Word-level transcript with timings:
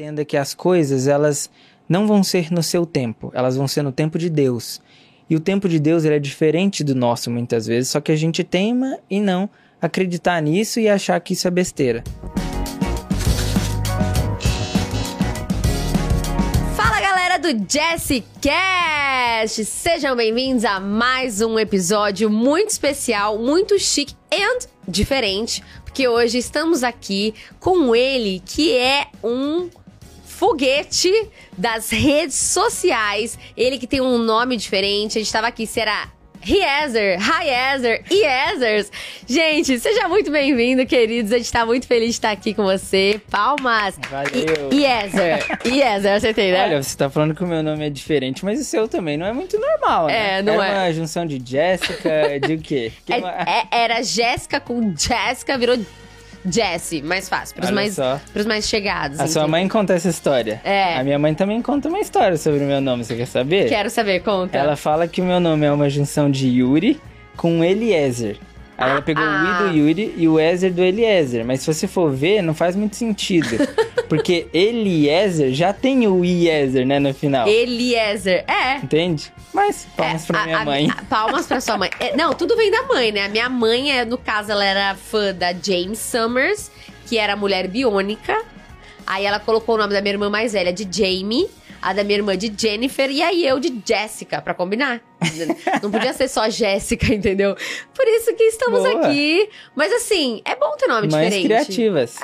Entenda 0.00 0.24
que 0.24 0.38
as 0.38 0.54
coisas, 0.54 1.06
elas 1.06 1.50
não 1.86 2.06
vão 2.06 2.22
ser 2.22 2.50
no 2.50 2.62
seu 2.62 2.86
tempo, 2.86 3.30
elas 3.34 3.54
vão 3.54 3.68
ser 3.68 3.82
no 3.82 3.92
tempo 3.92 4.18
de 4.18 4.30
Deus. 4.30 4.80
E 5.28 5.36
o 5.36 5.40
tempo 5.40 5.68
de 5.68 5.78
Deus 5.78 6.06
ele 6.06 6.14
é 6.14 6.18
diferente 6.18 6.82
do 6.82 6.94
nosso 6.94 7.30
muitas 7.30 7.66
vezes, 7.66 7.90
só 7.90 8.00
que 8.00 8.10
a 8.10 8.16
gente 8.16 8.42
teima 8.42 8.98
e 9.10 9.20
não 9.20 9.46
acreditar 9.78 10.40
nisso 10.40 10.80
e 10.80 10.88
achar 10.88 11.20
que 11.20 11.34
isso 11.34 11.46
é 11.46 11.50
besteira. 11.50 12.02
Fala 16.74 16.98
galera 16.98 17.38
do 17.38 17.50
Jessicast! 17.70 19.66
Sejam 19.66 20.16
bem-vindos 20.16 20.64
a 20.64 20.80
mais 20.80 21.42
um 21.42 21.58
episódio 21.58 22.30
muito 22.30 22.70
especial, 22.70 23.38
muito 23.38 23.78
chique 23.78 24.14
e 24.32 24.60
diferente, 24.88 25.62
porque 25.84 26.08
hoje 26.08 26.38
estamos 26.38 26.82
aqui 26.82 27.34
com 27.58 27.94
ele 27.94 28.40
que 28.46 28.74
é 28.74 29.06
um 29.22 29.68
foguete 30.40 31.12
das 31.56 31.90
redes 31.90 32.34
sociais. 32.34 33.38
Ele 33.54 33.76
que 33.76 33.86
tem 33.86 34.00
um 34.00 34.16
nome 34.16 34.56
diferente. 34.56 35.18
A 35.18 35.20
gente 35.20 35.30
tava 35.30 35.48
aqui, 35.48 35.66
será 35.66 36.08
Riezer, 36.40 37.18
Riezer, 37.20 38.02
Iezers. 38.10 38.90
Gente, 39.28 39.78
seja 39.78 40.08
muito 40.08 40.30
bem-vindo, 40.30 40.86
queridos. 40.86 41.30
A 41.30 41.36
gente 41.36 41.52
tá 41.52 41.66
muito 41.66 41.86
feliz 41.86 42.06
de 42.06 42.12
estar 42.12 42.30
aqui 42.30 42.54
com 42.54 42.62
você. 42.62 43.20
Palmas. 43.30 43.98
Valeu. 44.08 44.70
Iezer, 44.72 45.44
Iezer, 45.66 46.14
acertei, 46.14 46.52
né? 46.52 46.64
Olha, 46.64 46.82
você 46.82 46.96
tá 46.96 47.10
falando 47.10 47.34
que 47.34 47.44
o 47.44 47.46
meu 47.46 47.62
nome 47.62 47.86
é 47.86 47.90
diferente, 47.90 48.42
mas 48.42 48.58
o 48.58 48.64
seu 48.64 48.88
também 48.88 49.18
não 49.18 49.26
é 49.26 49.34
muito 49.34 49.58
normal, 49.58 50.06
né? 50.06 50.38
É, 50.38 50.42
não 50.42 50.62
é. 50.62 50.70
é. 50.70 50.72
uma 50.72 50.92
junção 50.94 51.26
de 51.26 51.38
Jéssica, 51.44 52.40
de 52.40 52.54
o 52.54 52.58
quê? 52.58 52.92
É- 53.10 53.18
é- 53.18 53.84
era 53.84 54.02
Jéssica 54.02 54.58
com 54.58 54.94
Jéssica, 54.96 55.58
virou 55.58 55.76
Jessie. 56.44 57.02
Mais 57.02 57.28
fácil, 57.28 57.54
pros 57.56 57.66
Olha 57.68 57.74
mais, 57.74 57.94
só. 57.94 58.20
pros 58.32 58.46
mais 58.46 58.68
chegados. 58.68 59.18
A 59.20 59.26
sua 59.26 59.42
entende? 59.42 59.50
mãe 59.50 59.68
conta 59.68 59.94
essa 59.94 60.08
história. 60.08 60.60
É. 60.64 60.96
A 60.96 61.04
minha 61.04 61.18
mãe 61.18 61.34
também 61.34 61.60
conta 61.62 61.88
uma 61.88 62.00
história 62.00 62.36
sobre 62.36 62.60
o 62.60 62.66
meu 62.66 62.80
nome, 62.80 63.04
você 63.04 63.16
quer 63.16 63.26
saber? 63.26 63.68
Quero 63.68 63.90
saber, 63.90 64.20
conta. 64.22 64.56
Ela 64.56 64.76
fala 64.76 65.06
que 65.06 65.20
o 65.20 65.24
meu 65.24 65.40
nome 65.40 65.66
é 65.66 65.72
uma 65.72 65.88
junção 65.90 66.30
de 66.30 66.48
Yuri 66.48 67.00
com 67.36 67.62
Eliezer. 67.64 68.36
Aí 68.80 68.90
ela 68.90 69.02
pegou 69.02 69.22
o 69.22 69.26
Ah. 69.28 69.60
I 69.66 69.68
do 69.70 69.76
Yuri 69.78 70.14
e 70.16 70.26
o 70.26 70.40
Ezer 70.40 70.72
do 70.72 70.82
Eliezer. 70.82 71.44
Mas 71.44 71.60
se 71.60 71.66
você 71.72 71.86
for 71.86 72.10
ver, 72.10 72.42
não 72.42 72.54
faz 72.54 72.74
muito 72.74 72.96
sentido. 72.96 73.48
porque 74.08 74.48
Eliezer 74.52 75.52
já 75.52 75.72
tem 75.72 76.06
o 76.08 76.24
Iezer, 76.24 76.86
né, 76.86 76.98
no 76.98 77.12
final. 77.14 77.46
Eliezer. 77.46 78.44
É. 78.48 78.76
Entende? 78.76 79.32
Mas 79.52 79.86
palmas 79.96 80.24
pra 80.26 80.38
É, 80.38 80.42
a- 80.42 80.44
minha 80.46 80.58
a- 80.58 80.64
mãe. 80.64 80.90
a- 80.90 81.02
palmas 81.04 81.46
pra 81.46 81.60
sua 81.60 81.76
mãe. 81.76 81.90
É, 82.00 82.16
não, 82.16 82.32
tudo 82.32 82.56
vem 82.56 82.70
da 82.70 82.82
mãe, 82.84 83.12
né? 83.12 83.24
A 83.26 83.28
minha 83.28 83.48
mãe, 83.48 83.92
é, 83.92 84.04
no 84.04 84.16
caso, 84.18 84.50
ela 84.50 84.64
era 84.64 84.94
fã 84.94 85.34
da 85.34 85.52
James 85.52 85.98
Summers, 85.98 86.70
que 87.06 87.18
era 87.18 87.36
mulher 87.36 87.68
biônica. 87.68 88.42
Aí 89.06 89.24
ela 89.24 89.38
colocou 89.40 89.74
o 89.74 89.78
nome 89.78 89.92
da 89.92 90.00
minha 90.00 90.14
irmã 90.14 90.30
mais 90.30 90.52
velha 90.52 90.72
de 90.72 90.86
Jamie, 90.90 91.48
a 91.82 91.92
da 91.92 92.04
minha 92.04 92.18
irmã 92.18 92.36
de 92.36 92.52
Jennifer 92.56 93.10
e 93.10 93.22
aí 93.22 93.46
eu 93.46 93.58
de 93.58 93.82
Jessica, 93.84 94.40
pra 94.42 94.54
combinar. 94.54 95.00
Não 95.82 95.90
podia 95.90 96.12
ser 96.12 96.28
só 96.28 96.48
Jéssica, 96.48 97.12
entendeu? 97.14 97.54
Por 97.94 98.06
isso 98.06 98.34
que 98.34 98.44
estamos 98.44 98.82
Boa. 98.82 99.06
aqui. 99.08 99.48
Mas 99.74 99.92
assim, 99.92 100.42
é 100.44 100.54
bom 100.56 100.76
ter 100.76 100.86
nome 100.86 101.08
Mães 101.08 101.26
diferente. 101.26 101.44
criativas. 101.46 102.16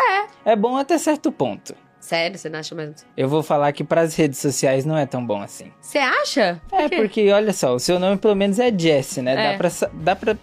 É. 0.44 0.52
É 0.52 0.56
bom 0.56 0.76
até 0.76 0.98
certo 0.98 1.30
ponto. 1.32 1.74
Sério, 2.00 2.38
você 2.38 2.48
não 2.48 2.60
acha 2.60 2.72
mesmo? 2.72 2.94
Eu 3.16 3.28
vou 3.28 3.42
falar 3.42 3.72
que 3.72 3.82
pras 3.82 4.14
redes 4.14 4.38
sociais 4.38 4.84
não 4.84 4.96
é 4.96 5.06
tão 5.06 5.26
bom 5.26 5.42
assim. 5.42 5.72
Você 5.80 5.98
acha? 5.98 6.60
Por 6.68 6.80
É, 6.80 6.88
porque 6.88 7.32
olha 7.32 7.52
só, 7.52 7.74
o 7.74 7.80
seu 7.80 7.98
nome 7.98 8.16
pelo 8.16 8.36
menos 8.36 8.60
é 8.60 8.70
Jesse, 8.70 9.20
né? 9.20 9.32
É. 9.32 9.52
Dá, 9.52 9.58
pra, 9.58 9.88
dá 9.92 10.16
pra. 10.16 10.38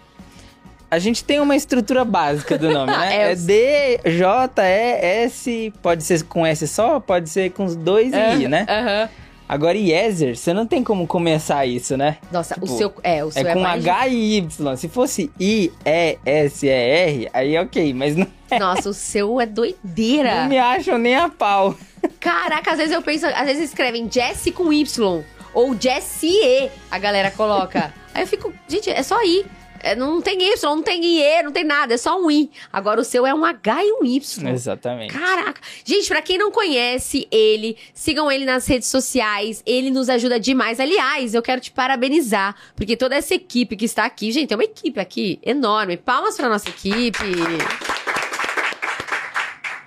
A 0.94 0.98
gente 1.00 1.24
tem 1.24 1.40
uma 1.40 1.56
estrutura 1.56 2.04
básica 2.04 2.56
do 2.56 2.70
nome, 2.70 2.92
né? 2.92 3.16
É, 3.26 3.32
é 3.32 3.34
D, 3.34 4.00
J, 4.16 4.62
E, 4.62 5.24
S. 5.24 5.72
Pode 5.82 6.04
ser 6.04 6.22
com 6.22 6.46
S 6.46 6.68
só, 6.68 7.00
pode 7.00 7.28
ser 7.28 7.50
com 7.50 7.64
os 7.64 7.74
dois 7.74 8.12
e 8.12 8.44
I, 8.44 8.48
né? 8.48 8.64
Aham. 8.68 9.08
Agora, 9.48 9.76
Iezer, 9.76 10.36
você 10.36 10.54
não 10.54 10.66
tem 10.66 10.84
como 10.84 11.04
começar 11.06 11.66
isso, 11.66 11.96
né? 11.96 12.18
Nossa, 12.30 12.54
Tipo, 12.54 12.66
o 12.66 12.68
seu. 12.78 12.94
É, 13.02 13.24
o 13.24 13.30
seu 13.32 13.44
É 13.44 13.50
é, 13.50 13.54
com 13.54 13.60
mais 13.60 13.84
H 13.84 14.06
e 14.08 14.36
Y. 14.36 14.76
Se 14.76 14.88
fosse 14.88 15.30
I, 15.38 15.72
E, 15.84 16.16
S, 16.24 16.64
E, 16.64 16.70
R, 16.70 17.28
aí 17.32 17.58
ok, 17.58 17.92
mas 17.92 18.14
não, 18.14 18.26
Nossa, 18.58 18.88
o 18.88 18.94
seu 18.94 19.40
é 19.40 19.46
doideira. 19.46 20.42
não 20.42 20.48
me 20.48 20.58
acham 20.58 20.96
nem 20.96 21.16
a 21.16 21.28
pau. 21.28 21.74
Caraca, 22.20 22.70
às 22.70 22.78
vezes 22.78 22.94
eu 22.94 23.02
penso, 23.02 23.26
às 23.26 23.46
vezes 23.46 23.64
escrevem 23.64 24.08
Jessie 24.10 24.52
com 24.52 24.72
Y 24.72 25.24
ou 25.52 25.76
Jessie, 25.78 26.70
a 26.88 26.98
galera 26.98 27.32
coloca. 27.32 27.92
Aí 28.14 28.22
eu 28.22 28.26
fico, 28.28 28.52
gente, 28.68 28.88
é 28.88 29.02
só 29.02 29.20
I. 29.24 29.44
É, 29.84 29.94
não 29.94 30.22
tem 30.22 30.42
Y, 30.42 30.74
não 30.74 30.82
tem 30.82 31.04
IE, 31.04 31.42
não 31.42 31.52
tem 31.52 31.62
nada, 31.62 31.92
é 31.92 31.96
só 31.98 32.18
um 32.18 32.30
I. 32.30 32.50
Agora 32.72 33.00
o 33.00 33.04
seu 33.04 33.26
é 33.26 33.34
um 33.34 33.44
H 33.44 33.84
e 33.84 33.92
um 33.92 34.04
Y. 34.04 34.48
Exatamente. 34.48 35.12
Caraca. 35.12 35.60
Gente, 35.84 36.08
pra 36.08 36.22
quem 36.22 36.38
não 36.38 36.50
conhece 36.50 37.28
ele, 37.30 37.76
sigam 37.92 38.32
ele 38.32 38.46
nas 38.46 38.66
redes 38.66 38.88
sociais. 38.88 39.62
Ele 39.66 39.90
nos 39.90 40.08
ajuda 40.08 40.40
demais. 40.40 40.80
Aliás, 40.80 41.34
eu 41.34 41.42
quero 41.42 41.60
te 41.60 41.70
parabenizar, 41.70 42.56
porque 42.74 42.96
toda 42.96 43.14
essa 43.14 43.34
equipe 43.34 43.76
que 43.76 43.84
está 43.84 44.06
aqui, 44.06 44.32
gente, 44.32 44.52
é 44.52 44.56
uma 44.56 44.64
equipe 44.64 44.98
aqui 44.98 45.38
enorme. 45.42 45.98
Palmas 45.98 46.36
pra 46.36 46.48
nossa 46.48 46.68
equipe. 46.70 47.22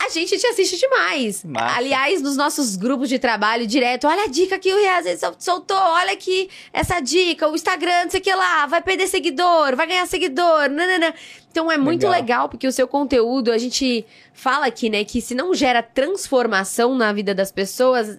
A 0.08 0.10
gente 0.10 0.38
te 0.38 0.48
assiste 0.48 0.80
demais. 0.80 1.44
Massa. 1.44 1.78
Aliás, 1.78 2.22
nos 2.22 2.38
nossos 2.38 2.78
grupos 2.78 3.10
de 3.10 3.20
trabalho 3.20 3.68
direto, 3.68 4.08
olha 4.08 4.24
a 4.24 4.28
dica 4.28 4.58
que 4.58 4.74
o 4.74 4.78
Reaz 4.78 5.20
soltou, 5.38 5.76
olha 5.78 6.14
aqui 6.14 6.50
essa 6.72 7.02
dica, 7.02 7.46
o 7.50 7.54
Instagram, 7.56 8.06
não 8.06 8.12
sei 8.12 8.22
o 8.22 8.24
que 8.24 8.34
lá, 8.34 8.66
vai 8.68 8.82
perder 8.82 9.08
seguidor, 9.08 9.76
vai 9.76 9.86
ganhar 9.86 10.06
seguidor, 10.06 10.70
nanana. 10.70 11.14
Então 11.52 11.70
é 11.70 11.78
muito 11.78 12.04
Legal. 12.04 12.22
legal, 12.22 12.50
porque 12.50 12.66
o 12.66 12.72
seu 12.72 12.88
conteúdo, 12.88 13.52
a 13.52 13.58
gente 13.58 14.06
fala 14.32 14.68
aqui, 14.68 14.90
né, 14.90 15.04
que 15.04 15.20
se 15.20 15.36
não 15.36 15.54
gera 15.54 15.84
transformação 15.84 16.96
na 16.96 17.12
vida 17.12 17.36
das 17.36 17.52
pessoas, 17.52 18.18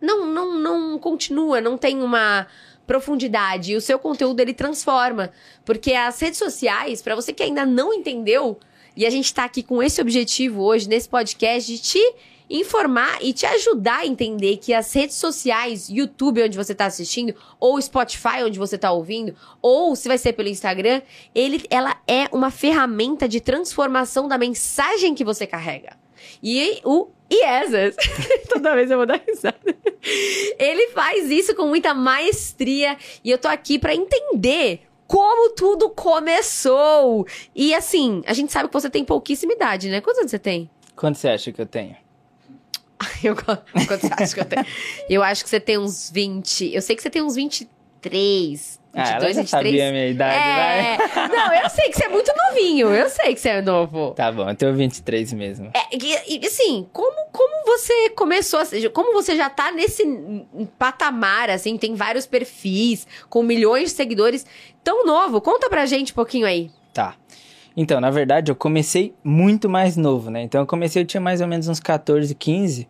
não, 0.00 0.24
não, 0.26 0.56
não 0.58 0.98
continua, 1.00 1.60
não 1.60 1.76
tem 1.76 2.00
uma 2.00 2.46
profundidade. 2.86 3.72
E 3.72 3.76
o 3.76 3.80
seu 3.80 3.98
conteúdo, 3.98 4.38
ele 4.38 4.54
transforma. 4.54 5.32
Porque 5.64 5.94
as 5.94 6.20
redes 6.20 6.38
sociais, 6.38 7.02
pra 7.02 7.16
você 7.16 7.32
que 7.32 7.42
ainda 7.42 7.66
não 7.66 7.92
entendeu, 7.92 8.58
e 8.96 9.06
a 9.06 9.10
gente 9.10 9.32
tá 9.32 9.44
aqui 9.44 9.62
com 9.62 9.82
esse 9.82 10.00
objetivo 10.00 10.62
hoje, 10.62 10.88
nesse 10.88 11.08
podcast, 11.08 11.70
de 11.70 11.80
te 11.80 12.14
informar 12.48 13.18
e 13.22 13.32
te 13.32 13.46
ajudar 13.46 14.00
a 14.00 14.06
entender 14.06 14.58
que 14.58 14.74
as 14.74 14.92
redes 14.92 15.16
sociais, 15.16 15.88
YouTube, 15.88 16.42
onde 16.42 16.56
você 16.56 16.74
tá 16.74 16.84
assistindo, 16.84 17.34
ou 17.58 17.80
Spotify, 17.80 18.42
onde 18.44 18.58
você 18.58 18.76
tá 18.76 18.92
ouvindo, 18.92 19.34
ou 19.62 19.96
se 19.96 20.06
vai 20.06 20.18
ser 20.18 20.34
pelo 20.34 20.48
Instagram, 20.48 21.00
ele, 21.34 21.64
ela 21.70 21.96
é 22.06 22.28
uma 22.30 22.50
ferramenta 22.50 23.26
de 23.26 23.40
transformação 23.40 24.28
da 24.28 24.36
mensagem 24.36 25.14
que 25.14 25.24
você 25.24 25.46
carrega. 25.46 25.96
E 26.42 26.80
o 26.84 27.08
Iesas, 27.30 27.96
toda 28.48 28.74
vez 28.74 28.90
eu 28.90 28.98
vou 28.98 29.06
dar 29.06 29.20
risada. 29.26 29.58
Ele 30.58 30.88
faz 30.88 31.30
isso 31.30 31.54
com 31.54 31.66
muita 31.66 31.94
maestria 31.94 32.96
e 33.24 33.30
eu 33.30 33.38
tô 33.38 33.48
aqui 33.48 33.78
pra 33.78 33.94
entender 33.94 34.82
como 35.12 35.50
tudo 35.50 35.90
começou. 35.90 37.26
E 37.54 37.74
assim, 37.74 38.22
a 38.26 38.32
gente 38.32 38.50
sabe 38.50 38.68
que 38.68 38.72
você 38.72 38.88
tem 38.88 39.04
pouquíssima 39.04 39.52
idade, 39.52 39.90
né? 39.90 40.00
Quantos 40.00 40.20
anos 40.20 40.30
você 40.30 40.38
tem? 40.38 40.70
Quanto 40.96 41.18
você 41.18 41.28
acha 41.28 41.52
que 41.52 41.60
eu 41.60 41.66
tenho? 41.66 41.94
Eu, 43.22 43.36
quanto 43.36 43.62
você 44.00 44.10
acha 44.10 44.34
que 44.34 44.40
eu 44.40 44.44
tenho? 44.44 44.66
Eu 45.10 45.22
acho 45.22 45.42
que 45.42 45.50
você 45.50 45.58
tem 45.58 45.76
uns 45.76 46.08
20. 46.10 46.72
Eu 46.72 46.80
sei 46.80 46.94
que 46.96 47.02
você 47.02 47.10
tem 47.10 47.20
uns 47.20 47.34
23. 47.34 48.80
22, 48.94 48.94
ah, 48.94 49.10
ela 49.10 49.20
já 49.20 49.40
23. 49.40 49.48
sabia 49.48 49.88
a 49.88 49.90
minha 49.90 50.06
idade, 50.08 50.36
é... 50.36 50.96
vai. 50.96 51.28
Não, 51.28 51.54
eu 51.54 51.70
sei 51.70 51.88
que 51.88 51.96
você 51.96 52.04
é 52.04 52.08
muito 52.08 52.32
novinho. 52.36 52.88
Eu 52.88 53.08
sei 53.08 53.34
que 53.34 53.40
você 53.40 53.48
é 53.48 53.62
novo. 53.62 54.10
Tá 54.10 54.30
bom, 54.30 54.48
eu 54.48 54.54
tenho 54.54 54.74
23 54.74 55.32
mesmo. 55.32 55.70
É, 55.74 55.96
e, 55.96 56.38
e, 56.38 56.46
assim, 56.46 56.86
como, 56.92 57.26
como 57.32 57.64
você 57.64 58.10
começou, 58.10 58.60
a 58.60 58.66
como 58.92 59.14
você 59.14 59.34
já 59.34 59.48
tá 59.48 59.72
nesse 59.72 60.04
patamar, 60.78 61.48
assim, 61.48 61.78
tem 61.78 61.94
vários 61.94 62.26
perfis, 62.26 63.06
com 63.30 63.42
milhões 63.42 63.84
de 63.84 63.96
seguidores, 63.96 64.44
tão 64.84 65.06
novo, 65.06 65.40
conta 65.40 65.70
pra 65.70 65.86
gente 65.86 66.12
um 66.12 66.14
pouquinho 66.14 66.46
aí. 66.46 66.70
Tá. 66.92 67.14
Então, 67.74 67.98
na 67.98 68.10
verdade, 68.10 68.52
eu 68.52 68.56
comecei 68.56 69.14
muito 69.24 69.70
mais 69.70 69.96
novo, 69.96 70.30
né? 70.30 70.42
Então, 70.42 70.60
eu 70.60 70.66
comecei, 70.66 71.02
eu 71.02 71.06
tinha 71.06 71.20
mais 71.20 71.40
ou 71.40 71.46
menos 71.46 71.68
uns 71.68 71.80
14, 71.80 72.34
15. 72.34 72.86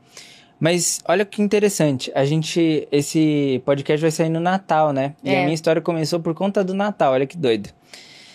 Mas 0.65 1.01
olha 1.09 1.25
que 1.25 1.43
interessante, 1.43 2.13
a 2.15 2.25
gente. 2.25 2.87
Esse 2.93 3.61
podcast 3.65 4.01
vai 4.01 4.13
sair 4.13 4.29
no 4.29 4.39
Natal, 4.39 4.93
né? 4.93 5.15
E 5.25 5.31
É. 5.31 5.41
a 5.41 5.43
minha 5.43 5.55
história 5.55 5.83
começou 5.83 6.21
por 6.21 6.35
conta 6.35 6.63
do 6.63 6.73
Natal, 6.73 7.15
olha 7.15 7.27
que 7.27 7.37
doido. 7.37 7.69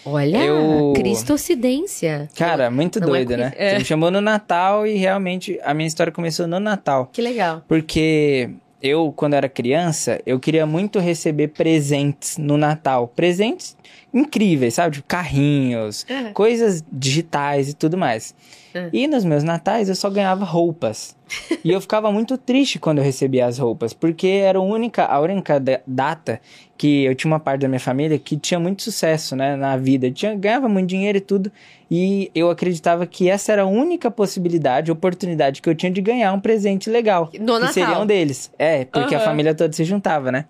Olha, 0.06 0.38
Eu- 0.44 0.92
Cristocidência. 0.94 2.28
Cara, 2.36 2.70
muito 2.70 3.00
Não 3.00 3.08
é 3.08 3.12
doido, 3.12 3.38
né? 3.38 3.50
coinc- 3.52 3.56
é. 3.62 3.70
Você 3.72 3.78
me 3.80 3.86
chamou 3.86 4.12
no 4.12 4.20
Natal 4.20 4.86
e 4.86 4.98
realmente 4.98 5.58
a 5.64 5.74
minha 5.74 5.88
história 5.88 6.12
começou 6.12 6.46
no 6.48 6.60
Natal. 6.60 7.10
Que 7.14 7.22
legal. 7.22 7.64
Porque 7.66 8.50
eu, 8.84 9.14
quando 9.16 9.34
era 9.36 9.48
criança, 9.48 10.20
eu 10.26 10.38
queria 10.38 10.66
muito 10.66 11.00
receber 11.00 11.48
presentes 11.50 12.38
no 12.38 12.58
Natal. 12.58 13.08
Presentes 13.08 13.77
incríveis, 14.14 14.74
sabe? 14.76 14.96
Tipo, 14.98 15.08
carrinhos, 15.08 16.06
Uhum. 16.10 16.34
coisas 16.34 16.84
digitais 16.92 17.70
e 17.70 17.74
tudo 17.74 17.98
mais. 17.98 18.34
Uhum. 18.76 18.90
E 18.94 19.08
nos 19.08 19.24
meus 19.26 19.44
natais 19.44 19.90
eu 19.90 19.96
só 19.96 20.10
ganhava 20.10 20.46
roupas. 20.46 21.16
e 21.64 21.72
eu 21.72 21.82
ficava 21.82 22.10
muito 22.12 22.38
triste 22.38 22.80
quando 22.80 23.00
eu 23.00 23.04
recebia 23.04 23.46
as 23.46 23.58
roupas, 23.58 23.94
porque 23.94 24.28
era 24.28 24.60
a 24.60 24.62
única, 24.62 25.06
a 25.06 25.20
única 25.20 25.60
da- 25.60 25.82
data 25.86 26.40
que 26.78 27.04
eu 27.04 27.14
tinha 27.16 27.30
uma 27.32 27.40
parte 27.40 27.62
da 27.62 27.68
minha 27.68 27.80
família 27.80 28.18
que 28.18 28.38
tinha 28.38 28.60
muito 28.60 28.82
sucesso, 28.84 29.36
né, 29.36 29.56
na 29.56 29.76
vida. 29.76 30.10
Tinha, 30.12 30.36
ganhava 30.36 30.70
muito 30.70 30.88
dinheiro 30.88 31.18
e 31.18 31.22
tudo. 31.22 31.52
E 31.92 32.32
eu 32.36 32.50
acreditava 32.50 33.06
que 33.06 33.30
essa 33.30 33.52
era 33.52 33.64
a 33.64 33.66
única 33.66 34.10
possibilidade, 34.12 34.92
oportunidade 34.92 35.62
que 35.62 35.68
eu 35.70 35.76
tinha 35.76 35.92
de 35.92 36.02
ganhar 36.02 36.32
um 36.34 36.40
presente 36.40 36.90
legal. 36.90 37.26
No 37.26 37.32
que 37.56 37.60
Natal. 37.60 37.74
seria 37.74 38.00
um 38.00 38.06
deles. 38.06 38.52
É, 38.58 38.86
porque 38.86 39.16
a 39.16 39.18
Aham. 39.18 39.26
família 39.26 39.56
toda 39.56 39.74
se 39.74 39.84
juntava, 39.84 40.32
né? 40.32 40.46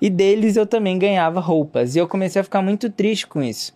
E 0.00 0.10
deles 0.10 0.56
eu 0.56 0.66
também 0.66 0.98
ganhava 0.98 1.40
roupas. 1.40 1.96
E 1.96 1.98
eu 1.98 2.08
comecei 2.08 2.40
a 2.40 2.44
ficar 2.44 2.62
muito 2.62 2.90
triste 2.90 3.26
com 3.26 3.42
isso. 3.42 3.72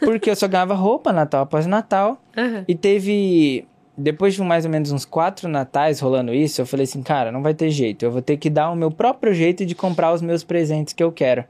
Porque 0.00 0.30
eu 0.30 0.36
só 0.36 0.48
ganhava 0.48 0.74
roupa 0.74 1.12
Natal 1.12 1.42
após 1.42 1.66
Natal. 1.66 2.20
Uhum. 2.36 2.64
E 2.66 2.74
teve. 2.74 3.66
Depois 3.96 4.34
de 4.34 4.40
mais 4.40 4.64
ou 4.64 4.70
menos 4.70 4.90
uns 4.90 5.04
quatro 5.04 5.48
natais 5.48 6.00
rolando 6.00 6.32
isso, 6.32 6.62
eu 6.62 6.66
falei 6.66 6.84
assim, 6.84 7.02
cara, 7.02 7.30
não 7.30 7.42
vai 7.42 7.52
ter 7.52 7.70
jeito. 7.70 8.04
Eu 8.04 8.10
vou 8.10 8.22
ter 8.22 8.38
que 8.38 8.48
dar 8.48 8.70
o 8.70 8.74
meu 8.74 8.90
próprio 8.90 9.34
jeito 9.34 9.66
de 9.66 9.74
comprar 9.74 10.12
os 10.14 10.22
meus 10.22 10.42
presentes 10.42 10.94
que 10.94 11.02
eu 11.02 11.12
quero. 11.12 11.44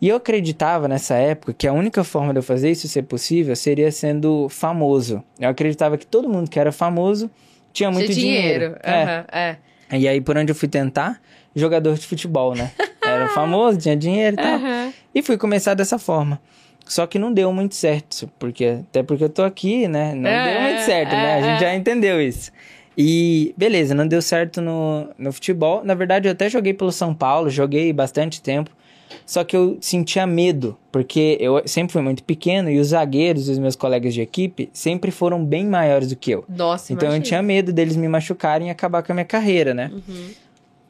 E 0.00 0.08
eu 0.08 0.16
acreditava 0.16 0.88
nessa 0.88 1.14
época 1.14 1.54
que 1.54 1.66
a 1.66 1.72
única 1.72 2.02
forma 2.02 2.32
de 2.32 2.40
eu 2.40 2.42
fazer 2.42 2.70
isso 2.70 2.88
ser 2.88 3.02
possível 3.02 3.54
seria 3.54 3.90
sendo 3.92 4.48
famoso. 4.48 5.22
Eu 5.38 5.48
acreditava 5.48 5.96
que 5.96 6.04
todo 6.04 6.28
mundo 6.28 6.50
que 6.50 6.58
era 6.58 6.72
famoso 6.72 7.30
tinha 7.72 7.90
muito 7.90 8.12
Tinha 8.12 8.16
dinheiro. 8.16 8.76
É. 8.82 9.02
Aham, 9.02 9.24
é. 9.32 9.56
E 9.92 10.08
aí, 10.08 10.20
por 10.20 10.36
onde 10.36 10.50
eu 10.50 10.56
fui 10.56 10.68
tentar? 10.68 11.20
Jogador 11.54 11.94
de 11.94 12.06
futebol, 12.06 12.54
né? 12.54 12.70
Era 13.02 13.28
famoso, 13.28 13.78
tinha 13.78 13.96
dinheiro 13.96 14.34
e 14.34 14.42
tal. 14.42 14.54
Aham. 14.54 14.92
E 15.14 15.22
fui 15.22 15.36
começar 15.36 15.74
dessa 15.74 15.98
forma. 15.98 16.40
Só 16.86 17.06
que 17.06 17.18
não 17.18 17.32
deu 17.32 17.52
muito 17.52 17.74
certo, 17.74 18.28
porque 18.38 18.78
até 18.88 19.02
porque 19.02 19.24
eu 19.24 19.28
tô 19.28 19.42
aqui, 19.42 19.88
né? 19.88 20.14
Não 20.14 20.28
É, 20.28 20.52
deu 20.52 20.62
muito 20.62 20.80
certo, 20.82 21.10
né? 21.12 21.34
A 21.34 21.38
é, 21.38 21.42
gente 21.42 21.56
é. 21.56 21.60
já 21.68 21.74
entendeu 21.74 22.20
isso. 22.20 22.50
E 22.96 23.54
beleza, 23.56 23.94
não 23.94 24.06
deu 24.06 24.20
certo 24.22 24.60
no, 24.60 25.08
no 25.18 25.32
futebol. 25.32 25.82
Na 25.84 25.94
verdade, 25.94 26.28
eu 26.28 26.32
até 26.32 26.48
joguei 26.48 26.74
pelo 26.74 26.92
São 26.92 27.14
Paulo, 27.14 27.48
joguei 27.50 27.92
bastante 27.92 28.40
tempo. 28.42 28.70
Só 29.26 29.44
que 29.44 29.56
eu 29.56 29.78
sentia 29.80 30.26
medo, 30.26 30.76
porque 30.92 31.36
eu 31.40 31.62
sempre 31.66 31.92
fui 31.92 32.02
muito 32.02 32.22
pequeno 32.24 32.70
e 32.70 32.78
os 32.78 32.88
zagueiros 32.88 33.48
e 33.48 33.52
os 33.52 33.58
meus 33.58 33.76
colegas 33.76 34.12
de 34.12 34.20
equipe 34.20 34.68
sempre 34.72 35.10
foram 35.10 35.42
bem 35.44 35.64
maiores 35.66 36.08
do 36.08 36.16
que 36.16 36.32
eu. 36.32 36.44
Nossa, 36.48 36.92
Então 36.92 37.06
eu 37.08 37.12
imagina. 37.12 37.24
tinha 37.24 37.42
medo 37.42 37.72
deles 37.72 37.96
me 37.96 38.08
machucarem 38.08 38.68
e 38.68 38.70
acabar 38.70 39.02
com 39.02 39.12
a 39.12 39.14
minha 39.14 39.24
carreira, 39.24 39.72
né? 39.72 39.90
Uhum. 39.92 40.28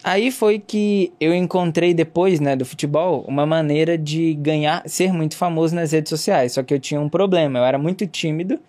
Aí 0.04 0.30
foi 0.30 0.58
que 0.58 1.14
eu 1.18 1.34
encontrei 1.34 1.94
depois, 1.94 2.38
né, 2.38 2.54
do 2.54 2.66
futebol, 2.66 3.24
uma 3.26 3.46
maneira 3.46 3.96
de 3.96 4.34
ganhar, 4.34 4.82
ser 4.86 5.10
muito 5.10 5.34
famoso 5.34 5.74
nas 5.74 5.92
redes 5.92 6.10
sociais. 6.10 6.52
Só 6.52 6.62
que 6.62 6.74
eu 6.74 6.78
tinha 6.78 7.00
um 7.00 7.08
problema, 7.08 7.58
eu 7.58 7.64
era 7.64 7.78
muito 7.78 8.06
tímido, 8.06 8.60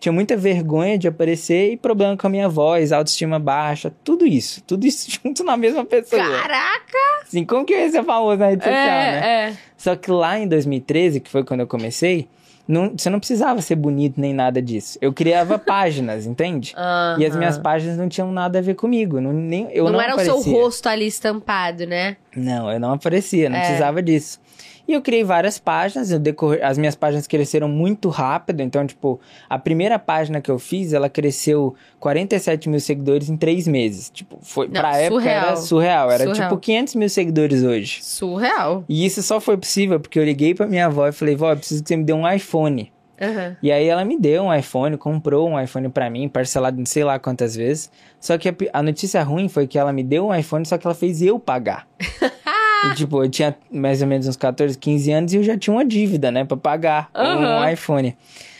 tinha 0.00 0.12
muita 0.12 0.36
vergonha 0.36 0.98
de 0.98 1.06
aparecer 1.06 1.70
e 1.72 1.76
problema 1.76 2.16
com 2.16 2.26
a 2.26 2.30
minha 2.30 2.48
voz, 2.48 2.90
autoestima 2.90 3.38
baixa, 3.38 3.92
tudo 4.02 4.26
isso, 4.26 4.64
tudo 4.66 4.84
isso 4.84 5.08
junto 5.22 5.44
na 5.44 5.56
mesma 5.56 5.84
pessoa. 5.84 6.20
Caraca! 6.22 6.98
Assim, 7.22 7.44
como 7.44 7.64
que 7.64 7.72
eu 7.72 7.78
ia 7.78 7.90
ser 7.90 8.02
famoso 8.02 8.38
na 8.38 8.48
rede 8.48 8.64
social, 8.64 8.74
né? 8.74 9.20
É, 9.22 9.50
é. 9.50 9.56
Só 9.76 9.94
que 9.94 10.10
lá 10.10 10.40
em 10.40 10.48
2013, 10.48 11.20
que 11.20 11.30
foi 11.30 11.44
quando 11.44 11.60
eu 11.60 11.68
comecei, 11.68 12.28
não, 12.70 12.92
você 12.96 13.10
não 13.10 13.18
precisava 13.18 13.60
ser 13.60 13.74
bonito 13.74 14.20
nem 14.20 14.32
nada 14.32 14.62
disso. 14.62 14.96
Eu 15.00 15.12
criava 15.12 15.58
páginas, 15.60 16.24
entende? 16.26 16.74
E 17.18 17.26
as 17.26 17.34
minhas 17.34 17.58
páginas 17.58 17.96
não 17.96 18.08
tinham 18.08 18.30
nada 18.30 18.60
a 18.60 18.62
ver 18.62 18.74
comigo. 18.74 19.20
Não, 19.20 19.32
nem, 19.32 19.68
eu 19.72 19.84
não, 19.84 19.92
não, 19.92 20.00
era 20.00 20.12
aparecia. 20.12 20.34
o 20.34 20.42
seu 20.42 20.52
rosto 20.52 20.88
ali 20.88 21.06
estampado, 21.06 21.86
né? 21.86 22.16
Não, 22.36 22.70
eu 22.70 22.78
não 22.78 22.92
aparecia, 22.92 23.50
não 23.50 23.56
É. 23.56 23.60
precisava 23.60 24.00
disso. 24.02 24.38
E 24.88 24.92
eu 24.92 25.02
criei 25.02 25.22
várias 25.22 25.58
páginas, 25.58 26.10
eu 26.10 26.18
decorre... 26.18 26.60
as 26.62 26.76
minhas 26.76 26.96
páginas 26.96 27.26
cresceram 27.26 27.68
muito 27.68 28.08
rápido, 28.08 28.60
então, 28.60 28.86
tipo, 28.86 29.20
a 29.48 29.58
primeira 29.58 29.98
página 29.98 30.40
que 30.40 30.50
eu 30.50 30.58
fiz, 30.58 30.92
ela 30.92 31.08
cresceu 31.08 31.74
47 32.00 32.68
mil 32.68 32.80
seguidores 32.80 33.28
em 33.28 33.36
três 33.36 33.68
meses. 33.68 34.10
Tipo, 34.10 34.38
foi, 34.42 34.66
Não, 34.66 34.72
pra 34.80 34.96
época 34.98 35.28
era 35.28 35.56
surreal. 35.56 35.56
surreal, 35.56 36.10
era 36.10 36.24
Surreal. 36.24 36.48
tipo 36.48 36.60
500 36.60 36.94
mil 36.96 37.08
seguidores 37.08 37.62
hoje. 37.62 38.02
Surreal. 38.02 38.84
E 38.88 39.04
isso 39.06 39.22
só 39.22 39.40
foi 39.40 39.56
possível 39.56 40.00
porque 40.00 40.18
eu 40.18 40.24
liguei 40.24 40.54
pra 40.54 40.66
minha 40.66 40.86
avó 40.86 41.06
e 41.06 41.12
falei, 41.12 41.36
vó, 41.36 41.52
eu 41.52 41.56
preciso 41.56 41.82
que 41.82 41.88
você 41.88 41.96
me 41.96 42.04
dê 42.04 42.12
um 42.12 42.28
iPhone. 42.28 42.92
Aham. 43.22 43.54
E 43.62 43.70
aí 43.70 43.86
ela 43.86 44.02
me 44.02 44.18
deu 44.18 44.44
um 44.44 44.54
iPhone, 44.54 44.96
comprou 44.96 45.46
um 45.46 45.60
iPhone 45.60 45.90
pra 45.90 46.08
mim, 46.08 46.26
parcelado 46.26 46.80
em 46.80 46.86
sei 46.86 47.04
lá 47.04 47.18
quantas 47.18 47.54
vezes. 47.54 47.90
Só 48.18 48.38
que 48.38 48.48
a, 48.48 48.54
a 48.72 48.82
notícia 48.82 49.22
ruim 49.22 49.46
foi 49.46 49.66
que 49.66 49.78
ela 49.78 49.92
me 49.92 50.02
deu 50.02 50.28
um 50.28 50.34
iPhone, 50.34 50.64
só 50.64 50.78
que 50.78 50.86
ela 50.86 50.94
fez 50.94 51.20
eu 51.20 51.38
pagar. 51.38 51.86
e 52.84 52.90
tipo, 52.94 53.22
eu 53.22 53.28
tinha 53.28 53.56
mais 53.70 54.02
ou 54.02 54.08
menos 54.08 54.26
uns 54.26 54.36
14, 54.36 54.78
15 54.78 55.12
anos 55.12 55.32
e 55.32 55.36
eu 55.36 55.42
já 55.42 55.56
tinha 55.56 55.74
uma 55.74 55.84
dívida, 55.84 56.30
né, 56.30 56.44
pra 56.44 56.56
pagar 56.56 57.10
um 57.14 57.60
Aham. 57.60 57.70
iPhone. 57.72 58.16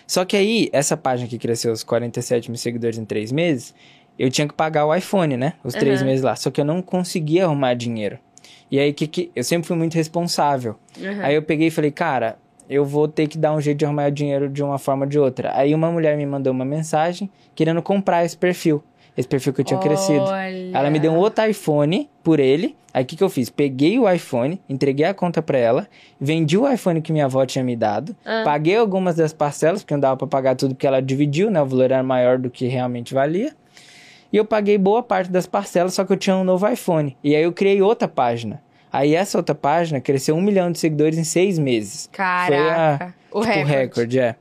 Só 0.07 0.25
que 0.25 0.37
aí, 0.37 0.69
essa 0.73 0.97
página 0.97 1.29
que 1.29 1.39
cresceu 1.39 1.73
os 1.73 1.85
47 1.85 2.51
mil 2.51 2.59
seguidores 2.59 2.99
em 2.99 3.05
três 3.05 3.31
meses, 3.31 3.75
eu 4.19 4.31
tinha 4.31 4.47
que 4.47 4.55
pagar 4.55 4.85
o 4.87 4.95
iPhone, 4.95 5.37
né, 5.37 5.55
os 5.63 5.75
três 5.75 6.01
Aham. 6.01 6.09
meses 6.11 6.25
lá. 6.25 6.35
Só 6.37 6.51
que 6.51 6.61
eu 6.61 6.65
não 6.65 6.83
conseguia 6.83 7.45
arrumar 7.45 7.75
dinheiro. 7.75 8.19
E 8.71 8.79
aí, 8.79 8.93
que 8.93 9.07
que... 9.07 9.31
eu 9.35 9.43
sempre 9.43 9.67
fui 9.67 9.77
muito 9.77 9.95
responsável. 9.95 10.77
Aham. 11.01 11.23
Aí 11.23 11.35
eu 11.35 11.43
peguei 11.43 11.69
e 11.69 11.71
falei, 11.71 11.91
cara, 11.91 12.39
eu 12.69 12.85
vou 12.85 13.09
ter 13.09 13.27
que 13.27 13.37
dar 13.37 13.53
um 13.53 13.61
jeito 13.61 13.79
de 13.79 13.85
arrumar 13.85 14.09
o 14.09 14.13
dinheiro 14.13 14.49
de 14.49 14.63
uma 14.63 14.79
forma 14.79 15.05
ou 15.05 15.09
de 15.09 15.19
outra. 15.19 15.51
Aí 15.57 15.75
uma 15.75 15.91
mulher 15.91 16.17
me 16.17 16.25
mandou 16.25 16.53
uma 16.53 16.65
mensagem 16.65 17.29
querendo 17.55 17.83
comprar 17.83 18.25
esse 18.25 18.37
perfil. 18.37 18.83
Esse 19.17 19.29
perfil 19.29 19.53
que 19.53 19.61
eu 19.61 19.65
tinha 19.65 19.81
crescido. 19.81 20.21
Olha. 20.23 20.71
Ela 20.77 20.91
me 20.91 20.99
deu 20.99 21.12
um 21.12 21.17
outro 21.19 21.45
iPhone 21.45 22.09
por 22.23 22.39
ele. 22.41 22.77
Aí 22.93 23.05
o 23.05 23.07
que, 23.07 23.15
que 23.17 23.23
eu 23.23 23.29
fiz? 23.31 23.49
Peguei 23.51 23.99
o 23.99 24.11
iPhone, 24.11 24.61
entreguei 24.69 25.07
a 25.07 25.15
conta 25.15 25.41
pra 25.41 25.57
ela, 25.57 25.87
vendi 26.21 26.59
o 26.59 26.69
iPhone 26.69 27.01
que 27.01 27.12
minha 27.12 27.27
avó 27.27 27.47
tinha 27.47 27.62
me 27.65 27.77
dado, 27.77 28.17
Ah. 28.25 28.43
paguei 28.45 28.77
algumas 28.77 29.15
das 29.15 29.33
parcelas, 29.33 29.83
porque 29.83 29.95
não 29.95 30.01
dava 30.01 30.17
pra 30.17 30.27
pagar 30.27 30.57
tudo 30.57 30.75
porque 30.75 30.87
ela 30.89 31.01
dividiu, 31.01 31.51
né? 31.53 31.62
O 31.62 31.67
valor 31.67 31.85
era 31.85 32.03
maior 32.03 32.37
do 32.39 32.51
que 32.51 32.67
realmente 32.67 33.15
valia. 33.15 33.53
E 34.33 34.37
eu 34.37 34.45
paguei 34.45 34.77
boa 34.77 35.03
parte 35.05 35.31
das 35.31 35.47
parcelas, 35.47 35.95
só 35.95 36.05
que 36.05 36.12
eu 36.12 36.17
tinha 36.17 36.35
um 36.37 36.43
novo 36.45 36.67
iPhone. 36.69 37.17
E 37.23 37.35
aí 37.37 37.43
eu 37.43 37.53
criei 37.53 37.81
outra 37.81 38.09
página. 38.09 38.61
Aí 38.93 39.15
essa 39.15 39.39
outra 39.39 39.55
página 39.55 40.01
cresceu 40.01 40.35
um 40.35 40.41
milhão 40.41 40.73
de 40.73 40.79
seguidores 40.79 41.17
em 41.17 41.23
seis 41.25 41.59
meses. 41.61 42.09
Caraca. 42.11 43.15
o 43.31 43.41
tipo, 43.41 43.53
recorde. 43.55 43.71
recorde, 43.73 44.19
é. 44.19 44.35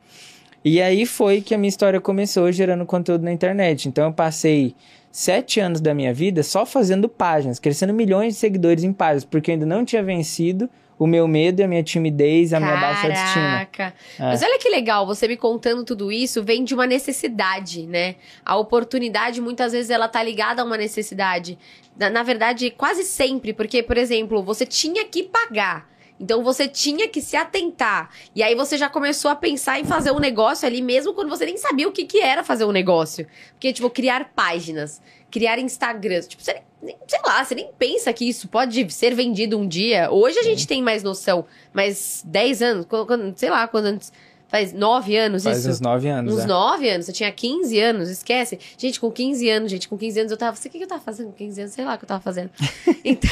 E 0.64 0.82
aí 0.82 1.06
foi 1.06 1.42
que 1.42 1.54
a 1.54 1.58
minha 1.58 1.70
história 1.70 2.02
começou 2.02 2.52
gerando 2.52 2.86
conteúdo 2.86 3.24
na 3.24 3.32
internet. 3.32 3.88
Então 3.88 4.06
eu 4.06 4.14
passei 4.14 4.76
sete 5.12 5.60
anos 5.60 5.82
da 5.82 5.94
minha 5.94 6.14
vida 6.14 6.44
só 6.44 6.66
fazendo 6.66 7.08
páginas, 7.08 7.60
crescendo 7.60 7.94
milhões 7.94 8.34
de 8.34 8.40
seguidores 8.40 8.84
em 8.84 8.94
páginas, 8.94 9.26
porque 9.26 9.52
eu 9.52 9.54
ainda 9.54 9.66
não 9.66 9.86
tinha 9.86 10.04
vencido 10.04 10.70
o 11.00 11.08
meu 11.08 11.30
medo, 11.30 11.64
a 11.64 11.68
minha 11.68 11.82
timidez, 11.82 12.54
a 12.54 12.60
minha 12.60 12.76
baixa 12.76 13.08
autoestima. 13.08 13.66
Caraca. 13.72 13.94
É. 14.20 14.24
Mas 14.24 14.44
olha 14.44 14.60
que 14.60 14.68
legal, 14.68 15.08
você 15.08 15.30
me 15.30 15.38
contando 15.38 15.86
tudo 15.86 16.12
isso 16.12 16.44
vem 16.44 16.62
de 16.66 16.74
uma 16.74 16.86
necessidade, 16.86 17.84
né? 17.88 18.16
A 18.44 18.58
oportunidade, 18.58 19.40
muitas 19.40 19.72
vezes, 19.72 19.90
ela 19.90 20.10
tá 20.10 20.22
ligada 20.22 20.62
a 20.62 20.66
uma 20.66 20.76
necessidade. 20.76 21.58
Na, 21.98 22.10
na 22.10 22.22
verdade, 22.22 22.70
quase 22.72 23.04
sempre, 23.04 23.54
porque, 23.54 23.82
por 23.82 23.98
exemplo, 23.98 24.44
você 24.44 24.66
tinha 24.66 25.06
que 25.06 25.24
pagar. 25.24 25.88
Então 26.20 26.44
você 26.44 26.68
tinha 26.68 27.08
que 27.08 27.22
se 27.22 27.38
atentar. 27.38 28.10
E 28.36 28.44
aí 28.44 28.54
você 28.54 28.78
já 28.78 28.90
começou 28.90 29.32
a 29.32 29.36
pensar 29.36 29.80
em 29.80 29.86
fazer 29.86 30.12
um 30.12 30.20
negócio 30.20 30.68
ali, 30.68 30.82
mesmo 30.82 31.14
quando 31.14 31.30
você 31.30 31.46
nem 31.46 31.56
sabia 31.58 31.88
o 31.88 31.92
que, 31.92 32.06
que 32.06 32.20
era 32.20 32.44
fazer 32.44 32.66
um 32.66 32.72
negócio. 32.72 33.26
Porque, 33.54 33.72
tipo, 33.72 33.90
criar 33.90 34.32
páginas, 34.36 35.02
criar 35.32 35.58
Instagrams. 35.60 36.28
Tipo, 36.28 36.44
você 36.44 36.62
nem, 36.82 36.98
sei 37.08 37.20
lá, 37.26 37.44
você 37.44 37.56
nem 37.56 37.70
pensa 37.80 38.12
que 38.12 38.28
isso 38.28 38.48
pode 38.50 38.92
ser 38.92 39.16
vendido 39.16 39.58
um 39.58 39.68
dia. 39.68 40.12
Hoje 40.12 40.38
a 40.40 40.44
gente 40.44 40.68
tem 40.68 40.82
mais 40.82 41.04
noção. 41.04 41.46
Mas 41.74 42.22
10 42.26 42.62
anos, 42.62 42.86
quando- 42.90 43.34
sei 43.38 43.50
lá, 43.50 43.68
quando 43.68 43.86
antes. 43.86 44.12
Faz 44.50 44.74
9 44.74 45.16
anos 45.16 45.44
Faz 45.44 45.60
isso. 45.60 45.70
uns 45.70 45.80
nove 45.80 46.10
anos. 46.10 46.34
Uns 46.34 46.44
é. 46.44 46.48
9 46.48 46.90
anos, 46.90 47.06
você 47.06 47.14
tinha 47.14 47.32
15 47.32 47.80
anos, 47.80 48.10
esquece. 48.10 48.60
Gente, 48.78 49.00
com 49.00 49.12
15 49.12 49.50
anos, 49.50 49.72
gente, 49.72 49.88
com 49.88 49.98
15 49.98 50.20
anos 50.20 50.32
eu 50.32 50.38
tava. 50.38 50.58
Sei 50.58 50.70
o 50.70 50.72
que 50.72 50.84
eu 50.84 50.88
tava 50.88 51.02
fazendo 51.02 51.28
com 51.28 51.34
15 51.34 51.62
anos, 51.62 51.74
sei 51.74 51.86
lá 51.86 51.94
o 51.94 51.98
que 51.98 52.04
eu 52.04 52.08
tava 52.08 52.22
fazendo. 52.22 52.50
então, 53.06 53.30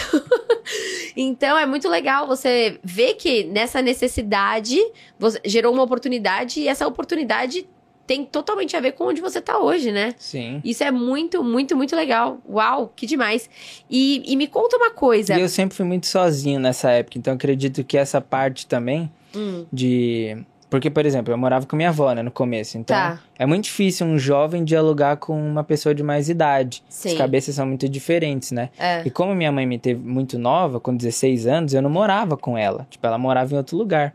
então 1.17 1.57
é 1.57 1.65
muito 1.65 1.89
legal 1.89 2.27
você 2.27 2.79
ver 2.83 3.15
que 3.15 3.45
nessa 3.45 3.81
necessidade 3.81 4.77
você 5.17 5.41
gerou 5.43 5.73
uma 5.73 5.83
oportunidade 5.83 6.59
e 6.59 6.67
essa 6.67 6.87
oportunidade 6.87 7.67
tem 8.05 8.23
totalmente 8.23 8.77
a 8.77 8.79
ver 8.79 8.93
com 8.93 9.05
onde 9.05 9.19
você 9.19 9.41
tá 9.41 9.59
hoje, 9.59 9.91
né? 9.91 10.15
Sim. 10.17 10.61
Isso 10.63 10.81
é 10.83 10.91
muito, 10.91 11.43
muito, 11.43 11.75
muito 11.75 11.93
legal. 11.95 12.39
Uau, 12.47 12.93
que 12.95 13.05
demais. 13.05 13.49
E, 13.89 14.23
e 14.25 14.35
me 14.37 14.47
conta 14.47 14.77
uma 14.77 14.91
coisa. 14.91 15.35
E 15.35 15.41
eu 15.41 15.49
sempre 15.49 15.75
fui 15.75 15.85
muito 15.85 16.07
sozinho 16.07 16.59
nessa 16.59 16.89
época, 16.91 17.17
então 17.17 17.33
acredito 17.33 17.83
que 17.83 17.97
essa 17.97 18.21
parte 18.21 18.65
também 18.65 19.11
Hum, 19.35 19.65
de. 19.71 20.37
Porque, 20.69 20.89
por 20.89 21.05
exemplo, 21.05 21.33
eu 21.33 21.37
morava 21.37 21.65
com 21.65 21.77
minha 21.77 21.89
avó, 21.89 22.11
né, 22.13 22.21
no 22.21 22.29
começo. 22.31 22.77
Então, 22.77 22.95
Tá. 22.95 23.19
é 23.39 23.45
muito 23.45 23.63
difícil 23.65 24.05
um 24.05 24.17
jovem 24.19 24.65
dialogar 24.65 25.15
com 25.15 25.33
uma 25.39 25.63
pessoa 25.63 25.95
de 25.95 26.03
mais 26.03 26.27
idade. 26.27 26.83
Sim. 26.89 27.09
As 27.11 27.17
cabeças 27.17 27.55
são 27.55 27.65
muito 27.65 27.87
diferentes, 27.87 28.51
né? 28.51 28.69
é. 28.77 29.01
E 29.05 29.09
como 29.09 29.33
minha 29.33 29.51
mãe 29.51 29.65
me 29.65 29.79
teve 29.79 29.99
muito 30.05 30.37
nova, 30.37 30.77
com 30.79 30.93
16 30.95 31.47
anos, 31.47 31.73
eu 31.73 31.81
não 31.81 31.89
morava 31.89 32.35
com 32.35 32.57
ela. 32.57 32.85
Tipo, 32.89 33.07
ela 33.07 33.17
morava 33.17 33.53
em 33.53 33.57
outro 33.57 33.77
lugar. 33.77 34.13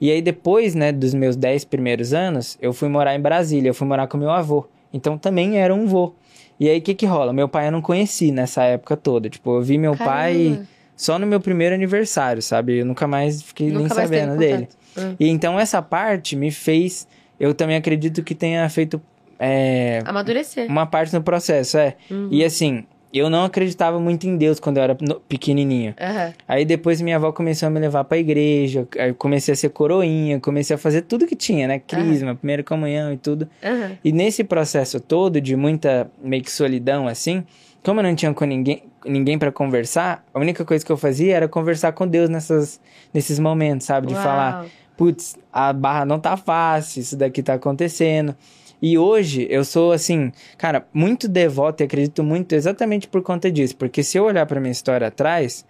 E 0.00 0.10
aí, 0.12 0.22
depois, 0.22 0.74
né, 0.76 0.92
dos 0.92 1.12
meus 1.12 1.34
10 1.34 1.64
primeiros 1.64 2.14
anos, 2.14 2.56
eu 2.62 2.72
fui 2.72 2.88
morar 2.88 3.14
em 3.16 3.20
Brasília. 3.20 3.68
Eu 3.70 3.74
fui 3.74 3.86
morar 3.86 4.06
com 4.06 4.16
meu 4.16 4.30
avô. 4.30 4.66
Então, 4.94 5.18
também 5.18 5.58
era 5.58 5.74
um 5.74 5.86
vô. 5.86 6.14
E 6.58 6.68
aí, 6.68 6.78
o 6.78 6.82
que 6.82 6.94
que 6.94 7.04
rola? 7.06 7.32
Meu 7.32 7.48
pai 7.48 7.66
eu 7.66 7.72
não 7.72 7.82
conheci 7.82 8.30
nessa 8.30 8.62
época 8.62 8.96
toda. 8.96 9.28
Tipo, 9.28 9.56
eu 9.56 9.62
vi 9.62 9.76
meu 9.76 9.96
pai 9.96 10.50
Caramba. 10.50 10.66
só 10.96 11.18
no 11.18 11.26
meu 11.26 11.40
primeiro 11.40 11.74
aniversário, 11.74 12.40
sabe? 12.40 12.78
Eu 12.78 12.86
nunca 12.86 13.06
mais 13.08 13.42
fiquei 13.42 13.68
Nunca 13.68 13.78
nem 13.80 13.88
mais 13.88 14.08
sabendo 14.08 14.38
dele. 14.38 14.66
contato. 14.66 14.79
Hum. 14.96 15.14
E 15.18 15.28
então 15.28 15.58
essa 15.58 15.80
parte 15.82 16.36
me 16.36 16.50
fez. 16.50 17.06
Eu 17.38 17.54
também 17.54 17.76
acredito 17.76 18.22
que 18.22 18.34
tenha 18.34 18.68
feito 18.68 19.00
é, 19.38 20.00
Amadurecer. 20.04 20.68
uma 20.68 20.84
parte 20.86 21.14
no 21.14 21.22
processo, 21.22 21.78
é. 21.78 21.96
Uhum. 22.10 22.28
E 22.30 22.44
assim, 22.44 22.84
eu 23.12 23.30
não 23.30 23.44
acreditava 23.44 23.98
muito 23.98 24.26
em 24.28 24.36
Deus 24.36 24.60
quando 24.60 24.76
eu 24.76 24.82
era 24.82 24.96
pequenininho. 25.26 25.94
Aham. 25.98 26.32
Aí 26.46 26.64
depois 26.64 27.00
minha 27.00 27.16
avó 27.16 27.32
começou 27.32 27.66
a 27.66 27.70
me 27.70 27.80
levar 27.80 28.04
pra 28.04 28.18
igreja, 28.18 28.86
aí 28.98 29.08
eu 29.08 29.14
comecei 29.14 29.52
a 29.52 29.56
ser 29.56 29.70
coroinha, 29.70 30.38
comecei 30.38 30.76
a 30.76 30.78
fazer 30.78 31.02
tudo 31.02 31.26
que 31.26 31.34
tinha, 31.34 31.66
né? 31.66 31.78
Crisma, 31.78 32.34
primeira 32.34 32.62
comunhão 32.62 33.12
e 33.12 33.16
tudo. 33.16 33.48
Aham. 33.64 33.92
E 34.04 34.12
nesse 34.12 34.44
processo 34.44 35.00
todo 35.00 35.40
de 35.40 35.56
muita 35.56 36.10
meio 36.22 36.42
que 36.42 36.52
solidão 36.52 37.08
assim, 37.08 37.42
como 37.82 38.00
eu 38.00 38.04
não 38.04 38.14
tinha 38.14 38.32
com 38.34 38.44
ninguém, 38.44 38.82
ninguém 39.04 39.38
para 39.38 39.50
conversar, 39.50 40.24
a 40.32 40.38
única 40.38 40.64
coisa 40.64 40.84
que 40.84 40.92
eu 40.92 40.96
fazia 40.96 41.36
era 41.36 41.48
conversar 41.48 41.92
com 41.92 42.06
Deus 42.06 42.28
nessas, 42.28 42.80
nesses 43.12 43.38
momentos, 43.38 43.86
sabe? 43.86 44.06
De 44.06 44.14
Uau. 44.14 44.22
falar, 44.22 44.66
putz, 44.96 45.36
a 45.52 45.72
barra 45.72 46.04
não 46.04 46.18
tá 46.18 46.36
fácil, 46.36 47.00
isso 47.00 47.16
daqui 47.16 47.42
tá 47.42 47.54
acontecendo. 47.54 48.34
E 48.82 48.96
hoje 48.96 49.46
eu 49.50 49.64
sou 49.64 49.92
assim, 49.92 50.32
cara, 50.56 50.86
muito 50.92 51.28
devoto 51.28 51.82
e 51.82 51.84
acredito 51.84 52.24
muito 52.24 52.54
exatamente 52.54 53.06
por 53.06 53.22
conta 53.22 53.50
disso, 53.50 53.76
porque 53.76 54.02
se 54.02 54.16
eu 54.16 54.24
olhar 54.24 54.46
para 54.46 54.60
minha 54.60 54.72
história 54.72 55.06
atrás, 55.06 55.66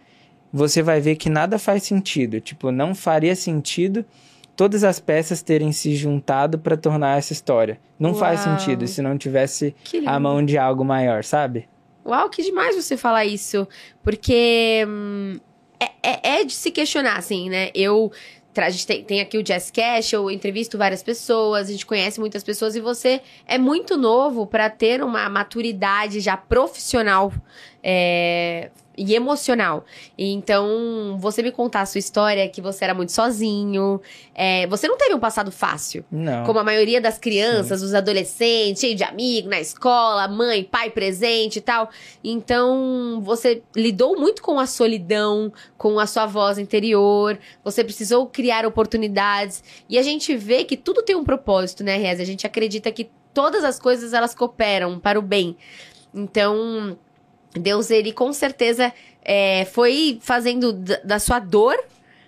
você 0.52 0.82
vai 0.82 1.00
ver 1.00 1.16
que 1.16 1.28
nada 1.28 1.58
faz 1.58 1.82
sentido, 1.82 2.40
tipo, 2.40 2.70
não 2.70 2.94
faria 2.94 3.34
sentido 3.34 4.04
todas 4.56 4.84
as 4.84 5.00
peças 5.00 5.42
terem 5.42 5.72
se 5.72 5.94
juntado 5.94 6.58
para 6.58 6.76
tornar 6.76 7.18
essa 7.18 7.32
história. 7.32 7.80
Não 7.98 8.14
faz 8.14 8.44
Uau. 8.44 8.58
sentido 8.58 8.86
se 8.86 9.00
não 9.00 9.16
tivesse 9.16 9.74
a 10.04 10.20
mão 10.20 10.44
de 10.44 10.58
algo 10.58 10.84
maior, 10.84 11.24
sabe? 11.24 11.66
Uau, 12.04 12.28
que 12.30 12.42
demais 12.42 12.74
você 12.76 12.96
falar 12.96 13.24
isso. 13.24 13.66
Porque 14.02 14.84
hum, 14.88 15.38
é, 15.78 15.90
é- 16.02 16.40
é 16.40 16.44
de 16.44 16.52
se 16.52 16.70
questionar, 16.70 17.16
assim, 17.18 17.48
né? 17.48 17.70
Eu. 17.74 18.10
A 18.56 18.68
gente 18.68 18.84
tem, 18.86 19.04
tem 19.04 19.20
aqui 19.20 19.38
o 19.38 19.42
Jazz 19.44 19.70
Cash, 19.70 20.12
eu 20.12 20.28
entrevisto 20.28 20.76
várias 20.76 21.04
pessoas, 21.04 21.68
a 21.68 21.72
gente 21.72 21.86
conhece 21.86 22.18
muitas 22.18 22.42
pessoas 22.42 22.74
e 22.74 22.80
você 22.80 23.20
é 23.46 23.56
muito 23.56 23.96
novo 23.96 24.44
para 24.44 24.68
ter 24.68 25.04
uma 25.04 25.28
maturidade 25.28 26.18
já 26.18 26.36
profissional 26.36 27.32
é, 27.80 28.70
e 29.00 29.14
emocional. 29.14 29.86
Então, 30.18 31.16
você 31.18 31.42
me 31.42 31.50
contar 31.50 31.80
a 31.80 31.86
sua 31.86 31.98
história, 31.98 32.46
que 32.50 32.60
você 32.60 32.84
era 32.84 32.92
muito 32.92 33.12
sozinho, 33.12 33.98
é, 34.34 34.66
você 34.66 34.86
não 34.86 34.98
teve 34.98 35.14
um 35.14 35.18
passado 35.18 35.50
fácil. 35.50 36.04
Não. 36.10 36.44
Como 36.44 36.58
a 36.58 36.64
maioria 36.64 37.00
das 37.00 37.16
crianças, 37.16 37.80
os 37.80 37.94
adolescentes, 37.94 38.78
cheio 38.78 38.94
de 38.94 39.02
amigos 39.02 39.48
na 39.48 39.58
escola, 39.58 40.28
mãe, 40.28 40.62
pai 40.62 40.90
presente 40.90 41.56
e 41.56 41.62
tal. 41.62 41.88
Então, 42.22 43.22
você 43.22 43.62
lidou 43.74 44.20
muito 44.20 44.42
com 44.42 44.60
a 44.60 44.66
solidão, 44.66 45.50
com 45.78 45.98
a 45.98 46.06
sua 46.06 46.26
voz 46.26 46.58
interior, 46.58 47.38
você 47.64 47.82
precisou 47.82 48.26
criar 48.26 48.66
oportunidades. 48.66 49.64
E 49.88 49.98
a 49.98 50.02
gente 50.02 50.36
vê 50.36 50.62
que 50.62 50.76
tudo 50.76 51.02
tem 51.02 51.16
um 51.16 51.24
propósito, 51.24 51.82
né, 51.82 51.96
Reza? 51.96 52.20
A 52.20 52.26
gente 52.26 52.46
acredita 52.46 52.92
que 52.92 53.10
todas 53.32 53.64
as 53.64 53.78
coisas 53.78 54.12
elas 54.12 54.34
cooperam 54.34 54.98
para 54.98 55.18
o 55.18 55.22
bem. 55.22 55.56
Então, 56.14 56.98
Deus, 57.52 57.90
ele 57.90 58.12
com 58.12 58.32
certeza 58.32 58.92
é, 59.22 59.64
foi 59.66 60.18
fazendo 60.22 60.72
da, 60.72 61.18
sua 61.18 61.38
dor, 61.38 61.76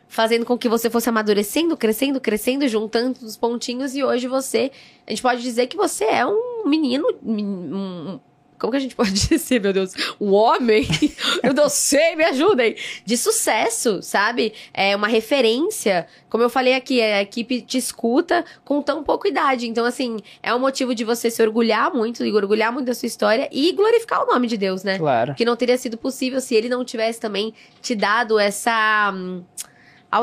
fazendo 0.08 0.44
com 0.44 0.58
que 0.58 0.68
você 0.68 0.90
fosse 0.90 1.08
amadurecendo, 1.08 1.76
crescendo, 1.76 2.20
crescendo, 2.20 2.66
juntando 2.68 3.18
os 3.24 3.36
pontinhos, 3.36 3.94
e 3.94 4.02
hoje 4.04 4.26
você. 4.28 4.70
A 5.06 5.10
gente 5.10 5.22
pode 5.22 5.42
dizer 5.42 5.68
que 5.68 5.76
você 5.76 6.04
é 6.04 6.26
um 6.26 6.64
menino. 6.66 7.06
men- 7.22 7.44
um- 7.46 8.20
como 8.62 8.70
que 8.70 8.76
a 8.76 8.80
gente 8.80 8.94
pode 8.96 9.10
dizer, 9.10 9.60
meu 9.60 9.72
Deus? 9.72 9.92
Um 10.20 10.32
homem? 10.32 10.86
Eu 11.42 11.52
não 11.52 11.68
sei, 11.68 12.14
me 12.14 12.22
ajudem! 12.22 12.76
De 13.04 13.16
sucesso, 13.16 14.00
sabe? 14.00 14.52
É 14.72 14.94
uma 14.94 15.08
referência. 15.08 16.06
Como 16.30 16.44
eu 16.44 16.48
falei 16.48 16.74
aqui, 16.74 17.02
a 17.02 17.20
equipe 17.20 17.60
te 17.60 17.76
escuta 17.76 18.44
com 18.64 18.80
tão 18.80 19.02
pouca 19.02 19.28
idade. 19.28 19.68
Então, 19.68 19.84
assim, 19.84 20.18
é 20.42 20.54
um 20.54 20.60
motivo 20.60 20.94
de 20.94 21.04
você 21.04 21.30
se 21.30 21.42
orgulhar 21.42 21.92
muito, 21.92 22.24
e 22.24 22.32
orgulhar 22.32 22.72
muito 22.72 22.86
da 22.86 22.94
sua 22.94 23.06
história 23.06 23.48
e 23.50 23.72
glorificar 23.72 24.22
o 24.22 24.26
nome 24.26 24.46
de 24.46 24.56
Deus, 24.56 24.84
né? 24.84 24.98
Claro. 24.98 25.34
que 25.34 25.44
não 25.44 25.56
teria 25.56 25.76
sido 25.76 25.98
possível 25.98 26.40
se 26.40 26.54
ele 26.54 26.68
não 26.68 26.84
tivesse 26.84 27.18
também 27.20 27.52
te 27.80 27.94
dado 27.94 28.38
essa 28.38 29.12
hum, 29.12 29.42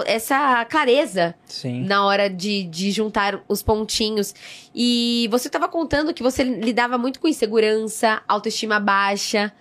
essa 0.06 0.64
clareza 0.66 1.34
Sim. 1.46 1.84
na 1.86 2.06
hora 2.06 2.30
de, 2.30 2.64
de 2.64 2.92
juntar 2.92 3.44
os 3.48 3.64
pontinhos. 3.64 4.34
E 4.74 5.28
você 5.32 5.48
estava 5.48 5.68
contando 5.68 6.14
que 6.14 6.22
você 6.24 6.44
lidava 6.44 6.98
muito 6.98 7.20
com 7.20 7.28
insegurança, 7.28 8.22
autoestima 8.28 8.80
baixa. 8.80 9.52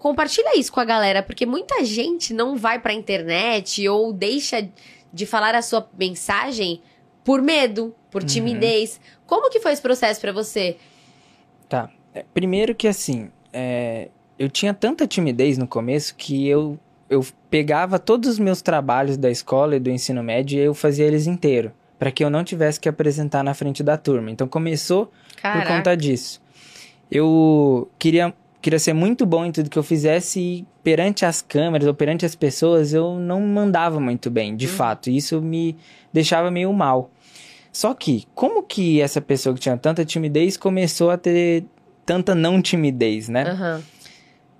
Compartilha 0.00 0.58
isso 0.58 0.72
com 0.72 0.80
a 0.80 0.84
galera, 0.84 1.22
porque 1.22 1.46
muita 1.46 1.84
gente 1.84 2.32
não 2.34 2.56
vai 2.56 2.78
pra 2.80 2.92
internet 2.92 3.88
ou 3.88 4.12
deixa 4.12 4.68
de 5.12 5.26
falar 5.26 5.54
a 5.54 5.62
sua 5.62 5.88
mensagem 5.98 6.80
por 7.24 7.40
medo, 7.42 7.94
por 8.10 8.22
Uhum. 8.22 8.26
timidez. 8.26 9.00
Como 9.26 9.50
que 9.50 9.60
foi 9.60 9.72
esse 9.72 9.82
processo 9.82 10.20
pra 10.20 10.32
você? 10.32 10.76
Tá. 11.68 11.90
É, 12.14 12.24
Primeiro 12.34 12.74
que 12.74 12.86
assim, 12.88 13.30
é, 13.52 14.08
eu 14.38 14.48
tinha 14.48 14.72
tanta 14.74 15.06
timidez 15.06 15.58
no 15.58 15.66
começo 15.66 16.14
que 16.16 16.46
eu, 16.48 16.78
eu 17.08 17.24
pegava 17.50 17.98
todos 17.98 18.28
os 18.30 18.38
meus 18.38 18.60
trabalhos 18.62 19.16
da 19.16 19.30
escola 19.30 19.76
e 19.76 19.80
do 19.80 19.90
ensino 19.90 20.22
médio 20.22 20.58
e 20.58 20.62
eu 20.62 20.74
fazia 20.74 21.04
eles 21.06 21.26
inteiro. 21.26 21.72
Pra 21.98 22.10
que 22.10 22.22
eu 22.24 22.28
não 22.28 22.44
tivesse 22.44 22.78
que 22.78 22.88
apresentar 22.88 23.42
na 23.42 23.54
frente 23.54 23.82
da 23.82 23.96
turma. 23.96 24.30
Então 24.30 24.46
começou 24.46 25.06
por 25.06 25.40
Caraca. 25.42 25.74
conta 25.76 25.96
disso. 25.96 26.40
Eu 27.10 27.88
queria, 27.98 28.34
queria 28.60 28.78
ser 28.78 28.92
muito 28.92 29.24
bom 29.24 29.44
em 29.44 29.52
tudo 29.52 29.70
que 29.70 29.78
eu 29.78 29.82
fizesse 29.82 30.40
e 30.40 30.66
perante 30.82 31.24
as 31.24 31.40
câmeras 31.40 31.86
ou 31.86 31.94
perante 31.94 32.26
as 32.26 32.34
pessoas 32.34 32.92
eu 32.92 33.14
não 33.18 33.40
mandava 33.40 33.98
muito 34.00 34.30
bem, 34.30 34.56
de 34.56 34.66
Uhum. 34.66 34.72
fato. 34.72 35.08
E 35.10 35.16
isso 35.16 35.40
me 35.40 35.76
deixava 36.12 36.50
meio 36.50 36.72
mal. 36.72 37.10
Só 37.72 37.92
que, 37.94 38.26
como 38.34 38.62
que 38.62 39.00
essa 39.00 39.20
pessoa 39.20 39.54
que 39.54 39.60
tinha 39.60 39.76
tanta 39.76 40.04
timidez 40.04 40.56
começou 40.56 41.10
a 41.10 41.16
ter 41.18 41.64
tanta 42.04 42.34
não 42.34 42.60
timidez, 42.62 43.28
né? 43.28 43.50
Aham. 43.50 43.82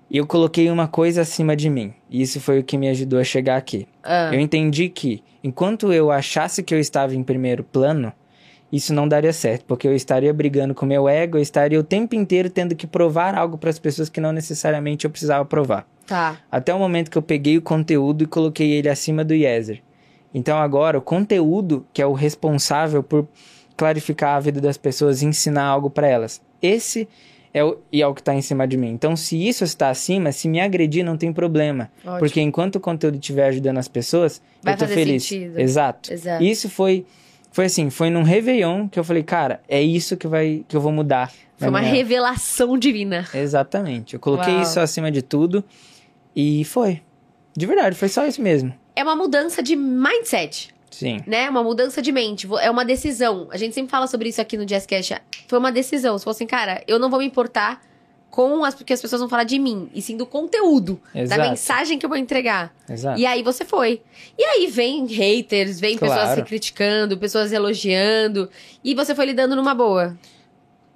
E 0.09 0.17
eu 0.17 0.25
coloquei 0.25 0.69
uma 0.69 0.87
coisa 0.87 1.21
acima 1.21 1.55
de 1.55 1.69
mim. 1.69 1.93
E 2.09 2.21
isso 2.21 2.39
foi 2.39 2.59
o 2.59 2.63
que 2.63 2.77
me 2.77 2.87
ajudou 2.89 3.19
a 3.19 3.23
chegar 3.23 3.57
aqui. 3.57 3.87
Ah. 4.03 4.29
Eu 4.33 4.39
entendi 4.39 4.87
que, 4.89 5.23
enquanto 5.43 5.91
eu 5.91 6.11
achasse 6.11 6.63
que 6.63 6.73
eu 6.73 6.79
estava 6.79 7.13
em 7.13 7.23
primeiro 7.23 7.63
plano, 7.63 8.13
isso 8.71 8.93
não 8.93 9.07
daria 9.07 9.31
certo, 9.31 9.65
porque 9.65 9.87
eu 9.87 9.95
estaria 9.95 10.33
brigando 10.33 10.73
com 10.75 10.85
meu 10.85 11.07
ego, 11.07 11.37
eu 11.37 11.41
estaria 11.41 11.79
o 11.79 11.83
tempo 11.83 12.15
inteiro 12.15 12.49
tendo 12.49 12.75
que 12.75 12.85
provar 12.85 13.35
algo 13.35 13.57
para 13.57 13.69
as 13.69 13.79
pessoas 13.79 14.09
que 14.09 14.19
não 14.19 14.31
necessariamente 14.31 15.05
eu 15.05 15.11
precisava 15.11 15.45
provar. 15.45 15.87
Tá. 16.05 16.37
Até 16.51 16.73
o 16.73 16.79
momento 16.79 17.11
que 17.11 17.17
eu 17.17 17.21
peguei 17.21 17.57
o 17.57 17.61
conteúdo 17.61 18.23
e 18.23 18.27
coloquei 18.27 18.71
ele 18.71 18.89
acima 18.89 19.23
do 19.23 19.33
Yezer. 19.33 19.81
Então 20.33 20.57
agora, 20.57 20.97
o 20.97 21.01
conteúdo, 21.01 21.85
que 21.93 22.01
é 22.01 22.05
o 22.05 22.13
responsável 22.13 23.01
por 23.01 23.27
clarificar 23.75 24.35
a 24.35 24.39
vida 24.39 24.59
das 24.59 24.77
pessoas 24.77 25.21
e 25.21 25.25
ensinar 25.25 25.65
algo 25.65 25.89
para 25.89 26.07
elas, 26.07 26.41
esse 26.61 27.07
é 27.57 27.63
o, 27.63 27.77
e 27.91 28.01
é 28.01 28.07
o 28.07 28.13
que 28.13 28.21
está 28.21 28.33
em 28.35 28.41
cima 28.41 28.67
de 28.67 28.77
mim. 28.77 28.89
Então, 28.89 29.15
se 29.15 29.35
isso 29.47 29.63
está 29.63 29.89
acima, 29.89 30.31
se 30.31 30.47
me 30.47 30.59
agredir, 30.61 31.03
não 31.03 31.17
tem 31.17 31.33
problema. 31.33 31.89
Ótimo. 32.03 32.19
Porque 32.19 32.39
enquanto 32.41 32.75
o 32.75 32.79
conteúdo 32.79 33.15
estiver 33.15 33.47
ajudando 33.47 33.77
as 33.77 33.87
pessoas, 33.87 34.41
Vai 34.61 34.73
eu 34.73 34.77
tô 34.77 34.85
fazer 34.85 34.95
feliz. 34.95 35.23
sentido. 35.23 35.59
Exato. 35.59 36.13
Exato. 36.13 36.43
Isso 36.43 36.69
foi, 36.69 37.05
foi 37.51 37.65
assim, 37.65 37.89
foi 37.89 38.09
num 38.09 38.23
Réveillon 38.23 38.87
que 38.87 38.99
eu 38.99 39.03
falei, 39.03 39.23
cara, 39.23 39.61
é 39.67 39.81
isso 39.81 40.15
que, 40.15 40.27
vai, 40.27 40.63
que 40.67 40.75
eu 40.77 40.81
vou 40.81 40.91
mudar. 40.91 41.31
Foi 41.57 41.69
uma 41.69 41.79
minha- 41.81 41.91
revelação 41.93 42.77
divina. 42.77 43.25
Exatamente. 43.33 44.13
Eu 44.13 44.19
coloquei 44.19 44.53
Uau. 44.53 44.61
isso 44.61 44.79
acima 44.79 45.11
de 45.11 45.21
tudo 45.23 45.63
e 46.35 46.63
foi. 46.65 47.01
De 47.57 47.65
verdade, 47.65 47.95
foi 47.95 48.07
só 48.09 48.25
isso 48.27 48.41
mesmo. 48.41 48.71
É 48.95 49.03
uma 49.03 49.15
mudança 49.15 49.63
de 49.63 49.75
mindset, 49.75 50.69
Sim. 50.97 51.21
né? 51.27 51.49
Uma 51.49 51.63
mudança 51.63 52.01
de 52.01 52.11
mente. 52.11 52.47
É 52.61 52.69
uma 52.71 52.83
decisão. 52.85 53.47
A 53.51 53.57
gente 53.57 53.75
sempre 53.75 53.91
fala 53.91 54.07
sobre 54.07 54.29
isso 54.29 54.41
aqui 54.41 54.57
no 54.57 54.65
Jazzcast. 54.65 55.15
Foi 55.47 55.59
uma 55.59 55.71
decisão. 55.71 56.17
Se 56.17 56.23
fosse 56.23 56.43
assim, 56.43 56.47
cara, 56.47 56.83
eu 56.87 56.97
não 56.99 57.09
vou 57.09 57.19
me 57.19 57.25
importar 57.25 57.81
com 58.29 58.63
as 58.65 58.75
porque 58.75 58.93
as 58.93 59.01
pessoas 59.01 59.19
vão 59.21 59.29
falar 59.29 59.45
de 59.45 59.57
mim, 59.57 59.89
e 59.95 60.01
sim 60.01 60.15
do 60.17 60.25
conteúdo, 60.25 60.99
Exato. 61.15 61.41
da 61.41 61.49
mensagem 61.49 61.97
que 61.97 62.05
eu 62.05 62.09
vou 62.09 62.17
entregar. 62.17 62.75
Exato. 62.87 63.19
E 63.19 63.25
aí 63.25 63.41
você 63.41 63.63
foi. 63.65 64.01
E 64.37 64.43
aí 64.43 64.67
vem 64.67 65.05
haters, 65.07 65.79
vem 65.79 65.97
pessoas 65.97 66.19
Claro. 66.23 66.41
se 66.41 66.45
criticando, 66.45 67.17
pessoas 67.17 67.51
elogiando, 67.53 68.49
e 68.83 68.93
você 68.93 69.15
foi 69.15 69.25
lidando 69.27 69.55
numa 69.55 69.73
boa. 69.73 70.15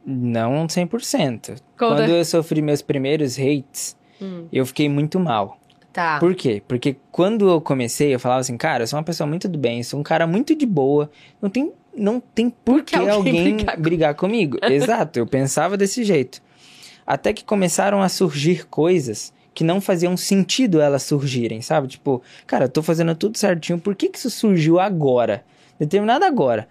Não 0.05 0.67
100%. 0.67 1.50
Conta. 1.50 1.62
Quando 1.77 2.10
eu 2.10 2.25
sofri 2.25 2.62
meus 2.62 2.81
primeiros 2.81 3.38
hates, 3.39 3.96
Hum, 4.22 4.48
eu 4.53 4.65
fiquei 4.67 4.88
muito 4.88 5.20
mal. 5.20 5.58
Tá. 5.93 6.19
Por 6.19 6.33
quê? 6.36 6.62
Porque 6.67 6.95
quando 7.12 7.50
eu 7.50 7.62
comecei, 7.62 8.13
eu 8.13 8.19
falava 8.19 8.41
assim, 8.41 8.57
cara, 8.57 8.83
eu 8.83 8.88
sou 8.88 8.98
uma 8.98 9.03
pessoa 9.05 9.27
muito 9.27 9.48
do 9.48 9.57
bem, 9.57 9.83
sou 9.83 10.00
um 10.00 10.03
cara 10.03 10.25
muito 10.27 10.55
de 10.55 10.65
boa, 10.65 11.10
não 11.41 11.50
tem, 11.50 11.71
não 11.95 12.19
tem 12.19 12.50
por 12.50 12.83
que 12.83 12.95
alguém 12.95 13.12
alguém 13.13 13.43
brigar 13.55 13.77
brigar, 13.81 14.13
com- 14.15 14.27
comigo. 14.27 14.57
Exato, 14.69 15.19
eu 15.19 15.25
pensava 15.27 15.75
desse 15.77 16.03
jeito. 16.03 16.41
Até 17.05 17.33
que 17.33 17.43
começaram 17.43 18.01
a 18.01 18.07
surgir 18.10 18.65
coisas 18.67 19.33
que 19.53 19.63
não 19.63 19.81
faziam 19.81 20.15
sentido 20.15 20.79
elas 20.79 21.03
surgirem, 21.03 21.62
sabe? 21.62 21.88
Tipo, 21.88 22.21
cara, 22.48 22.65
eu 22.65 22.69
tô 22.69 22.81
fazendo 22.81 23.13
tudo 23.15 23.38
certinho, 23.38 23.77
por 23.79 23.95
que 23.95 24.07
que 24.07 24.17
isso 24.17 24.29
surgiu 24.29 24.79
agora? 24.79 25.43
Determinado 25.77 26.24
agora. 26.24 26.67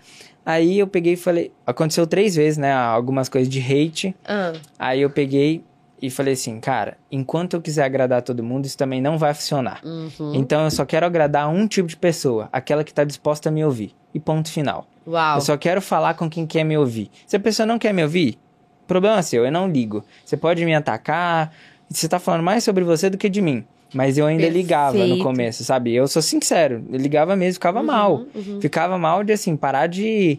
Aí 0.47 0.79
eu 0.79 0.87
peguei 0.87 1.13
e 1.13 1.17
falei, 1.17 1.53
aconteceu 1.67 2.07
três 2.07 2.35
vezes, 2.37 2.57
né, 2.57 2.73
algumas 2.73 3.29
coisas 3.29 3.53
de 3.53 3.61
hate, 3.61 4.15
Ah, 4.25 4.55
Aí 4.79 5.03
eu 5.03 5.11
peguei, 5.11 5.63
e 6.01 6.11
falei 6.11 6.35
assim, 6.35 6.59
cara, 6.61 6.97
enquanto 7.11 7.55
eu 7.55 7.61
quiser 7.61 7.85
agradar 7.85 8.23
todo 8.23 8.43
mundo, 8.43 8.65
isso 8.65 8.77
também 8.77 9.01
não 9.01 9.19
vai 9.19 9.35
funcionar. 9.35 9.81
Uhum. 9.85 10.35
Então 10.35 10.65
eu 10.65 10.71
só 10.71 10.85
quero 10.85 11.05
agradar 11.05 11.49
um 11.49 11.67
tipo 11.67 11.89
de 11.89 11.97
pessoa, 11.97 12.49
aquela 12.53 12.83
que 12.85 12.93
tá 12.93 13.05
disposta 13.05 13.49
a 13.49 13.53
me 13.53 13.65
ouvir. 13.65 13.95
E 14.13 14.19
ponto 14.19 14.51
final. 14.51 14.87
Uau. 15.07 15.37
Eu 15.37 15.41
só 15.41 15.57
quero 15.57 15.81
falar 15.81 16.15
com 16.15 16.29
quem 16.29 16.47
quer 16.47 16.65
me 16.65 16.77
ouvir. 16.77 17.11
Se 17.27 17.37
a 17.37 17.41
pessoa 17.41 17.67
não 17.67 17.79
quer 17.79 17.93
me 17.93 18.03
ouvir, 18.03 18.39
problema 18.87 19.23
seu, 19.23 19.45
eu 19.45 19.53
não 19.53 19.71
ligo. 19.71 20.05
Você 20.25 20.37
pode 20.37 20.65
me 20.65 20.75
atacar, 20.75 21.53
você 21.89 22.09
tá 22.09 22.19
falando 22.19 22.43
mais 22.43 22.65
sobre 22.65 22.83
você 22.83 23.09
do 23.09 23.19
que 23.19 23.29
de 23.29 23.41
mim. 23.41 23.65
Mas 23.93 24.17
eu 24.17 24.27
ainda 24.27 24.49
ligava 24.49 24.93
no 24.93 25.01
Perfeito. 25.01 25.23
começo, 25.25 25.65
sabe? 25.65 25.93
Eu 25.93 26.07
sou 26.07 26.23
sincero, 26.23 26.85
eu 26.91 26.99
ligava 26.99 27.35
mesmo, 27.35 27.55
ficava 27.55 27.83
mal. 27.83 28.25
Uhum. 28.35 28.61
Ficava 28.61 28.97
mal 28.97 29.25
de, 29.25 29.33
assim, 29.33 29.57
parar 29.57 29.89
de, 29.89 30.39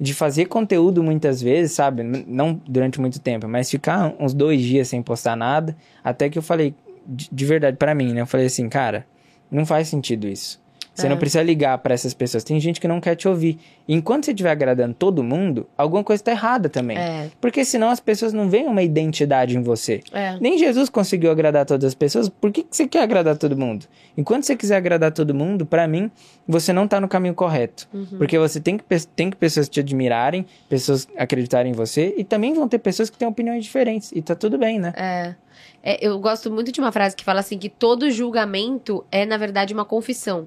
de 0.00 0.14
fazer 0.14 0.46
conteúdo 0.46 1.02
muitas 1.02 1.42
vezes, 1.42 1.72
sabe? 1.72 2.02
Não 2.02 2.60
durante 2.66 3.00
muito 3.00 3.18
tempo, 3.20 3.48
mas 3.48 3.70
ficar 3.70 4.14
uns 4.18 4.32
dois 4.32 4.60
dias 4.62 4.88
sem 4.88 5.02
postar 5.02 5.36
nada. 5.36 5.76
Até 6.04 6.28
que 6.28 6.38
eu 6.38 6.42
falei, 6.42 6.74
de, 7.06 7.28
de 7.30 7.44
verdade, 7.44 7.76
pra 7.76 7.94
mim, 7.94 8.12
né? 8.12 8.20
Eu 8.20 8.26
falei 8.26 8.46
assim, 8.46 8.68
cara, 8.68 9.04
não 9.50 9.66
faz 9.66 9.88
sentido 9.88 10.28
isso. 10.28 10.60
Você 11.00 11.06
É. 11.06 11.10
não 11.10 11.16
precisa 11.16 11.42
ligar 11.42 11.78
pra 11.78 11.94
essas 11.94 12.12
pessoas. 12.12 12.42
Tem 12.42 12.58
gente 12.58 12.80
que 12.80 12.88
não 12.88 13.00
quer 13.00 13.14
te 13.14 13.28
ouvir. 13.28 13.58
E 13.86 13.94
enquanto 13.94 14.24
você 14.24 14.32
estiver 14.32 14.50
agradando 14.50 14.94
todo 14.94 15.22
mundo, 15.22 15.66
alguma 15.78 16.02
coisa 16.02 16.22
tá 16.22 16.32
errada 16.32 16.68
também. 16.68 16.98
É, 16.98 17.30
Porque 17.40 17.64
senão 17.64 17.88
as 17.88 18.00
pessoas 18.00 18.32
não 18.32 18.48
veem 18.50 18.66
uma 18.66 18.82
identidade 18.82 19.56
em 19.56 19.62
você. 19.62 20.00
é. 20.12 20.36
Nem 20.40 20.58
Jesus 20.58 20.88
conseguiu 20.88 21.30
agradar 21.30 21.64
todas 21.64 21.84
as 21.84 21.94
pessoas. 21.94 22.28
Por 22.28 22.50
que, 22.50 22.62
que 22.64 22.76
você 22.76 22.88
quer 22.88 23.02
agradar 23.02 23.36
todo 23.36 23.56
mundo? 23.56 23.86
Enquanto 24.16 24.44
você 24.44 24.56
quiser 24.56 24.76
agradar 24.76 25.12
todo 25.12 25.32
mundo, 25.32 25.64
pra 25.64 25.86
mim, 25.86 26.10
você 26.46 26.72
não 26.72 26.88
tá 26.88 27.00
no 27.00 27.06
caminho 27.08 27.34
correto. 27.34 27.88
Uhum. 27.94 28.18
Porque 28.18 28.36
você 28.38 28.60
tem 28.60 28.76
que, 28.76 28.84
tem 29.14 29.30
que 29.30 29.36
pessoas 29.36 29.68
te 29.68 29.78
admirarem, 29.80 30.44
pessoas 30.68 31.06
acreditarem 31.16 31.70
em 31.72 31.74
você, 31.74 32.14
e 32.18 32.24
também 32.24 32.52
vão 32.54 32.66
ter 32.68 32.78
pessoas 32.78 33.08
que 33.08 33.16
têm 33.16 33.28
opiniões 33.28 33.62
diferentes. 33.64 34.10
E 34.12 34.20
tá 34.20 34.34
tudo 34.34 34.58
bem, 34.58 34.78
né? 34.80 34.92
É. 34.96 35.34
É, 35.82 36.04
eu 36.06 36.18
gosto 36.18 36.50
muito 36.50 36.72
de 36.72 36.80
uma 36.80 36.90
frase 36.90 37.14
que 37.14 37.24
fala 37.24 37.38
assim 37.40 37.56
que 37.56 37.68
todo 37.68 38.10
julgamento 38.10 39.04
é, 39.12 39.24
na 39.24 39.36
verdade, 39.36 39.72
uma 39.72 39.84
confissão. 39.84 40.46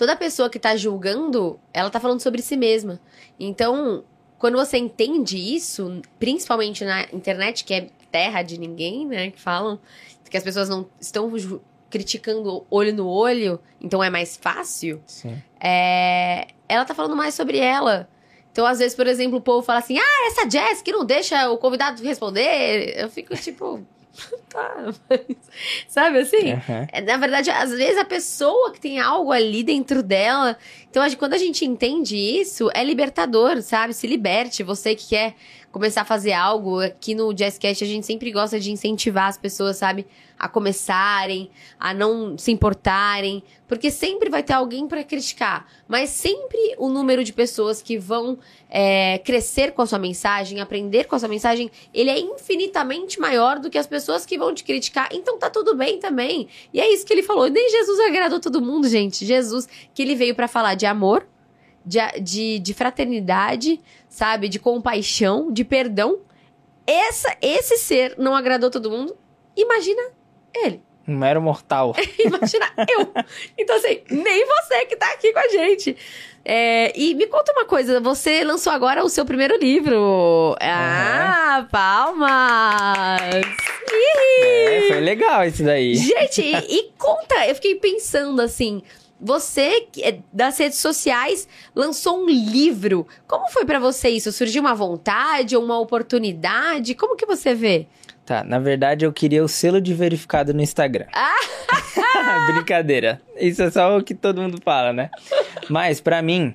Toda 0.00 0.16
pessoa 0.16 0.48
que 0.48 0.58
tá 0.58 0.74
julgando, 0.78 1.60
ela 1.74 1.90
tá 1.90 2.00
falando 2.00 2.20
sobre 2.20 2.40
si 2.40 2.56
mesma. 2.56 2.98
Então, 3.38 4.02
quando 4.38 4.56
você 4.56 4.78
entende 4.78 5.36
isso, 5.36 6.00
principalmente 6.18 6.86
na 6.86 7.02
internet, 7.12 7.64
que 7.66 7.74
é 7.74 7.90
terra 8.10 8.40
de 8.40 8.56
ninguém, 8.56 9.06
né? 9.06 9.30
Que 9.30 9.38
falam 9.38 9.78
que 10.30 10.38
as 10.38 10.42
pessoas 10.42 10.70
não 10.70 10.88
estão 10.98 11.30
criticando 11.90 12.64
olho 12.70 12.94
no 12.94 13.06
olho, 13.06 13.60
então 13.78 14.02
é 14.02 14.08
mais 14.08 14.38
fácil. 14.38 15.02
Sim. 15.06 15.36
é, 15.62 16.46
ela 16.66 16.86
tá 16.86 16.94
falando 16.94 17.14
mais 17.14 17.34
sobre 17.34 17.58
ela. 17.58 18.08
Então, 18.50 18.64
às 18.64 18.78
vezes, 18.78 18.96
por 18.96 19.06
exemplo, 19.06 19.36
o 19.36 19.42
povo 19.42 19.60
fala 19.60 19.80
assim: 19.80 19.98
ah, 19.98 20.28
essa 20.28 20.48
Jess 20.48 20.80
que 20.80 20.92
não 20.92 21.04
deixa 21.04 21.50
o 21.50 21.58
convidado 21.58 22.02
responder. 22.02 22.98
Eu 22.98 23.10
fico 23.10 23.36
tipo. 23.36 23.86
tá, 24.48 24.92
mas. 25.08 25.20
Sabe 25.88 26.18
assim? 26.18 26.50
É, 26.92 27.00
Na 27.00 27.16
verdade, 27.16 27.50
às 27.50 27.70
vezes 27.70 27.98
a 27.98 28.04
pessoa 28.04 28.72
que 28.72 28.80
tem 28.80 29.00
algo 29.00 29.32
ali 29.32 29.62
dentro 29.62 30.02
dela. 30.02 30.56
Então, 30.88 31.02
quando 31.16 31.34
a 31.34 31.38
gente 31.38 31.64
entende 31.64 32.16
isso, 32.16 32.68
é 32.74 32.82
libertador, 32.82 33.62
sabe? 33.62 33.94
Se 33.94 34.06
liberte. 34.06 34.62
Você 34.62 34.94
que 34.94 35.08
quer 35.10 35.34
começar 35.70 36.02
a 36.02 36.04
fazer 36.04 36.32
algo. 36.32 36.80
Aqui 36.80 37.14
no 37.14 37.32
Jazzcast, 37.32 37.84
a 37.84 37.86
gente 37.86 38.06
sempre 38.06 38.30
gosta 38.30 38.58
de 38.58 38.70
incentivar 38.70 39.28
as 39.28 39.38
pessoas, 39.38 39.76
sabe? 39.76 40.06
A 40.38 40.48
começarem, 40.48 41.50
a 41.78 41.94
não 41.94 42.36
se 42.36 42.50
importarem. 42.50 43.42
Porque 43.68 43.90
sempre 43.90 44.28
vai 44.28 44.42
ter 44.42 44.52
alguém 44.52 44.88
pra 44.88 45.04
criticar. 45.04 45.66
Mas 45.86 46.10
sempre 46.10 46.58
o 46.78 46.88
número 46.88 47.22
de 47.22 47.32
pessoas 47.32 47.80
que 47.80 47.96
vão 47.98 48.38
é, 48.68 49.18
crescer 49.18 49.72
com 49.72 49.82
a 49.82 49.86
sua 49.86 49.98
mensagem, 49.98 50.60
aprender 50.60 51.04
com 51.04 51.14
a 51.14 51.18
sua 51.18 51.28
mensagem, 51.28 51.70
ele 51.94 52.10
é 52.10 52.18
infinitamente 52.18 53.20
maior 53.20 53.58
do 53.58 53.70
que 53.70 53.78
as 53.78 53.86
pessoas 53.86 54.26
que 54.26 54.36
vão 54.36 54.52
te 54.52 54.64
criticar. 54.64 55.08
Então 55.12 55.38
tá 55.38 55.48
tudo 55.48 55.76
bem 55.76 55.98
também. 55.98 56.48
E 56.72 56.80
é 56.80 56.92
isso 56.92 57.06
que 57.06 57.12
ele 57.12 57.22
falou. 57.22 57.48
Nem 57.48 57.70
Jesus 57.70 58.00
agradou 58.00 58.40
todo 58.40 58.60
mundo, 58.60 58.88
gente. 58.88 59.24
Jesus, 59.24 59.68
que 59.94 60.02
ele 60.02 60.16
veio 60.16 60.34
pra 60.34 60.48
falar 60.48 60.74
de 60.74 60.86
amor, 60.86 61.26
de, 61.84 61.98
de, 62.20 62.58
de 62.58 62.74
fraternidade, 62.74 63.80
sabe? 64.08 64.48
De 64.48 64.58
compaixão, 64.58 65.52
de 65.52 65.64
perdão. 65.64 66.20
Essa, 66.86 67.36
esse 67.40 67.76
ser 67.76 68.14
não 68.18 68.34
agradou 68.34 68.70
todo 68.70 68.90
mundo. 68.90 69.16
Imagina 69.56 70.02
ele. 70.54 70.82
Um 71.06 71.16
mero 71.16 71.40
mortal. 71.42 71.94
Imagina 72.18 72.72
eu. 72.88 73.12
Então, 73.58 73.76
assim, 73.76 74.00
nem 74.10 74.46
você 74.46 74.86
que 74.86 74.96
tá 74.96 75.10
aqui 75.12 75.32
com 75.32 75.38
a 75.38 75.48
gente. 75.48 75.96
É, 76.44 76.92
e 76.98 77.14
me 77.14 77.26
conta 77.26 77.52
uma 77.52 77.64
coisa, 77.64 78.00
você 78.00 78.42
lançou 78.44 78.72
agora 78.72 79.04
o 79.04 79.08
seu 79.08 79.24
primeiro 79.24 79.58
livro. 79.58 80.56
Ah, 80.60 81.66
palmas! 81.70 83.44
É, 84.42 84.88
foi 84.88 85.00
legal 85.00 85.44
isso 85.44 85.62
daí. 85.62 85.96
Gente, 85.96 86.42
e, 86.42 86.78
e 86.78 86.92
conta, 86.96 87.46
eu 87.46 87.54
fiquei 87.54 87.74
pensando 87.74 88.40
assim, 88.40 88.82
você 89.20 89.86
é 89.98 90.18
das 90.32 90.58
redes 90.58 90.78
sociais 90.78 91.46
lançou 91.74 92.22
um 92.22 92.28
livro. 92.28 93.06
Como 93.26 93.48
foi 93.50 93.64
pra 93.64 93.78
você 93.78 94.08
isso? 94.08 94.32
Surgiu 94.32 94.62
uma 94.62 94.74
vontade 94.74 95.56
ou 95.56 95.62
uma 95.64 95.78
oportunidade? 95.78 96.94
Como 96.94 97.16
que 97.16 97.26
você 97.26 97.54
vê? 97.54 97.86
Tá, 98.24 98.44
na 98.44 98.58
verdade 98.58 99.04
eu 99.04 99.12
queria 99.12 99.44
o 99.44 99.48
selo 99.48 99.80
de 99.80 99.92
verificado 99.92 100.54
no 100.54 100.62
Instagram. 100.62 101.06
Brincadeira. 102.54 103.20
Isso 103.36 103.62
é 103.62 103.70
só 103.70 103.98
o 103.98 104.02
que 104.02 104.14
todo 104.14 104.40
mundo 104.40 104.58
fala, 104.64 104.92
né? 104.92 105.10
Mas 105.68 106.00
pra 106.00 106.22
mim, 106.22 106.54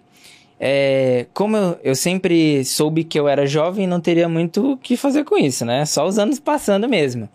é, 0.59 1.25
como 1.33 1.57
eu, 1.57 1.79
eu 1.83 1.95
sempre 1.95 2.63
soube 2.63 3.03
que 3.03 3.19
eu 3.19 3.27
era 3.27 3.45
jovem, 3.45 3.87
não 3.87 3.99
teria 3.99 4.29
muito 4.29 4.73
o 4.73 4.77
que 4.77 4.95
fazer 4.95 5.23
com 5.23 5.37
isso, 5.37 5.65
né? 5.65 5.85
Só 5.85 6.05
os 6.05 6.17
anos 6.17 6.39
passando 6.39 6.87
mesmo. 6.87 7.29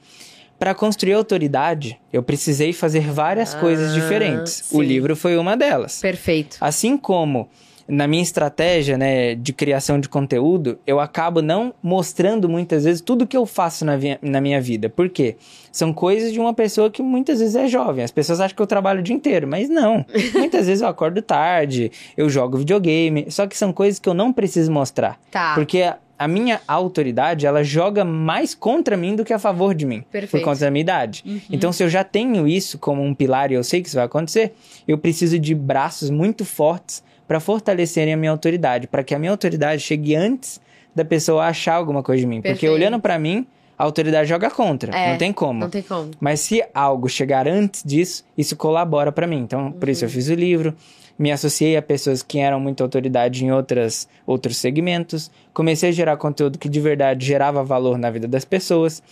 Pra 0.60 0.74
construir 0.74 1.14
autoridade, 1.14 1.98
eu 2.12 2.22
precisei 2.22 2.72
fazer 2.74 3.10
várias 3.10 3.54
Ah, 3.54 3.58
coisas 3.58 3.94
diferentes. 3.94 4.60
O 4.70 4.80
sim. 4.80 4.84
livro 4.84 5.16
foi 5.16 5.38
uma 5.38 5.56
delas. 5.56 6.00
Perfeito. 6.00 6.58
Assim 6.60 6.98
como 6.98 7.48
na 7.88 8.06
minha 8.06 8.22
estratégia 8.22 8.96
né, 8.98 9.34
de 9.34 9.52
criação 9.54 9.98
de 9.98 10.06
conteúdo, 10.08 10.78
eu 10.86 11.00
acabo 11.00 11.40
não 11.42 11.74
mostrando 11.82 12.46
muitas 12.48 12.84
vezes 12.84 13.00
tudo 13.00 13.26
que 13.26 13.36
eu 13.36 13.44
faço 13.46 13.84
na, 13.86 13.94
na 14.22 14.40
minha 14.40 14.60
vida. 14.60 14.88
Por 14.90 15.08
quê? 15.08 15.36
São 15.72 15.92
coisas 15.94 16.30
de 16.32 16.38
uma 16.38 16.52
pessoa 16.54 16.90
que 16.90 17.02
muitas 17.02 17.40
vezes 17.40 17.56
é 17.56 17.66
jovem. 17.66 18.04
As 18.04 18.10
pessoas 18.12 18.38
acham 18.38 18.54
que 18.54 18.62
eu 18.62 18.66
trabalho 18.66 19.00
o 19.00 19.02
dia 19.02 19.16
inteiro, 19.16 19.48
mas 19.48 19.68
não. 19.68 20.04
muitas 20.36 20.66
vezes 20.66 20.82
eu 20.82 20.88
acordo 20.88 21.22
tarde, 21.22 21.90
eu 22.16 22.28
jogo 22.28 22.58
videogame. 22.58 23.26
Só 23.30 23.46
que 23.46 23.56
são 23.56 23.72
coisas 23.72 23.98
que 23.98 24.08
eu 24.08 24.14
não 24.14 24.30
preciso 24.32 24.70
mostrar. 24.70 25.18
Tá. 25.30 25.54
Porque 25.54 25.90
a, 26.20 26.28
minha 26.28 26.60
autoridade, 26.68 27.46
ela 27.46 27.64
joga 27.64 28.04
mais 28.04 28.54
contra 28.54 28.94
mim 28.96 29.16
do 29.16 29.24
que 29.24 29.32
a 29.32 29.38
favor 29.38 29.74
de 29.74 29.86
mim. 29.86 30.04
Perfeito. 30.12 30.30
Por 30.32 30.44
conta 30.44 30.60
da 30.60 30.70
minha 30.70 30.82
idade. 30.82 31.24
Então, 31.50 31.72
se 31.72 31.82
eu 31.82 31.88
já 31.88 32.04
tenho 32.04 32.46
isso 32.46 32.78
como 32.78 33.02
um 33.02 33.14
pilar 33.14 33.50
e 33.50 33.54
eu 33.54 33.64
sei 33.64 33.80
que 33.80 33.88
isso 33.88 33.96
vai 33.96 34.04
acontecer, 34.04 34.54
eu 34.86 34.98
preciso 34.98 35.38
de 35.38 35.54
braços 35.54 36.10
muito 36.10 36.44
fortes 36.44 37.02
para 37.26 37.40
fortalecerem 37.40 38.12
a 38.12 38.16
minha 38.16 38.30
autoridade, 38.30 38.86
para 38.86 39.02
que 39.02 39.14
a 39.14 39.18
minha 39.18 39.30
autoridade 39.30 39.80
chegue 39.80 40.14
antes 40.14 40.60
da 40.94 41.04
pessoa 41.04 41.46
achar 41.46 41.74
alguma 41.74 42.02
coisa 42.02 42.20
de 42.20 42.26
mim. 42.26 42.36
Porque 42.36 42.50
Perfeito. 42.50 42.74
olhando 42.74 43.00
para 43.00 43.18
mim, 43.18 43.46
a 43.78 43.84
autoridade 43.84 44.28
joga 44.28 44.50
contra, 44.50 44.94
É, 44.94 45.12
não 45.12 45.16
tem 45.16 45.32
como. 45.32 45.60
Não 45.60 45.70
tem 45.70 45.80
como. 45.80 46.10
Mas 46.20 46.40
se 46.40 46.62
algo 46.74 47.08
chegar 47.08 47.48
antes 47.48 47.82
disso, 47.82 48.24
isso 48.36 48.54
colabora 48.56 49.10
para 49.10 49.26
mim. 49.26 49.38
Então, 49.38 49.72
por 49.72 49.88
isso 49.88 50.04
eu 50.04 50.08
fiz 50.10 50.28
o 50.28 50.34
livro, 50.34 50.74
me 51.20 51.30
associei 51.30 51.76
a 51.76 51.82
pessoas 51.82 52.22
que 52.22 52.38
eram 52.38 52.58
muita 52.58 52.82
autoridade 52.82 53.44
em 53.44 53.52
outras, 53.52 54.08
outros 54.26 54.56
segmentos, 54.56 55.30
comecei 55.52 55.90
a 55.90 55.92
gerar 55.92 56.16
conteúdo 56.16 56.58
que 56.58 56.66
de 56.66 56.80
verdade 56.80 57.26
gerava 57.26 57.62
valor 57.62 57.98
na 57.98 58.10
vida 58.10 58.26
das 58.26 58.46
pessoas, 58.46 59.02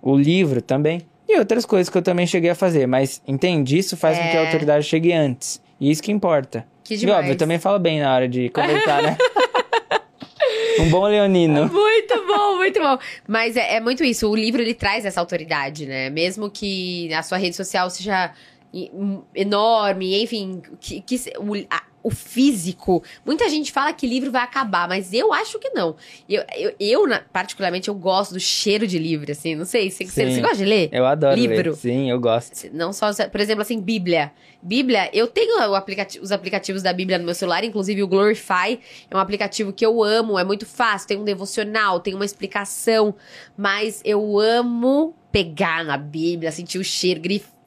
o 0.00 0.16
livro 0.16 0.62
também, 0.62 1.02
e 1.28 1.36
outras 1.36 1.66
coisas 1.66 1.88
que 1.90 1.98
eu 1.98 2.02
também 2.02 2.28
cheguei 2.28 2.50
a 2.50 2.54
fazer. 2.54 2.86
Mas 2.86 3.20
entende? 3.26 3.76
Isso 3.76 3.96
faz 3.96 4.16
com 4.16 4.22
que 4.30 4.36
a 4.36 4.42
É. 4.42 4.46
autoridade 4.46 4.84
chegue 4.86 5.12
antes. 5.12 5.60
E 5.80 5.90
isso 5.90 6.00
que 6.00 6.12
importa. 6.12 6.64
Que 6.84 6.94
E 6.94 6.96
demais. 6.98 7.18
óbvio, 7.18 7.32
eu 7.32 7.36
também 7.36 7.58
falo 7.58 7.78
bem 7.80 7.98
na 8.00 8.14
hora 8.14 8.28
de 8.28 8.48
conversar, 8.50 9.02
né? 9.02 9.16
um 10.80 10.88
bom 10.90 11.06
leonino. 11.06 11.66
Muito 11.68 12.26
bom, 12.26 12.56
muito 12.56 12.80
bom. 12.80 12.98
Mas 13.26 13.56
é, 13.56 13.74
é 13.76 13.80
muito 13.80 14.04
isso. 14.04 14.28
O 14.30 14.36
livro 14.36 14.62
ele 14.62 14.74
traz 14.74 15.04
essa 15.04 15.20
autoridade, 15.20 15.86
né? 15.86 16.08
Mesmo 16.08 16.48
que 16.50 17.12
a 17.12 17.22
sua 17.22 17.36
rede 17.36 17.56
social 17.56 17.90
seja 17.90 18.32
e- 18.72 18.90
um, 18.92 19.22
enorme, 19.34 20.22
enfim, 20.22 20.60
que, 20.80 21.00
que 21.00 21.16
o, 21.38 21.54
a- 21.70 21.82
o 22.02 22.10
físico. 22.10 23.02
Muita 23.26 23.48
gente 23.48 23.72
fala 23.72 23.92
que 23.92 24.06
livro 24.06 24.30
vai 24.30 24.42
acabar, 24.42 24.88
mas 24.88 25.12
eu 25.12 25.32
acho 25.32 25.58
que 25.58 25.70
não. 25.70 25.96
Eu, 26.28 26.44
eu, 26.56 26.74
eu, 26.78 27.02
particularmente, 27.32 27.88
eu 27.88 27.94
gosto 27.94 28.32
do 28.34 28.40
cheiro 28.40 28.86
de 28.86 28.98
livro, 28.98 29.30
assim. 29.30 29.54
Não 29.54 29.64
sei, 29.64 29.90
você, 29.90 30.06
você, 30.06 30.32
você 30.32 30.40
gosta 30.40 30.56
de 30.56 30.64
ler? 30.64 30.88
Eu 30.92 31.04
adoro 31.04 31.34
Livro. 31.38 31.70
ler. 31.70 31.76
Sim, 31.76 32.10
eu 32.10 32.18
gosto. 32.20 32.68
Não 32.72 32.92
só, 32.92 33.12
por 33.28 33.40
exemplo, 33.40 33.62
assim, 33.62 33.80
Bíblia. 33.80 34.32
Bíblia, 34.62 35.10
eu 35.12 35.26
tenho 35.26 35.60
aplicati- 35.74 36.18
os 36.20 36.32
aplicativos 36.32 36.82
da 36.82 36.92
Bíblia 36.92 37.18
no 37.18 37.24
meu 37.24 37.34
celular, 37.34 37.62
inclusive 37.64 38.02
o 38.02 38.08
Glorify. 38.08 38.78
É 39.10 39.16
um 39.16 39.20
aplicativo 39.20 39.72
que 39.72 39.84
eu 39.84 40.02
amo, 40.02 40.38
é 40.38 40.44
muito 40.44 40.66
fácil, 40.66 41.08
tem 41.08 41.18
um 41.18 41.24
devocional, 41.24 42.00
tem 42.00 42.14
uma 42.14 42.24
explicação. 42.24 43.14
Mas 43.56 44.00
eu 44.04 44.38
amo 44.38 45.14
pegar 45.30 45.84
na 45.84 45.96
Bíblia, 45.96 46.50
sentir 46.52 46.78
o 46.78 46.84
cheiro, 46.84 47.20
grifar. 47.20 47.57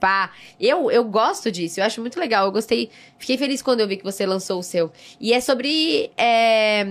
Eu, 0.60 0.90
eu 0.92 1.04
gosto 1.06 1.52
disso, 1.52 1.80
eu 1.80 1.84
acho 1.86 2.02
muito 2.02 2.20
legal. 2.20 2.46
Eu 2.46 2.52
gostei, 2.52 2.90
fiquei 3.18 3.38
feliz 3.38 3.62
quando 3.62 3.80
eu 3.82 3.88
vi 3.88 3.98
que 3.98 4.04
você 4.04 4.26
lançou 4.26 4.60
o 4.60 4.64
seu. 4.64 4.92
E 5.20 5.34
é 5.34 5.40
sobre. 5.40 6.12
é, 6.18 6.86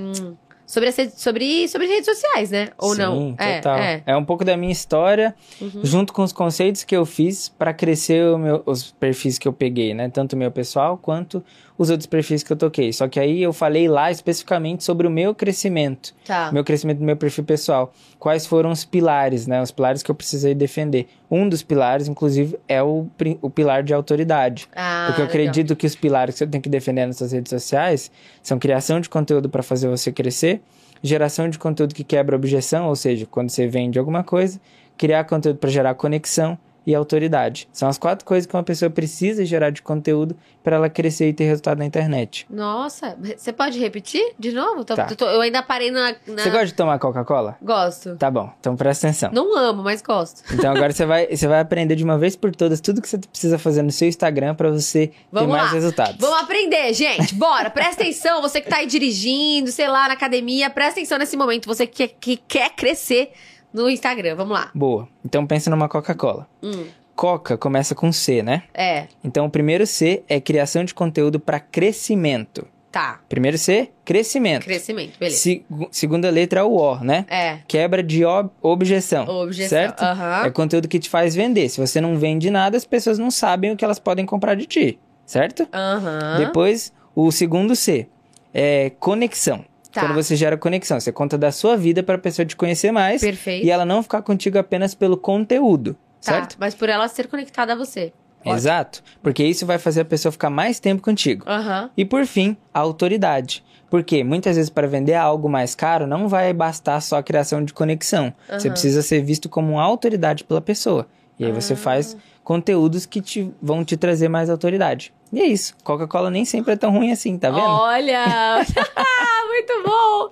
sobre, 0.67 0.93
sobre, 1.17 1.69
sobre 1.69 1.87
redes 1.89 2.05
sociais, 2.07 2.51
né? 2.53 2.69
Ou 2.79 2.93
Sim, 2.95 3.01
não? 3.01 3.31
total. 3.35 3.77
É, 3.77 3.95
É, 4.07 4.13
é. 4.13 4.17
um 4.17 4.25
pouco 4.25 4.45
da 4.45 4.57
minha 4.57 4.71
história, 4.71 5.35
Uhum. 5.61 5.81
junto 5.83 6.13
com 6.13 6.23
os 6.23 6.33
conceitos 6.33 6.85
que 6.85 6.95
eu 6.97 7.05
fiz 7.05 7.49
pra 7.49 7.75
crescer 7.75 8.25
o 8.33 8.39
meu- 8.39 8.63
os 8.65 8.93
perfis 8.93 9.37
que 9.37 9.49
eu 9.49 9.53
peguei, 9.53 9.93
né? 9.95 10.09
Tanto 10.09 10.35
o 10.35 10.37
meu 10.37 10.49
pessoal 10.53 10.97
quanto 10.97 11.43
os 11.77 11.91
outros 11.91 12.07
perfis 12.07 12.45
que 12.45 12.53
eu 12.53 12.57
toquei. 12.57 12.93
Só 12.93 13.09
que 13.09 13.19
aí 13.19 13.43
eu 13.43 13.53
falei 13.53 13.89
lá 13.89 14.13
especificamente 14.13 14.85
sobre 14.85 15.09
o 15.09 15.11
meu 15.11 15.35
crescimento, 15.35 16.15
Tá. 16.25 16.53
meu 16.53 16.63
crescimento 16.63 16.99
do 16.99 17.05
meu 17.05 17.17
perfil 17.17 17.43
pessoal. 17.43 17.93
Quais 18.17 18.47
foram 18.47 18.71
os 18.71 18.85
pilares, 18.85 19.49
né? 19.49 19.61
Os 19.61 19.73
pilares 19.73 20.05
que 20.05 20.11
eu 20.13 20.15
precisei 20.15 20.55
defender. 20.55 21.09
Um 21.31 21.49
dos 21.49 21.63
pilares, 21.63 22.09
inclusive, 22.09 22.59
é 22.67 22.83
o, 22.83 23.07
o 23.41 23.49
pilar 23.49 23.83
de 23.85 23.95
autoridade. 23.95 24.67
Ah, 24.75 25.05
Porque 25.07 25.21
eu 25.23 25.27
legal. 25.27 25.43
acredito 25.49 25.77
que 25.77 25.87
os 25.87 25.95
pilares 25.95 26.35
que 26.35 26.39
você 26.41 26.47
tem 26.47 26.61
que 26.61 26.69
defender 26.69 27.07
nas 27.07 27.19
suas 27.19 27.31
redes 27.33 27.51
sociais 27.51 28.11
são 28.43 28.59
criação 28.59 29.01
de 29.01 29.09
conteúdo 29.09 29.49
para 29.49 29.63
fazer 29.63 29.89
você 29.89 30.11
crescer, 30.11 30.61
geração 31.03 31.49
de 31.49 31.59
conteúdo 31.59 31.95
que 31.95 32.03
quebra 32.03 32.35
objeção, 32.35 32.89
ou 32.89 32.97
seja, 32.97 33.27
quando 33.31 33.49
você 33.51 33.69
vende 33.69 33.99
alguma 33.99 34.25
coisa, 34.25 34.61
criar 34.99 35.23
conteúdo 35.25 35.59
para 35.59 35.71
gerar 35.71 35.95
conexão 35.95 36.59
e 36.87 36.95
autoridade. 36.95 37.69
São 37.73 37.89
as 37.89 37.99
quatro 37.99 38.25
coisas 38.25 38.47
que 38.47 38.55
uma 38.57 38.63
pessoa 38.63 38.91
precisa 38.91 39.45
gerar 39.45 39.71
de 39.71 39.83
conteúdo 39.83 40.37
para 40.63 40.77
ela 40.77 40.89
crescer 40.91 41.29
e 41.29 41.33
ter 41.33 41.45
resultado 41.45 41.79
na 41.79 41.85
internet. 41.85 42.47
Nossa, 42.51 43.17
você 43.37 43.53
pode 43.53 43.79
repetir 43.79 44.35
de 44.39 44.53
novo? 44.53 44.85
Tô- 44.85 44.95
Tá. 44.95 45.07
tô- 45.07 45.27
eu 45.29 45.41
ainda 45.41 45.63
parei 45.63 45.91
na. 45.91 46.11
na- 46.27 46.43
Você 46.43 46.51
gosta 46.51 46.67
de 46.67 46.75
tomar 46.75 46.99
Coca-Cola? 46.99 47.57
Gosto. 47.63 48.17
Tá 48.17 48.31
bom, 48.31 48.53
então 48.61 48.77
presta 48.77 49.07
atenção. 49.09 49.31
Não 49.33 49.57
amo, 49.57 49.83
mas 49.83 50.03
gosto. 50.03 50.43
Então 50.53 50.71
agora 50.71 50.93
você 50.93 51.07
vai, 51.07 51.27
você 51.27 51.47
vai 51.49 51.61
aprender 51.61 51.97
de 51.97 52.05
uma 52.05 52.19
vez 52.19 52.37
por 52.37 52.55
todas 52.55 52.81
tudo 52.81 53.01
que 53.01 53.09
você 53.09 53.19
precisa 53.19 53.59
fazer 53.59 53.83
no 53.83 53.91
seu 53.91 54.09
Instagram 54.09 54.55
para 54.55 54.71
você 54.71 55.11
Vamos 55.33 55.49
ter 55.49 55.53
mais 55.59 55.69
lá. 55.69 55.73
resultados. 55.73 56.17
Vamos 56.19 56.41
aprender, 56.43 56.93
gente. 56.95 57.35
Bora, 57.35 57.71
presta 57.71 58.03
atenção. 58.03 58.41
Você 58.43 58.61
que 58.61 58.69
tá 58.69 58.77
aí 58.77 58.87
dirigindo, 58.87 59.71
sei 59.71 59.89
lá, 59.89 60.09
na 60.09 60.15
academia, 60.15 60.69
presta 60.71 61.01
atenção 61.01 61.19
nesse 61.19 61.37
momento. 61.37 61.67
Você 61.67 61.87
que, 61.87 62.09
que 62.09 62.37
quer 62.37 62.71
crescer 62.71 63.33
no 63.73 63.89
Instagram. 63.89 64.35
Vamos 64.37 64.53
lá. 64.55 64.71
Boa. 64.75 65.09
Então 65.25 65.47
pensa 65.47 65.71
numa 65.71 65.89
Coca-Cola. 65.89 66.49
Hum, 66.63 66.87
Coca 67.15 67.59
começa 67.59 67.95
com 67.95 68.11
C, 68.13 68.43
né? 68.43 68.63
é, 68.73 69.07
Então, 69.23 69.45
o 69.47 69.51
primeiro 69.51 69.87
C 69.87 70.23
é 70.29 70.41
criação 70.41 70.85
de 70.85 70.95
conteúdo 70.95 71.39
para 71.39 71.61
crescimento. 71.61 72.67
tá. 72.91 73.21
Primeiro 73.29 73.57
C, 73.59 73.91
crescimento. 74.05 74.65
Crescimento, 74.65 75.19
beleza. 75.19 75.37
Se- 75.39 75.65
segunda 75.93 76.29
letra 76.31 76.61
é 76.61 76.63
o 76.65 76.73
O, 76.75 76.97
né? 77.05 77.25
É, 77.29 77.59
Quebra 77.69 78.03
de 78.03 78.25
ob- 78.25 78.51
objeção. 78.63 79.29
objeção. 79.29 79.69
Certo? 79.69 80.03
Aham. 80.03 80.47
É 80.47 80.51
conteúdo 80.51 80.89
que 80.89 80.99
te 80.99 81.09
faz 81.11 81.35
vender. 81.35 81.69
Se 81.69 81.79
você 81.81 82.01
não 82.01 82.17
vende 82.17 82.51
nada, 82.51 82.77
as 82.77 82.85
pessoas 82.85 83.19
não 83.19 83.31
sabem 83.31 83.71
o 83.71 83.77
que 83.77 83.85
elas 83.85 83.99
podem 84.01 84.25
comprar 84.27 84.55
de 84.57 84.67
ti. 84.67 84.99
Certo? 85.27 85.69
Aham. 85.73 86.39
Depois, 86.39 86.93
o 87.15 87.31
segundo 87.31 87.77
C 87.77 88.09
é 88.53 88.91
conexão. 88.99 89.65
Tá. 89.93 90.03
Quando 90.03 90.15
você 90.15 90.37
gera 90.37 90.57
conexão, 90.57 91.01
você 91.01 91.11
conta 91.11 91.37
da 91.37 91.51
sua 91.51 91.77
vida 91.77 92.03
para 92.03 92.15
a 92.15 92.19
pessoa 92.19 92.47
te 92.47 92.55
conhecer 92.55 92.93
mais 92.93 93.21
Perfeito. 93.21 93.67
e 93.67 93.71
ela 93.71 93.85
não 93.85 94.03
ficar 94.03 94.23
contigo 94.23 94.57
apenas 94.59 94.95
pelo 94.95 95.17
conteúdo. 95.17 95.95
Tá, 95.95 96.33
Certo? 96.33 96.57
mas 96.61 96.75
por 96.75 96.89
ela 96.89 97.09
ser 97.09 97.27
conectada 97.29 97.73
a 97.73 97.77
você. 97.77 98.13
Exato. 98.45 99.03
Porque 99.23 99.45
isso 99.45 99.67
vai 99.67 99.79
fazer 99.79 100.03
a 100.03 100.05
pessoa 100.05 100.33
ficar 100.33 100.49
mais 100.51 100.79
tempo 100.81 101.03
contigo. 101.03 101.45
Aham. 101.47 101.91
E 101.97 102.05
por 102.05 102.25
fim, 102.27 102.57
a 102.73 102.79
autoridade. 102.81 103.65
Porque 103.91 104.23
muitas 104.23 104.57
vezes 104.57 104.71
para 104.71 104.87
vender 104.87 105.15
algo 105.15 105.49
mais 105.49 105.75
caro 105.75 106.07
não 106.07 106.29
vai 106.29 106.53
bastar 106.53 107.01
só 107.03 107.19
a 107.19 107.23
criação 107.23 107.65
de 107.65 107.73
conexão. 107.75 108.33
Você 108.49 108.69
Aham. 108.69 108.73
precisa 108.73 109.03
ser 109.03 109.21
visto 109.23 109.49
como 109.49 109.73
uma 109.73 109.83
autoridade 109.83 110.45
pela 110.45 110.61
pessoa. 110.61 111.07
E 111.39 111.45
aí 111.45 111.53
você 111.53 111.73
Ah. 111.73 111.77
faz 111.77 112.17
conteúdos 112.45 113.05
que 113.07 113.21
te, 113.21 113.51
vão 113.61 113.85
te 113.85 113.97
trazer 113.97 114.29
mais 114.29 114.49
autoridade. 114.49 115.13
E 115.33 115.41
é 115.41 115.47
isso. 115.47 115.75
Coca-Cola 115.85 116.31
nem 116.31 116.45
sempre 116.45 116.73
é 116.73 116.77
tão 116.77 116.91
ruim 116.91 117.13
assim, 117.13 117.39
tá 117.39 117.51
vendo? 117.51 117.63
Olha! 117.63 118.65
muito 119.47 119.83
bom! 119.85 120.31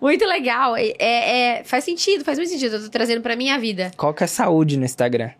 Muito 0.00 0.24
legal. 0.24 0.76
É, 0.76 0.94
é- 0.98 1.64
faz 1.64 1.84
sentido, 1.84 2.24
faz 2.24 2.38
muito 2.38 2.50
sentido. 2.50 2.76
Eu 2.76 2.84
tô 2.84 2.88
trazendo 2.88 3.20
pra 3.20 3.34
minha 3.34 3.58
vida. 3.58 3.90
Coca 3.96 4.24
é 4.24 4.28
saúde 4.28 4.76
no 4.76 4.84
Instagram. 4.84 5.30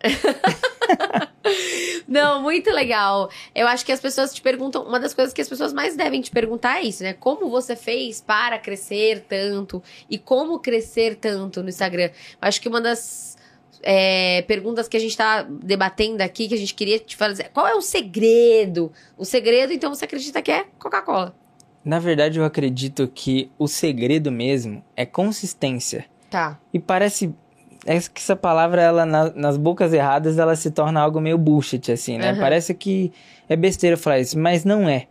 Não, 2.07 2.43
muito 2.43 2.71
legal. 2.71 3.31
Eu 3.55 3.69
acho 3.69 3.85
que 3.85 3.93
as 3.93 4.01
pessoas 4.01 4.35
te 4.35 4.41
perguntam. 4.41 4.83
Uma 4.83 4.99
das 4.99 5.13
coisas 5.13 5.33
que 5.35 5.41
as 5.41 5.49
pessoas 5.49 5.73
mais 5.73 5.95
devem 5.95 6.21
te 6.21 6.31
perguntar 6.31 6.79
é 6.79 6.83
isso, 6.83 7.03
né? 7.03 7.13
Como 7.13 7.51
você 7.51 7.77
fez 7.77 8.21
para 8.21 8.59
crescer 8.59 9.25
tanto? 9.29 9.83
E 10.09 10.19
como 10.19 10.59
crescer 10.59 11.17
tanto 11.17 11.63
no 11.63 11.69
Instagram? 11.69 12.11
Acho 12.41 12.61
que 12.61 12.69
uma 12.69 12.81
das 12.81 13.37
é, 13.83 14.43
perguntas 14.43 14.89
que 14.89 14.97
a 14.97 15.01
gente 15.01 15.17
tá 15.17 15.43
debatendo 15.43 16.23
aqui, 16.23 16.49
que 16.49 16.55
a 16.55 16.59
gente 16.59 16.75
queria 16.75 16.99
te 16.99 17.17
fazer. 17.17 17.51
Qual 17.53 17.67
é 17.67 17.75
o 17.75 17.81
segredo? 17.81 18.93
O 19.17 19.25
segredo, 19.25 19.73
então, 19.73 19.95
você 19.95 20.05
acredita 20.05 20.41
que 20.43 20.51
é 20.51 20.65
Coca-Cola. 20.79 21.35
Na 21.85 21.99
verdade, 21.99 22.39
eu 22.39 22.45
acredito 22.45 23.09
que 23.09 23.51
o 23.59 23.67
segredo 23.67 24.31
mesmo 24.31 24.83
é 24.97 25.07
consistência. 25.07 26.05
Tá. 26.29 26.59
E 26.75 26.79
parece 26.79 27.35
é 27.87 27.99
que 28.01 28.21
essa 28.21 28.37
palavra, 28.37 28.83
ela 28.83 29.07
na- 29.07 29.33
nas 29.35 29.57
bocas 29.57 29.93
erradas, 29.95 30.37
ela 30.39 30.55
se 30.57 30.71
torna 30.71 31.01
algo 31.01 31.21
meio 31.21 31.39
bullshit, 31.39 31.91
assim, 31.91 32.19
né? 32.19 32.31
Aham. 32.33 32.41
Parece 32.41 32.75
que 32.75 33.13
é 33.49 33.57
besteira 33.57 33.97
falar 33.97 34.19
isso, 34.21 34.39
mas 34.39 34.65
não 34.65 34.87
é. 34.89 35.07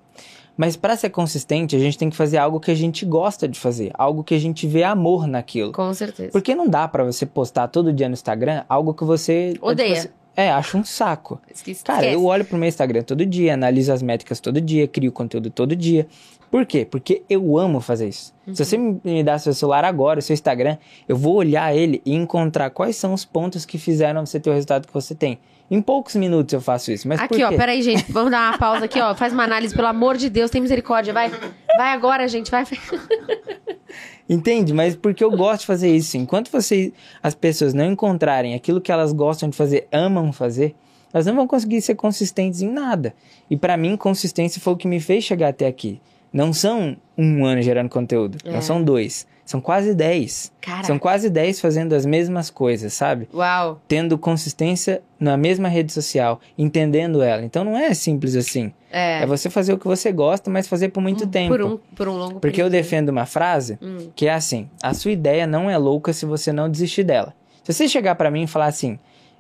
Mas 0.58 0.76
para 0.76 0.98
ser 0.98 1.12
consistente, 1.12 1.76
a 1.76 1.80
gente 1.80 1.98
tem 1.98 2.10
que 2.10 2.16
fazer 2.16 2.38
algo 2.38 2.60
que 2.60 2.72
a 2.72 2.76
gente 2.76 3.06
gosta 3.06 3.48
de 3.48 3.60
fazer, 3.60 3.92
algo 3.94 4.24
que 4.24 4.34
a 4.34 4.40
gente 4.40 4.66
vê 4.68 4.84
amor 4.84 5.28
naquilo. 5.28 5.72
Com 5.72 5.94
certeza. 5.94 6.32
Porque 6.32 6.56
não 6.56 6.68
dá 6.68 6.88
pra 6.88 7.04
você 7.04 7.26
postar 7.28 7.68
todo 7.68 7.94
dia 7.94 8.10
no 8.10 8.14
Instagram 8.14 8.64
algo 8.68 8.94
que 8.94 9.04
você 9.04 9.54
Odeia. 9.62 9.96
você- 10.02 10.10
é, 10.36 10.52
acha 10.52 10.78
um 10.78 10.84
saco. 10.84 11.40
Esquece. 11.54 11.84
Cara, 11.84 12.06
eu 12.12 12.26
olho 12.26 12.44
pro 12.46 12.58
meu 12.58 12.68
Instagram 12.70 13.02
todo 13.04 13.26
dia, 13.26 13.54
analiso 13.54 13.92
as 13.94 14.02
métricas 14.02 14.40
todo 14.40 14.60
dia, 14.60 14.88
crio 14.88 15.12
conteúdo 15.12 15.50
todo 15.50 15.76
dia. 15.76 16.08
Por 16.50 16.66
quê? 16.66 16.86
Porque 16.90 17.24
eu 17.30 17.58
amo 17.58 17.82
fazer 17.82 18.08
isso. 18.08 18.34
Se 18.54 18.64
você 18.64 18.78
me 18.78 19.00
me 19.04 19.24
dar 19.24 19.38
seu 19.40 19.54
celular 19.54 19.84
agora, 19.84 20.22
seu 20.22 20.34
Instagram, 20.34 20.78
eu 21.08 21.16
vou 21.18 21.36
olhar 21.36 21.76
ele 21.76 22.02
e 22.06 22.14
encontrar 22.16 22.70
quais 22.70 22.96
são 22.96 23.14
os 23.14 23.26
pontos 23.26 23.66
que 23.66 23.78
fizeram 23.78 24.26
você 24.26 24.40
ter 24.40 24.50
o 24.50 24.54
resultado 24.54 24.88
que 24.88 24.94
você 24.94 25.14
tem. 25.14 25.40
Em 25.70 25.82
poucos 25.82 26.16
minutos 26.16 26.54
eu 26.54 26.62
faço 26.62 26.92
isso. 26.92 27.08
Mas 27.08 27.20
Aqui, 27.20 27.44
ó, 27.44 27.50
peraí, 27.50 27.82
gente. 27.82 28.10
Vamos 28.12 28.32
dar 28.32 28.52
uma 28.52 28.58
pausa 28.60 28.86
aqui, 28.86 29.00
ó. 29.02 29.14
Faz 29.16 29.34
uma 29.34 29.44
análise, 29.44 29.76
pelo 29.76 29.88
amor 29.88 30.16
de 30.18 30.30
Deus, 30.30 30.50
tem 30.50 30.62
misericórdia. 30.62 31.14
Vai. 31.14 31.30
Vai 31.30 31.92
agora, 31.92 32.28
gente. 32.28 32.50
Vai. 32.50 32.64
Entende? 34.30 34.74
Mas 34.74 34.96
porque 34.96 35.24
eu 35.24 35.32
gosto 35.32 35.62
de 35.62 35.68
fazer 35.68 35.94
isso. 35.96 36.18
Enquanto 36.18 36.50
você, 36.52 36.92
as 37.24 37.34
pessoas 37.34 37.74
não 37.74 37.86
encontrarem 37.92 38.54
aquilo 38.56 38.82
que 38.82 38.92
elas 38.92 39.14
gostam 39.14 39.50
de 39.50 39.56
fazer, 39.56 39.88
amam 39.92 40.34
fazer, 40.34 40.76
elas 41.14 41.26
não 41.26 41.36
vão 41.36 41.48
conseguir 41.48 41.82
ser 41.82 41.96
consistentes 41.96 42.62
em 42.62 42.70
nada. 42.70 43.14
E 43.50 43.56
pra 43.56 43.78
mim, 43.78 43.96
consistência 43.96 44.62
foi 44.62 44.74
o 44.74 44.78
que 44.78 44.88
me 44.88 45.00
fez 45.00 45.24
chegar 45.24 45.50
até 45.50 45.66
aqui. 45.66 46.02
Não 46.32 46.52
são 46.52 46.98
um 47.18 47.46
ano 47.46 47.62
gerando 47.62 47.90
conteúdo, 47.90 48.38
É. 48.44 48.52
não 48.52 48.62
são 48.62 48.84
dois. 48.84 49.26
São 49.48 49.62
quase 49.62 49.96
dez. 49.96 50.52
Cara. 50.62 50.84
São 50.84 51.00
quase 51.00 51.30
dez 51.30 51.60
fazendo 51.62 51.94
as 51.96 52.06
mesmas 52.06 52.50
coisas, 52.50 52.92
sabe? 52.94 53.30
Uau. 53.34 53.82
Tendo 53.88 54.18
consistência 54.18 55.02
na 55.18 55.38
mesma 55.38 55.70
rede 55.70 55.92
social, 55.94 56.40
entendendo 56.58 57.24
ela. 57.24 57.42
Então 57.44 57.64
não 57.64 57.78
é 57.78 57.94
simples 57.94 58.36
assim. 58.36 58.74
É. 58.92 59.24
É, 59.24 59.26
você 59.26 59.50
fazer 59.50 59.72
o 59.72 59.78
que 59.80 59.88
você 59.88 60.12
gosta, 60.12 60.50
mas 60.52 60.68
fazer 60.68 60.90
por 60.90 61.02
muito 61.02 61.26
tempo. 61.26 61.56
Por 61.56 61.62
um, 61.64 61.78
por 61.96 62.08
um 62.10 62.18
longo 62.18 62.40
Porque 62.42 62.62
eu 62.62 62.66
período. 62.66 62.72
defendo 62.72 63.10
uma 63.10 63.26
frase 63.26 63.80
Hum. 63.82 64.10
que 64.14 64.28
é 64.28 64.34
assim: 64.34 64.70
a 64.84 64.94
sua 64.94 65.12
ideia 65.12 65.48
não 65.48 65.70
é 65.70 65.78
louca 65.78 66.12
se 66.12 66.26
você 66.26 66.52
não 66.52 66.70
desistir 66.70 67.04
dela. 67.04 67.34
Se 67.64 67.72
você 67.74 67.88
chegar 67.88 68.16
pra 68.16 68.30
mim 68.30 68.44
e 68.44 68.48
falar 68.48 68.66
assim, 68.68 69.00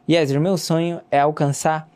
Yezer, 0.09 0.39
meu 0.39 0.57
sonho 0.57 1.01
é 1.11 1.19
alcançar 1.19 1.87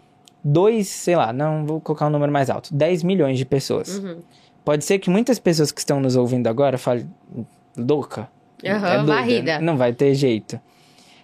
dois, 0.44 0.90
sei 0.90 1.16
lá, 1.16 1.32
não 1.32 1.66
vou 1.66 1.80
colocar 1.80 2.08
um 2.08 2.10
número 2.10 2.32
mais 2.32 2.50
alto, 2.50 2.74
10 2.76 3.04
milhões 3.04 3.38
de 3.38 3.46
pessoas. 3.46 4.00
Uhum. 4.00 4.18
Pode 4.66 4.84
ser 4.86 5.00
que 5.00 5.10
muitas 5.10 5.40
pessoas 5.40 5.72
que 5.72 5.80
estão 5.80 6.00
nos 6.00 6.16
ouvindo 6.16 6.48
agora 6.48 6.78
falem, 6.78 7.10
louca. 7.78 8.30
Aham, 8.66 8.88
é 8.88 8.98
doida, 8.98 9.14
varrida. 9.14 9.60
Não 9.60 9.78
vai 9.78 9.94
ter 9.94 10.14
jeito. 10.14 10.60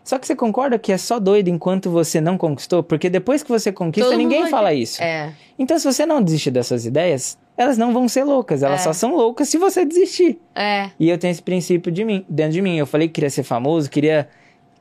Só 0.04 0.18
que 0.18 0.26
você 0.26 0.36
concorda 0.36 0.80
que 0.80 0.92
é 0.94 0.98
só 0.98 1.20
doido 1.20 1.50
enquanto 1.50 1.90
você 1.90 2.22
não 2.22 2.38
conquistou? 2.38 2.82
Porque 2.82 3.10
depois 3.10 3.44
que 3.44 3.50
você 3.50 3.72
conquista, 3.74 4.10
Todo 4.10 4.18
ninguém 4.18 4.44
vai 4.44 4.50
fala 4.50 4.70
ter- 4.70 4.76
isso. 4.76 5.04
É. 5.04 5.34
Então, 5.60 5.78
se 5.78 5.84
você 5.84 6.06
não 6.06 6.22
desistir 6.22 6.50
das 6.50 6.66
suas 6.66 6.86
ideias, 6.86 7.38
elas 7.58 7.78
não 7.78 7.92
vão 7.94 8.08
ser 8.08 8.24
loucas. 8.24 8.64
Elas 8.64 8.80
É. 8.82 8.84
só 8.86 8.94
são 8.94 9.16
loucas 9.16 9.50
se 9.50 9.58
você 9.58 9.84
desistir. 9.86 10.40
É. 10.56 10.90
E 10.98 11.10
eu 11.10 11.18
tenho 11.18 11.32
esse 11.32 11.42
princípio 11.42 11.92
de 11.92 12.06
mim, 12.06 12.26
dentro 12.30 12.54
de 12.54 12.62
mim. 12.62 12.78
Eu 12.78 12.86
falei 12.86 13.08
que 13.10 13.16
queria 13.16 13.30
ser 13.30 13.44
famoso, 13.44 13.90
queria, 13.90 14.30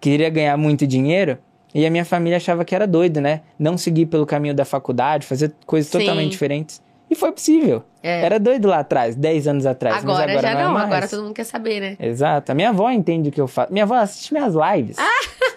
queria 0.01 0.31
ganhar 0.31 0.57
muito 0.57 0.87
dinheiro. 0.87 1.39
E 1.75 1.85
a 1.85 1.91
minha 1.91 2.05
família 2.05 2.37
achava 2.37 2.65
que 2.65 2.75
era 2.75 2.87
doido, 2.87 3.21
né? 3.21 3.41
Não 3.59 3.77
seguir 3.77 4.07
pelo 4.07 4.25
caminho 4.25 4.55
da 4.55 4.65
faculdade, 4.65 5.27
fazer 5.27 5.53
coisas 5.67 5.91
Sim. 5.91 5.99
totalmente 5.99 6.31
diferentes. 6.31 6.81
E 7.11 7.15
foi 7.15 7.31
possível. 7.33 7.85
É. 8.03 8.23
Era 8.23 8.39
doido 8.39 8.69
lá 8.69 8.81
atrás, 8.81 9.15
10 9.15 9.49
anos 9.49 9.67
atrás. 9.67 9.99
Agora, 9.99 10.27
mas 10.27 10.39
agora 10.39 10.49
já 10.49 10.55
não, 10.55 10.61
é 10.61 10.65
não. 10.65 10.73
mais. 10.73 10.87
Agora 10.87 11.09
todo 11.09 11.23
mundo 11.23 11.35
quer 11.35 11.45
saber, 11.45 11.81
né? 11.81 11.97
Exato. 12.01 12.51
A 12.51 12.55
minha 12.55 12.71
avó 12.71 12.91
entende 12.91 13.29
o 13.29 13.33
que 13.33 13.41
eu 13.41 13.47
faço. 13.47 13.73
Minha 13.73 13.85
avó 13.85 13.95
assiste 13.95 14.33
minhas 14.33 14.55
lives. 14.55 14.97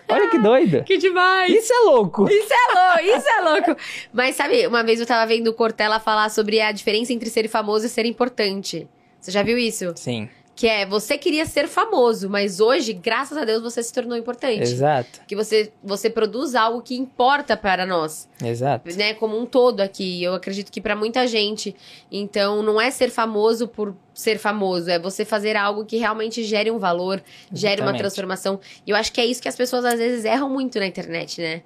Olha 0.07 0.29
que 0.29 0.39
doida. 0.39 0.83
Que 0.89 0.97
demais! 0.97 1.53
Isso 1.53 1.71
é 1.71 1.79
louco. 1.85 2.27
Isso 2.29 2.51
é 2.51 2.73
louco, 2.73 3.17
isso 3.17 3.29
é 3.29 3.41
louco. 3.41 3.81
Mas 4.11 4.35
sabe, 4.35 4.65
uma 4.65 4.83
vez 4.83 4.99
eu 4.99 5.05
tava 5.05 5.25
vendo 5.27 5.47
o 5.49 5.53
Cortella 5.53 5.99
falar 5.99 6.29
sobre 6.29 6.59
a 6.59 6.71
diferença 6.71 7.13
entre 7.13 7.29
ser 7.29 7.47
famoso 7.47 7.85
e 7.85 7.89
ser 7.89 8.05
importante. 8.05 8.87
Você 9.19 9.31
já 9.31 9.43
viu 9.43 9.57
isso? 9.57 9.93
Sim. 9.95 10.29
Que 10.59 10.67
é, 10.67 10.85
você 10.85 11.17
queria 11.17 11.45
ser 11.45 11.69
famoso, 11.69 12.29
mas 12.29 12.59
hoje, 12.59 12.91
graças 12.91 13.37
a 13.37 13.45
Deus, 13.45 13.63
você 13.63 13.81
se 13.81 13.93
tornou 13.93 14.17
importante. 14.17 14.59
Exato, 14.61 15.21
Que 15.25 15.33
você, 15.33 15.71
você 15.81 16.09
produz 16.09 16.53
algo 16.53 16.81
que 16.81 16.97
importa 16.97 17.55
para 17.55 17.85
nós, 17.85 18.27
exato. 18.43 18.93
né? 18.97 19.13
Como 19.13 19.39
um 19.39 19.45
todo 19.45 19.79
aqui. 19.79 20.21
Eu 20.21 20.33
acredito 20.33 20.69
que 20.69 20.81
para 20.81 20.97
muita 20.97 21.25
gente. 21.27 21.73
Então, 22.11 22.61
não 22.61 22.79
é 22.79 22.91
ser 22.91 23.09
famoso 23.09 23.69
por 23.69 23.95
ser 24.13 24.37
famoso, 24.37 24.89
é 24.89 24.99
você 24.99 25.23
fazer 25.23 25.55
algo 25.55 25.85
que 25.85 25.95
realmente 25.95 26.43
gere 26.43 26.69
um 26.69 26.77
valor, 26.77 27.23
gere 27.53 27.75
uma 27.75 27.91
Exatamente. 27.91 28.01
transformação. 28.01 28.59
E 28.85 28.89
eu 28.89 28.97
acho 28.97 29.13
que 29.13 29.21
é 29.21 29.25
isso 29.25 29.41
que 29.41 29.47
as 29.47 29.55
pessoas 29.55 29.85
às 29.85 29.97
vezes 29.97 30.25
erram 30.25 30.49
muito 30.49 30.77
na 30.77 30.85
internet, 30.85 31.39
né? 31.39 31.61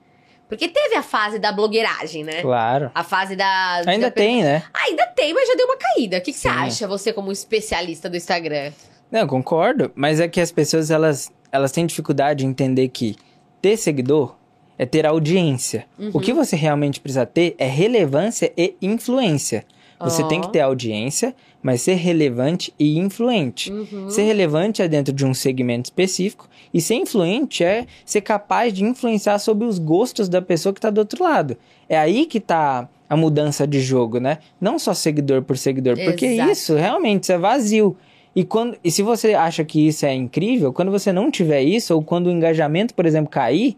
Porque 0.50 0.68
teve 0.68 0.96
a 0.96 1.02
fase 1.02 1.40
da 1.40 1.52
blogueiragem, 1.52 2.24
né? 2.24 2.42
Claro. 2.42 2.92
A 2.94 3.04
fase 3.04 3.36
da. 3.36 3.82
Ainda 3.88 4.08
da- 4.08 4.12
tem, 4.12 4.44
né? 4.44 4.64
Ainda 4.74 5.06
tem, 5.08 5.34
mas 5.34 5.48
já 5.48 5.56
deu 5.56 5.66
uma 5.66 5.78
caída. 5.78 6.18
O 6.18 6.22
que, 6.22 6.32
que 6.32 6.38
você 6.38 6.48
acha, 6.48 6.88
você 6.88 7.12
como 7.14 7.32
especialista 7.32 8.10
do 8.10 8.18
Instagram? 8.18 8.72
Não, 9.12 9.28
concordo, 9.28 9.92
mas 9.96 10.20
é 10.20 10.28
que 10.28 10.42
as 10.42 10.52
pessoas 10.52 10.90
elas, 10.92 11.32
elas 11.52 11.72
têm 11.72 11.86
dificuldade 11.86 12.46
em 12.46 12.50
entender 12.50 12.90
que 12.90 13.16
ter 13.62 13.78
seguidor 13.78 14.36
é 14.78 14.86
ter 14.86 15.06
audiência. 15.06 15.86
O 16.12 16.20
que 16.20 16.34
você 16.34 16.56
realmente 16.56 17.00
precisa 17.00 17.26
ter 17.26 17.56
é 17.58 17.68
relevância 17.68 18.52
e 18.58 18.76
influência. 18.82 19.64
Você 20.00 20.24
Ó. 20.24 20.28
tem 20.28 20.42
que 20.42 20.52
ter 20.52 20.60
audiência, 20.60 21.34
mas 21.62 21.82
ser 21.82 21.94
relevante 21.94 22.74
e 22.78 22.98
influente. 22.98 23.72
Uhum. 23.72 24.10
Ser 24.10 24.24
relevante 24.24 24.82
é 24.82 24.88
dentro 24.88 25.14
de 25.14 25.26
um 25.26 25.34
segmento 25.34 25.86
específico 25.86 26.50
e 26.74 26.82
ser 26.82 26.96
influente 26.96 27.64
é 27.64 27.86
ser 28.04 28.22
capaz 28.22 28.74
de 28.74 28.84
influenciar 28.84 29.38
sobre 29.40 29.66
os 29.66 29.78
gostos 29.78 30.28
da 30.28 30.42
pessoa 30.42 30.74
que 30.74 30.80
está 30.80 30.90
do 30.90 30.98
outro 30.98 31.24
lado. 31.24 31.56
É 31.88 31.98
aí 31.98 32.26
que 32.26 32.40
tá 32.40 32.90
a 33.10 33.16
mudança 33.16 33.68
de 33.68 33.80
jogo, 33.80 34.20
né? 34.20 34.40
Não 34.60 34.80
só 34.80 34.94
seguidor 34.94 35.44
por 35.44 35.58
seguidor, 35.58 35.98
porque 36.04 36.26
Exato. 36.26 36.52
isso 36.52 36.76
realmente 36.76 37.24
isso 37.24 37.32
é 37.32 37.38
vazio. 37.38 37.96
E, 38.36 38.44
quando, 38.44 38.76
e 38.84 38.90
se 38.90 39.04
você 39.04 39.36
acha 39.36 39.64
que 39.64 39.88
isso 39.88 40.06
é 40.06 40.14
incrível, 40.16 40.74
quando 40.74 40.92
você 40.92 41.14
não 41.14 41.30
tiver 41.30 41.62
isso, 41.62 41.94
ou 41.94 42.02
quando 42.02 42.26
o 42.28 42.32
engajamento, 42.32 42.96
por 42.96 43.06
exemplo, 43.06 43.30
cair, 43.30 43.78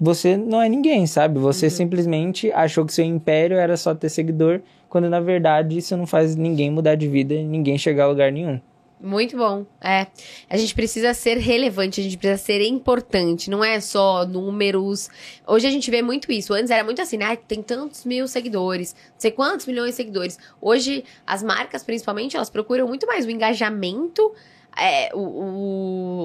você 0.00 0.36
não 0.36 0.62
é 0.62 0.68
ninguém, 0.68 1.06
sabe? 1.06 1.38
Você 1.38 1.66
Uhum. 1.66 1.70
simplesmente 1.70 2.50
achou 2.52 2.86
que 2.86 2.94
seu 2.94 3.04
império 3.04 3.58
era 3.58 3.76
só 3.76 3.94
ter 3.94 4.08
seguidor, 4.08 4.60
quando 4.88 5.10
na 5.10 5.20
verdade 5.20 5.76
isso 5.76 5.94
não 5.96 6.06
faz 6.06 6.34
ninguém 6.34 6.70
mudar 6.70 6.94
de 6.94 7.06
vida 7.06 7.34
e 7.34 7.44
ninguém 7.44 7.76
chegar 7.76 8.04
a 8.04 8.08
lugar 8.08 8.32
nenhum. 8.32 8.58
Muito 9.00 9.36
bom. 9.36 9.64
É. 9.80 10.08
A 10.50 10.56
gente 10.56 10.74
precisa 10.74 11.14
ser 11.14 11.38
relevante, 11.38 12.00
a 12.00 12.02
gente 12.04 12.16
precisa 12.18 12.42
ser 12.42 12.60
importante. 12.66 13.48
Não 13.48 13.62
é 13.62 13.80
só 13.80 14.26
números. 14.26 15.08
Hoje 15.46 15.68
a 15.68 15.70
gente 15.70 15.88
vê 15.88 16.02
muito 16.02 16.32
isso. 16.32 16.52
Antes 16.52 16.70
era 16.70 16.82
muito 16.82 17.00
assim, 17.00 17.16
né? 17.16 17.36
Tem 17.36 17.62
tantos 17.62 18.04
mil 18.04 18.26
seguidores, 18.26 18.96
não 19.12 19.20
sei 19.20 19.30
quantos 19.30 19.66
milhões 19.66 19.90
de 19.90 19.96
seguidores. 19.96 20.36
Hoje, 20.60 21.04
as 21.24 21.44
marcas, 21.44 21.84
principalmente, 21.84 22.34
elas 22.36 22.50
procuram 22.50 22.88
muito 22.88 23.06
mais 23.06 23.24
o 23.24 23.30
engajamento. 23.30 24.32
é, 24.80 25.10
o, 25.12 25.18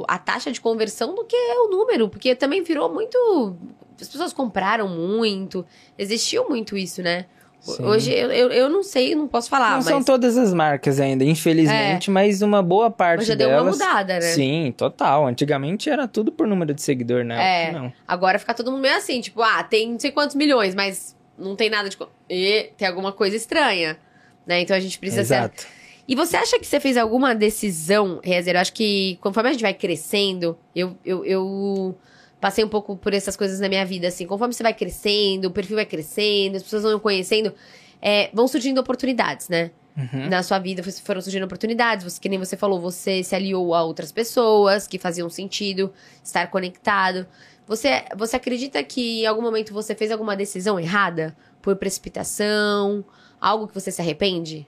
o- 0.01 0.05
a 0.07 0.17
taxa 0.19 0.51
de 0.51 0.61
conversão 0.61 1.15
do 1.15 1.23
que 1.25 1.35
o 1.35 1.69
número, 1.69 2.07
porque 2.09 2.35
também 2.35 2.61
virou 2.61 2.91
muito. 2.93 3.55
As 3.99 4.07
pessoas 4.07 4.31
compraram 4.33 4.87
muito, 4.87 5.65
existiu 5.97 6.47
muito 6.49 6.77
isso, 6.77 7.01
né? 7.01 7.25
Sim. 7.63 7.85
Hoje 7.85 8.11
eu, 8.11 8.29
eu, 8.29 8.51
eu 8.51 8.69
não 8.69 8.83
sei, 8.83 9.15
não 9.15 9.25
posso 9.25 9.49
falar, 9.49 9.69
não 9.69 9.77
mas, 9.77 9.85
são 9.85 10.03
todas 10.03 10.37
as 10.37 10.53
marcas 10.53 10.99
ainda, 10.99 11.23
infelizmente, 11.23 12.11
mas 12.11 12.41
uma 12.41 12.61
boa 12.61 12.91
parte 12.91 13.19
mas 13.19 13.27
já 13.27 13.35
deu 13.35 13.47
delas... 13.47 13.63
uma 13.63 13.71
mudada, 13.71 14.15
né? 14.15 14.21
Sim, 14.21 14.73
total. 14.75 15.25
Antigamente 15.25 15.89
era 15.89 16.05
tudo 16.05 16.29
por 16.29 16.45
número 16.45 16.73
de 16.73 16.81
seguidor, 16.81 17.23
né? 17.23 17.69
É. 17.69 17.71
Não. 17.71 17.93
Agora 18.05 18.37
fica 18.37 18.53
todo 18.53 18.69
mundo 18.69 18.81
meio 18.81 18.97
assim, 18.97 19.21
tipo, 19.21 19.41
ah, 19.41 19.63
tem 19.63 19.93
não 19.93 19.99
sei 19.99 20.11
quantos 20.11 20.35
milhões, 20.35 20.75
mas 20.75 21.15
não 21.37 21.55
tem 21.55 21.69
nada 21.69 21.87
de. 21.87 21.97
E 22.29 22.71
tem 22.77 22.85
alguma 22.85 23.13
coisa 23.13 23.37
estranha. 23.37 23.97
Né? 24.45 24.59
Então 24.59 24.75
a 24.75 24.79
gente 24.81 24.99
precisa 24.99 25.23
ser. 25.23 25.35
Exato. 25.35 25.65
E 26.05 26.15
você 26.15 26.35
acha 26.35 26.59
que 26.59 26.67
você 26.67 26.81
fez 26.81 26.97
alguma 26.97 27.33
decisão, 27.33 28.19
Rezer? 28.21 28.55
Eu 28.55 28.59
acho 28.59 28.73
que 28.73 29.17
conforme 29.21 29.49
a 29.49 29.53
gente 29.53 29.61
vai 29.61 29.73
crescendo, 29.73 30.57
eu, 30.75 30.97
eu, 31.05 31.23
eu 31.23 31.97
passei 32.43 32.61
um 32.61 32.67
pouco 32.67 32.97
por 32.97 33.13
essas 33.13 33.37
coisas 33.37 33.61
na 33.61 33.69
minha 33.69 33.85
vida, 33.85 34.09
assim. 34.09 34.27
Conforme 34.27 34.53
você 34.53 34.61
vai 34.61 34.73
crescendo, 34.73 35.45
o 35.45 35.51
perfil 35.51 35.77
vai 35.77 35.85
crescendo, 35.85 36.57
as 36.57 36.63
pessoas 36.63 36.83
vão 36.83 36.99
conhecendo, 36.99 37.53
é, 38.01 38.29
vão 38.33 38.49
surgindo 38.49 38.81
oportunidades, 38.81 39.47
né? 39.47 39.71
Uhum. 39.95 40.27
Na 40.27 40.43
sua 40.43 40.59
vida 40.59 40.83
foram 40.83 41.21
surgindo 41.21 41.45
oportunidades, 41.45 42.03
você, 42.03 42.19
que 42.19 42.27
nem 42.27 42.37
você 42.37 42.57
falou, 42.57 42.81
você 42.81 43.23
se 43.23 43.33
aliou 43.33 43.73
a 43.73 43.81
outras 43.83 44.11
pessoas 44.11 44.85
que 44.87 44.99
faziam 44.99 45.29
sentido, 45.29 45.93
estar 46.21 46.47
conectado. 46.47 47.25
Você, 47.65 48.03
você 48.17 48.35
acredita 48.35 48.83
que 48.83 49.21
em 49.21 49.25
algum 49.25 49.41
momento 49.41 49.73
você 49.73 49.95
fez 49.95 50.11
alguma 50.11 50.35
decisão 50.35 50.77
errada? 50.77 51.33
Por 51.61 51.77
precipitação? 51.77 53.05
Algo 53.39 53.69
que 53.69 53.73
você 53.73 53.89
se 53.89 54.01
arrepende? 54.01 54.67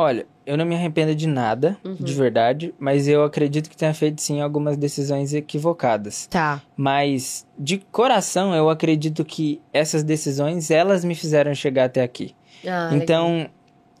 Olha, 0.00 0.26
eu 0.46 0.56
não 0.56 0.64
me 0.64 0.74
arrependo 0.74 1.14
de 1.14 1.26
nada, 1.28 1.76
Uhum. 1.84 1.94
de 1.94 2.12
verdade, 2.14 2.74
mas 2.78 3.06
eu 3.06 3.22
acredito 3.22 3.68
que 3.68 3.76
tenha 3.76 3.92
feito 3.92 4.20
sim 4.22 4.40
algumas 4.40 4.76
decisões 4.76 5.34
equivocadas. 5.34 6.26
Tá. 6.26 6.62
Mas 6.76 7.46
de 7.58 7.78
coração 7.92 8.54
eu 8.54 8.70
acredito 8.70 9.24
que 9.24 9.60
essas 9.72 10.02
decisões 10.02 10.70
elas 10.70 11.04
me 11.04 11.14
fizeram 11.14 11.54
chegar 11.54 11.84
até 11.84 12.02
aqui. 12.02 12.34
Ah, 12.66 12.88
legal. 12.90 12.96
então, 13.02 13.46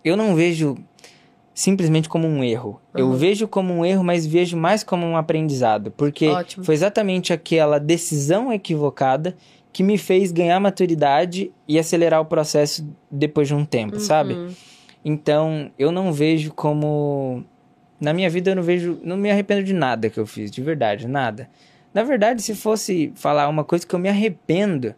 eu 0.02 0.16
não 0.16 0.34
vejo 0.34 0.76
simplesmente 1.52 2.08
como 2.08 2.26
um 2.26 2.42
erro. 2.42 2.80
Eu 2.94 3.08
Uhum. 3.08 3.12
vejo 3.16 3.46
como 3.46 3.72
um 3.74 3.84
erro, 3.84 4.02
mas 4.02 4.24
vejo 4.26 4.56
mais 4.56 4.82
como 4.82 5.04
um 5.06 5.16
aprendizado, 5.16 5.90
porque 5.90 6.28
Ótimo. 6.28 6.64
foi 6.64 6.74
exatamente 6.74 7.32
aquela 7.32 7.78
decisão 7.78 8.52
equivocada 8.52 9.36
que 9.72 9.82
me 9.82 9.98
fez 9.98 10.32
ganhar 10.32 10.58
maturidade 10.58 11.52
e 11.68 11.78
acelerar 11.78 12.20
o 12.20 12.24
processo 12.24 12.84
depois 13.10 13.46
de 13.48 13.54
um 13.54 13.64
tempo, 13.64 14.00
sabe? 14.00 14.38
Então, 15.04 15.70
eu 15.78 15.90
não 15.90 16.12
vejo 16.12 16.52
como. 16.52 17.44
Na 18.00 18.12
minha 18.12 18.30
vida, 18.30 18.50
eu 18.50 18.56
não 18.56 18.62
vejo. 18.62 18.98
Não 19.02 19.16
me 19.16 19.30
arrependo 19.30 19.62
de 19.62 19.72
nada 19.72 20.10
que 20.10 20.18
eu 20.18 20.26
fiz, 20.26 20.50
de 20.50 20.60
verdade, 20.60 21.06
nada. 21.06 21.48
Na 21.92 22.02
verdade, 22.02 22.42
se 22.42 22.54
fosse 22.54 23.12
falar 23.16 23.48
uma 23.48 23.64
coisa 23.64 23.86
que 23.86 23.94
eu 23.94 23.98
me 23.98 24.08
arrependo, 24.08 24.94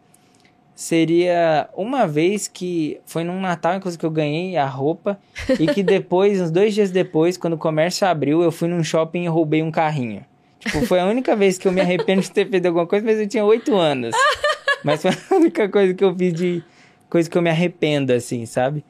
seria 0.75 1.69
uma 1.75 2.07
vez 2.07 2.49
que 2.49 3.01
foi 3.07 3.25
num 3.25 3.41
Natal, 3.41 3.77
inclusive, 3.77 3.99
que 3.99 4.07
eu 4.07 4.11
ganhei 4.11 4.57
a 4.57 4.67
roupa 4.67 5.19
e 5.59 5.67
que 5.67 5.83
depois, 5.83 6.39
uns 6.43 6.51
dois 6.51 6.75
dias 6.75 6.91
depois, 6.91 7.37
quando 7.37 7.55
o 7.55 7.59
comércio 7.59 8.07
abriu, 8.07 8.43
eu 8.43 8.53
fui 8.53 8.69
num 8.69 8.85
shopping 8.85 9.25
e 9.25 9.29
roubei 9.29 9.63
um 9.63 9.71
carrinho. 9.71 10.25
Tipo, 10.59 10.87
foi 10.87 11.01
a 11.01 11.07
única 11.07 11.35
vez 11.35 11.59
que 11.59 11.67
eu 11.67 11.73
me 11.73 11.81
arrependo 11.81 12.23
de 12.23 12.31
ter 12.31 12.49
feito 12.49 12.67
alguma 12.67 12.87
coisa, 12.87 13.05
mas 13.05 13.19
eu 13.19 13.27
tinha 13.27 13.45
oito 13.45 13.75
anos. 13.75 14.15
Mas 14.85 15.03
foi 15.03 15.11
a 15.11 15.35
única 15.35 15.69
coisa 15.69 15.95
que 15.95 16.05
eu 16.05 16.15
fiz 16.15 16.33
de 16.33 16.63
coisa 17.09 17.29
que 17.29 17.37
eu 17.37 17.43
me 17.43 17.51
arrependo, 17.51 18.13
assim, 18.13 18.47
sabe? 18.47 18.85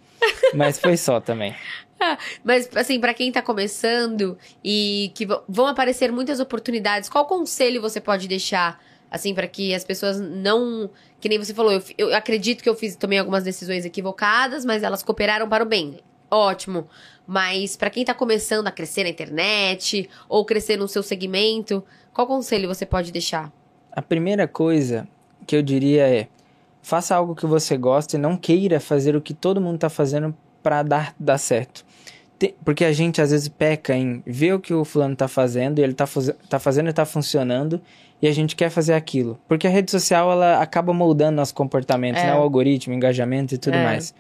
Mas 0.55 0.79
foi 0.79 0.97
só 0.97 1.21
também. 1.21 1.55
Mas, 2.45 2.69
assim, 2.75 3.01
pra 3.01 3.15
quem 3.15 3.31
tá 3.31 3.43
começando 3.43 4.37
e 4.63 5.13
que 5.15 5.27
vão 5.49 5.67
aparecer 5.67 6.11
muitas 6.13 6.41
oportunidades, 6.41 7.09
qual 7.09 7.27
conselho 7.27 7.81
você 7.81 8.01
pode 8.01 8.29
deixar, 8.29 8.81
assim, 9.11 9.35
pra 9.35 9.47
que 9.47 9.75
as 9.75 9.85
pessoas 9.85 10.21
não. 10.21 10.91
Que 11.21 11.29
nem 11.29 11.39
você 11.39 11.55
falou, 11.55 11.73
eu, 11.73 11.83
eu 11.97 12.15
acredito 12.15 12.63
que 12.63 12.69
eu 12.69 12.75
fiz 12.75 12.97
também 12.97 13.19
algumas 13.19 13.45
decisões 13.45 13.85
equivocadas, 13.85 14.65
mas 14.65 14.83
elas 14.83 15.03
cooperaram 15.03 15.49
para 15.49 15.63
o 15.63 15.67
bem. 15.67 16.01
Ótimo. 16.31 16.89
Mas 17.27 17.77
pra 17.77 17.91
quem 17.91 18.05
tá 18.05 18.15
começando 18.15 18.67
a 18.67 18.73
crescer 18.73 19.05
na 19.05 19.11
internet 19.11 20.09
ou 20.29 20.45
crescer 20.45 20.77
no 20.77 20.89
seu 20.89 21.03
segmento, 21.03 21.85
qual 22.13 22.27
conselho 22.27 22.69
você 22.69 22.85
pode 22.85 23.13
deixar? 23.13 23.53
A 23.93 24.03
primeira 24.03 24.49
coisa 24.49 25.07
que 25.47 25.55
eu 25.55 25.63
diria 25.63 26.09
é: 26.09 26.29
faça 26.83 27.15
algo 27.15 27.35
que 27.35 27.47
você 27.47 27.77
gosta 27.77 28.17
e 28.17 28.21
não 28.21 28.37
queira 28.37 28.81
fazer 28.81 29.15
o 29.17 29.21
que 29.21 29.33
todo 29.33 29.61
mundo 29.61 29.79
tá 29.79 29.89
fazendo 29.89 30.35
pra 30.63 30.83
dar, 30.83 31.15
dar 31.19 31.39
certo. 31.39 31.85
Tem- 32.39 32.55
porque 32.65 32.85
a 32.85 32.93
gente 32.93 33.21
às 33.23 33.31
vezes 33.31 33.49
peca 33.49 33.95
em 33.95 34.23
ver 34.27 34.55
o 34.55 34.61
que 34.61 34.75
o 34.75 34.85
fulano 34.85 35.15
tá 35.15 35.29
fazendo 35.29 35.79
e 35.79 35.83
ele 35.83 35.95
tá, 35.95 36.07
faz- 36.07 36.33
tá 36.49 36.59
fazendo 36.59 36.91
e 36.91 36.93
tá 36.93 37.05
funcionando 37.05 37.81
e 38.21 38.27
a 38.27 38.33
gente 38.33 38.55
quer 38.57 38.69
fazer 38.71 38.95
aquilo. 38.95 39.39
Porque 39.49 39.67
a 39.67 39.71
rede 39.71 39.91
social 39.91 40.31
ela 40.33 40.61
acaba 40.61 40.93
moldando 40.93 41.37
nosso 41.37 41.55
comportamento, 41.55 42.17
É. 42.19 42.27
né? 42.27 42.35
o 42.35 42.39
algoritmo, 42.39 42.93
engajamento 42.95 43.55
e 43.55 43.59
tudo 43.59 43.75
É. 43.77 43.85
mais. 43.85 44.15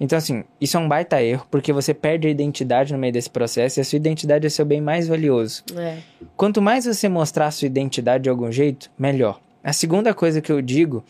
Então, 0.00 0.18
assim, 0.18 0.42
isso 0.60 0.76
é 0.76 0.80
um 0.80 0.88
baita 0.88 1.22
erro, 1.22 1.46
porque 1.50 1.72
você 1.72 1.94
perde 1.94 2.26
a 2.26 2.30
identidade 2.30 2.92
no 2.92 2.98
meio 2.98 3.12
desse 3.12 3.30
processo 3.30 3.78
e 3.78 3.80
a 3.80 3.84
sua 3.84 3.96
identidade 3.96 4.44
é 4.44 4.50
seu 4.50 4.64
bem 4.64 4.80
mais 4.80 5.06
valioso. 5.06 5.62
É. 5.76 5.98
Quanto 6.36 6.60
mais 6.60 6.84
você 6.86 7.08
mostrar 7.08 7.46
a 7.46 7.50
sua 7.52 7.66
identidade 7.66 8.24
de 8.24 8.30
algum 8.30 8.50
jeito, 8.50 8.90
melhor. 8.98 9.38
A 9.62 9.72
segunda 9.72 10.12
coisa 10.12 10.40
que 10.40 10.50
eu 10.50 10.60
digo 10.60 11.04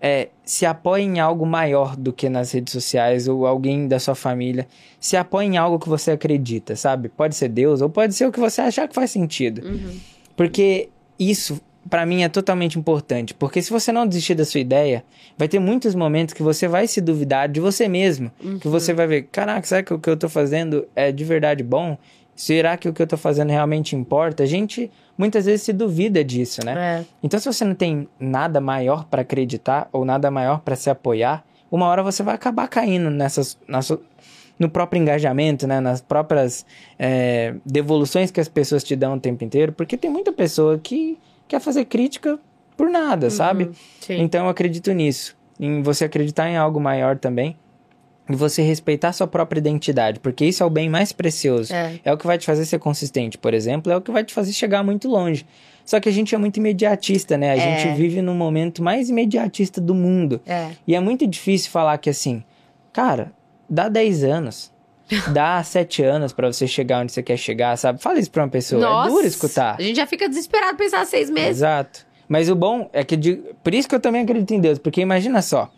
é 0.00 0.28
se 0.44 0.64
apoie 0.64 1.02
em 1.02 1.20
algo 1.20 1.44
maior 1.44 1.96
do 1.96 2.12
que 2.12 2.28
nas 2.28 2.52
redes 2.52 2.72
sociais 2.72 3.28
ou 3.28 3.46
alguém 3.46 3.88
da 3.88 3.98
sua 3.98 4.14
família. 4.14 4.66
Se 5.00 5.16
apoie 5.16 5.46
em 5.46 5.56
algo 5.56 5.78
que 5.78 5.88
você 5.88 6.12
acredita, 6.12 6.76
sabe? 6.76 7.08
Pode 7.08 7.34
ser 7.34 7.48
Deus 7.48 7.80
ou 7.80 7.90
pode 7.90 8.14
ser 8.14 8.26
o 8.26 8.32
que 8.32 8.40
você 8.40 8.60
achar 8.60 8.88
que 8.88 8.94
faz 8.94 9.10
sentido. 9.10 9.66
Uhum. 9.66 9.98
Porque 10.36 10.88
isso, 11.18 11.60
pra 11.90 12.06
mim, 12.06 12.22
é 12.22 12.28
totalmente 12.28 12.78
importante. 12.78 13.34
Porque 13.34 13.60
se 13.60 13.70
você 13.70 13.90
não 13.90 14.06
desistir 14.06 14.34
da 14.34 14.44
sua 14.44 14.60
ideia, 14.60 15.04
vai 15.36 15.48
ter 15.48 15.58
muitos 15.58 15.94
momentos 15.94 16.32
que 16.32 16.42
você 16.42 16.68
vai 16.68 16.86
se 16.86 17.00
duvidar 17.00 17.48
de 17.48 17.60
você 17.60 17.88
mesmo. 17.88 18.30
Uhum. 18.42 18.58
Que 18.58 18.68
você 18.68 18.92
vai 18.92 19.06
ver, 19.06 19.22
caraca, 19.32 19.66
será 19.66 19.82
que 19.82 19.92
o 19.92 19.98
que 19.98 20.08
eu 20.08 20.16
tô 20.16 20.28
fazendo 20.28 20.86
é 20.94 21.10
de 21.10 21.24
verdade 21.24 21.62
bom? 21.64 21.98
Será 22.36 22.76
que 22.76 22.88
o 22.88 22.92
que 22.92 23.02
eu 23.02 23.06
tô 23.06 23.16
fazendo 23.16 23.50
realmente 23.50 23.96
importa? 23.96 24.44
A 24.44 24.46
gente 24.46 24.88
muitas 25.18 25.44
vezes 25.44 25.62
se 25.62 25.72
duvida 25.72 26.22
disso, 26.24 26.64
né? 26.64 27.00
É. 27.00 27.04
Então, 27.22 27.38
se 27.40 27.46
você 27.52 27.64
não 27.64 27.74
tem 27.74 28.08
nada 28.18 28.60
maior 28.60 29.04
pra 29.04 29.22
acreditar 29.22 29.88
ou 29.92 30.04
nada 30.04 30.30
maior 30.30 30.60
pra 30.60 30.76
se 30.76 30.88
apoiar, 30.88 31.44
uma 31.70 31.86
hora 31.86 32.02
você 32.02 32.22
vai 32.22 32.34
acabar 32.36 32.68
caindo 32.68 33.10
nessas, 33.10 33.58
nessa- 33.68 33.98
no 34.58 34.68
próprio 34.70 35.00
engajamento, 35.00 35.66
né? 35.66 35.80
Nas 35.80 36.00
próprias 36.00 36.64
é, 36.98 37.54
devoluções 37.66 38.30
que 38.30 38.40
as 38.40 38.48
pessoas 38.48 38.82
te 38.82 38.96
dão 38.96 39.14
o 39.14 39.20
tempo 39.20 39.44
inteiro, 39.44 39.72
porque 39.72 39.96
tem 39.96 40.10
muita 40.10 40.32
pessoa 40.32 40.78
que 40.78 41.18
quer 41.46 41.60
fazer 41.60 41.84
crítica 41.84 42.38
por 42.76 42.88
nada, 42.88 43.28
sabe? 43.30 43.64
Uhum, 43.64 43.72
Sim. 44.00 44.20
Então 44.20 44.44
eu 44.44 44.50
acredito 44.50 44.92
nisso, 44.92 45.36
em 45.60 45.82
você 45.82 46.04
acreditar 46.04 46.48
em 46.48 46.56
algo 46.56 46.80
maior 46.80 47.16
também. 47.18 47.56
E 48.30 48.36
você 48.36 48.60
respeitar 48.62 49.12
sua 49.12 49.26
própria 49.26 49.58
identidade, 49.58 50.20
porque 50.20 50.44
isso 50.44 50.62
é 50.62 50.66
o 50.66 50.70
bem 50.70 50.88
mais 50.88 51.12
precioso. 51.12 51.72
É. 51.72 51.98
É 52.04 52.12
o 52.12 52.18
que 52.18 52.26
vai 52.26 52.36
te 52.38 52.44
fazer 52.44 52.64
ser 52.66 52.78
consistente, 52.78 53.38
por 53.38 53.54
exemplo, 53.54 53.90
é 53.90 53.96
o 53.96 54.00
que 54.02 54.10
vai 54.10 54.22
te 54.24 54.34
fazer 54.34 54.52
chegar 54.52 54.82
muito 54.84 55.08
longe. 55.08 55.46
Só 55.84 55.98
que 55.98 56.08
a 56.08 56.12
gente 56.12 56.34
é 56.34 56.38
muito 56.38 56.58
imediatista, 56.58 57.38
né? 57.38 57.50
A 57.52 57.56
É. 57.56 57.78
gente 57.78 57.96
vive 57.96 58.20
no 58.20 58.34
momento 58.34 58.82
mais 58.82 59.08
imediatista 59.08 59.80
do 59.80 59.94
mundo. 59.94 60.40
É. 60.46 60.72
E 60.86 60.94
é 60.94 61.00
muito 61.00 61.26
difícil 61.26 61.70
falar 61.70 61.96
que 61.96 62.10
assim, 62.10 62.44
cara, 62.92 63.32
dá 63.70 63.88
10 63.88 64.22
anos, 64.24 64.70
dá 65.32 65.62
7 65.64 66.02
anos 66.02 66.34
pra 66.34 66.52
você 66.52 66.66
chegar 66.66 67.00
onde 67.02 67.12
você 67.12 67.22
quer 67.22 67.38
chegar, 67.38 67.74
sabe? 67.78 68.02
Fala 68.02 68.18
isso 68.18 68.30
pra 68.30 68.42
uma 68.42 68.50
pessoa, 68.50 68.82
Nossa, 68.82 69.08
é 69.08 69.12
duro 69.12 69.26
escutar. 69.26 69.76
A 69.78 69.82
gente 69.82 69.96
já 69.96 70.06
fica 70.06 70.28
desesperado 70.28 70.76
pensar 70.76 71.06
seis 71.06 71.30
meses. 71.30 71.50
Exato. 71.52 72.06
Mas 72.28 72.50
o 72.50 72.54
bom 72.54 72.90
é 72.92 73.02
que, 73.02 73.16
de- 73.16 73.40
por 73.64 73.72
isso 73.72 73.88
que 73.88 73.94
eu 73.94 74.00
também 74.00 74.20
acredito 74.20 74.52
em 74.52 74.60
Deus, 74.60 74.78
porque 74.78 75.00
imagina 75.00 75.40
só, 75.40 75.70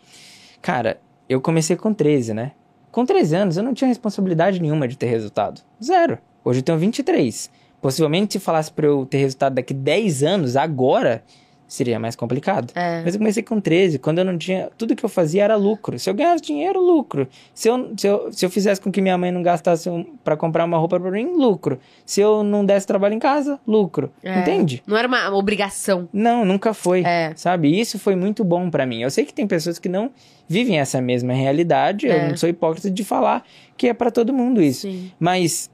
cara, 0.61 0.99
eu 1.31 1.39
comecei 1.39 1.77
com 1.77 1.93
13, 1.93 2.33
né? 2.33 2.51
Com 2.91 3.05
13 3.05 3.35
anos 3.37 3.57
eu 3.57 3.63
não 3.63 3.73
tinha 3.73 3.87
responsabilidade 3.87 4.61
nenhuma 4.61 4.85
de 4.85 4.97
ter 4.97 5.05
resultado. 5.05 5.61
Zero. 5.81 6.17
Hoje 6.43 6.59
eu 6.59 6.63
tenho 6.63 6.77
23. 6.77 7.49
Possivelmente 7.81 8.33
se 8.33 8.39
falasse 8.39 8.69
pra 8.69 8.85
eu 8.85 9.05
ter 9.05 9.19
resultado 9.19 9.53
daqui 9.53 9.73
10 9.73 10.23
anos, 10.23 10.57
agora, 10.57 11.23
seria 11.71 11.97
mais 11.97 12.17
complicado. 12.17 12.73
É. 12.75 13.01
Mas 13.01 13.13
eu 13.13 13.19
comecei 13.19 13.41
com 13.41 13.61
13, 13.61 13.97
quando 13.97 14.17
eu 14.19 14.25
não 14.25 14.37
tinha. 14.37 14.69
Tudo 14.77 14.93
que 14.93 15.05
eu 15.05 15.07
fazia 15.09 15.45
era 15.45 15.55
lucro. 15.55 15.97
Se 15.97 16.09
eu 16.09 16.13
ganhasse 16.13 16.43
dinheiro, 16.43 16.81
lucro. 16.81 17.29
Se 17.53 17.69
eu, 17.69 17.93
se 17.95 18.05
eu, 18.07 18.29
se 18.33 18.45
eu 18.45 18.49
fizesse 18.49 18.81
com 18.81 18.91
que 18.91 18.99
minha 19.01 19.17
mãe 19.17 19.31
não 19.31 19.41
gastasse 19.41 19.89
um, 19.89 20.03
para 20.21 20.35
comprar 20.35 20.65
uma 20.65 20.77
roupa 20.77 20.99
pra 20.99 21.09
mim, 21.09 21.31
lucro. 21.33 21.79
Se 22.05 22.19
eu 22.19 22.43
não 22.43 22.65
desse 22.65 22.85
trabalho 22.85 23.13
em 23.15 23.19
casa, 23.19 23.57
lucro. 23.65 24.11
É. 24.21 24.41
Entende? 24.41 24.83
Não 24.85 24.97
era 24.97 25.07
uma 25.07 25.33
obrigação. 25.33 26.09
Não, 26.11 26.43
nunca 26.43 26.73
foi. 26.73 27.03
É. 27.05 27.31
Sabe? 27.37 27.79
Isso 27.79 27.97
foi 27.97 28.17
muito 28.17 28.43
bom 28.43 28.69
pra 28.69 28.85
mim. 28.85 29.01
Eu 29.01 29.09
sei 29.09 29.23
que 29.23 29.33
tem 29.33 29.47
pessoas 29.47 29.79
que 29.79 29.87
não 29.87 30.11
vivem 30.49 30.77
essa 30.77 30.99
mesma 30.99 31.31
realidade. 31.31 32.05
Eu 32.07 32.11
É. 32.13 32.27
não 32.29 32.35
sou 32.35 32.49
hipócrita 32.49 32.91
de 32.91 33.03
falar 33.05 33.45
que 33.77 33.87
é 33.87 33.93
pra 33.93 34.11
todo 34.11 34.33
mundo 34.33 34.61
isso. 34.61 34.81
Sim. 34.81 35.09
Mas 35.17 35.71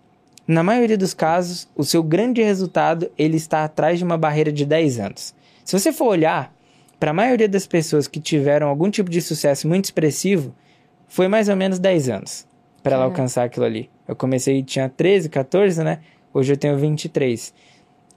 na 0.47 0.61
maioria 0.63 0.97
dos 0.97 1.13
casos, 1.13 1.67
o 1.75 1.83
seu 1.83 2.01
grande 2.03 2.41
resultado 2.43 3.09
ele 3.17 3.35
está 3.35 3.63
atrás 3.63 3.97
de 3.97 4.05
uma 4.05 4.17
barreira 4.17 4.51
de 4.51 4.63
10 4.63 4.99
anos. 4.99 5.35
Se 5.67 5.77
você 5.77 5.91
for 5.91 6.05
olhar 6.07 6.55
para 6.97 7.11
a 7.11 7.13
maioria 7.13 7.49
das 7.49 7.67
pessoas 7.67 8.07
que 8.07 8.21
tiveram 8.21 8.69
algum 8.69 8.89
tipo 8.89 9.09
de 9.09 9.21
sucesso 9.21 9.67
muito 9.67 9.83
expressivo, 9.83 10.55
foi 11.09 11.27
mais 11.27 11.49
ou 11.49 11.57
menos 11.57 11.77
10 11.77 12.07
anos 12.07 12.47
para 12.81 12.95
ela 12.95 13.03
É. 13.03 13.07
alcançar 13.07 13.43
aquilo 13.43 13.65
ali. 13.65 13.89
Eu 14.07 14.15
comecei 14.15 14.63
tinha 14.63 14.87
13, 14.87 15.27
14, 15.27 15.83
né? 15.83 15.99
Hoje 16.33 16.53
eu 16.53 16.57
tenho 16.57 16.77
23. 16.77 17.53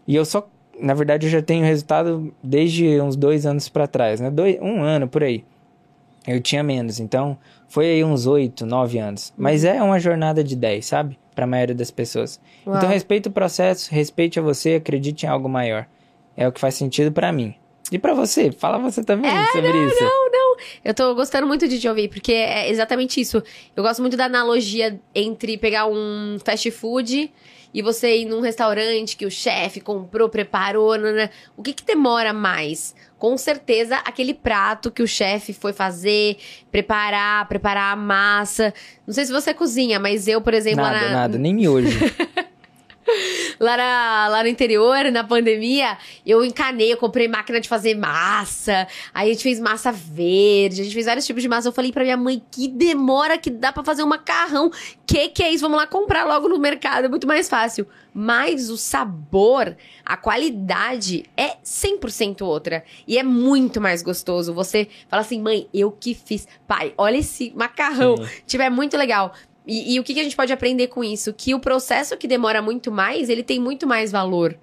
E 0.07 0.15
eu 0.15 0.25
só, 0.25 0.49
na 0.79 0.95
verdade, 0.95 1.27
eu 1.27 1.31
já 1.33 1.43
tenho 1.43 1.65
resultado 1.65 2.33
desde 2.41 3.01
uns 3.01 3.17
dois 3.17 3.45
anos 3.45 3.69
para 3.69 3.89
trás, 3.89 4.21
né? 4.21 4.31
Dois, 4.31 4.57
um 4.63 4.81
ano 4.85 5.09
por 5.09 5.25
aí. 5.25 5.45
Eu 6.29 6.41
tinha 6.41 6.63
menos, 6.63 7.01
então 7.01 7.37
foi 7.67 7.87
aí 7.87 8.05
uns 8.05 8.29
8, 8.29 8.65
9 8.65 8.97
anos. 9.01 9.35
Mas 9.37 9.65
é 9.65 9.83
uma 9.83 9.99
jornada 9.99 10.45
de 10.45 10.55
10, 10.55 10.87
sabe? 10.87 11.19
Para 11.35 11.47
a 11.47 11.49
maioria 11.49 11.75
das 11.75 11.91
pessoas. 11.91 12.41
Uau. 12.65 12.77
Então 12.77 12.89
respeite 12.89 13.27
o 13.27 13.33
processo, 13.33 13.93
respeite 13.93 14.39
a 14.39 14.43
você, 14.43 14.75
acredite 14.77 15.27
em 15.27 15.29
algo 15.29 15.49
maior. 15.49 15.89
É 16.41 16.49
o 16.49 16.53
que 16.53 16.59
faz 16.59 16.75
sentido 16.75 17.13
para 17.13 17.31
mim. 17.31 17.55
E 17.93 17.99
para 17.99 18.15
você? 18.15 18.51
Fala 18.51 18.79
você 18.79 19.05
também 19.05 19.31
sobre 19.53 19.85
isso. 19.85 20.03
Não, 20.03 20.31
não. 20.33 20.57
Eu 20.83 20.95
tô 20.95 21.15
gostando 21.15 21.47
muito 21.47 21.69
de 21.69 21.79
te 21.79 21.87
ouvir, 21.87 22.09
porque 22.09 22.33
é 22.33 22.71
exatamente 22.71 23.21
isso. 23.21 23.43
Eu 23.77 23.83
gosto 23.83 24.01
muito 24.01 24.17
da 24.17 24.25
analogia 24.25 24.99
entre 25.15 25.59
pegar 25.59 25.87
um 25.87 26.39
fast 26.43 26.71
food 26.71 27.31
e 27.75 27.83
você 27.83 28.21
ir 28.21 28.25
num 28.25 28.41
restaurante 28.41 29.19
que 29.19 29.27
o 29.27 29.31
chefe 29.31 29.83
comprou, 29.83 30.31
preparou, 30.31 30.97
né? 30.97 31.29
O 31.59 31.63
que 31.63 31.75
que 31.75 31.85
demora 31.85 32.33
mais? 32.33 32.95
Com 33.19 33.37
certeza, 33.37 33.97
aquele 33.97 34.33
prato 34.33 34.91
que 34.91 35.03
o 35.03 35.07
chefe 35.07 35.53
foi 35.53 35.75
fazer, 35.75 36.39
preparar, 36.73 37.47
preparar 37.49 37.93
a 37.93 37.97
massa. 37.97 38.73
Não 39.07 39.13
sei 39.13 39.27
se 39.27 39.33
você 39.33 39.53
cozinha, 39.53 40.01
mas 40.01 40.27
eu, 40.27 40.41
por 40.41 40.55
exemplo, 40.55 40.83
Nada, 40.83 41.01
na, 41.01 41.11
nada, 41.11 41.39
nem 41.39 41.53
miojo. 41.53 41.99
lá, 43.61 43.77
na- 43.77 44.29
lá 44.29 44.43
no 44.43 44.49
interior, 44.49 45.11
na 45.13 45.25
pandemia, 45.25 45.97
eu 46.27 46.45
encanei, 46.45 46.93
eu 46.93 46.97
comprei 46.97 47.29
máquina 47.29 47.61
de 47.61 47.69
fazer 47.69 47.95
massa. 47.97 48.87
Aí 49.13 49.29
a 49.31 49.33
gente 49.33 49.43
fez 49.43 49.59
massa 49.61 49.91
verde, 49.93 50.81
a 50.81 50.85
gente 50.85 50.95
fez 50.95 51.07
vários 51.07 51.27
tipos 51.27 51.43
de 51.43 51.49
massa. 51.49 51.69
Eu 51.69 51.73
falei 51.73 51.93
pra 51.93 52.03
minha 52.05 52.17
mãe 52.17 52.43
que 52.51 52.69
demora 52.69 53.39
que 53.39 53.51
dá 53.51 53.73
pra 53.73 53.83
fazer 53.85 54.03
um 54.03 54.07
macarrão. 54.09 54.71
Que 55.07 55.29
que 55.29 55.43
é 55.43 55.51
isso? 55.53 55.63
Vamos 55.63 55.77
lá 55.79 55.87
comprar 55.87 56.25
logo 56.25 56.49
no 56.49 56.59
mercado, 56.59 57.05
é 57.05 57.09
muito 57.09 57.27
mais 57.27 57.49
fácil. 57.49 57.87
Mas 58.13 58.71
o 58.71 58.77
sabor, 58.77 59.77
a 60.05 60.17
qualidade 60.17 61.25
é 61.37 61.57
100% 61.65 62.43
outra. 62.43 62.83
E 63.07 63.17
é 63.19 63.23
muito 63.23 63.81
mais 63.81 64.03
gostoso. 64.03 64.53
Você 64.55 64.89
fala 65.09 65.23
assim, 65.23 65.41
mãe, 65.41 65.69
eu 65.73 65.93
que 65.93 66.15
fiz. 66.15 66.47
Pai, 66.67 66.93
olha 66.99 67.19
esse 67.19 67.53
macarrão. 67.55 68.17
Sim. 68.17 68.27
Tipo, 68.47 68.63
é 68.65 68.71
muito 68.71 68.97
legal. 68.97 69.33
E, 69.73 69.95
e 69.95 70.01
o 70.01 70.03
que, 70.03 70.15
que 70.15 70.21
a 70.21 70.25
gente 70.25 70.35
pode 70.35 70.53
aprender 70.53 70.89
com 70.89 71.05
isso? 71.05 71.33
Que 71.33 71.55
o 71.55 71.61
processo 71.61 72.17
que 72.17 72.27
demora 72.27 72.61
muito 72.61 72.91
mais, 72.91 73.29
ele 73.29 73.45
tem 73.45 73.61
muito 73.61 73.87
mais 73.87 74.11
valor. 74.11 74.57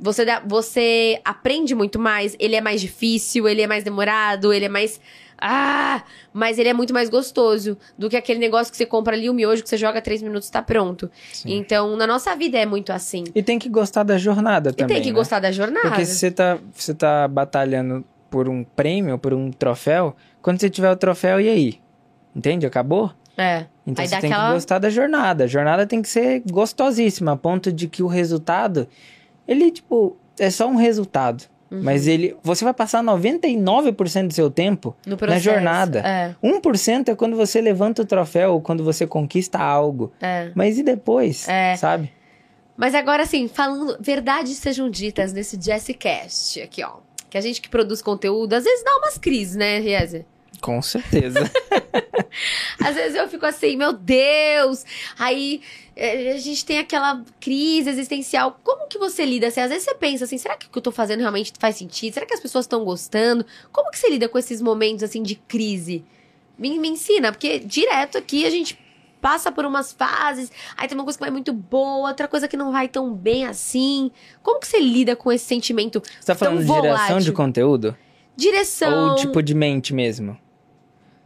Você, 0.00 0.24
dá- 0.24 0.42
você 0.44 1.20
aprende 1.24 1.74
muito 1.76 1.96
mais, 1.98 2.34
ele 2.40 2.56
é 2.56 2.60
mais 2.60 2.80
difícil, 2.80 3.46
ele 3.48 3.62
é 3.62 3.66
mais 3.68 3.84
demorado, 3.84 4.52
ele 4.52 4.64
é 4.64 4.68
mais. 4.68 5.00
Ah! 5.40 6.02
Mas 6.32 6.58
ele 6.58 6.68
é 6.68 6.72
muito 6.72 6.92
mais 6.92 7.08
gostoso 7.08 7.78
do 7.96 8.08
que 8.10 8.16
aquele 8.16 8.40
negócio 8.40 8.70
que 8.72 8.76
você 8.76 8.84
compra 8.86 9.14
ali, 9.14 9.30
o 9.30 9.34
miojo, 9.34 9.62
que 9.62 9.68
você 9.68 9.76
joga 9.76 10.02
três 10.02 10.20
minutos 10.22 10.48
e 10.48 10.52
tá 10.52 10.60
pronto. 10.60 11.08
Sim. 11.32 11.54
Então, 11.56 11.96
na 11.96 12.06
nossa 12.08 12.34
vida 12.34 12.58
é 12.58 12.66
muito 12.66 12.92
assim. 12.92 13.22
E 13.34 13.42
tem 13.42 13.58
que 13.60 13.68
gostar 13.68 14.02
da 14.02 14.18
jornada 14.18 14.70
E 14.70 14.72
também. 14.72 14.96
tem 14.96 15.02
que 15.04 15.10
né? 15.10 15.14
gostar 15.14 15.38
da 15.38 15.52
jornada. 15.52 15.88
Porque 15.88 16.04
se 16.04 16.16
você 16.16 16.30
tá, 16.32 16.58
você 16.74 16.92
tá 16.92 17.28
batalhando 17.28 18.04
por 18.28 18.48
um 18.48 18.64
prêmio, 18.64 19.16
por 19.18 19.32
um 19.32 19.50
troféu, 19.52 20.16
quando 20.42 20.60
você 20.60 20.68
tiver 20.68 20.90
o 20.90 20.96
troféu, 20.96 21.40
e 21.40 21.48
aí? 21.48 21.80
Entende? 22.34 22.66
Acabou? 22.66 23.12
É. 23.36 23.66
Então 23.88 24.02
Aí 24.02 24.08
você 24.08 24.20
tem 24.20 24.30
aquela- 24.30 24.48
que 24.48 24.54
gostar 24.54 24.78
da 24.78 24.90
jornada. 24.90 25.44
A 25.44 25.46
jornada 25.46 25.86
tem 25.86 26.02
que 26.02 26.08
ser 26.08 26.42
gostosíssima, 26.50 27.32
a 27.32 27.36
ponto 27.36 27.72
de 27.72 27.88
que 27.88 28.02
o 28.02 28.06
resultado, 28.06 28.86
ele, 29.46 29.70
tipo, 29.70 30.16
é 30.38 30.50
só 30.50 30.68
um 30.68 30.76
resultado. 30.76 31.44
Uhum. 31.70 31.82
Mas 31.82 32.06
ele, 32.06 32.34
você 32.42 32.64
vai 32.64 32.72
passar 32.72 33.02
99% 33.02 34.28
do 34.28 34.32
seu 34.34 34.50
tempo 34.50 34.96
processo. 35.18 35.44
jornada. 35.44 36.00
É, 36.00 36.34
1% 36.42 37.08
é 37.10 37.14
quando 37.14 37.36
você 37.36 37.60
levanta 37.60 38.02
o 38.02 38.04
troféu 38.06 38.52
ou 38.54 38.60
quando 38.60 38.82
você 38.84 39.06
conquista 39.06 39.58
algo. 39.58 40.12
é. 40.20 40.50
Mas 40.54 40.78
e 40.78 40.82
depois? 40.82 41.46
É. 41.48 41.76
Sabe? 41.76 42.10
Mas 42.76 42.94
agora, 42.94 43.22
assim, 43.24 43.48
falando, 43.48 43.96
verdades 44.00 44.56
sejam 44.56 44.88
ditas 44.88 45.32
nesse 45.32 45.60
Jessicast 45.60 46.60
aqui, 46.62 46.82
ó. 46.84 46.98
Que 47.28 47.36
a 47.36 47.40
gente 47.40 47.60
que 47.60 47.68
produz 47.68 48.00
conteúdo, 48.00 48.54
às 48.54 48.64
vezes 48.64 48.82
dá 48.84 48.96
umas 48.96 49.18
crises, 49.18 49.56
né, 49.56 49.78
Riese? 49.80 50.24
Com 50.60 50.80
certeza. 50.82 51.50
Às 52.84 52.94
vezes 52.94 53.16
eu 53.16 53.28
fico 53.28 53.46
assim, 53.46 53.76
meu 53.76 53.92
Deus! 53.92 54.84
Aí 55.18 55.60
eh, 55.96 56.32
a 56.32 56.38
gente 56.38 56.64
tem 56.64 56.78
aquela 56.78 57.22
crise 57.40 57.90
existencial. 57.90 58.58
Como 58.62 58.86
que 58.86 58.98
você 58.98 59.24
lida? 59.24 59.48
Assim, 59.48 59.60
às 59.60 59.70
vezes 59.70 59.84
você 59.84 59.94
pensa 59.94 60.24
assim, 60.24 60.38
será 60.38 60.56
que 60.56 60.66
o 60.66 60.70
que 60.70 60.78
eu 60.78 60.82
tô 60.82 60.92
fazendo 60.92 61.20
realmente 61.20 61.52
faz 61.58 61.76
sentido? 61.76 62.14
Será 62.14 62.26
que 62.26 62.34
as 62.34 62.40
pessoas 62.40 62.64
estão 62.64 62.84
gostando? 62.84 63.44
Como 63.72 63.90
que 63.90 63.98
você 63.98 64.08
lida 64.08 64.28
com 64.28 64.38
esses 64.38 64.60
momentos, 64.62 65.02
assim, 65.02 65.22
de 65.22 65.34
crise? 65.34 66.04
Me, 66.58 66.78
me 66.78 66.88
ensina, 66.88 67.32
porque 67.32 67.58
direto 67.58 68.18
aqui 68.18 68.44
a 68.46 68.50
gente 68.50 68.78
passa 69.20 69.50
por 69.50 69.64
umas 69.64 69.92
fases, 69.92 70.50
aí 70.76 70.86
tem 70.86 70.96
uma 70.96 71.04
coisa 71.04 71.18
que 71.18 71.24
vai 71.24 71.30
muito 71.30 71.52
boa, 71.52 72.08
outra 72.08 72.28
coisa 72.28 72.46
que 72.46 72.56
não 72.56 72.70
vai 72.70 72.88
tão 72.88 73.12
bem 73.12 73.46
assim. 73.46 74.10
Como 74.42 74.60
que 74.60 74.66
você 74.66 74.78
lida 74.78 75.16
com 75.16 75.32
esse 75.32 75.44
sentimento? 75.44 76.00
Você 76.20 76.26
tá 76.26 76.34
falando 76.34 76.60
de 76.60 76.64
volátil. 76.64 77.18
de 77.20 77.32
conteúdo? 77.32 77.96
Direção. 78.36 79.10
Ou 79.10 79.16
tipo 79.16 79.42
de 79.42 79.54
mente 79.54 79.92
mesmo? 79.92 80.38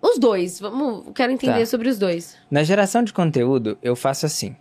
Os 0.03 0.19
dois. 0.19 0.59
Vamos, 0.61 1.05
quero 1.15 1.33
entender 1.33 1.61
Tá. 1.61 1.67
sobre 1.67 1.89
os 1.89 1.99
dois. 1.99 2.37
Na 2.51 2.65
geração 2.65 3.03
de 3.05 3.13
conteúdo, 3.13 3.79
eu 3.83 3.95
faço 3.95 4.27
assim. 4.27 4.57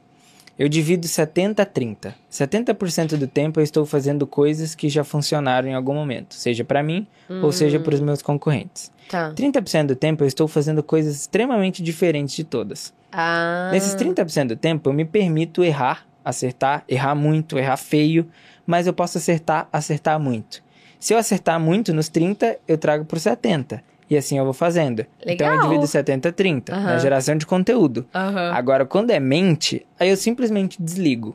Eu 0.60 0.70
divido 0.70 1.08
70 1.08 1.64
a 1.64 1.66
30. 1.66 2.14
70% 2.30 3.18
do 3.18 3.26
tempo 3.26 3.60
eu 3.60 3.64
estou 3.64 3.84
fazendo 3.86 4.28
coisas 4.28 4.76
que 4.76 4.88
já 4.90 5.04
funcionaram 5.04 5.68
em 5.68 5.74
algum 5.74 5.96
momento, 5.96 6.36
seja 6.36 6.64
pra 6.64 6.84
mim 6.84 7.08
ou 7.42 7.52
seja 7.52 7.80
para 7.80 7.96
os 7.96 8.00
meus 8.02 8.22
concorrentes. 8.22 8.92
Tá. 9.10 9.32
30% 9.34 9.88
do 9.88 9.96
tempo 9.96 10.24
eu 10.24 10.28
estou 10.28 10.48
fazendo 10.48 10.84
coisas 10.84 11.16
extremamente 11.22 11.82
diferentes 11.82 12.36
de 12.36 12.44
todas. 12.44 12.94
Ah. 13.12 13.70
Nesses 13.72 13.96
30% 13.96 14.50
do 14.50 14.56
tempo 14.56 14.88
eu 14.90 14.94
me 14.94 15.04
permito 15.06 15.64
errar, 15.64 16.06
acertar, 16.24 16.84
errar 16.88 17.16
muito, 17.16 17.58
errar 17.58 17.78
feio, 17.78 18.28
mas 18.68 18.86
eu 18.86 18.94
posso 18.94 19.18
acertar, 19.18 19.68
acertar 19.74 20.20
muito. 20.20 20.62
Se 21.00 21.14
eu 21.14 21.18
acertar 21.18 21.60
muito 21.60 21.92
nos 21.94 22.08
30, 22.10 22.60
eu 22.68 22.78
trago 22.78 23.06
pro 23.06 23.20
70. 23.20 23.84
E 24.12 24.18
assim 24.18 24.38
eu 24.38 24.44
vou 24.44 24.52
fazendo. 24.54 25.06
Então 25.26 25.48
eu 25.48 25.54
Legal. 25.54 25.70
divido 25.70 25.88
70 25.88 26.28
a 26.28 26.32
30 26.34 26.76
na 26.76 26.78
Aham. 26.92 27.00
geração 27.00 27.38
de 27.38 27.46
conteúdo. 27.46 28.06
Aham. 28.14 28.52
Agora, 28.52 28.86
quando 28.86 29.10
é 29.12 29.22
mente, 29.22 29.86
aí 29.98 30.10
eu 30.10 30.18
simplesmente 30.18 30.82
desligo. 30.82 31.34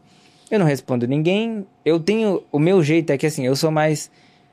Eu 0.50 0.58
não 0.58 0.66
respondo 0.66 1.06
ninguém. 1.08 1.66
Eu 1.82 1.98
tenho. 1.98 2.42
O 2.52 2.58
meu 2.58 2.82
jeito 2.82 3.10
é 3.10 3.16
que 3.16 3.24
assim, 3.24 3.46
eu 3.46 3.56
sou 3.56 3.70
mais 3.70 4.10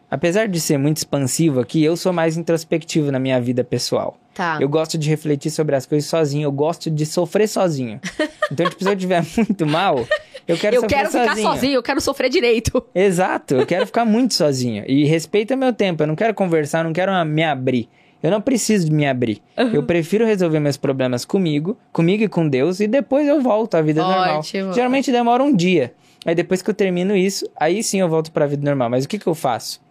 apesar 0.09 0.47
de 0.47 0.61
ser 0.61 0.77
muito 0.77 0.97
expansivo 0.97 1.59
aqui, 1.59 1.83
eu 1.83 1.97
sou 1.97 2.13
mais 2.13 2.37
introspectivo 2.37 3.11
na 3.11 3.19
minha 3.19 3.41
vida 3.41 3.61
pessoal. 3.61 4.15
Tá. 4.33 4.57
Eu 4.61 4.69
gosto 4.69 4.95
de 4.97 5.09
refletir 5.09 5.49
sobre 5.49 5.75
as 5.75 5.85
coisas 5.85 6.07
sozinho, 6.09 6.45
eu 6.45 6.51
gosto 6.51 6.89
de 6.89 7.05
sofrer 7.05 7.47
sozinho. 7.47 7.99
Então, 8.51 8.69
tipo, 8.69 8.83
se 8.83 8.89
eu 8.89 8.93
estiver 8.93 9.23
muito 9.35 9.65
mal, 9.65 10.05
eu 10.47 10.57
quero 10.57 10.75
eu 10.75 10.81
sofrer 10.81 10.95
quero 10.97 11.09
ficar 11.09 11.27
sozinho. 11.29 11.47
sozinho, 11.47 11.73
eu 11.75 11.81
quero 11.81 12.01
sofrer 12.01 12.29
direito. 12.29 12.85
Exato, 12.93 13.55
eu 13.55 13.65
quero 13.65 13.85
ficar 13.87 14.05
muito 14.05 14.35
sozinho. 14.35 14.83
E 14.85 15.05
respeita 15.05 15.55
meu 15.55 15.73
tempo, 15.73 16.03
eu 16.03 16.07
não 16.07 16.15
quero 16.15 16.35
conversar, 16.35 16.79
eu 16.79 16.83
não 16.83 16.93
quero 16.93 17.11
me 17.25 17.43
abrir. 17.43 17.89
Eu 18.23 18.31
não 18.31 18.39
preciso 18.39 18.85
de 18.85 18.91
me 18.93 19.05
abrir. 19.05 19.41
Eu 19.57 19.83
prefiro 19.83 20.25
resolver 20.25 20.61
meus 20.61 20.77
problemas 20.77 21.25
comigo, 21.25 21.77
comigo 21.91 22.23
e 22.23 22.29
com 22.29 22.47
Deus, 22.47 22.79
e 22.79 22.87
depois 22.87 23.27
eu 23.27 23.41
volto 23.41 23.75
à 23.75 23.81
vida 23.81 24.01
normal. 24.01 24.39
Ótimo. 24.39 24.71
Geralmente 24.71 25.11
demora 25.11 25.43
um 25.43 25.53
dia. 25.53 25.93
Aí 26.25 26.33
depois 26.33 26.61
que 26.61 26.69
eu 26.69 26.73
termino 26.73 27.17
isso, 27.17 27.45
aí 27.59 27.83
sim 27.83 27.99
eu 27.99 28.07
volto 28.07 28.31
pra 28.31 28.47
vida 28.47 28.63
normal. 28.63 28.89
Mas 28.89 29.03
o 29.03 29.09
que, 29.09 29.19
que 29.19 29.27
eu 29.27 29.35
faço? 29.35 29.81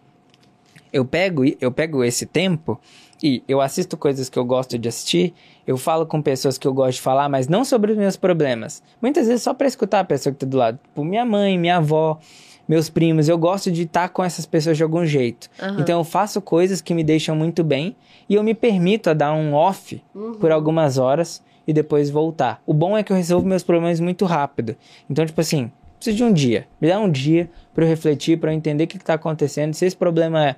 Eu 0.91 1.05
pego, 1.05 1.43
eu 1.61 1.71
pego 1.71 2.03
esse 2.03 2.25
tempo 2.25 2.79
e 3.21 3.43
eu 3.47 3.61
assisto 3.61 3.95
coisas 3.95 4.29
que 4.29 4.37
eu 4.37 4.43
gosto 4.43 4.77
de 4.77 4.89
assistir, 4.89 5.33
eu 5.65 5.77
falo 5.77 6.05
com 6.05 6.21
pessoas 6.21 6.57
que 6.57 6.67
eu 6.67 6.73
gosto 6.73 6.95
de 6.95 7.01
falar, 7.01 7.29
mas 7.29 7.47
não 7.47 7.63
sobre 7.63 7.91
os 7.91 7.97
meus 7.97 8.17
problemas. 8.17 8.83
Muitas 9.01 9.27
vezes 9.27 9.43
só 9.43 9.53
pra 9.53 9.67
escutar 9.67 10.01
a 10.01 10.03
pessoa 10.03 10.33
que 10.33 10.39
tá 10.39 10.45
do 10.45 10.57
lado. 10.57 10.79
Tipo, 10.83 11.05
minha 11.05 11.23
mãe, 11.23 11.57
minha 11.57 11.77
avó, 11.77 12.19
meus 12.67 12.89
primos. 12.89 13.27
Eu 13.29 13.37
gosto 13.37 13.71
de 13.71 13.83
estar 13.83 14.09
com 14.09 14.23
essas 14.23 14.45
pessoas 14.45 14.77
de 14.77 14.83
algum 14.83 15.05
jeito. 15.05 15.49
Aham. 15.61 15.77
Então 15.79 15.99
eu 15.99 16.03
faço 16.03 16.41
coisas 16.41 16.81
que 16.81 16.93
me 16.93 17.03
deixam 17.03 17.35
muito 17.35 17.63
bem 17.63 17.95
e 18.29 18.35
eu 18.35 18.43
me 18.43 18.53
permito 18.53 19.09
a 19.09 19.13
dar 19.13 19.33
um 19.33 19.53
off 19.53 20.01
por 20.39 20.51
algumas 20.51 20.97
horas 20.97 21.43
e 21.67 21.73
depois 21.73 22.09
voltar. 22.09 22.61
O 22.65 22.73
bom 22.73 22.97
é 22.97 23.03
que 23.03 23.11
eu 23.11 23.17
resolvo 23.17 23.45
meus 23.47 23.63
problemas 23.63 23.99
muito 23.99 24.25
rápido. 24.25 24.75
Então, 25.09 25.25
tipo 25.25 25.39
assim, 25.39 25.71
preciso 25.97 26.17
de 26.17 26.23
um 26.23 26.33
dia. 26.33 26.67
Me 26.81 26.87
dá 26.89 26.99
um 26.99 27.09
dia 27.09 27.49
pra 27.73 27.85
eu 27.85 27.89
refletir, 27.89 28.37
pra 28.37 28.51
eu 28.51 28.55
entender 28.55 28.83
o 28.83 28.87
que, 28.87 28.97
que 28.97 29.05
tá 29.05 29.13
acontecendo, 29.13 29.73
se 29.73 29.85
esse 29.85 29.95
problema 29.95 30.49
é, 30.49 30.55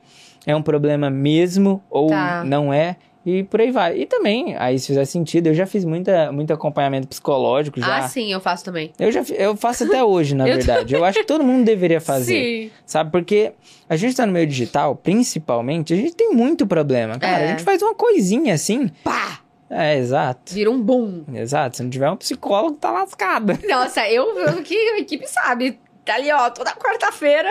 é 0.47 0.55
um 0.55 0.61
problema 0.61 1.09
mesmo 1.09 1.81
ou 1.89 2.07
Tá. 2.09 2.43
não 2.43 2.73
é. 2.73 2.97
E 3.25 3.43
por 3.43 3.59
aí 3.59 3.71
vai. 3.71 3.97
E 3.97 4.05
também, 4.05 4.55
aí 4.55 4.77
se 4.77 4.87
fizer 4.87 5.03
sentido, 5.05 5.47
eu 5.47 5.53
já 5.55 5.65
fiz 5.65 5.83
muita, 5.83 6.31
muito 6.31 6.53
acompanhamento 6.53 7.07
psicológico 7.07 7.79
já. 7.79 7.97
Ah, 7.97 8.07
sim, 8.07 8.31
eu 8.31 8.39
faço 8.39 8.63
também. 8.63 8.93
Eu 8.99 9.11
já 9.11 9.23
eu 9.35 9.55
faço 9.55 9.83
até 9.85 10.03
hoje, 10.05 10.35
na 10.35 10.47
Eu 10.47 10.57
verdade. 10.57 10.93
Eu 10.93 11.03
acho 11.03 11.17
que 11.19 11.25
todo 11.25 11.43
mundo 11.43 11.65
deveria 11.65 11.99
fazer. 11.99 12.33
Sim. 12.65 12.71
Sabe? 12.85 13.11
Porque 13.11 13.53
a 13.89 13.95
gente 13.95 14.15
tá 14.15 14.25
no 14.27 14.31
meio 14.31 14.45
digital, 14.45 14.95
principalmente, 14.95 15.93
a 15.93 15.97
gente 15.97 16.13
tem 16.15 16.29
muito 16.31 16.67
problema. 16.67 17.17
Cara, 17.17 17.39
É. 17.39 17.45
a 17.45 17.47
gente 17.51 17.63
faz 17.63 17.81
uma 17.81 17.95
coisinha 17.95 18.53
assim. 18.53 18.89
Pá! 19.03 19.39
É, 19.67 19.97
exato. 19.97 20.53
Vira 20.53 20.69
um 20.69 20.79
boom. 20.79 21.23
Exato. 21.33 21.77
Se 21.77 21.83
não 21.83 21.89
tiver 21.89 22.09
um 22.11 22.15
psicólogo, 22.15 22.77
tá 22.77 22.91
lascado. 22.91 23.57
Nossa, 23.67 24.07
eu, 24.07 24.37
eu 24.37 24.61
que 24.61 24.75
a 24.75 24.99
equipe 24.99 25.25
sabe. 25.27 25.79
Tá 26.05 26.13
ali, 26.13 26.31
ó, 26.31 26.51
toda 26.51 26.71
quarta-feira. 26.73 27.49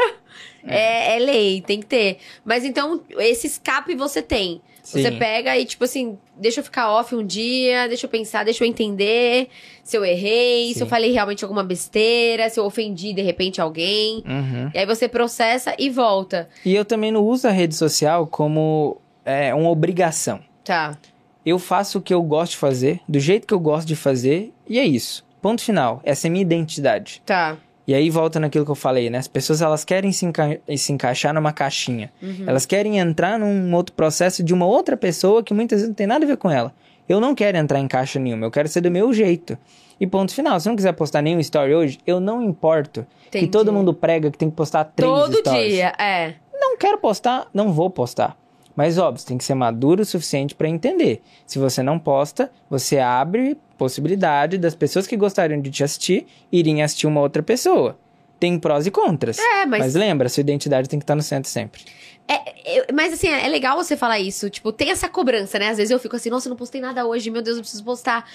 É. 0.65 1.17
É, 1.17 1.19
lei, 1.19 1.61
tem 1.61 1.81
que 1.81 1.87
ter. 1.87 2.19
Mas 2.45 2.65
então, 2.65 3.01
esse 3.19 3.49
escape 3.49 3.97
você 3.97 4.23
tem. 4.23 4.63
Você 4.85 5.11
Sim. 5.11 5.19
pega 5.19 5.57
e, 5.59 5.65
tipo 5.65 5.83
assim, 5.83 6.19
deixa 6.37 6.61
eu 6.61 6.65
ficar 6.65 6.93
off 6.93 7.17
um 7.17 7.25
dia, 7.25 7.89
deixa 7.89 8.05
eu 8.05 8.11
pensar, 8.11 8.45
deixa 8.45 8.63
eu 8.63 8.69
entender 8.69 9.49
se 9.83 9.97
eu 9.97 10.05
errei, 10.05 10.69
se 10.69 10.75
Sim. 10.75 10.81
eu 10.83 10.87
falei 10.87 11.11
realmente 11.11 11.43
alguma 11.43 11.65
besteira, 11.65 12.51
se 12.51 12.61
eu 12.61 12.67
ofendi 12.67 13.15
de 13.15 13.23
repente 13.23 13.63
alguém. 13.63 14.23
Uhum. 14.27 14.71
E 14.75 14.79
aí 14.79 14.85
você 14.85 15.09
processa 15.09 15.75
e 15.79 15.89
volta. 15.89 16.51
E 16.67 16.75
eu 16.75 16.85
também 16.85 17.11
não 17.11 17.25
uso 17.25 17.49
a 17.49 17.51
rede 17.51 17.75
social 17.75 18.27
como 18.27 18.99
é, 19.25 19.55
uma 19.55 19.71
obrigação. 19.71 20.41
Tá. 20.63 20.99
Eu 21.47 21.59
faço 21.59 21.99
o 21.99 22.03
que 22.03 22.13
eu 22.13 22.23
gosto 22.23 22.53
de 22.53 22.59
fazer, 22.59 23.01
do 23.09 23.19
jeito 23.19 23.47
que 23.47 23.55
eu 23.55 23.61
gosto 23.61 23.89
de 23.89 23.97
fazer, 23.97 24.53
e 24.69 24.79
é 24.79 24.85
isso. 24.85 25.25
Ponto 25.41 25.63
final. 25.63 26.01
Essa 26.05 26.27
é 26.27 26.29
a 26.29 26.33
minha 26.33 26.43
identidade. 26.43 27.23
Tá. 27.25 27.59
E 27.87 27.95
aí 27.95 28.09
volta 28.09 28.41
naquilo 28.41 28.65
que 28.65 28.71
eu 28.71 28.75
falei, 28.75 29.11
né? 29.11 29.19
As 29.19 29.29
pessoas 29.29 29.61
elas 29.61 29.85
querem 29.85 30.11
se, 30.11 30.25
enca- 30.25 30.59
se 30.77 30.93
encaixar 30.93 31.35
numa 31.35 31.53
caixinha. 31.53 32.11
Uhum. 32.23 32.45
Elas 32.47 32.65
querem 32.65 32.99
entrar 32.99 33.39
num 33.39 33.75
outro 33.75 33.95
processo 33.95 34.43
de 34.43 34.55
uma 34.55 34.65
outra 34.67 34.97
pessoa 34.97 35.43
que 35.43 35.53
muitas 35.53 35.77
vezes 35.81 35.89
não 35.89 35.95
tem 35.95 36.07
nada 36.07 36.25
a 36.25 36.29
ver 36.29 36.37
com 36.39 36.51
ela. 36.51 36.73
Eu 37.07 37.21
não 37.21 37.35
quero 37.35 37.59
entrar 37.59 37.79
em 37.79 37.87
caixa 37.87 38.19
nenhuma, 38.19 38.47
eu 38.47 38.51
quero 38.51 38.67
ser 38.69 38.81
do 38.81 38.91
meu 38.91 39.13
jeito. 39.13 39.59
E 40.01 40.07
ponto 40.07 40.33
final. 40.35 40.59
Se 40.59 40.67
eu 40.69 40.71
não 40.71 40.77
quiser 40.77 40.93
postar 40.93 41.21
nenhum 41.23 41.39
story 41.41 41.75
hoje, 41.75 41.99
eu 42.07 42.19
não 42.19 42.43
importo. 42.43 43.07
Entendi. 43.29 43.45
Que 43.47 43.53
todo 43.53 43.73
mundo 43.73 43.93
prega 43.93 44.31
que 44.31 44.39
tem 44.39 44.49
que 44.51 44.57
postar 44.57 44.85
três 44.85 45.11
Todo 45.13 45.37
stories. 45.37 45.73
dia, 45.75 45.93
é. 45.99 46.35
Não 46.59 46.79
quero 46.79 46.99
postar, 46.99 47.47
não 47.53 47.73
vou 47.73 47.91
postar. 47.91 48.37
Mas 48.77 48.99
óbvio, 48.99 49.21
você 49.21 49.27
tem 49.29 49.39
que 49.39 49.45
ser 49.45 49.55
maduro 49.55 50.03
o 50.03 50.05
suficiente 50.05 50.55
pra 50.55 50.69
entender. 50.69 51.23
Se 51.47 51.59
você 51.59 51.83
não 51.83 51.99
posta, 51.99 52.51
você 52.69 52.99
abre 52.99 53.57
possibilidade 53.79 54.59
das 54.59 54.75
pessoas 54.75 55.07
que 55.07 55.17
gostariam 55.17 55.61
de 55.61 55.71
te 55.71 55.85
assistir 55.85 56.27
irem 56.51 56.83
assistir 56.83 57.07
uma 57.07 57.21
outra 57.21 57.43
pessoa. 57.43 57.97
Tem 58.41 58.59
prós 58.59 58.87
e 58.87 58.91
contras. 58.91 59.39
É, 59.39 59.65
mas- 59.67 59.81
Mas 59.81 59.95
lembra, 59.95 60.29
sua 60.29 60.41
identidade 60.41 60.89
tem 60.89 60.99
que 60.99 61.05
estar 61.05 61.15
no 61.15 61.23
centro 61.23 61.49
sempre. 61.51 61.83
É, 62.27 62.93
mas 62.93 63.13
assim, 63.13 63.29
é 63.29 63.47
legal 63.49 63.77
você 63.77 63.97
falar 63.97 64.19
isso. 64.19 64.51
Tipo, 64.51 64.73
tem 64.73 64.91
essa 64.91 65.09
cobrança, 65.09 65.59
né? 65.59 65.69
Às 65.69 65.77
vezes 65.77 65.91
eu 65.91 65.99
fico 65.99 66.17
assim, 66.17 66.31
nossa, 66.31 66.49
eu 66.49 66.51
não 66.51 66.57
postei 66.57 66.81
nada 66.81 67.07
hoje, 67.07 67.31
meu 67.31 67.43
Deus, 67.43 67.57
eu 67.59 67.63
preciso 67.63 67.85
postar. 67.85 68.29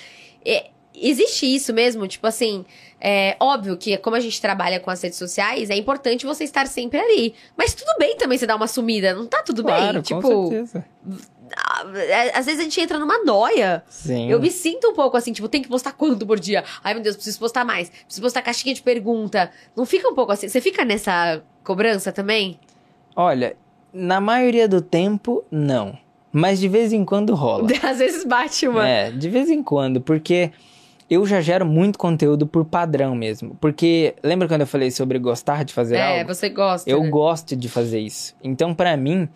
É, 0.45 0.67
existe 0.93 1.45
isso 1.45 1.73
mesmo, 1.73 2.07
tipo 2.07 2.25
assim, 2.27 2.65
é 2.99 3.35
óbvio 3.39 3.77
que 3.77 3.97
como 3.97 4.15
a 4.15 4.19
gente 4.19 4.41
trabalha 4.41 4.79
com 4.79 4.89
as 4.89 5.01
redes 5.01 5.17
sociais, 5.17 5.69
é 5.69 5.75
importante 5.75 6.25
você 6.25 6.43
estar 6.43 6.67
sempre 6.67 6.99
ali. 6.99 7.33
Mas 7.57 7.73
tudo 7.73 7.91
bem 7.97 8.17
também 8.17 8.37
você 8.37 8.45
dar 8.47 8.55
uma 8.55 8.67
sumida, 8.67 9.13
não 9.13 9.25
tá 9.25 9.41
tudo 9.43 9.63
claro, 9.63 10.01
bem? 10.01 10.01
com 10.01 10.01
Tipo, 10.01 10.47
certeza. 10.49 10.85
ah, 11.55 11.85
é, 11.95 12.37
às 12.37 12.45
vezes 12.45 12.59
a 12.59 12.63
gente 12.63 12.79
entra 12.81 12.99
numa 12.99 13.23
noia. 13.23 13.83
Sim. 13.87 14.29
Eu 14.29 14.39
me 14.39 14.51
sinto 14.51 14.89
um 14.89 14.93
pouco 14.93 15.15
assim, 15.15 15.31
tipo, 15.31 15.47
tem 15.47 15.61
que 15.61 15.69
postar 15.69 15.93
quanto 15.93 16.25
por 16.25 16.39
dia? 16.39 16.63
Ai, 16.83 16.93
meu 16.93 17.03
Deus, 17.03 17.15
preciso 17.15 17.39
postar 17.39 17.63
mais. 17.63 17.89
Preciso 17.89 18.21
postar 18.21 18.41
caixinha 18.41 18.73
de 18.73 18.81
pergunta. 18.81 19.51
Não 19.75 19.85
fica 19.85 20.09
um 20.09 20.13
pouco 20.15 20.31
assim? 20.31 20.47
Você 20.49 20.59
fica 20.59 20.83
nessa 20.83 21.41
cobrança 21.63 22.11
também? 22.11 22.59
Olha, 23.15 23.55
na 23.93 24.19
maioria 24.19 24.67
do 24.67 24.81
tempo, 24.81 25.43
não. 25.49 25.97
Mas 26.31 26.59
de 26.59 26.67
vez 26.67 26.93
em 26.93 27.03
quando 27.05 27.33
rola. 27.33 27.67
Às 27.81 27.97
vezes 27.99 28.23
bate 28.23 28.67
uma. 28.67 28.87
É, 28.87 29.09
de 29.11 29.29
vez 29.29 29.49
em 29.49 29.63
quando, 29.63 29.99
porque 29.99 30.51
eu 31.10 31.26
já 31.26 31.41
gero 31.41 31.66
muito 31.66 31.97
conteúdo 31.97 32.45
por 32.45 32.64
padrão 32.66 33.16
mesmo. 33.16 33.55
Porque 33.60 34.14
lembra 34.24 34.47
quando 34.47 34.62
eu 34.62 34.68
falei 34.68 34.91
sobre 34.91 35.18
gostar 35.20 35.64
de 35.66 35.74
fazer 35.74 35.95
É, 35.97 36.20
algo? 36.20 36.34
você 36.34 36.49
gosta. 36.49 36.89
Eu 36.89 37.01
né? 37.03 37.10
gosto 37.10 37.55
de 37.55 37.68
fazer 37.70 37.99
isso. 37.99 38.36
Então, 38.43 38.74
pra 38.74 38.95
mim, 38.95 39.28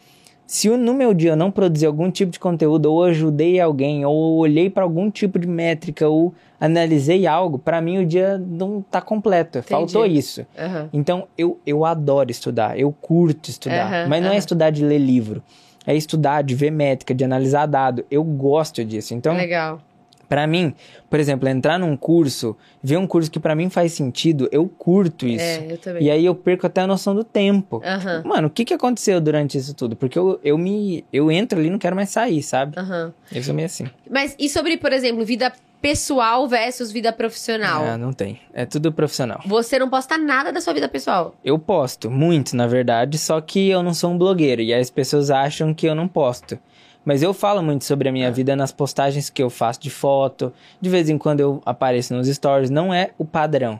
se 0.46 0.68
eu- 0.68 0.78
no 0.78 0.94
meu 0.94 1.14
dia 1.14 1.32
eu 1.32 1.36
não 1.36 1.50
produzir 1.50 1.86
algum 1.86 2.12
tipo 2.12 2.32
de 2.32 2.40
conteúdo, 2.40 2.92
ou 2.92 3.04
ajudei 3.06 3.60
alguém, 3.60 4.06
ou 4.06 4.38
olhei 4.38 4.70
pra 4.70 4.84
algum 4.84 5.10
tipo 5.10 5.40
de 5.40 5.48
métrica, 5.48 6.08
ou 6.08 6.34
analisei 6.60 7.26
algo, 7.28 7.58
pra 7.58 7.82
mim 7.82 7.98
o 8.00 8.06
dia 8.06 8.38
não 8.38 8.82
tá 8.82 9.02
completo. 9.02 9.62
Faltou 9.64 10.06
isso. 10.06 10.46
Aham. 10.58 10.90
Então, 10.94 11.28
eu, 11.38 11.60
eu 11.66 11.84
adoro 11.86 12.30
estudar, 12.30 12.78
eu 12.80 12.92
curto 12.92 13.50
estudar. 13.50 13.88
Aham, 13.88 14.08
mas 14.10 14.22
não 14.22 14.30
é 14.30 14.32
aham. 14.34 14.40
estudar 14.40 14.70
de 14.70 14.84
ler 14.84 15.00
livro. 15.00 15.42
É 15.86 15.94
estudar, 15.96 16.44
de 16.44 16.56
ver 16.56 16.72
métrica, 16.72 17.14
de 17.14 17.26
analisar 17.26 17.66
dado. 17.66 18.06
Eu 18.10 18.24
gosto 18.24 18.86
disso. 18.86 19.14
Então, 19.14 19.36
Legal. 19.36 19.82
Pra 20.34 20.48
mim, 20.48 20.74
por 21.12 21.20
exemplo, 21.20 21.48
entrar 21.48 21.78
num 21.78 21.96
curso, 21.96 22.58
ver 22.82 22.98
um 22.98 23.06
curso 23.06 23.30
que 23.30 23.40
pra 23.40 23.54
mim 23.54 23.70
faz 23.70 23.94
sentido, 23.94 24.50
eu 24.52 24.68
curto 24.68 25.28
isso. 25.28 25.46
É, 25.46 25.68
eu 25.70 25.78
também. 25.78 26.02
E 26.02 26.10
aí 26.10 26.26
eu 26.26 26.34
perco 26.34 26.66
até 26.66 26.82
a 26.82 26.88
noção 26.88 27.14
do 27.14 27.24
tempo. 27.24 27.80
Aham. 27.86 28.24
Mano, 28.26 28.48
o 28.48 28.50
que 28.50 28.66
que 28.66 28.74
aconteceu 28.74 29.22
durante 29.22 29.60
isso 29.60 29.76
tudo? 29.76 29.96
Porque 29.96 30.18
eu, 30.18 30.40
eu 30.44 30.58
me 30.58 31.06
eu 31.14 31.32
entro 31.32 31.60
ali 31.60 31.68
e 31.68 31.70
não 31.70 31.78
quero 31.78 31.96
mais 31.96 32.10
sair, 32.10 32.42
sabe? 32.42 32.80
Aham. 32.80 33.14
Eu 33.32 33.44
sou 33.44 33.54
meio 33.54 33.68
assim. 33.68 33.86
Mas 34.10 34.36
e 34.40 34.50
sobre, 34.50 34.76
por 34.76 34.92
exemplo, 34.92 35.24
vida 35.24 35.54
pessoal 35.80 36.48
versus 36.48 36.92
vida 36.92 37.14
profissional? 37.14 37.84
Ah, 37.84 37.96
não 37.96 38.12
tem. 38.12 38.40
É 38.52 38.66
tudo 38.66 38.92
profissional. 38.92 39.40
Você 39.46 39.78
não 39.78 39.92
posta 39.92 40.18
nada 40.18 40.52
da 40.52 40.62
sua 40.62 40.74
vida 40.74 40.90
pessoal. 40.90 41.36
Eu 41.46 41.60
posto 41.60 42.10
muito, 42.10 42.56
na 42.56 42.66
verdade, 42.66 43.20
só 43.20 43.40
que 43.40 43.70
eu 43.70 43.84
não 43.84 43.94
sou 43.94 44.10
um 44.10 44.18
blogueiro 44.18 44.64
e 44.64 44.74
as 44.74 44.90
pessoas 44.90 45.30
acham 45.30 45.76
que 45.76 45.86
eu 45.86 45.94
não 45.94 46.08
posto. 46.08 46.58
Mas 47.06 47.22
eu 47.22 47.34
falo 47.34 47.62
muito 47.62 47.84
sobre 47.84 48.08
a 48.08 48.12
minha 48.12 48.32
vida 48.32 48.56
nas 48.56 48.72
postagens 48.72 49.30
que 49.30 49.44
eu 49.44 49.50
faço 49.50 49.82
de 49.82 49.90
foto. 49.90 50.54
De 50.80 50.90
vez 50.90 51.10
em 51.10 51.18
quando 51.18 51.40
eu 51.40 51.62
apareço 51.66 52.14
nos 52.14 52.28
stories, 52.28 52.70
não 52.70 52.94
é 52.94 53.12
o 53.18 53.26
padrão. 53.26 53.80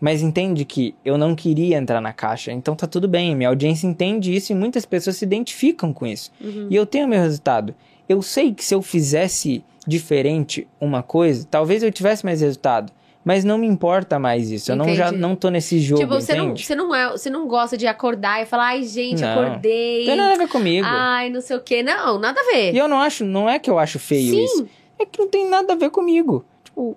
Mas 0.00 0.22
entende 0.22 0.64
que 0.64 0.94
eu 1.04 1.16
não 1.16 1.34
queria 1.34 1.76
entrar 1.76 2.00
na 2.00 2.12
caixa, 2.12 2.52
então 2.52 2.74
tá 2.74 2.86
tudo 2.86 3.06
bem. 3.06 3.34
Minha 3.34 3.48
audiência 3.48 3.86
entende 3.86 4.34
isso 4.34 4.52
e 4.52 4.54
muitas 4.54 4.84
pessoas 4.84 5.16
se 5.16 5.24
identificam 5.24 5.92
com 5.92 6.06
isso. 6.06 6.32
E 6.70 6.76
eu 6.76 6.84
tenho 6.84 7.08
meu 7.08 7.20
resultado. 7.20 7.74
Eu 8.08 8.20
sei 8.20 8.52
que 8.52 8.64
se 8.64 8.74
eu 8.74 8.82
fizesse 8.82 9.64
diferente 9.86 10.66
uma 10.80 11.02
coisa, 11.02 11.46
talvez 11.50 11.82
eu 11.82 11.92
tivesse 11.92 12.24
mais 12.24 12.40
resultado. 12.40 12.92
Mas 13.24 13.42
não 13.42 13.56
me 13.56 13.66
importa 13.66 14.18
mais 14.18 14.50
isso. 14.50 14.70
Eu 14.70 14.76
não, 14.76 14.94
já 14.94 15.10
não 15.10 15.34
tô 15.34 15.48
nesse 15.48 15.80
jogo, 15.80 16.02
tipo, 16.02 16.14
você 16.14 16.34
não, 16.34 16.54
você, 16.54 16.74
não 16.74 16.94
é, 16.94 17.10
você 17.10 17.30
não 17.30 17.48
gosta 17.48 17.76
de 17.76 17.86
acordar 17.86 18.42
e 18.42 18.46
falar, 18.46 18.66
ai, 18.66 18.82
gente, 18.82 19.22
Não. 19.22 19.30
acordei. 19.30 20.00
Não 20.00 20.06
tem 20.06 20.16
nada 20.16 20.34
a 20.34 20.38
ver 20.38 20.48
comigo. 20.48 20.86
Ai, 20.86 21.30
não 21.30 21.40
sei 21.40 21.56
o 21.56 21.60
quê. 21.60 21.82
Não, 21.82 22.18
nada 22.18 22.38
a 22.38 22.44
ver. 22.44 22.74
E 22.74 22.78
eu 22.78 22.86
não 22.86 23.00
acho, 23.00 23.24
não 23.24 23.48
é 23.48 23.58
que 23.58 23.70
eu 23.70 23.78
acho 23.78 23.98
feio 23.98 24.34
Sim. 24.34 24.44
isso. 24.44 24.68
É 24.98 25.06
que 25.06 25.18
não 25.18 25.28
tem 25.28 25.48
nada 25.48 25.72
a 25.72 25.76
ver 25.76 25.88
comigo. 25.90 26.44
Tipo, 26.62 26.96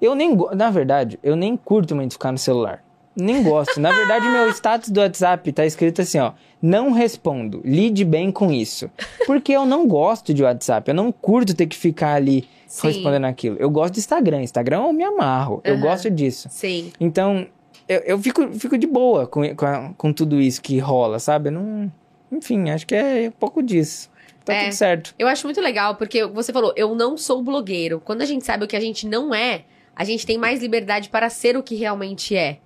eu 0.00 0.14
nem, 0.14 0.34
na 0.54 0.70
verdade, 0.70 1.18
eu 1.22 1.36
nem 1.36 1.56
curto 1.56 1.94
muito 1.94 2.14
ficar 2.14 2.32
no 2.32 2.38
celular. 2.38 2.82
Nem 3.14 3.42
gosto. 3.42 3.78
Na 3.78 3.92
verdade, 3.92 4.26
meu 4.28 4.48
status 4.50 4.88
do 4.90 5.00
WhatsApp 5.00 5.52
tá 5.52 5.66
escrito 5.66 6.00
assim, 6.02 6.18
ó: 6.18 6.32
"Não 6.62 6.92
respondo. 6.92 7.60
Lide 7.64 8.04
bem 8.04 8.30
com 8.32 8.50
isso". 8.50 8.90
Porque 9.26 9.52
eu 9.52 9.66
não 9.66 9.86
gosto 9.86 10.32
de 10.32 10.42
WhatsApp. 10.42 10.90
Eu 10.90 10.94
não 10.94 11.12
curto 11.12 11.54
ter 11.54 11.66
que 11.66 11.76
ficar 11.76 12.14
ali 12.14 12.48
Sim. 12.66 12.86
respondendo 12.88 13.26
aquilo. 13.26 13.56
Eu 13.58 13.68
gosto 13.70 13.94
de 13.94 14.00
Instagram. 14.00 14.42
Instagram 14.42 14.84
eu 14.86 14.92
me 14.92 15.04
amarro. 15.04 15.60
Eu 15.64 15.74
Aham. 15.74 15.82
gosto 15.82 16.10
disso. 16.10 16.48
Sim. 16.50 16.90
Então, 16.98 17.46
eu, 17.88 18.00
eu 18.00 18.18
fico, 18.18 18.50
fico 18.58 18.78
de 18.78 18.86
boa 18.86 19.26
com, 19.26 19.42
com, 19.54 19.66
a- 19.66 19.90
com 19.96 20.12
tudo 20.12 20.40
isso 20.40 20.62
que 20.62 20.78
rola, 20.78 21.18
sabe? 21.18 21.48
Eu 21.48 21.52
não, 21.52 21.92
Enfim, 22.30 22.70
acho 22.70 22.86
que 22.86 22.94
é 22.94 23.28
um 23.28 23.32
pouco 23.32 23.62
disso. 23.62 24.10
Tá 24.42 24.54
É. 24.54 24.64
tudo 24.64 24.72
certo. 24.72 25.14
Eu 25.18 25.28
acho 25.28 25.46
muito 25.46 25.60
legal, 25.60 25.96
porque 25.96 26.24
você 26.26 26.50
falou, 26.50 26.72
eu 26.76 26.94
não 26.94 27.16
sou 27.18 27.42
blogueiro. 27.42 28.00
Quando 28.02 28.22
a 28.22 28.24
gente 28.24 28.44
sabe 28.44 28.64
o 28.64 28.66
que 28.68 28.74
a 28.74 28.80
gente 28.80 29.06
não 29.06 29.34
é, 29.34 29.64
a 29.94 30.02
gente 30.02 30.24
tem 30.26 30.38
mais 30.38 30.62
liberdade 30.62 31.10
para 31.10 31.28
ser 31.28 31.56
o 31.58 31.62
que 31.62 31.74
realmente 31.76 32.34
é. 32.34 32.56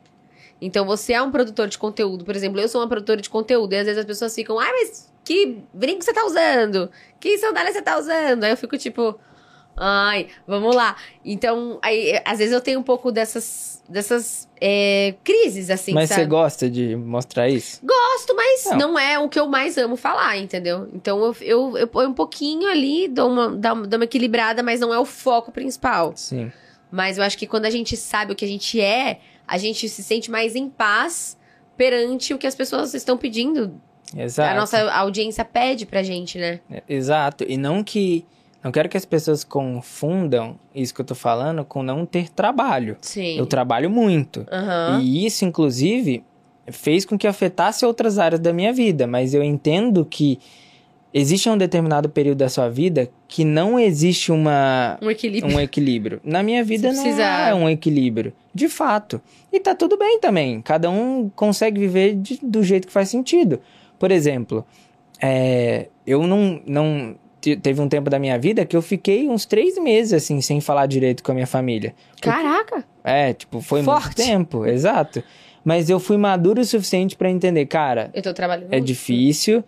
Então, 0.61 0.87
você 0.87 1.13
é 1.13 1.23
um 1.23 1.31
produtor 1.31 1.69
de 1.69 1.79
conteúdo. 1.79 2.25
Por 2.25 2.35
exemplo, 2.35 2.61
eu 2.61 2.69
sou 2.69 2.81
uma 2.81 2.89
produtora 2.89 3.21
de 3.21 3.29
conteúdo. 3.29 3.73
E 3.73 3.77
às 3.77 3.85
vezes 3.85 4.01
as 4.01 4.07
pessoas 4.07 4.35
ficam, 4.35 4.59
ai, 4.59 4.73
mas 4.73 5.13
que 5.25 5.59
brinco 5.73 6.03
você 6.03 6.13
tá 6.13 6.25
usando? 6.25 6.91
Que 7.21 7.37
sandália 7.39 7.73
você 7.73 7.83
tá 7.83 7.99
usando? 7.99 8.45
Aí 8.45 8.51
eu 8.53 8.57
fico 8.57 8.79
tipo, 8.79 9.19
ai, 9.77 10.29
vamos 10.47 10.75
lá. 10.75 10.97
Então, 11.25 11.79
aí, 11.83 12.21
às 12.25 12.39
vezes 12.39 12.55
eu 12.55 12.61
tenho 12.61 12.81
um 12.81 12.83
pouco 12.83 13.13
dessas, 13.13 13.83
dessas 13.89 14.49
é, 14.61 15.15
crises, 15.23 15.69
assim, 15.69 15.93
Mas 15.93 16.09
sabe? 16.09 16.23
você 16.23 16.27
gosta 16.27 16.71
de 16.71 16.97
mostrar 16.97 17.49
isso? 17.49 17.81
Gosto, 17.85 18.35
mas 18.35 18.65
Não. 18.67 18.93
não. 18.93 18.99
é 18.99 19.19
o 19.19 19.29
que 19.29 19.39
eu 19.39 19.47
mais 19.47 19.77
amo 19.77 19.97
falar, 19.97 20.39
entendeu? 20.39 20.89
Então 20.95 21.23
eu, 21.23 21.37
eu, 21.41 21.79
eu 21.79 21.87
ponho 21.89 22.09
um 22.09 22.15
pouquinho 22.15 22.69
ali, 22.71 23.09
dou 23.09 23.31
uma, 23.31 23.49
dou 23.51 23.87
dou 23.87 23.99
uma 23.99 24.05
equilibrada, 24.05 24.63
mas 24.63 24.81
não 24.81 24.95
é 24.95 24.99
o 24.99 25.05
foco 25.05 25.53
principal. 25.53 26.13
Sim. 26.17 26.51
Mas 26.91 27.19
eu 27.19 27.25
acho 27.25 27.37
que 27.37 27.47
quando 27.47 27.67
a 27.67 27.71
gente 27.71 27.97
sabe 27.97 28.33
o 28.33 28.37
que 28.37 28.45
a 28.45 28.49
gente 28.49 28.81
é, 28.81 29.21
a 29.47 29.59
gente 29.59 29.89
se 29.89 30.03
sente 30.03 30.31
mais 30.31 30.55
em 30.55 30.69
paz 30.69 31.37
perante 31.77 32.33
o 32.35 32.39
que 32.39 32.47
as 32.47 32.55
pessoas 32.55 32.95
estão 32.95 33.17
pedindo. 33.17 33.81
Exato. 34.17 34.51
A 34.51 34.55
nossa 34.55 34.93
audiência 34.93 35.45
pede 35.45 35.85
pra 35.87 36.03
gente, 36.03 36.39
né? 36.39 36.61
É, 36.71 36.83
Exato. 36.89 37.45
E 37.49 37.57
não 37.57 37.83
que. 37.83 38.25
Não 38.63 38.73
quero 38.73 38.89
que 38.89 38.97
as 38.97 39.05
pessoas 39.05 39.45
confundam 39.45 40.59
isso 40.75 40.93
que 40.93 41.01
eu 41.01 41.05
tô 41.05 41.15
falando 41.15 41.65
com 41.65 41.85
não 41.85 42.05
ter 42.05 42.29
trabalho. 42.29 42.97
Sim. 43.01 43.39
Eu 43.39 43.47
trabalho 43.47 43.89
muito. 43.89 44.45
Aham. 44.51 45.01
E 45.01 45.25
isso, 45.25 45.45
inclusive, 45.45 46.25
fez 46.67 47.05
com 47.05 47.17
que 47.17 47.29
afetasse 47.29 47.87
outras 47.87 48.19
áreas 48.19 48.41
da 48.41 48.53
minha 48.53 48.73
vida. 48.73 49.07
Mas 49.07 49.35
eu 49.35 49.43
entendo 49.43 50.05
que 50.05 50.41
existe 51.19 51.49
um 51.49 51.57
determinado 51.57 52.09
período 52.09 52.39
da 52.39 52.49
sua 52.49 52.69
vida 52.69 53.09
que 53.27 53.45
não 53.45 53.79
existe 53.79 54.31
uma, 54.31 54.99
Um 55.01 55.11
equilíbrio. 55.11 55.55
um 55.57 55.61
equilíbrio. 55.61 56.21
Na 56.23 56.43
minha 56.43 56.62
vida 56.62 56.93
não 56.93 57.07
é 57.21 57.55
um 57.55 57.69
equilíbrio. 57.71 58.33
De 58.55 58.69
fato. 58.69 59.21
E 59.53 59.59
tá 59.61 59.75
tudo 59.75 59.97
bem 59.97 60.21
também. 60.21 60.61
Cada 60.61 60.91
um 60.91 61.31
consegue 61.35 61.81
viver 61.81 62.14
de- 62.17 62.39
do 62.43 62.62
jeito 62.62 62.87
que 62.87 62.93
faz 62.93 63.09
sentido. 63.09 63.61
Por 63.99 64.11
exemplo, 64.11 64.64
é, 65.23 65.89
eu 66.07 66.27
não, 66.27 66.61
não. 66.67 67.17
te- 67.41 67.57
Teve 67.57 67.81
um 67.81 67.89
tempo 67.89 68.11
da 68.11 68.19
minha 68.19 68.39
vida 68.39 68.64
que 68.67 68.77
eu 68.77 68.83
fiquei 68.83 69.29
uns 69.29 69.47
três 69.47 69.79
meses, 69.79 70.12
assim, 70.12 70.41
sem 70.41 70.61
falar 70.61 70.87
direito 70.87 71.23
com 71.23 71.33
a 71.33 71.35
minha 71.35 71.47
família. 71.47 71.95
Caraca! 72.21 72.85
É, 73.05 73.33
tipo, 73.33 73.61
foi 73.61 73.81
muito 73.83 74.01
Forte. 74.03 74.17
tempo, 74.17 74.67
exato. 74.67 75.23
Mas 75.64 75.89
eu 75.91 75.99
fui 75.99 76.17
maduro 76.17 76.61
o 76.61 76.64
suficiente 76.64 77.17
pra 77.17 77.31
entender, 77.31 77.67
cara, 77.67 78.11
Eu 78.14 78.23
tô 78.23 78.33
trabalhando. 78.35 78.73
é 78.73 78.79
difícil, 78.81 79.64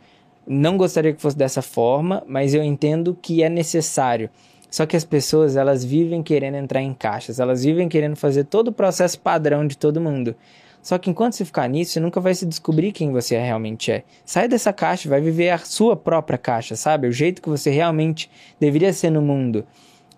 não 0.48 0.76
gostaria 0.76 1.12
que 1.12 1.20
fosse 1.20 1.36
dessa 1.36 1.60
forma, 1.62 2.22
mas 2.26 2.54
eu 2.54 2.62
entendo 2.62 3.16
que 3.20 3.42
é 3.42 3.48
necessário. 3.48 4.30
Só 4.70 4.84
que 4.86 4.96
as 4.96 5.04
pessoas, 5.04 5.56
elas 5.56 5.84
vivem 5.84 6.22
querendo 6.22 6.56
entrar 6.56 6.82
em 6.82 6.92
caixas, 6.92 7.40
elas 7.40 7.64
vivem 7.64 7.88
querendo 7.88 8.16
fazer 8.16 8.44
todo 8.44 8.68
o 8.68 8.72
processo 8.72 9.18
padrão 9.18 9.66
de 9.66 9.76
todo 9.76 10.00
mundo. 10.00 10.34
Só 10.82 10.96
que 10.96 11.10
enquanto 11.10 11.34
você 11.34 11.44
ficar 11.44 11.68
nisso, 11.68 11.92
você 11.92 12.00
nunca 12.00 12.20
vai 12.20 12.34
se 12.34 12.46
descobrir 12.46 12.92
quem 12.92 13.10
você 13.12 13.36
realmente 13.38 13.90
é. 13.90 14.04
Sai 14.24 14.46
dessa 14.46 14.72
caixa, 14.72 15.08
vai 15.08 15.20
viver 15.20 15.50
a 15.50 15.58
sua 15.58 15.96
própria 15.96 16.38
caixa, 16.38 16.76
sabe? 16.76 17.08
O 17.08 17.12
jeito 17.12 17.42
que 17.42 17.48
você 17.48 17.70
realmente 17.70 18.30
deveria 18.60 18.92
ser 18.92 19.10
no 19.10 19.20
mundo. 19.20 19.66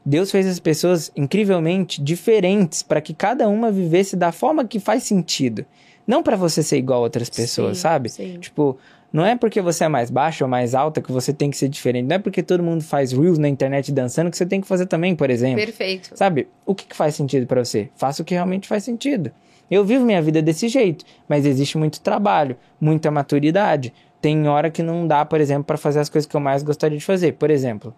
Deus 0.04 0.30
fez 0.30 0.46
as 0.46 0.58
pessoas 0.58 1.10
incrivelmente 1.16 2.02
diferentes 2.02 2.82
para 2.82 3.00
que 3.00 3.14
cada 3.14 3.48
uma 3.48 3.70
vivesse 3.70 4.16
da 4.16 4.32
forma 4.32 4.64
que 4.64 4.80
faz 4.80 5.02
sentido. 5.02 5.64
Não 6.06 6.22
para 6.22 6.36
você 6.36 6.62
ser 6.62 6.78
igual 6.78 7.00
a 7.00 7.02
outras 7.04 7.30
pessoas, 7.30 7.76
Sim, 7.78 7.82
sabe? 7.82 8.08
sim. 8.08 8.38
Tipo, 8.38 8.76
não 9.12 9.24
é 9.24 9.34
porque 9.36 9.60
você 9.60 9.84
é 9.84 9.88
mais 9.88 10.10
baixa 10.10 10.44
ou 10.44 10.48
mais 10.48 10.74
alta 10.74 11.02
que 11.02 11.10
você 11.10 11.32
tem 11.32 11.50
que 11.50 11.56
ser 11.56 11.68
diferente. 11.68 12.06
Não 12.06 12.16
é 12.16 12.18
porque 12.18 12.42
todo 12.42 12.62
mundo 12.62 12.82
faz 12.82 13.12
reels 13.12 13.38
na 13.38 13.48
internet 13.48 13.90
dançando 13.90 14.30
que 14.30 14.36
você 14.36 14.46
tem 14.46 14.60
que 14.60 14.68
fazer 14.68 14.86
também, 14.86 15.16
por 15.16 15.30
exemplo. 15.30 15.64
Perfeito. 15.64 16.10
Sabe? 16.14 16.48
O 16.64 16.74
que, 16.74 16.86
que 16.86 16.96
faz 16.96 17.14
sentido 17.14 17.46
pra 17.46 17.64
você? 17.64 17.90
Faça 17.96 18.22
o 18.22 18.24
que 18.24 18.34
realmente 18.34 18.68
faz 18.68 18.84
sentido. 18.84 19.32
Eu 19.70 19.84
vivo 19.84 20.04
minha 20.04 20.20
vida 20.20 20.42
desse 20.42 20.68
jeito, 20.68 21.04
mas 21.28 21.46
existe 21.46 21.78
muito 21.78 22.00
trabalho, 22.00 22.56
muita 22.80 23.10
maturidade. 23.10 23.92
Tem 24.20 24.48
hora 24.48 24.70
que 24.70 24.82
não 24.82 25.06
dá, 25.06 25.24
por 25.24 25.40
exemplo, 25.40 25.64
pra 25.64 25.76
fazer 25.76 26.00
as 26.00 26.08
coisas 26.08 26.28
que 26.28 26.36
eu 26.36 26.40
mais 26.40 26.62
gostaria 26.62 26.98
de 26.98 27.04
fazer. 27.04 27.32
Por 27.32 27.50
exemplo, 27.50 27.94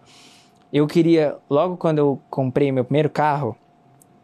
eu 0.71 0.87
queria, 0.87 1.35
logo 1.49 1.77
quando 1.77 1.99
eu 1.99 2.19
comprei 2.29 2.71
meu 2.71 2.83
primeiro 2.83 3.09
carro, 3.09 3.55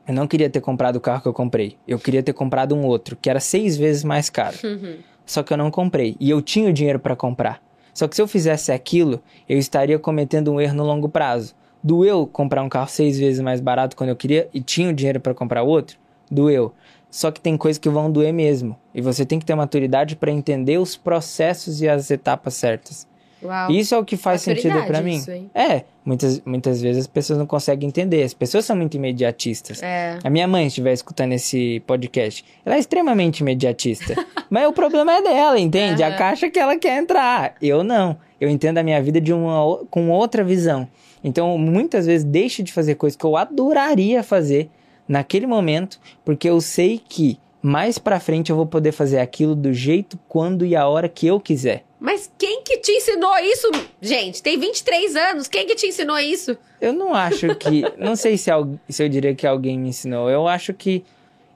eu 0.07 0.13
não 0.13 0.27
queria 0.27 0.49
ter 0.49 0.61
comprado 0.61 0.95
o 0.95 0.99
carro 0.99 1.21
que 1.21 1.27
eu 1.27 1.33
comprei. 1.33 1.77
Eu 1.87 1.99
queria 1.99 2.23
ter 2.23 2.33
comprado 2.33 2.75
um 2.75 2.83
outro, 2.83 3.15
que 3.15 3.29
era 3.29 3.39
seis 3.39 3.77
vezes 3.77 4.03
mais 4.03 4.29
caro. 4.29 4.57
Uhum. 4.63 4.97
Só 5.29 5.43
que 5.43 5.53
eu 5.53 5.57
não 5.57 5.69
comprei. 5.69 6.17
E 6.19 6.27
eu 6.27 6.41
tinha 6.41 6.67
o 6.67 6.73
dinheiro 6.73 6.97
para 6.97 7.15
comprar. 7.15 7.61
Só 7.93 8.07
que 8.07 8.15
se 8.15 8.21
eu 8.21 8.27
fizesse 8.27 8.71
aquilo, 8.71 9.21
eu 9.47 9.59
estaria 9.59 9.99
cometendo 9.99 10.51
um 10.51 10.59
erro 10.59 10.73
no 10.73 10.83
longo 10.83 11.07
prazo. 11.07 11.53
Doeu 11.83 12.25
comprar 12.25 12.63
um 12.63 12.67
carro 12.67 12.89
seis 12.89 13.19
vezes 13.19 13.39
mais 13.39 13.61
barato 13.61 13.95
quando 13.95 14.09
eu 14.09 14.15
queria 14.15 14.49
e 14.51 14.59
tinha 14.59 14.89
o 14.89 14.93
dinheiro 14.93 15.19
para 15.19 15.35
comprar 15.35 15.61
outro? 15.61 15.99
Doeu. 16.31 16.73
Só 17.11 17.29
que 17.29 17.39
tem 17.39 17.55
coisas 17.57 17.77
que 17.77 17.89
vão 17.89 18.11
doer 18.11 18.33
mesmo. 18.33 18.75
E 18.91 19.01
você 19.01 19.23
tem 19.23 19.37
que 19.37 19.45
ter 19.45 19.53
maturidade 19.53 20.15
para 20.15 20.31
entender 20.31 20.79
os 20.79 20.97
processos 20.97 21.79
e 21.79 21.87
as 21.87 22.09
etapas 22.09 22.55
certas. 22.55 23.07
Uau. 23.41 23.71
Isso 23.71 23.95
é 23.95 23.97
o 23.97 24.03
que 24.05 24.17
faz 24.17 24.41
sentido 24.41 24.83
para 24.85 25.01
mim. 25.01 25.15
isso, 25.15 25.31
hein? 25.31 25.49
É, 25.55 25.83
muitas, 26.03 26.41
muitas 26.45 26.81
vezes 26.81 27.01
as 27.01 27.07
pessoas 27.07 27.39
não 27.39 27.45
conseguem 27.45 27.87
entender. 27.87 28.23
As 28.23 28.33
pessoas 28.33 28.65
são 28.65 28.75
muito 28.75 28.95
imediatistas. 28.97 29.81
É. 29.81 30.19
A 30.23 30.29
minha 30.29 30.47
mãe 30.47 30.67
estiver 30.67 30.93
escutando 30.93 31.33
esse 31.33 31.81
podcast, 31.87 32.43
ela 32.65 32.75
é 32.75 32.79
extremamente 32.79 33.39
imediatista. 33.39 34.13
Mas 34.49 34.67
o 34.67 34.73
problema 34.73 35.13
é 35.13 35.21
dela, 35.21 35.59
entende? 35.59 36.03
A 36.03 36.07
Aham. 36.09 36.17
caixa 36.17 36.49
que 36.49 36.59
ela 36.59 36.75
quer 36.77 36.97
entrar. 37.01 37.55
Eu 37.61 37.83
não. 37.83 38.17
Eu 38.41 38.49
entendo 38.49 38.77
a 38.77 38.83
minha 38.83 39.01
vida 39.01 39.19
de 39.21 39.31
uma, 39.33 39.77
com 39.89 40.09
outra 40.09 40.43
visão. 40.43 40.87
Então, 41.23 41.57
muitas 41.57 42.05
vezes, 42.05 42.23
deixo 42.23 42.63
de 42.63 42.71
fazer 42.71 42.95
coisas 42.95 43.15
que 43.17 43.25
eu 43.25 43.35
adoraria 43.35 44.23
fazer 44.23 44.69
naquele 45.07 45.45
momento, 45.45 45.99
porque 46.23 46.49
eu 46.49 46.61
sei 46.61 47.01
que 47.07 47.37
mais 47.61 47.97
pra 47.97 48.19
frente 48.19 48.49
eu 48.49 48.55
vou 48.55 48.65
poder 48.65 48.91
fazer 48.91 49.19
aquilo 49.19 49.55
do 49.55 49.73
jeito, 49.73 50.17
quando 50.27 50.65
e 50.65 50.75
a 50.75 50.87
hora 50.87 51.09
que 51.09 51.27
eu 51.27 51.39
quiser. 51.39 51.83
Mas 51.99 52.31
quem 52.37 52.63
que 52.63 52.77
te 52.77 52.91
ensinou 52.93 53.37
isso, 53.39 53.69
gente? 54.01 54.41
Tem 54.41 54.57
23 54.57 55.15
anos. 55.17 55.47
Quem 55.47 55.67
que 55.67 55.75
te 55.75 55.87
ensinou 55.87 56.17
isso? 56.17 56.57
Eu 56.79 56.93
não 56.93 57.13
acho 57.13 57.53
que. 57.55 57.83
não 57.99 58.15
sei 58.15 58.37
se, 58.37 58.49
se 58.87 59.03
eu 59.03 59.09
diria 59.09 59.35
que 59.35 59.45
alguém 59.45 59.77
me 59.77 59.89
ensinou. 59.89 60.29
Eu 60.29 60.47
acho 60.47 60.73
que 60.73 61.03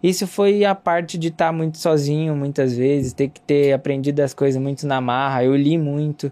isso 0.01 0.27
foi 0.27 0.65
a 0.65 0.75
parte 0.75 1.17
de 1.17 1.29
estar 1.29 1.53
muito 1.53 1.77
sozinho, 1.77 2.35
muitas 2.35 2.75
vezes, 2.75 3.13
ter 3.13 3.29
que 3.29 3.39
ter 3.39 3.71
aprendido 3.71 4.19
as 4.19 4.33
coisas 4.33 4.61
muito 4.61 4.85
na 4.85 4.99
marra. 4.99 5.45
Eu 5.45 5.55
li 5.55 5.77
muito. 5.77 6.29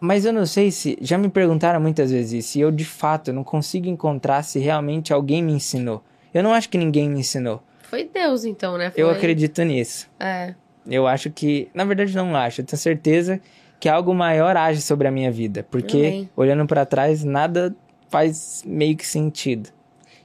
Mas 0.00 0.24
eu 0.24 0.32
não 0.32 0.44
sei 0.44 0.72
se. 0.72 0.98
Já 1.00 1.16
me 1.16 1.28
perguntaram 1.28 1.80
muitas 1.80 2.10
vezes 2.10 2.44
isso, 2.44 2.58
e 2.58 2.60
eu 2.60 2.72
de 2.72 2.84
fato 2.84 3.32
não 3.32 3.44
consigo 3.44 3.88
encontrar 3.88 4.42
se 4.42 4.58
realmente 4.58 5.12
alguém 5.12 5.42
me 5.42 5.52
ensinou. 5.52 6.02
Eu 6.34 6.42
não 6.42 6.52
acho 6.52 6.68
que 6.68 6.76
ninguém 6.76 7.08
me 7.08 7.20
ensinou. 7.20 7.62
Foi 7.88 8.04
Deus, 8.04 8.44
então, 8.44 8.76
né? 8.76 8.90
Foi... 8.90 9.02
Eu 9.02 9.10
acredito 9.10 9.62
nisso. 9.62 10.08
É. 10.18 10.54
Eu 10.88 11.06
acho 11.06 11.30
que. 11.30 11.68
Na 11.74 11.84
verdade, 11.84 12.14
não 12.14 12.34
acho. 12.36 12.60
Eu 12.60 12.64
tenho 12.64 12.78
certeza 12.78 13.40
que 13.80 13.88
algo 13.88 14.14
maior 14.14 14.56
age 14.56 14.80
sobre 14.80 15.06
a 15.08 15.10
minha 15.10 15.30
vida. 15.30 15.66
Porque, 15.70 15.96
Amém. 15.98 16.30
olhando 16.36 16.66
pra 16.66 16.84
trás, 16.86 17.24
nada 17.24 17.74
faz 18.08 18.62
meio 18.66 18.96
que 18.96 19.06
sentido. 19.06 19.70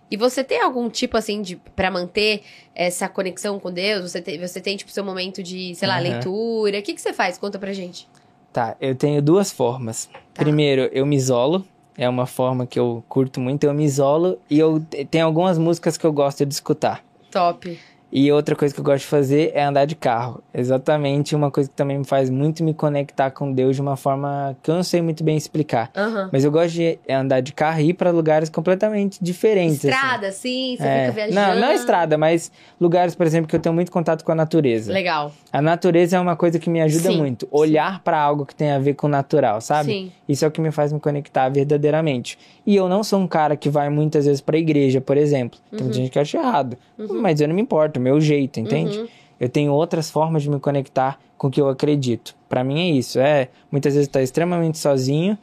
E 0.09 0.17
você 0.17 0.43
tem 0.43 0.61
algum 0.61 0.89
tipo, 0.89 1.15
assim, 1.17 1.41
de 1.41 1.55
para 1.75 1.89
manter 1.89 2.41
essa 2.75 3.07
conexão 3.07 3.59
com 3.59 3.71
Deus? 3.71 4.11
Você 4.11 4.21
tem, 4.21 4.37
você 4.39 4.59
tem 4.59 4.75
tipo, 4.75 4.91
seu 4.91 5.03
momento 5.05 5.41
de, 5.41 5.73
sei 5.75 5.87
lá, 5.87 5.95
Aham. 5.95 6.03
leitura? 6.03 6.79
O 6.79 6.81
que, 6.81 6.93
que 6.93 7.01
você 7.01 7.13
faz? 7.13 7.37
Conta 7.37 7.57
pra 7.57 7.71
gente. 7.71 8.07
Tá, 8.51 8.75
eu 8.81 8.93
tenho 8.93 9.21
duas 9.21 9.51
formas. 9.51 10.09
Tá. 10.33 10.43
Primeiro, 10.43 10.89
eu 10.91 11.05
me 11.05 11.15
isolo. 11.15 11.65
É 11.97 12.07
uma 12.09 12.25
forma 12.25 12.65
que 12.67 12.77
eu 12.79 13.03
curto 13.07 13.39
muito. 13.39 13.63
Eu 13.65 13.73
me 13.73 13.83
isolo 13.85 14.37
e 14.49 14.59
eu 14.59 14.79
te- 14.79 15.05
tenho 15.05 15.25
algumas 15.25 15.57
músicas 15.57 15.97
que 15.97 16.05
eu 16.05 16.11
gosto 16.11 16.45
de 16.45 16.53
escutar. 16.53 17.03
Top. 17.31 17.63
E 18.11 18.31
outra 18.31 18.55
coisa 18.55 18.73
que 18.73 18.79
eu 18.79 18.83
gosto 18.83 19.01
de 19.03 19.07
fazer 19.07 19.51
é 19.55 19.63
andar 19.63 19.85
de 19.85 19.95
carro. 19.95 20.43
Exatamente 20.53 21.35
uma 21.35 21.49
coisa 21.49 21.69
que 21.69 21.75
também 21.75 21.97
me 21.97 22.03
faz 22.03 22.29
muito 22.29 22.63
me 22.63 22.73
conectar 22.73 23.31
com 23.31 23.51
Deus 23.53 23.75
de 23.75 23.81
uma 23.81 23.95
forma 23.95 24.55
que 24.61 24.69
eu 24.69 24.75
não 24.75 24.83
sei 24.83 25.01
muito 25.01 25.23
bem 25.23 25.37
explicar. 25.37 25.89
Aham. 25.95 26.29
Mas 26.31 26.43
eu 26.43 26.51
gosto 26.51 26.73
de 26.73 26.99
andar 27.09 27.39
de 27.41 27.53
carro 27.53 27.79
e 27.79 27.89
ir 27.89 27.93
pra 27.93 28.11
lugares 28.11 28.49
completamente 28.49 29.17
diferentes. 29.23 29.85
assim. 29.85 29.89
Estrada, 29.89 30.31
sim, 30.31 30.75
você 30.77 30.83
É. 30.83 30.99
fica 31.01 31.11
viajando. 31.13 31.35
Não, 31.59 31.67
não 31.67 31.71
estrada, 31.73 32.17
mas 32.17 32.51
lugares, 32.79 33.15
por 33.15 33.25
exemplo, 33.25 33.47
que 33.47 33.55
eu 33.55 33.59
tenho 33.59 33.73
muito 33.73 33.91
contato 33.91 34.23
com 34.25 34.31
a 34.31 34.35
natureza. 34.35 34.91
Legal. 34.91 35.31
A 35.53 35.61
natureza 35.61 36.17
é 36.17 36.19
uma 36.19 36.35
coisa 36.35 36.59
que 36.59 36.69
me 36.69 36.81
ajuda 36.81 37.09
Sim, 37.11 37.17
muito. 37.17 37.47
Olhar 37.51 38.01
pra 38.03 38.19
algo 38.19 38.45
que 38.45 38.55
tem 38.55 38.71
a 38.71 38.79
ver 38.79 38.93
com 38.95 39.07
o 39.07 39.09
natural, 39.09 39.61
sabe? 39.61 39.89
Sim. 39.91 40.11
Isso 40.27 40.43
é 40.43 40.47
o 40.47 40.51
que 40.51 40.59
me 40.61 40.71
faz 40.71 40.91
me 40.93 40.99
conectar 40.99 41.47
verdadeiramente. 41.49 42.37
E 42.65 42.75
eu 42.75 42.87
não 42.87 43.03
sou 43.03 43.19
um 43.19 43.27
cara 43.27 43.55
que 43.55 43.69
vai 43.69 43.89
muitas 43.89 44.25
vezes 44.25 44.39
pra 44.41 44.57
igreja, 44.57 45.01
por 45.01 45.17
exemplo. 45.17 45.59
Tem 45.71 45.79
muita 45.81 45.93
gente 45.93 46.11
que 46.11 46.19
acha 46.19 46.37
errado. 46.37 46.77
Mas 46.97 47.41
eu 47.41 47.47
não 47.47 47.55
me 47.55 47.61
importo, 47.61 47.99
é 47.99 48.00
meu 48.01 48.19
jeito, 48.19 48.59
entende? 48.59 48.99
Uhum. 48.99 49.07
Eu 49.39 49.49
tenho 49.49 49.71
outras 49.71 50.09
formas 50.11 50.43
de 50.43 50.49
me 50.49 50.59
conectar 50.59 51.19
com 51.37 51.47
o 51.47 51.51
que 51.51 51.61
eu 51.61 51.69
acredito. 51.69 52.35
Pra 52.49 52.63
mim 52.63 52.79
é 52.79 52.91
isso. 52.91 53.19
É 53.19 53.49
muitas 53.71 53.93
vezes 53.93 54.07
estar 54.07 54.21
extremamente 54.21 54.77
sozinho 54.77 55.37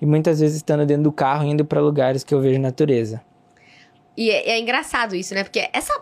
e 0.00 0.06
muitas 0.06 0.40
vezes 0.40 0.56
estando 0.56 0.86
dentro 0.86 1.02
do 1.02 1.12
carro 1.12 1.44
indo 1.46 1.64
pra 1.64 1.80
lugares 1.80 2.24
que 2.24 2.34
eu 2.34 2.40
vejo 2.40 2.60
natureza. 2.60 3.20
E 4.16 4.30
é, 4.30 4.50
é 4.50 4.60
engraçado 4.60 5.14
isso, 5.14 5.34
né? 5.34 5.42
Porque 5.44 5.68
essa, 5.72 5.92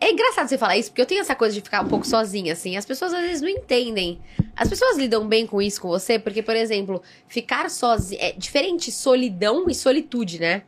É 0.00 0.10
engraçado 0.12 0.48
você 0.48 0.56
falar 0.56 0.76
isso, 0.76 0.90
porque 0.90 1.02
eu 1.02 1.06
tenho 1.06 1.20
essa 1.20 1.34
coisa 1.34 1.54
de 1.54 1.60
ficar 1.60 1.82
um 1.84 1.88
pouco 1.88 2.06
sozinha, 2.06 2.52
assim. 2.52 2.76
As 2.76 2.86
pessoas 2.86 3.12
às 3.12 3.20
vezes 3.20 3.42
não 3.42 3.48
entendem. 3.48 4.20
As 4.56 4.68
pessoas 4.68 4.96
lidam 4.96 5.26
bem 5.26 5.44
com 5.46 5.60
isso 5.60 5.80
com 5.80 5.88
você, 5.88 6.18
porque, 6.20 6.40
por 6.42 6.54
exemplo, 6.54 7.02
ficar 7.26 7.68
sozinha. 7.68 8.20
É 8.20 8.32
diferente 8.32 8.92
solidão 8.92 9.68
e 9.68 9.74
solitude, 9.74 10.40
né? 10.40 10.62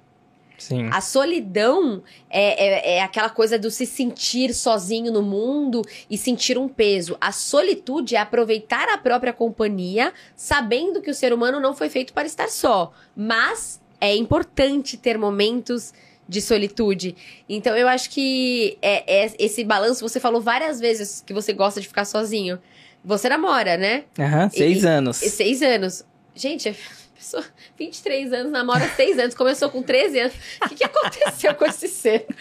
Sim. 0.61 0.89
A 0.93 1.01
solidão 1.01 2.03
é, 2.29 2.93
é, 2.93 2.97
é 2.97 3.03
aquela 3.03 3.31
coisa 3.31 3.59
do 3.59 3.71
se 3.71 3.87
sentir 3.87 4.53
sozinho 4.55 5.11
no 5.11 5.23
mundo 5.23 5.83
e 6.09 6.19
sentir 6.19 6.59
um 6.59 6.69
peso. 6.69 7.17
A 7.21 7.33
solitude 7.33 8.15
é 8.15 8.19
aproveitar 8.21 8.89
a 8.91 8.99
própria 8.99 9.33
companhia, 9.33 10.13
sabendo 10.37 11.01
que 11.01 11.11
o 11.11 11.15
ser 11.15 11.33
humano 11.33 11.59
não 11.59 11.75
foi 11.75 11.89
feito 11.89 12.13
para 12.13 12.27
estar 12.27 12.49
só. 12.49 12.93
Mas 13.17 13.81
é 14.01 14.15
importante 14.15 14.97
ter 14.99 15.17
momentos 15.19 15.93
de 16.29 16.41
solitude. 16.41 17.17
Então 17.49 17.77
eu 17.77 17.89
acho 17.89 18.11
que 18.11 18.79
é, 18.83 19.25
é 19.25 19.33
esse 19.39 19.65
balanço, 19.65 20.07
você 20.07 20.21
falou 20.21 20.41
várias 20.41 20.79
vezes 20.79 21.23
que 21.27 21.33
você 21.33 21.53
gosta 21.53 21.81
de 21.81 21.89
ficar 21.89 22.05
sozinho. 22.05 22.59
Você 23.05 23.29
namora, 23.31 23.77
né? 23.79 24.05
Aham, 24.19 24.51
seis 24.51 24.83
E- 24.85 24.87
anos. 24.87 25.17
Seis 25.17 25.63
anos. 25.63 26.05
Gente, 26.35 26.69
a 26.69 26.75
pessoa, 27.21 27.45
23 27.79 28.33
anos, 28.33 28.51
namora 28.53 28.89
seis 28.97 29.19
anos, 29.19 29.35
começou 29.35 29.69
com 29.71 29.83
13 29.83 30.19
anos. 30.21 30.35
O 30.65 30.69
que, 30.71 30.75
que 30.77 30.85
aconteceu 30.85 31.55
com 31.55 31.65
esse 31.65 31.87
ser? 31.89 32.27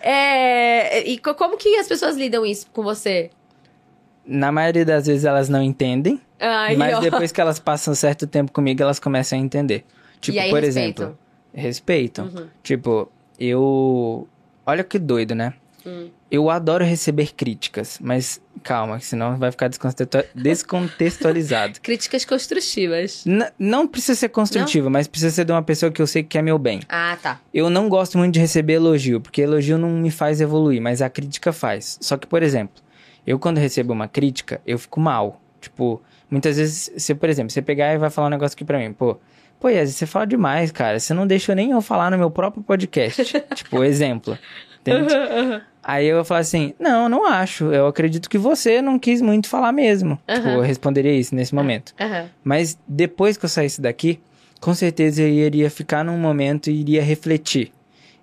É, 0.00 1.06
e 1.06 1.18
co- 1.18 1.34
como 1.34 1.56
que 1.58 1.76
as 1.76 1.86
pessoas 1.86 2.16
lidam 2.16 2.44
isso 2.44 2.66
com 2.72 2.82
você? 2.82 3.30
Na 4.24 4.50
maioria 4.52 4.84
das 4.84 5.06
vezes 5.06 5.24
elas 5.24 5.48
não 5.48 5.62
entendem, 5.62 6.20
Ai, 6.40 6.76
mas 6.76 6.94
ó. 6.96 7.00
depois 7.00 7.32
que 7.32 7.40
elas 7.40 7.58
passam 7.58 7.92
um 7.92 7.94
certo 7.94 8.26
tempo 8.26 8.52
comigo, 8.52 8.82
elas 8.82 8.98
começam 8.98 9.38
a 9.38 9.42
entender. 9.42 9.84
Tipo, 10.20 10.38
aí, 10.38 10.50
por 10.50 10.62
respeitam? 10.62 11.04
exemplo, 11.06 11.18
respeitam. 11.52 12.24
Uhum. 12.26 12.48
Tipo, 12.62 13.12
eu. 13.38 14.26
Olha 14.64 14.84
que 14.84 14.98
doido, 14.98 15.34
né? 15.34 15.52
Hum. 15.84 16.08
Eu 16.34 16.48
adoro 16.48 16.82
receber 16.82 17.34
críticas, 17.34 17.98
mas 18.00 18.40
calma, 18.62 18.98
que 18.98 19.04
senão 19.04 19.36
vai 19.36 19.50
ficar 19.50 19.68
descontextua- 19.68 20.24
descontextualizado. 20.34 21.78
Críticas 21.84 22.24
construtivas. 22.24 23.26
N- 23.26 23.50
não 23.58 23.86
precisa 23.86 24.14
ser 24.18 24.28
construtivo, 24.30 24.88
mas 24.88 25.06
precisa 25.06 25.30
ser 25.30 25.44
de 25.44 25.52
uma 25.52 25.62
pessoa 25.62 25.92
que 25.92 26.00
eu 26.00 26.06
sei 26.06 26.22
que 26.22 26.30
quer 26.30 26.42
meu 26.42 26.58
bem. 26.58 26.80
Ah, 26.88 27.18
tá. 27.22 27.38
Eu 27.52 27.68
não 27.68 27.88
gosto 27.88 28.16
muito 28.16 28.32
de 28.34 28.40
receber 28.40 28.74
elogio, 28.74 29.20
porque 29.20 29.42
elogio 29.42 29.76
não 29.76 29.90
me 29.90 30.10
faz 30.10 30.40
evoluir, 30.40 30.80
mas 30.80 31.02
a 31.02 31.10
crítica 31.10 31.52
faz. 31.52 31.98
Só 32.00 32.16
que, 32.16 32.26
por 32.26 32.42
exemplo, 32.42 32.82
eu 33.26 33.38
quando 33.38 33.58
recebo 33.58 33.92
uma 33.92 34.08
crítica, 34.08 34.60
eu 34.66 34.78
fico 34.78 34.98
mal. 35.00 35.40
Tipo, 35.60 36.02
muitas 36.30 36.56
vezes, 36.56 36.90
você, 36.96 37.14
por 37.14 37.28
exemplo, 37.28 37.52
você 37.52 37.60
pegar 37.62 37.92
e 37.94 37.98
vai 37.98 38.08
falar 38.10 38.28
um 38.28 38.30
negócio 38.30 38.54
aqui 38.54 38.64
pra 38.64 38.78
mim, 38.78 38.92
pô, 38.92 39.18
pô, 39.60 39.68
Yesi, 39.68 39.92
você 39.92 40.06
fala 40.06 40.26
demais, 40.26 40.72
cara. 40.72 40.98
Você 40.98 41.12
não 41.14 41.26
deixou 41.26 41.54
nem 41.54 41.70
eu 41.72 41.80
falar 41.82 42.10
no 42.10 42.16
meu 42.18 42.30
próprio 42.30 42.62
podcast. 42.62 43.22
tipo, 43.54 43.84
exemplo. 43.84 44.36
Entende? 44.80 45.14
Aí 45.82 46.06
eu 46.06 46.16
vou 46.16 46.24
falar 46.24 46.40
assim, 46.40 46.74
não, 46.78 47.08
não 47.08 47.26
acho. 47.26 47.72
Eu 47.72 47.86
acredito 47.86 48.30
que 48.30 48.38
você 48.38 48.80
não 48.80 48.98
quis 48.98 49.20
muito 49.20 49.48
falar 49.48 49.72
mesmo. 49.72 50.18
Tipo, 50.28 50.48
Aham. 50.48 50.54
eu 50.56 50.60
responderia 50.60 51.12
isso 51.12 51.34
nesse 51.34 51.54
momento. 51.54 51.92
Aham. 52.00 52.26
Mas 52.44 52.78
depois 52.86 53.36
que 53.36 53.44
eu 53.44 53.48
saísse 53.48 53.80
daqui, 53.80 54.20
com 54.60 54.74
certeza 54.74 55.22
eu 55.22 55.28
iria 55.28 55.68
ficar 55.68 56.04
num 56.04 56.16
momento 56.18 56.70
e 56.70 56.80
iria 56.80 57.02
refletir. 57.02 57.72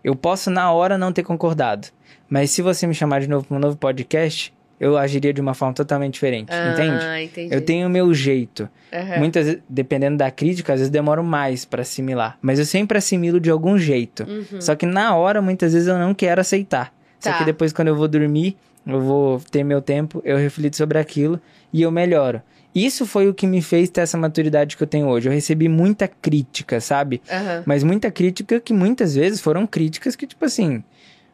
Eu 0.01 0.15
posso 0.15 0.49
na 0.49 0.71
hora 0.71 0.97
não 0.97 1.11
ter 1.11 1.23
concordado, 1.23 1.89
mas 2.29 2.51
se 2.51 2.61
você 2.61 2.87
me 2.87 2.93
chamar 2.93 3.19
de 3.19 3.27
novo 3.27 3.45
para 3.45 3.57
um 3.57 3.59
novo 3.59 3.75
podcast, 3.75 4.53
eu 4.79 4.97
agiria 4.97 5.33
de 5.33 5.41
uma 5.41 5.53
forma 5.53 5.73
totalmente 5.73 6.13
diferente, 6.13 6.53
entende? 6.71 7.03
Ah, 7.05 7.21
entendi. 7.21 7.53
Eu 7.53 7.59
tenho 7.59 7.87
o 7.87 7.89
meu 7.89 8.13
jeito. 8.13 8.69
Aham. 8.93 9.17
Muitas 9.19 9.45
vezes, 9.45 9.61
dependendo 9.67 10.17
da 10.17 10.31
crítica, 10.31 10.71
às 10.71 10.79
vezes 10.79 10.89
demoro 10.89 11.21
mais 11.21 11.65
para 11.65 11.81
assimilar, 11.81 12.37
mas 12.41 12.59
eu 12.59 12.65
sempre 12.65 12.97
assimilo 12.97 13.41
de 13.41 13.49
algum 13.49 13.77
jeito. 13.77 14.23
Uhum. 14.23 14.61
Só 14.61 14.75
que 14.75 14.85
na 14.85 15.13
hora, 15.15 15.41
muitas 15.41 15.73
vezes 15.73 15.89
eu 15.89 15.99
não 15.99 16.13
quero 16.13 16.39
aceitar. 16.39 16.93
Só 17.19 17.31
Tá. 17.31 17.37
que 17.39 17.45
depois, 17.45 17.73
quando 17.73 17.89
eu 17.89 17.95
vou 17.95 18.07
dormir, 18.07 18.55
eu 18.85 19.01
vou 19.01 19.39
ter 19.51 19.63
meu 19.63 19.81
tempo, 19.81 20.21
eu 20.25 20.37
reflito 20.37 20.75
sobre 20.77 20.97
aquilo 20.97 21.39
e 21.73 21.81
eu 21.81 21.91
melhoro. 21.91 22.41
Isso 22.73 23.05
foi 23.05 23.27
o 23.27 23.33
que 23.33 23.47
me 23.47 23.61
fez 23.61 23.89
ter 23.89 24.01
essa 24.01 24.17
maturidade 24.17 24.77
que 24.77 24.83
eu 24.83 24.87
tenho 24.87 25.07
hoje. 25.07 25.27
Eu 25.27 25.33
recebi 25.33 25.67
muita 25.67 26.07
crítica, 26.07 26.79
sabe? 26.79 27.21
Aham. 27.29 27.63
Mas 27.65 27.83
muita 27.83 28.11
crítica 28.11 28.59
que 28.59 28.71
muitas 28.73 29.15
vezes 29.15 29.41
foram 29.41 29.65
críticas 29.67 30.15
que, 30.15 30.27
tipo 30.27 30.45
assim, 30.45 30.83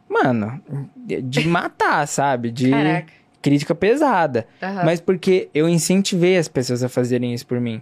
mano, 0.10 0.62
de- 0.96 1.46
matar, 1.48 2.08
sabe? 2.08 2.52
De 2.52 2.70
Caraca. 2.72 3.12
crítica 3.42 3.76
pesada. 3.76 4.48
Aham. 4.62 4.84
Mas 4.86 5.02
porque 5.02 5.50
eu 5.54 5.68
incentivei 5.68 6.38
as 6.38 6.48
pessoas 6.48 6.82
a 6.84 6.90
fazerem 6.90 7.34
isso 7.34 7.46
por 7.46 7.60
mim. 7.60 7.82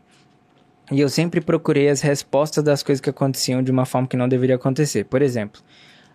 E 0.92 1.00
eu 1.00 1.08
sempre 1.08 1.40
procurei 1.40 1.90
as 1.90 2.02
respostas 2.02 2.64
das 2.64 2.84
coisas 2.84 3.00
que 3.00 3.10
aconteciam 3.10 3.64
de 3.64 3.72
uma 3.72 3.86
forma 3.86 4.08
que 4.08 4.18
não 4.18 4.28
deveria 4.28 4.56
acontecer. 4.56 5.06
Por 5.06 5.22
exemplo, 5.22 5.62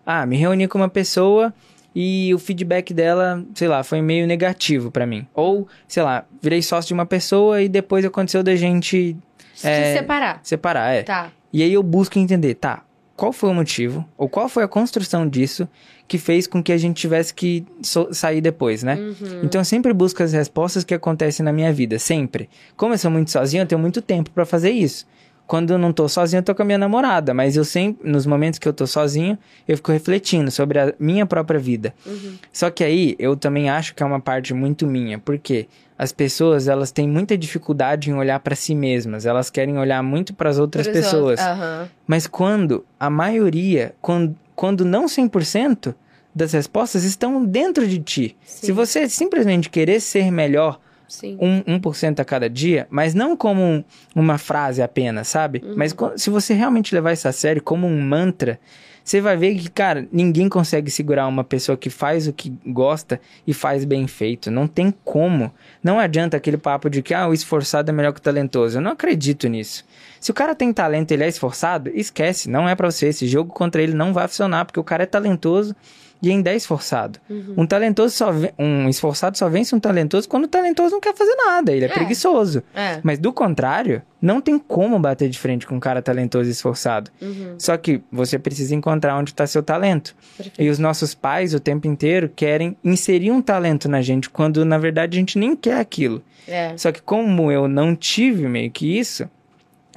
ah, 0.05 0.25
me 0.25 0.35
reuni 0.37 0.67
com 0.67 0.77
uma 0.77 0.89
pessoa 0.89 1.53
e 1.95 2.31
o 2.33 2.39
feedback 2.39 2.93
dela, 2.93 3.43
sei 3.55 3.67
lá, 3.67 3.83
foi 3.83 4.01
meio 4.01 4.27
negativo 4.27 4.91
pra 4.91 5.05
mim. 5.05 5.27
Ou, 5.33 5.67
sei 5.87 6.03
lá, 6.03 6.25
virei 6.41 6.61
sócio 6.61 6.87
de 6.89 6.93
uma 6.93 7.05
pessoa 7.05 7.61
e 7.61 7.67
depois 7.69 8.05
aconteceu 8.05 8.43
da 8.43 8.55
gente 8.55 9.17
Se 9.53 9.67
é, 9.67 9.97
separar. 9.97 10.39
separar, 10.43 10.93
é. 10.93 11.03
Tá. 11.03 11.31
E 11.51 11.63
aí 11.63 11.73
eu 11.73 11.81
busco 11.81 12.19
entender, 12.19 12.53
tá, 12.55 12.83
qual 13.15 13.33
foi 13.33 13.49
o 13.49 13.53
motivo, 13.53 14.07
ou 14.17 14.29
qual 14.29 14.47
foi 14.47 14.63
a 14.63 14.67
construção 14.67 15.27
disso 15.27 15.67
que 16.07 16.17
fez 16.17 16.47
com 16.47 16.63
que 16.63 16.71
a 16.71 16.77
gente 16.77 16.95
tivesse 16.99 17.33
que 17.33 17.65
so- 17.83 18.13
sair 18.13 18.39
depois, 18.41 18.81
né? 18.81 18.95
Uhum. 18.95 19.41
Então 19.43 19.61
eu 19.61 19.65
sempre 19.65 19.91
busco 19.93 20.23
as 20.23 20.31
respostas 20.33 20.83
que 20.83 20.93
acontecem 20.93 21.43
na 21.43 21.51
minha 21.53 21.71
vida, 21.73 21.99
sempre. 21.99 22.49
Como 22.77 22.93
eu 22.93 22.97
sou 22.97 23.11
muito 23.11 23.29
sozinho, 23.29 23.61
eu 23.61 23.67
tenho 23.67 23.79
muito 23.81 24.01
tempo 24.01 24.31
pra 24.31 24.45
fazer 24.45 24.71
isso. 24.71 25.05
Quando 25.49 25.71
eu 25.71 25.79
não 25.79 25.91
tô 25.91 26.07
sozinho, 26.07 26.41
eu 26.41 26.43
tô 26.43 26.53
com 26.53 26.61
a 26.61 26.65
minha 26.65 26.77
namorada, 26.77 27.33
mas 27.33 27.57
eu 27.57 27.65
sempre, 27.65 28.07
nos 28.07 28.27
momentos 28.27 28.59
que 28.59 28.67
eu 28.67 28.71
tô 28.71 28.85
sozinho, 28.85 29.35
eu 29.67 29.75
fico 29.77 29.91
refletindo 29.91 30.51
sobre 30.51 30.77
a 30.77 30.93
minha 30.99 31.25
própria 31.25 31.59
vida. 31.59 31.91
Uhum. 32.05 32.35
Só 32.53 32.69
que 32.69 32.83
aí 32.83 33.15
eu 33.17 33.35
também 33.35 33.67
acho 33.67 33.95
que 33.95 34.03
é 34.03 34.05
uma 34.05 34.19
parte 34.19 34.53
muito 34.53 34.85
minha, 34.85 35.17
porque 35.17 35.67
as 35.97 36.11
pessoas, 36.11 36.67
elas 36.67 36.91
têm 36.91 37.09
muita 37.09 37.35
dificuldade 37.35 38.11
em 38.11 38.13
olhar 38.13 38.39
pra 38.41 38.55
si 38.55 38.75
mesmas, 38.75 39.25
elas 39.25 39.49
querem 39.49 39.79
olhar 39.79 40.03
muito 40.03 40.35
para 40.35 40.51
as 40.51 40.59
outras 40.59 40.85
Por 40.85 40.93
pessoas. 40.93 41.39
Aham. 41.39 41.89
Mas 42.05 42.27
quando 42.27 42.85
a 42.99 43.09
maioria, 43.09 43.95
quando, 44.03 44.35
quando 44.55 44.85
não 44.85 45.07
100% 45.07 45.95
das 46.35 46.53
respostas 46.53 47.03
estão 47.03 47.43
dentro 47.43 47.87
de 47.87 47.97
ti. 47.97 48.37
Sim. 48.45 48.67
Se 48.67 48.71
você 48.71 49.09
simplesmente 49.09 49.67
querer 49.67 49.99
ser 49.99 50.31
melhor 50.31 50.79
Sim. 51.09 51.37
um, 51.41 51.61
1% 51.79 52.19
a 52.21 52.25
cada 52.25 52.49
dia, 52.49 52.87
mas 52.89 53.13
não 53.13 53.35
como 53.35 53.61
um- 53.61 53.83
uma 54.15 54.37
frase 54.37 54.81
apenas, 54.81 55.27
sabe? 55.27 55.61
Uhum. 55.65 55.73
Mas 55.75 55.93
se 56.15 56.29
você 56.29 56.53
realmente 56.53 56.95
levar 56.95 57.11
isso 57.11 57.27
a 57.27 57.31
sério 57.31 57.61
como 57.61 57.85
um 57.87 58.01
mantra, 58.01 58.57
você 59.03 59.19
vai 59.21 59.35
ver 59.35 59.55
que, 59.55 59.69
cara, 59.71 60.07
ninguém 60.11 60.47
consegue 60.47 60.91
segurar 60.91 61.25
uma 61.25 61.43
pessoa 61.43 61.75
que 61.75 61.89
faz 61.89 62.27
o 62.27 62.33
que 62.33 62.53
gosta 62.67 63.19
e 63.47 63.53
faz 63.55 63.83
bem 63.83 64.05
feito. 64.05 64.51
Não 64.51 64.67
tem 64.67 64.93
como. 65.03 65.51
Não 65.83 65.97
adianta 65.99 66.37
aquele 66.37 66.57
papo 66.57 66.91
de 66.91 67.01
que 67.01 67.11
ah, 67.15 67.27
o 67.27 67.33
esforçado 67.33 67.89
é 67.89 67.93
melhor 67.93 68.13
que 68.13 68.19
o 68.19 68.21
talentoso. 68.23 68.77
Eu 68.77 68.81
não 68.83 68.91
acredito 68.91 69.47
nisso. 69.47 69.83
Se 70.19 70.29
o 70.29 70.33
cara 70.33 70.53
tem 70.53 70.71
talento 70.71 71.09
e 71.09 71.15
ele 71.15 71.23
é 71.23 71.27
esforçado, 71.27 71.89
esquece, 71.95 72.49
não 72.51 72.69
é 72.69 72.75
pra 72.75 72.91
você. 72.91 73.07
Esse 73.07 73.25
jogo 73.25 73.51
contra 73.51 73.81
ele 73.81 73.95
não 73.95 74.13
vai 74.13 74.27
funcionar, 74.27 74.65
porque 74.65 74.79
o 74.79 74.83
cara 74.83 75.01
é 75.01 75.07
talentoso 75.07 75.75
e 76.21 76.29
ainda 76.29 76.51
é 76.51 76.55
esforçado. 76.55 77.19
Uhum. 77.29 77.53
Um 77.57 77.65
talentoso 77.65 78.13
só 78.15 78.29
um 78.57 78.89
esforçado 78.89 79.37
só 79.37 79.47
vence 79.47 79.73
um 79.73 79.79
talentoso 79.79 80.27
quando 80.27 80.45
o 80.45 80.47
talentoso 80.47 80.91
não 80.91 80.99
quer 80.99 81.15
fazer 81.15 81.35
nada, 81.35 81.71
ele 81.71 81.85
é, 81.85 81.87
É. 81.87 81.91
preguiçoso. 81.91 82.61
É. 82.75 82.99
Mas 83.03 83.17
do 83.19 83.31
contrário, 83.31 84.01
não 84.21 84.41
tem 84.41 84.59
como 84.59 84.99
bater 84.99 85.29
de 85.29 85.39
frente 85.39 85.65
com 85.65 85.75
um 85.75 85.79
cara 85.79 86.01
talentoso 86.01 86.49
e 86.49 86.51
esforçado. 86.51 87.09
Uhum. 87.21 87.55
Só 87.57 87.77
que 87.77 88.01
você 88.11 88.37
precisa 88.37 88.75
encontrar 88.75 89.17
onde 89.17 89.31
está 89.31 89.47
seu 89.47 89.63
talento. 89.63 90.15
Perfeito. 90.35 90.61
E 90.61 90.69
os 90.69 90.77
nossos 90.77 91.15
pais 91.15 91.53
o 91.53 91.59
tempo 91.59 91.87
inteiro 91.87 92.29
querem 92.35 92.75
inserir 92.83 93.31
um 93.31 93.41
talento 93.41 93.87
na 93.87 94.01
gente, 94.01 94.29
quando 94.29 94.65
na 94.65 94.77
verdade 94.77 95.17
a 95.17 95.19
gente 95.19 95.39
nem 95.39 95.55
quer 95.55 95.79
aquilo. 95.79 96.21
É. 96.47 96.73
Só 96.75 96.91
que 96.91 97.01
como 97.01 97.51
eu 97.51 97.67
não 97.67 97.95
tive 97.95 98.47
meio 98.47 98.69
que 98.71 98.99
isso, 98.99 99.29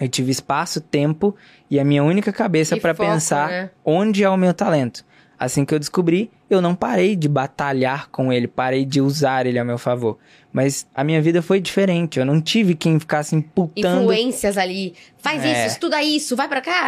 eu 0.00 0.08
tive 0.08 0.30
espaço, 0.30 0.80
tempo 0.80 1.34
e 1.70 1.80
a 1.80 1.84
minha 1.84 2.04
única 2.04 2.32
cabeça 2.32 2.76
para 2.76 2.94
pensar 2.94 3.48
né? 3.48 3.70
onde 3.84 4.22
é 4.22 4.28
o 4.30 4.36
meu 4.36 4.54
talento. 4.54 5.04
Assim 5.42 5.64
que 5.64 5.74
eu 5.74 5.78
descobri, 5.80 6.30
eu 6.48 6.60
não 6.60 6.72
parei 6.72 7.16
de 7.16 7.28
batalhar 7.28 8.08
com 8.10 8.32
ele, 8.32 8.46
parei 8.46 8.84
de 8.84 9.00
usar 9.00 9.44
ele 9.44 9.58
a 9.58 9.64
meu 9.64 9.76
favor. 9.76 10.16
Mas 10.52 10.86
a 10.94 11.02
minha 11.02 11.20
vida 11.20 11.42
foi 11.42 11.58
diferente, 11.60 12.20
eu 12.20 12.24
não 12.24 12.40
tive 12.40 12.76
quem 12.76 13.00
ficasse 13.00 13.34
imputando. 13.34 14.02
Influências 14.02 14.56
ali. 14.56 14.94
Faz 15.18 15.44
É. 15.44 15.52
isso, 15.52 15.72
estuda 15.74 16.00
isso, 16.00 16.36
vai 16.36 16.46
pra 16.46 16.60
cá. 16.60 16.86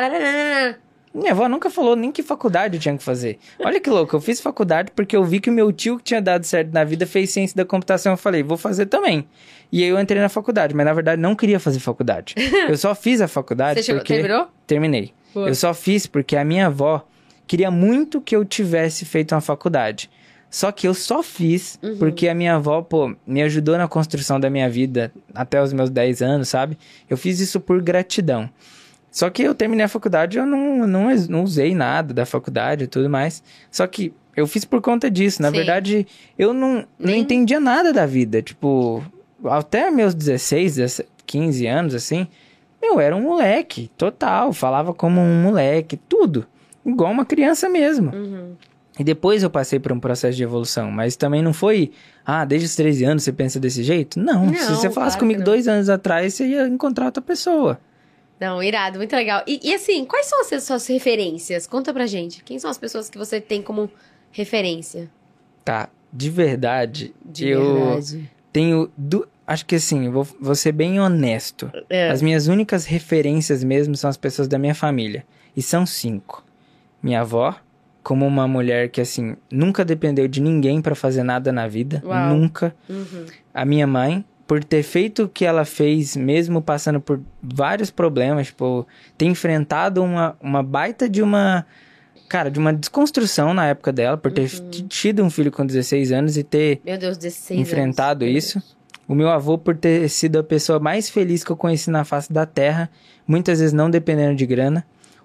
Minha 1.12 1.32
avó 1.32 1.48
nunca 1.48 1.68
falou 1.68 1.96
nem 1.96 2.12
que 2.12 2.22
faculdade 2.22 2.76
eu 2.76 2.80
tinha 2.80 2.96
que 2.96 3.02
fazer. 3.02 3.38
Olha 3.59 3.80
que 3.80 3.90
louco, 3.90 4.14
eu 4.14 4.20
fiz 4.20 4.40
faculdade 4.40 4.92
porque 4.94 5.16
eu 5.16 5.24
vi 5.24 5.40
que 5.40 5.50
o 5.50 5.52
meu 5.52 5.72
tio 5.72 5.98
que 5.98 6.05
tinha 6.05 6.22
dado 6.22 6.44
certo 6.44 6.72
na 6.72 6.84
vida 6.84 7.09
fez 7.09 7.30
ciência 7.30 7.57
da 7.57 7.64
computação. 7.64 8.12
Eu 8.12 8.16
falei, 8.16 8.44
vou 8.44 8.57
fazer 8.57 8.86
também. 8.86 9.26
E 9.72 9.82
aí 9.82 9.88
eu 9.88 9.98
entrei 9.98 10.20
na 10.22 10.28
faculdade, 10.28 10.74
mas 10.74 10.86
na 10.86 10.92
verdade 10.92 11.20
não 11.20 11.34
queria 11.34 11.59
fazer 11.59 11.80
faculdade. 11.80 12.36
Eu 12.68 12.76
só 12.76 12.94
fiz 12.94 13.20
a 13.20 13.26
faculdade 13.26 13.80
Você 13.80 13.86
chegou, 13.86 14.00
porque... 14.00 14.14
terminou? 14.14 14.46
Terminei. 14.64 15.12
Boa. 15.34 15.48
Eu 15.48 15.55
só 15.57 15.74
fiz 15.74 16.07
porque 16.07 16.36
a 16.36 16.44
minha 16.44 16.66
avó 16.66 17.05
queria 17.47 17.70
muito 17.70 18.20
que 18.20 18.34
eu 18.34 18.45
tivesse 18.45 19.05
feito 19.05 19.34
uma 19.34 19.40
faculdade. 19.40 20.11
Só 20.51 20.70
que 20.70 20.86
eu 20.86 20.95
só 20.95 21.22
fiz 21.22 21.78
Uhum. 21.82 21.97
porque 21.99 22.28
a 22.28 22.34
minha 22.34 22.55
avó, 22.55 22.80
pô, 22.80 23.14
me 23.26 23.42
ajudou 23.42 23.76
na 23.76 23.88
construção 23.88 24.38
da 24.38 24.49
minha 24.49 24.70
vida 24.70 25.12
até 25.34 25.61
os 25.61 25.72
meus 25.72 25.90
10 25.90 26.22
anos, 26.22 26.49
sabe? 26.49 26.78
Eu 27.11 27.16
fiz 27.16 27.40
isso 27.40 27.59
por 27.61 27.82
gratidão. 27.82 28.49
Só 29.11 29.30
que 29.30 29.42
eu 29.42 29.55
terminei 29.55 29.84
a 29.84 29.88
faculdade, 29.88 30.38
eu 30.38 30.47
não, 30.47 30.86
não, 30.86 31.09
não 31.28 31.42
usei 31.45 31.74
nada 31.74 32.12
da 32.14 32.24
faculdade 32.26 32.84
e 32.84 32.86
tudo 32.86 33.09
mais. 33.11 33.42
Só 33.70 33.86
que 33.86 34.12
eu 34.36 34.47
fiz 34.47 34.64
por 34.64 34.80
conta 34.80 35.11
disso. 35.11 35.40
Na 35.42 35.51
Sim. 35.51 35.57
verdade, 35.57 36.07
eu 36.38 36.53
não, 36.53 36.76
não 36.76 36.86
Nem- 36.99 37.20
entendia 37.20 37.59
nada 37.61 37.92
da 37.92 38.07
vida. 38.07 38.40
Tipo, 38.42 39.03
até 39.45 39.90
meus 39.90 40.14
16, 40.14 40.76
17, 40.76 41.09
15 41.26 41.66
anos, 41.66 41.95
assim, 41.95 42.26
eu 42.82 43.01
era 43.01 43.14
um 43.14 43.22
moleque, 43.22 43.90
total. 43.97 44.53
Falava 44.53 44.92
como 44.95 45.20
um 45.20 45.42
moleque, 45.42 45.97
tudo. 45.97 46.47
Igual 46.85 47.11
uma 47.12 47.24
criança 47.24 47.68
mesmo. 47.68 48.14
Uhum. 48.14 48.53
E 48.99 49.03
depois 49.03 49.43
eu 49.43 49.51
passei 49.51 49.80
por 49.80 49.91
um 49.93 49.99
processo 49.99 50.37
de 50.37 50.43
evolução, 50.45 50.91
mas 50.91 51.16
também 51.16 51.43
não 51.43 51.53
foi, 51.53 51.91
ah, 52.24 52.45
desde 52.45 52.66
os 52.66 52.76
13 52.76 53.05
anos 53.05 53.24
você 53.24 53.32
pensa 53.32 53.59
desse 53.59 53.82
jeito? 53.82 54.20
Não, 54.20 54.49
se 54.55 54.61
Não, 54.70 54.76
você 54.76 54.89
falasse 54.91 55.16
claro 55.16 55.18
comigo 55.18 55.43
dois 55.43 55.66
anos 55.66 55.89
atrás, 55.89 56.35
você 56.35 56.47
ia 56.47 56.68
encontrar 56.68 57.07
outra 57.07 57.20
pessoa. 57.22 57.80
Não, 58.39 58.62
irado, 58.62 58.99
muito 58.99 59.14
legal. 59.16 59.43
E, 59.47 59.59
e 59.64 59.74
assim, 59.74 60.05
quais 60.05 60.26
são 60.26 60.41
as 60.41 60.62
suas 60.62 60.87
referências? 60.87 61.66
Conta 61.66 61.93
pra 61.93 62.07
gente. 62.07 62.45
Quem 62.45 62.59
são 62.59 62.70
as 62.70 62.78
pessoas 62.78 63.09
que 63.11 63.18
você 63.18 63.41
tem 63.41 63.62
como 63.62 63.91
referência? 64.30 65.11
Tá, 65.64 65.89
de 66.12 66.30
verdade, 66.30 67.14
De 67.24 67.49
eu 67.49 67.74
verdade. 67.74 68.30
tenho, 68.53 68.91
du- 68.97 69.26
acho 69.47 69.64
que 69.66 69.76
assim, 69.76 70.09
vou, 70.11 70.26
vou 70.41 70.55
ser 70.55 70.72
bem 70.72 71.01
honesto. 71.01 71.70
É. 71.89 72.11
As 72.11 72.20
minhas 72.22 72.47
únicas 72.47 72.85
referências 72.85 73.64
mesmo 73.64 73.97
são 73.97 74.11
as 74.11 74.16
pessoas 74.16 74.47
da 74.47 74.59
minha 74.59 74.74
família, 74.74 75.24
e 75.57 75.62
são 75.62 75.87
cinco. 75.87 76.45
Minha 77.05 77.20
avó, 77.20 77.55
como 78.02 78.26
uma 78.26 78.48
mulher 78.48 78.88
que 78.88 79.00
assim, 79.00 79.36
nunca 79.50 79.84
dependeu 79.84 80.26
de 80.26 80.40
ninguém 80.40 80.80
pra 80.80 80.94
fazer 80.94 81.22
nada 81.22 81.52
na 81.52 81.68
vida, 81.68 82.02
Uau. 82.05 82.28
nunca. 82.34 82.74
Uhum. 82.88 83.26
a 83.52 83.64
minha 83.64 83.86
mãe, 83.86 84.24
por 84.46 84.62
ter 84.64 84.82
feito 84.82 85.24
o 85.24 85.28
que 85.28 85.44
ela 85.44 85.64
fez, 85.64 86.16
mesmo 86.16 86.61
passando 86.62 87.00
por 87.00 87.20
vários 87.42 87.90
problemas, 87.90 88.48
tipo, 88.48 88.86
ter 89.16 89.26
enfrentado 89.26 90.02
uma, 90.02 90.36
uma 90.40 90.62
baita 90.62 91.09
de 91.09 91.22
uma. 91.22 91.64
Cara, 92.28 92.50
de 92.50 92.59
uma 92.59 92.72
desconstrução 92.72 93.52
na 93.55 93.66
época 93.66 93.92
dela, 93.92 94.16
por 94.16 94.32
ter 94.32 94.50
Uhum. 94.50 94.70
tido 94.88 95.22
um 95.22 95.28
filho 95.30 95.52
com 95.52 95.64
16 95.64 96.11
anos 96.11 96.36
e 96.36 96.42
ter 96.42 96.80
Meu 96.84 96.98
Deus, 96.98 97.16
16 97.18 97.61
enfrentado 97.61 98.24
anos. 98.24 98.36
isso. 98.36 98.62
O 99.07 99.14
meu 99.14 99.28
avô, 99.28 99.59
por 99.59 99.76
ter 99.76 100.09
sido 100.09 100.38
a 100.38 100.42
pessoa 100.42 100.78
mais 100.80 101.11
feliz 101.11 101.44
que 101.44 101.50
eu 101.52 101.57
conheci 101.57 101.90
na 101.90 102.02
face 102.05 102.32
da 102.32 102.46
terra, 102.46 102.90
muitas 103.26 103.61
vezes 103.61 103.74
não 103.74 103.90
dependendo 103.90 104.34
de 104.34 104.46
grana. 104.46 104.84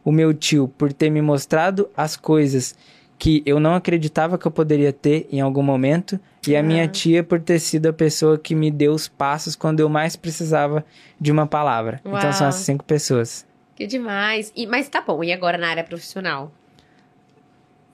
O 0.10 0.12
meu 0.12 0.34
tio, 0.34 0.68
por 0.68 0.91
ter 0.91 1.12
me 1.12 1.22
mostrado 1.22 1.88
as 1.95 2.16
coisas 2.18 2.74
que 3.20 3.43
eu 3.45 3.60
não 3.60 3.76
acreditava 3.76 4.39
que 4.39 4.47
eu 4.47 4.51
poderia 4.51 4.91
ter 4.91 5.28
em 5.32 5.39
algum 5.39 5.62
momento. 5.62 6.20
E 6.47 6.55
a 6.55 6.64
minha 6.64 6.86
Ah. 6.86 6.88
tia, 6.88 7.24
por 7.24 7.39
ter 7.39 7.60
sido 7.60 7.86
a 7.86 7.93
pessoa 7.93 8.36
que 8.36 8.55
me 8.55 8.72
deu 8.72 8.91
os 8.93 9.07
passos 9.07 9.55
quando 9.55 9.82
eu 9.82 9.88
mais 9.88 10.16
precisava 10.16 10.84
de 11.22 11.32
uma 11.32 11.45
palavra. 11.45 12.01
Então 12.03 12.20
são 12.32 12.41
Uau. 12.47 12.49
essas 12.49 12.55
cinco 12.66 12.84
pessoas. 12.84 13.45
Que 13.76 13.86
demais. 13.86 14.51
E, 14.55 14.66
mas 14.66 14.89
tá 14.89 14.99
bom, 14.99 15.24
e 15.24 15.32
agora 15.32 15.60
na 15.60 15.68
área 15.70 15.84
profissional? 15.84 16.51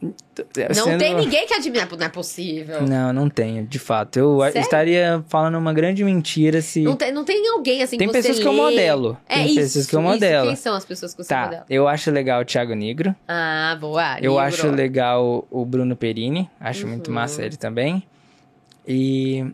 Não 0.02 0.14
Sendo- 0.74 1.00
tem 1.00 1.16
ninguém 1.16 1.48
que 1.48 1.54
admira. 1.54 1.88
Não 1.98 2.06
é 2.06 2.10
possível. 2.10 2.82
Não, 2.86 3.14
não 3.14 3.30
tenho, 3.30 3.66
de 3.66 3.80
fato. 3.80 4.18
Eu 4.18 4.40
Sério? 4.42 4.60
estaria 4.62 5.24
falando 5.30 5.58
uma 5.58 5.74
grande 5.74 6.04
mentira 6.04 6.62
se. 6.62 6.82
Não 6.82 6.96
tem, 6.96 7.12
não 7.12 7.24
tem 7.24 7.48
alguém 7.50 7.82
assim 7.82 7.98
Tem 7.98 8.08
que 8.08 8.14
pessoas 8.14 8.38
que 8.40 8.46
eu 8.48 8.54
modelo. 8.54 9.18
É 9.28 9.36
Tem 9.36 9.46
isso, 9.48 9.56
pessoas 9.56 9.88
que 9.88 9.96
eu 9.96 10.02
isso. 10.02 10.10
modelo. 10.10 10.48
Quem 10.48 10.56
são 10.56 10.76
as 10.76 10.86
pessoas 10.86 11.14
que 11.14 11.24
você 11.24 11.30
Tá, 11.30 11.44
modela? 11.46 11.66
eu 11.70 11.88
acho 11.88 12.12
legal 12.12 12.42
o 12.42 12.46
Thiago 12.46 12.76
Negro. 12.76 13.16
Ah, 13.28 13.76
boa. 13.80 14.18
Eu 14.18 14.34
livro. 14.34 14.40
acho 14.40 14.68
legal 14.70 15.48
o 15.50 15.66
Bruno 15.66 15.96
Perini. 15.96 16.50
Acho 16.60 16.86
muito 16.86 17.08
Uhum. 17.08 17.14
massa 17.16 17.44
ele 17.44 17.56
também. 17.58 18.04
E. 18.88 19.46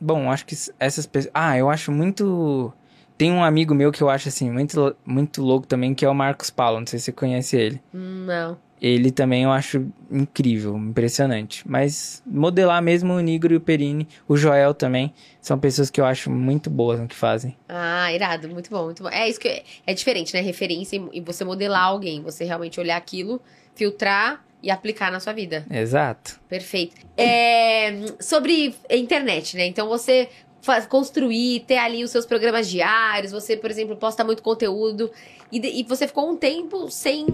Bom, 0.00 0.30
acho 0.30 0.44
que 0.46 0.56
essas 0.80 1.06
pessoas. 1.06 1.30
Ah, 1.34 1.56
eu 1.56 1.70
acho 1.70 1.92
muito. 1.92 2.72
Tem 3.16 3.30
um 3.30 3.44
amigo 3.44 3.72
meu 3.74 3.92
que 3.92 4.02
eu 4.02 4.08
acho 4.10 4.28
assim, 4.28 4.50
muito, 4.50 4.96
muito 5.06 5.42
louco 5.42 5.66
também, 5.66 5.94
que 5.94 6.04
é 6.04 6.08
o 6.08 6.14
Marcos 6.14 6.50
Paulo. 6.50 6.80
Não 6.80 6.86
sei 6.86 6.98
se 6.98 7.04
você 7.04 7.12
conhece 7.12 7.56
ele. 7.56 7.80
Hum, 7.94 8.24
Não. 8.26 8.56
Ele 8.82 9.12
também 9.12 9.44
eu 9.44 9.52
acho 9.52 9.86
incrível, 10.10 10.76
impressionante. 10.76 11.62
Mas 11.68 12.20
modelar 12.26 12.82
mesmo 12.82 13.12
o 13.12 13.20
Negro 13.20 13.54
e 13.54 13.56
o 13.56 13.60
Perini, 13.60 14.08
o 14.26 14.36
Joel 14.36 14.74
também, 14.74 15.14
são 15.40 15.56
pessoas 15.56 15.88
que 15.88 16.00
eu 16.00 16.04
acho 16.04 16.28
muito 16.28 16.68
boas 16.68 16.98
no 16.98 17.06
que 17.06 17.14
fazem. 17.14 17.56
Ah, 17.68 18.12
irado, 18.12 18.48
muito 18.48 18.68
bom, 18.68 18.86
muito 18.86 19.04
bom. 19.04 19.08
É 19.08 19.28
isso 19.28 19.38
que 19.38 19.62
é 19.86 19.94
diferente, 19.94 20.34
né? 20.34 20.40
Referência 20.40 21.00
e- 21.12 21.20
você 21.20 21.44
modelar 21.44 21.84
alguém, 21.84 22.20
você 22.22 22.44
realmente 22.44 22.80
olhar 22.80 22.96
aquilo, 22.96 23.40
filtrar 23.76 24.44
e 24.60 24.68
aplicar 24.68 25.12
na 25.12 25.20
sua 25.20 25.32
vida. 25.32 25.64
Exato. 25.70 26.40
Perfeito. 26.48 26.96
É, 27.16 27.92
sobre 28.18 28.74
internet, 28.90 29.56
né? 29.56 29.64
Então 29.66 29.88
você 29.88 30.28
faz, 30.60 30.86
construir, 30.86 31.60
ter 31.68 31.78
ali 31.78 32.02
os 32.02 32.10
seus 32.10 32.26
programas 32.26 32.68
diários, 32.68 33.30
você, 33.30 33.56
por 33.56 33.70
exemplo, 33.70 33.96
posta 33.96 34.24
muito 34.24 34.42
conteúdo 34.42 35.08
e, 35.52 35.80
e 35.80 35.84
você 35.84 36.08
ficou 36.08 36.28
um 36.28 36.36
tempo 36.36 36.90
sem 36.90 37.26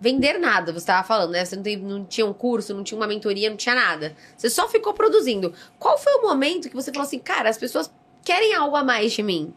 vender 0.00 0.38
nada, 0.38 0.72
você 0.72 0.78
estava 0.78 1.06
falando, 1.06 1.30
né? 1.32 1.44
Você 1.44 1.56
não, 1.56 1.62
tem- 1.62 1.76
não 1.76 2.04
tinha 2.04 2.26
um 2.26 2.32
curso, 2.32 2.74
não 2.74 2.84
tinha 2.84 2.98
uma 2.98 3.06
mentoria, 3.06 3.50
não 3.50 3.56
tinha 3.56 3.74
nada. 3.74 4.14
Você 4.36 4.48
só 4.50 4.68
ficou 4.68 4.92
produzindo. 4.94 5.52
Qual 5.78 5.98
foi 5.98 6.12
o 6.14 6.22
momento 6.22 6.68
que 6.68 6.74
você 6.74 6.92
falou 6.92 7.06
assim, 7.06 7.18
cara, 7.18 7.48
as 7.48 7.58
pessoas 7.58 7.90
querem 8.24 8.54
algo 8.54 8.76
a 8.76 8.84
mais 8.84 9.12
de 9.12 9.22
mim? 9.22 9.52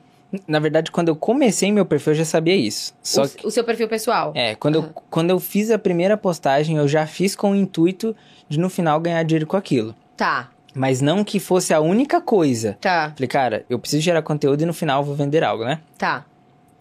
Na 0.48 0.60
verdade, 0.60 0.92
quando 0.92 1.10
eu 1.10 1.16
comecei 1.16 1.72
meu 1.74 1.86
perfil, 1.86 2.14
eu 2.14 2.18
já 2.20 2.26
sabia 2.26 2.56
isso. 2.56 2.94
Só 3.04 3.24
o, 3.24 3.48
o 3.48 3.52
seu 3.52 3.64
perfil 3.66 3.88
pessoal? 3.90 4.32
É, 4.34 4.56
quando, 4.56 4.78
Aham. 4.80 4.88
eu, 4.96 5.04
quando 5.10 5.30
eu 5.30 5.40
fiz 5.42 5.70
a 5.70 5.78
primeira 5.78 6.16
postagem, 6.16 6.78
eu 6.78 6.88
já 6.88 7.06
fiz 7.06 7.36
com 7.36 7.52
o 7.52 7.56
intuito 7.56 8.16
de 8.48 8.58
no 8.58 8.70
final 8.70 8.98
ganhar 9.00 9.22
dinheiro 9.24 9.46
com 9.46 9.58
aquilo. 9.58 9.94
Tá, 10.16 10.50
Mas 10.74 11.02
não 11.02 11.24
que 11.26 11.38
fosse 11.38 11.74
a 11.74 11.82
única 11.82 12.22
coisa. 12.22 12.78
tá, 12.80 13.12
Falei, 13.14 13.28
cara, 13.28 13.66
eu 13.70 13.78
preciso 13.78 14.02
gerar 14.02 14.22
conteúdo 14.22 14.62
e 14.62 14.66
no 14.66 14.74
final 14.74 15.02
eu 15.02 15.06
vou 15.06 15.16
vender 15.16 15.44
algo, 15.44 15.66
né? 15.66 15.82
tá. 15.98 16.26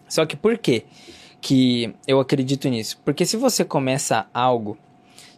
Só 0.09 0.25
que 0.25 0.37
por 0.37 0.57
quê 0.59 0.85
que 1.41 1.95
eu 2.07 2.21
acredito 2.21 2.69
nisso? 2.69 3.01
Porque 3.05 3.25
se 3.25 3.37
você 3.37 3.65
começa 3.65 4.27
algo 4.35 4.77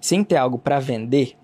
sem 0.01 0.25
ter 0.25 0.37
algo 0.37 0.59
pra 0.59 0.81
vender, 0.81 1.35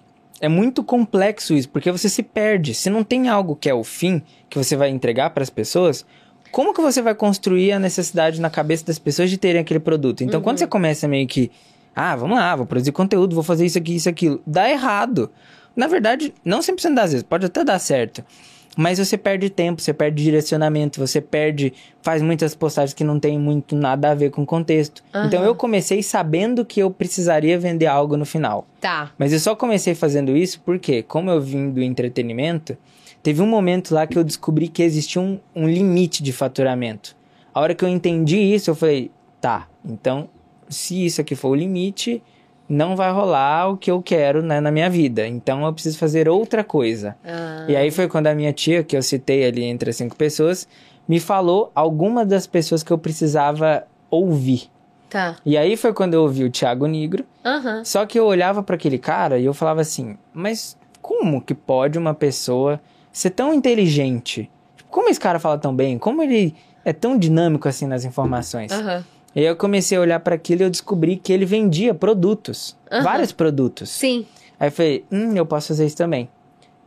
é 0.41 0.49
muito 0.49 0.83
complexo 0.83 1.55
isso, 1.55 1.69
porque 1.69 1.91
você 1.93 2.09
se 2.09 2.23
perde. 2.23 2.75
Se 2.75 2.91
não 2.91 3.05
tem 3.05 3.29
algo 3.29 3.55
que 3.57 3.69
é 3.69 3.75
o 3.75 3.85
fim 3.85 4.23
que 4.49 4.59
você 4.59 4.77
vai 4.77 4.89
entregar 4.91 5.31
para 5.31 5.43
as 5.43 5.51
pessoas, 5.51 6.05
como 6.51 6.73
que 6.75 6.81
você 6.81 7.01
vai 7.03 7.15
construir 7.15 7.73
a 7.73 7.79
necessidade 7.79 8.41
na 8.41 8.51
cabeça 8.51 8.85
das 8.87 8.99
pessoas 8.99 9.31
de 9.31 9.37
terem 9.37 9.61
aquele 9.61 9.81
produto? 9.81 10.23
Então, 10.25 10.39
Uhum. 10.41 10.45
quando 10.45 10.59
você 10.59 10.67
começa 10.67 11.07
meio 11.07 11.27
que, 11.27 11.51
ah, 11.95 12.17
vamos 12.17 12.39
lá, 12.39 12.55
vou 12.57 12.67
produzir 12.67 12.93
conteúdo, 12.93 13.35
vou 13.35 13.45
fazer 13.45 13.67
isso 13.67 13.79
aqui, 13.79 13.95
isso 13.97 14.09
aquilo, 14.09 14.41
dá 14.47 14.69
errado. 14.71 15.31
Na 15.77 15.87
verdade, 15.87 16.35
não 16.45 16.61
100% 16.61 16.95
das 16.95 17.13
vezes, 17.13 17.23
pode 17.23 17.47
até 17.47 17.63
dar 17.63 17.79
certo. 17.79 18.25
Mas 18.81 19.01
você 19.01 19.19
perde 19.19 19.51
tempo, 19.51 19.83
você 19.83 19.93
perde 19.93 20.23
direcionamento, 20.23 21.01
você 21.01 21.21
perde. 21.21 21.73
faz 22.01 22.23
muitas 22.23 22.55
postagens 22.55 22.95
que 22.95 23.03
não 23.03 23.19
tem 23.19 23.37
muito 23.37 23.75
nada 23.75 24.13
a 24.13 24.15
ver 24.15 24.31
com 24.31 24.43
o 24.43 24.47
contexto. 24.47 25.03
Aham. 25.13 25.27
Então 25.27 25.43
eu 25.43 25.53
comecei 25.53 26.01
sabendo 26.01 26.65
que 26.65 26.79
eu 26.79 26.89
precisaria 26.89 27.59
vender 27.59 27.87
algo 27.87 28.17
no 28.17 28.25
final. 28.25 28.69
Tá. 28.81 29.11
Mas 29.19 29.33
eu 29.33 29.41
só 29.41 29.57
comecei 29.57 29.97
fazendo 29.97 30.37
isso 30.37 30.63
porque, 30.65 31.03
como 31.03 31.29
eu 31.29 31.41
vim 31.41 31.71
do 31.71 31.83
entretenimento, 31.83 32.79
teve 33.21 33.43
um 33.43 33.49
momento 33.49 33.93
lá 33.93 34.07
que 34.07 34.17
eu 34.17 34.23
descobri 34.23 34.69
que 34.69 34.85
existia 34.85 35.21
um, 35.21 35.41
um 35.57 35.69
limite 35.69 36.23
de 36.23 36.33
faturamento. 36.33 37.17
A 37.53 37.61
hora 37.61 37.75
que 37.75 37.85
eu 37.85 37.89
entendi 37.89 38.39
isso, 38.39 38.71
eu 38.71 38.77
falei, 38.77 39.11
tá, 39.41 39.67
então, 39.85 40.29
se 40.69 41.05
isso 41.05 41.21
aqui 41.21 41.35
for 41.35 41.49
o 41.49 41.55
limite, 41.57 42.23
não 42.69 42.95
vai 42.95 43.11
rolar 43.11 43.71
o 43.71 43.77
que 43.77 43.91
eu 43.91 44.03
quero 44.03 44.43
né, 44.43 44.61
na 44.61 44.71
minha 44.71 44.91
vida. 44.91 45.27
Então 45.27 45.65
eu 45.65 45.73
preciso 45.73 45.99
fazer 45.99 46.29
outra 46.29 46.63
coisa. 46.63 47.17
Ah, 47.25 47.65
E 47.69 47.75
aí 47.75 47.91
foi 47.91 48.09
quando 48.09 48.27
a 48.27 48.35
minha 48.35 48.53
tia, 48.53 48.85
que 48.85 48.97
eu 48.97 49.03
citei 49.03 49.47
ali 49.47 49.65
entre 49.65 49.91
as 49.91 49.97
cinco 49.97 50.15
pessoas, 50.17 50.69
me 51.09 51.19
falou 51.19 51.73
algumas 51.75 52.27
das 52.27 52.47
pessoas 52.47 52.83
que 52.83 52.91
eu 52.93 52.99
precisava 52.99 53.85
ouvir. 54.11 54.71
Tá. 55.09 55.37
E 55.47 55.57
aí 55.57 55.77
foi 55.77 55.95
quando 55.95 56.13
eu 56.15 56.23
ouvi 56.23 56.45
o 56.45 56.51
Thiago 56.51 56.87
Negro. 56.87 57.25
Aham. 57.45 57.83
Só 57.85 58.05
que 58.05 58.19
eu 58.19 58.27
olhava 58.27 58.63
para 58.63 58.75
aquele 58.77 58.99
cara 58.99 59.39
e 59.39 59.45
eu 59.47 59.55
falava 59.55 59.81
assim: 59.81 60.19
mas 60.35 60.77
como 61.01 61.41
que 61.41 61.55
pode 61.55 61.99
uma 61.99 62.13
pessoa 62.13 62.79
ser 63.11 63.31
tão 63.31 63.55
inteligente? 63.55 64.51
Como 64.91 65.09
esse 65.09 65.19
cara 65.19 65.39
fala 65.39 65.57
tão 65.57 65.75
bem? 65.75 65.99
Como 65.99 66.23
ele 66.23 66.55
é 66.85 66.93
tão 66.93 67.17
dinâmico 67.19 67.67
assim 67.69 67.87
nas 67.87 68.05
informações? 68.05 68.71
Aham. 68.71 69.03
E 69.39 69.43
aí 69.43 69.47
eu 69.47 69.55
comecei 69.55 69.97
a 69.97 70.01
olhar 70.01 70.19
para 70.19 70.35
aquilo 70.35 70.63
e 70.63 70.65
eu 70.65 70.71
descobri 70.71 71.15
que 71.15 71.33
ele 71.33 71.45
vendia 71.47 71.95
produtos, 71.95 72.77
Aham. 72.91 73.05
vários 73.05 73.31
produtos. 73.31 73.89
Sim. 73.89 74.27
Aí 74.59 74.67
eu 74.67 74.73
falei, 74.73 75.05
hum, 75.13 75.33
eu 75.37 75.47
posso 75.47 75.69
fazer 75.69 75.87
isso 75.87 75.97
também. 75.97 76.29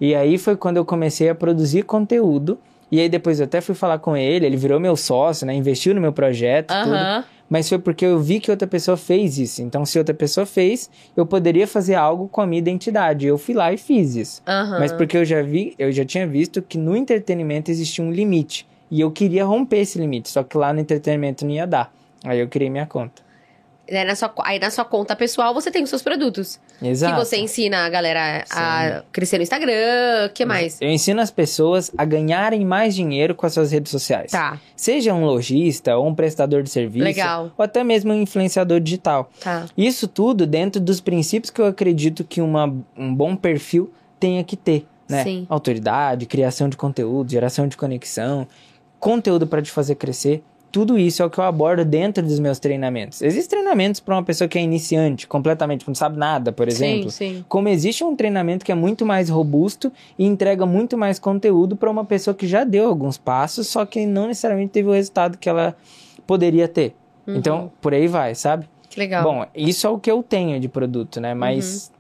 E 0.02 0.14
aí 0.14 0.38
foi 0.38 0.58
quando 0.58 0.76
eu 0.76 0.84
comecei 0.84 1.30
a 1.30 1.34
produzir 1.34 1.84
conteúdo. 1.84 2.60
E 2.92 3.00
aí 3.00 3.08
depois 3.08 3.40
eu 3.40 3.46
até 3.46 3.62
fui 3.62 3.74
falar 3.74 4.00
com 4.00 4.18
ele, 4.18 4.46
ele 4.46 4.58
virou 4.58 4.82
meu 4.82 4.98
sócio, 4.98 5.48
né? 5.48 5.54
Investiu 5.54 5.96
no 5.96 6.02
meu 6.02 6.12
projeto, 6.12 6.74
tudo. 6.84 6.94
Aham. 6.94 7.24
Mas 7.50 7.70
foi 7.70 7.80
porque 7.80 8.06
eu 8.06 8.20
vi 8.20 8.42
que 8.42 8.52
outra 8.52 8.68
pessoa 8.68 8.98
fez 8.98 9.38
isso. 9.38 9.62
Então, 9.62 9.86
se 9.86 9.98
outra 9.98 10.14
pessoa 10.14 10.46
fez, 10.46 10.90
eu 11.16 11.26
poderia 11.26 11.66
fazer 11.66 11.96
algo 11.96 12.28
com 12.28 12.42
a 12.42 12.46
minha 12.46 12.60
identidade. 12.60 13.26
Eu 13.26 13.38
fui 13.38 13.56
lá 13.56 13.72
e 13.72 13.78
fiz 13.78 14.16
isso. 14.16 14.42
Aham. 14.46 14.78
Mas 14.78 14.92
porque 14.92 15.16
eu 15.16 15.24
já 15.24 15.42
vi, 15.42 15.74
eu 15.80 15.90
já 15.90 16.04
tinha 16.04 16.28
visto 16.28 16.62
que 16.62 16.78
no 16.78 16.98
entretenimento 16.98 17.72
existia 17.72 18.04
um 18.04 18.12
limite. 18.12 18.68
E 18.90 19.00
eu 19.00 19.10
queria 19.10 19.46
romper 19.46 19.78
esse 19.78 19.98
limite. 19.98 20.28
Só 20.28 20.44
que 20.44 20.58
lá 20.58 20.74
no 20.74 20.82
entretenimento 20.82 21.46
não 21.46 21.54
ia 21.54 21.66
dar. 21.66 21.94
Aí 22.24 22.40
eu 22.40 22.48
criei 22.48 22.70
minha 22.70 22.86
conta. 22.86 23.22
Né, 23.90 24.06
na 24.06 24.16
sua, 24.16 24.34
aí 24.44 24.58
na 24.58 24.70
sua 24.72 24.86
conta 24.86 25.16
pessoal 25.18 25.54
você 25.54 25.70
tem 25.70 25.84
os 25.84 25.90
seus 25.90 26.02
produtos. 26.02 26.60
Exato. 26.82 27.14
Que 27.14 27.26
você 27.26 27.38
ensina 27.38 27.86
a 27.86 27.90
galera 27.90 28.46
a 28.50 29.04
crescer 29.12 29.38
no 29.38 29.44
Instagram. 29.44 30.28
O 30.28 30.30
que 30.30 30.46
mais? 30.46 30.80
Eu 30.80 30.88
ensino 30.88 31.20
as 31.20 31.30
pessoas 31.30 31.92
a 31.98 32.06
ganharem 32.06 32.64
mais 32.64 32.96
dinheiro 32.96 33.36
com 33.36 33.46
as 33.46 33.54
suas 33.54 33.70
redes 33.72 33.92
sociais. 33.92 34.32
Tá, 34.32 34.58
Seja 34.78 35.14
um 35.14 35.26
lojista, 35.26 35.98
ou 35.98 36.08
um 36.08 36.16
prestador 36.16 36.64
de 36.64 36.70
serviço, 36.70 37.04
Legal. 37.04 37.52
ou 37.58 37.66
até 37.66 37.84
mesmo 37.84 38.14
um 38.14 38.22
influenciador 38.22 38.80
digital. 38.80 39.30
tá. 39.42 39.66
Isso 39.78 40.08
tudo 40.08 40.48
dentro 40.48 40.80
dos 40.80 41.02
princípios 41.02 41.50
que 41.50 41.60
eu 41.60 41.66
acredito 41.66 42.24
que 42.24 42.40
uma, 42.40 42.74
um 42.96 43.14
bom 43.14 43.36
perfil 43.36 43.92
tenha 44.18 44.44
que 44.44 44.56
ter, 44.56 44.86
né? 45.10 45.24
Sim. 45.26 45.46
Autoridade, 45.50 46.28
criação 46.28 46.70
de 46.70 46.78
conteúdo, 46.78 47.30
geração 47.30 47.68
de 47.68 47.76
conexão, 47.76 48.48
conteúdo 49.00 49.46
para 49.48 49.62
te 49.62 49.70
fazer 49.72 49.96
crescer. 49.96 50.42
Tudo 50.72 50.98
isso 50.98 51.22
é 51.22 51.26
o 51.26 51.30
que 51.30 51.38
eu 51.38 51.44
abordo 51.44 51.84
dentro 51.84 52.24
dos 52.24 52.40
meus 52.40 52.58
treinamentos. 52.58 53.22
Existem 53.22 53.60
treinamentos 53.60 54.00
para 54.00 54.16
uma 54.16 54.24
pessoa 54.24 54.48
que 54.48 54.58
é 54.58 54.62
iniciante, 54.62 55.28
completamente, 55.28 55.86
não 55.88 55.94
sabe 55.94 56.18
nada, 56.18 56.52
por 56.52 56.68
exemplo. 56.68 57.12
Sim, 57.12 57.36
sim. 57.36 57.46
Como 57.50 57.68
existe 57.68 58.04
um 58.04 58.16
treinamento 58.16 58.64
que 58.64 58.72
é 58.72 58.76
muito 58.76 59.06
mais 59.06 59.30
robusto 59.30 59.92
e 60.18 60.26
entrega 60.26 60.66
muito 60.66 60.98
mais 60.98 61.20
conteúdo 61.20 61.76
para 61.76 61.90
uma 61.90 62.06
pessoa 62.06 62.34
que 62.34 62.48
já 62.48 62.64
deu 62.64 62.88
alguns 62.88 63.18
passos, 63.18 63.68
só 63.68 63.86
que 63.86 64.06
não 64.06 64.28
necessariamente 64.28 64.72
teve 64.72 64.88
o 64.88 64.94
resultado 64.94 65.38
que 65.38 65.50
ela 65.50 65.76
poderia 66.26 66.68
ter. 66.68 66.96
Uhum. 67.28 67.36
Então, 67.36 67.72
por 67.82 67.94
aí 67.94 68.08
vai, 68.08 68.34
sabe? 68.34 68.70
Que 68.90 69.00
legal. 69.00 69.24
Bom, 69.24 69.46
isso 69.56 69.88
é 69.88 69.90
o 69.90 69.98
que 69.98 70.10
eu 70.10 70.24
tenho 70.24 70.60
de 70.60 70.68
produto, 70.68 71.20
né? 71.20 71.34
Mas 71.34 71.92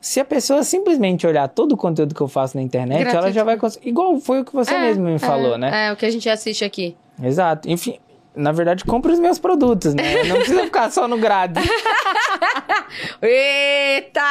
se 0.00 0.20
a 0.20 0.24
pessoa 0.24 0.62
simplesmente 0.62 1.26
olhar 1.26 1.48
todo 1.48 1.72
o 1.72 1.76
conteúdo 1.76 2.14
que 2.14 2.20
eu 2.20 2.28
faço 2.28 2.56
na 2.58 2.62
internet, 2.62 3.00
ela 3.00 3.10
Gratuito. 3.10 3.34
já 3.34 3.42
vai 3.44 3.56
conseguir. 3.56 3.88
Igual 3.88 4.20
foi 4.20 4.40
o 4.40 4.44
que 4.44 4.52
você 4.52 4.74
É, 4.74 4.80
mesmo 4.82 5.04
me 5.04 5.18
falou, 5.18 5.54
é, 5.54 5.58
né? 5.58 5.86
É, 5.86 5.92
o 5.92 5.96
que 5.96 6.04
a 6.04 6.10
gente 6.10 6.28
assiste 6.28 6.62
aqui. 6.62 6.94
Exato. 7.22 7.70
Enfim, 7.70 7.96
na 8.34 8.52
verdade, 8.52 8.84
compra 8.84 9.12
os 9.12 9.18
meus 9.18 9.38
produtos, 9.38 9.94
né? 9.94 10.24
Não 10.24 10.36
precisa 10.36 10.64
ficar 10.64 10.90
só 10.90 11.06
no 11.06 11.18
grade. 11.18 11.60
Eita! 13.22 14.22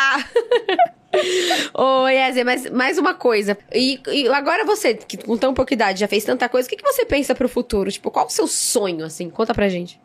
Ô, 1.73 2.07
Yezer, 2.07 2.45
mas 2.45 2.69
mais 2.69 2.97
uma 2.97 3.13
coisa. 3.13 3.57
E, 3.71 3.99
e 4.07 4.27
agora 4.29 4.65
você, 4.65 4.95
que 4.95 5.17
com 5.17 5.37
tão 5.37 5.53
pouca 5.53 5.73
idade, 5.73 5.99
já 5.99 6.07
fez 6.07 6.23
tanta 6.23 6.49
coisa, 6.49 6.67
o 6.67 6.69
que, 6.69 6.77
que 6.77 6.83
você 6.83 7.05
pensa 7.05 7.35
pro 7.35 7.47
futuro? 7.47 7.91
Tipo, 7.91 8.11
qual 8.11 8.25
o 8.25 8.29
seu 8.29 8.47
sonho, 8.47 9.05
assim? 9.05 9.29
Conta 9.29 9.53
pra 9.53 9.69
gente. 9.69 9.99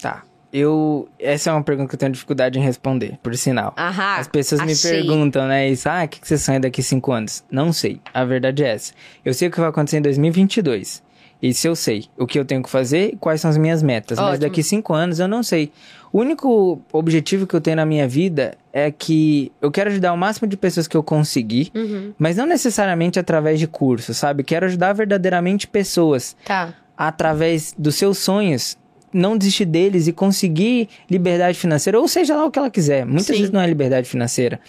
Tá. 0.00 0.22
Eu. 0.52 1.08
Essa 1.18 1.50
é 1.50 1.52
uma 1.52 1.64
pergunta 1.64 1.88
que 1.88 1.96
eu 1.96 1.98
tenho 1.98 2.12
dificuldade 2.12 2.58
em 2.58 2.62
responder, 2.62 3.18
por 3.22 3.36
sinal. 3.36 3.74
Aham. 3.76 4.16
As 4.16 4.28
pessoas 4.28 4.62
me 4.62 4.72
achei. 4.72 4.92
perguntam, 4.92 5.48
né? 5.48 5.68
Isso, 5.68 5.88
ah, 5.88 6.04
o 6.04 6.08
que 6.08 6.20
que 6.20 6.28
você 6.28 6.38
sonha 6.38 6.60
daqui 6.60 6.80
cinco 6.82 7.10
anos? 7.10 7.44
Não 7.50 7.72
sei. 7.72 8.00
A 8.12 8.24
verdade 8.24 8.62
é 8.62 8.68
essa. 8.68 8.92
Eu 9.24 9.34
sei 9.34 9.48
o 9.48 9.50
que 9.50 9.58
vai 9.58 9.68
acontecer 9.68 9.98
em 9.98 10.02
2022. 10.02 11.02
Isso 11.42 11.66
eu 11.66 11.76
sei. 11.76 12.06
O 12.16 12.26
que 12.26 12.38
eu 12.38 12.44
tenho 12.44 12.62
que 12.62 12.70
fazer 12.70 13.12
e 13.12 13.16
quais 13.16 13.40
são 13.40 13.50
as 13.50 13.56
minhas 13.58 13.82
metas. 13.82 14.18
Mas 14.18 14.28
Ótimo. 14.28 14.40
daqui 14.40 14.62
cinco 14.62 14.94
anos 14.94 15.18
eu 15.18 15.28
não 15.28 15.42
sei. 15.42 15.70
O 16.12 16.20
único 16.20 16.80
objetivo 16.92 17.46
que 17.46 17.54
eu 17.54 17.60
tenho 17.60 17.76
na 17.76 17.84
minha 17.84 18.06
vida 18.08 18.56
é 18.72 18.90
que 18.90 19.52
eu 19.60 19.70
quero 19.70 19.90
ajudar 19.90 20.12
o 20.12 20.16
máximo 20.16 20.48
de 20.48 20.56
pessoas 20.56 20.86
que 20.88 20.96
eu 20.96 21.02
conseguir, 21.02 21.70
Uhum. 21.74 22.12
mas 22.18 22.36
não 22.36 22.46
necessariamente 22.46 23.18
através 23.18 23.58
de 23.58 23.66
curso, 23.66 24.14
sabe? 24.14 24.42
Quero 24.44 24.64
ajudar 24.66 24.92
verdadeiramente 24.92 25.66
pessoas 25.66 26.36
Tá. 26.44 26.72
através 26.96 27.74
dos 27.76 27.96
seus 27.96 28.18
sonhos, 28.18 28.78
não 29.12 29.36
desistir 29.36 29.64
deles 29.64 30.06
e 30.06 30.12
conseguir 30.12 30.88
liberdade 31.10 31.58
financeira, 31.58 31.98
ou 32.00 32.08
seja 32.08 32.36
lá 32.36 32.44
o 32.46 32.50
que 32.50 32.58
ela 32.58 32.70
quiser. 32.70 33.04
Muitas 33.04 33.26
Sim. 33.26 33.32
vezes 33.34 33.50
não 33.50 33.60
é 33.60 33.66
liberdade 33.66 34.08
financeira. 34.08 34.60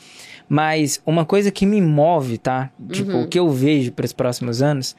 Mas 0.48 1.02
uma 1.06 1.26
coisa 1.26 1.50
que 1.52 1.66
me 1.66 1.82
move, 1.82 2.38
tá? 2.38 2.70
Tipo, 2.92 3.12
Uhum. 3.12 3.24
o 3.24 3.28
que 3.28 3.40
eu 3.40 3.50
vejo 3.50 3.92
para 3.92 4.06
os 4.06 4.14
próximos 4.14 4.62
anos 4.62 4.96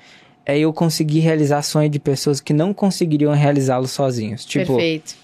é 0.46 0.58
eu 0.58 0.72
conseguir 0.72 1.18
realizar 1.20 1.60
sonhos 1.62 1.90
de 1.90 1.98
pessoas 1.98 2.40
que 2.40 2.52
não 2.52 2.72
conseguiriam 2.72 3.32
realizá-los 3.34 3.90
sozinhos. 3.90 4.44
Tipo, 4.44 4.74
Perfeito. 4.76 5.14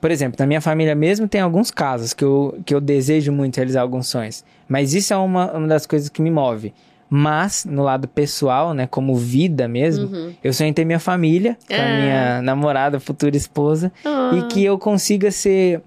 por 0.00 0.10
exemplo, 0.10 0.36
na 0.38 0.46
minha 0.46 0.60
família 0.60 0.94
mesmo 0.94 1.26
tem 1.26 1.40
alguns 1.40 1.70
casos 1.70 2.12
que 2.12 2.22
eu, 2.22 2.58
que 2.64 2.74
eu 2.74 2.80
desejo 2.80 3.32
muito 3.32 3.56
realizar 3.56 3.80
alguns 3.80 4.06
sonhos. 4.06 4.44
Mas 4.68 4.92
isso 4.92 5.12
é 5.14 5.16
uma, 5.16 5.50
uma 5.52 5.66
das 5.66 5.86
coisas 5.86 6.08
que 6.10 6.20
me 6.20 6.30
move. 6.30 6.74
Mas, 7.08 7.64
no 7.64 7.84
lado 7.84 8.08
pessoal, 8.08 8.74
né, 8.74 8.86
como 8.88 9.14
vida 9.16 9.68
mesmo, 9.68 10.06
Uhum. 10.08 10.32
eu 10.42 10.52
sonho 10.52 10.68
em 10.70 10.72
ter 10.72 10.84
minha 10.84 10.98
família, 10.98 11.56
com 11.68 11.72
a 11.72 11.76
Ah. 11.76 12.00
minha 12.00 12.42
namorada, 12.42 12.98
futura 12.98 13.36
esposa, 13.36 13.92
Ah. 14.04 14.32
e 14.34 14.42
que 14.48 14.64
eu 14.64 14.78
consiga 14.78 15.30
ser. 15.30 15.80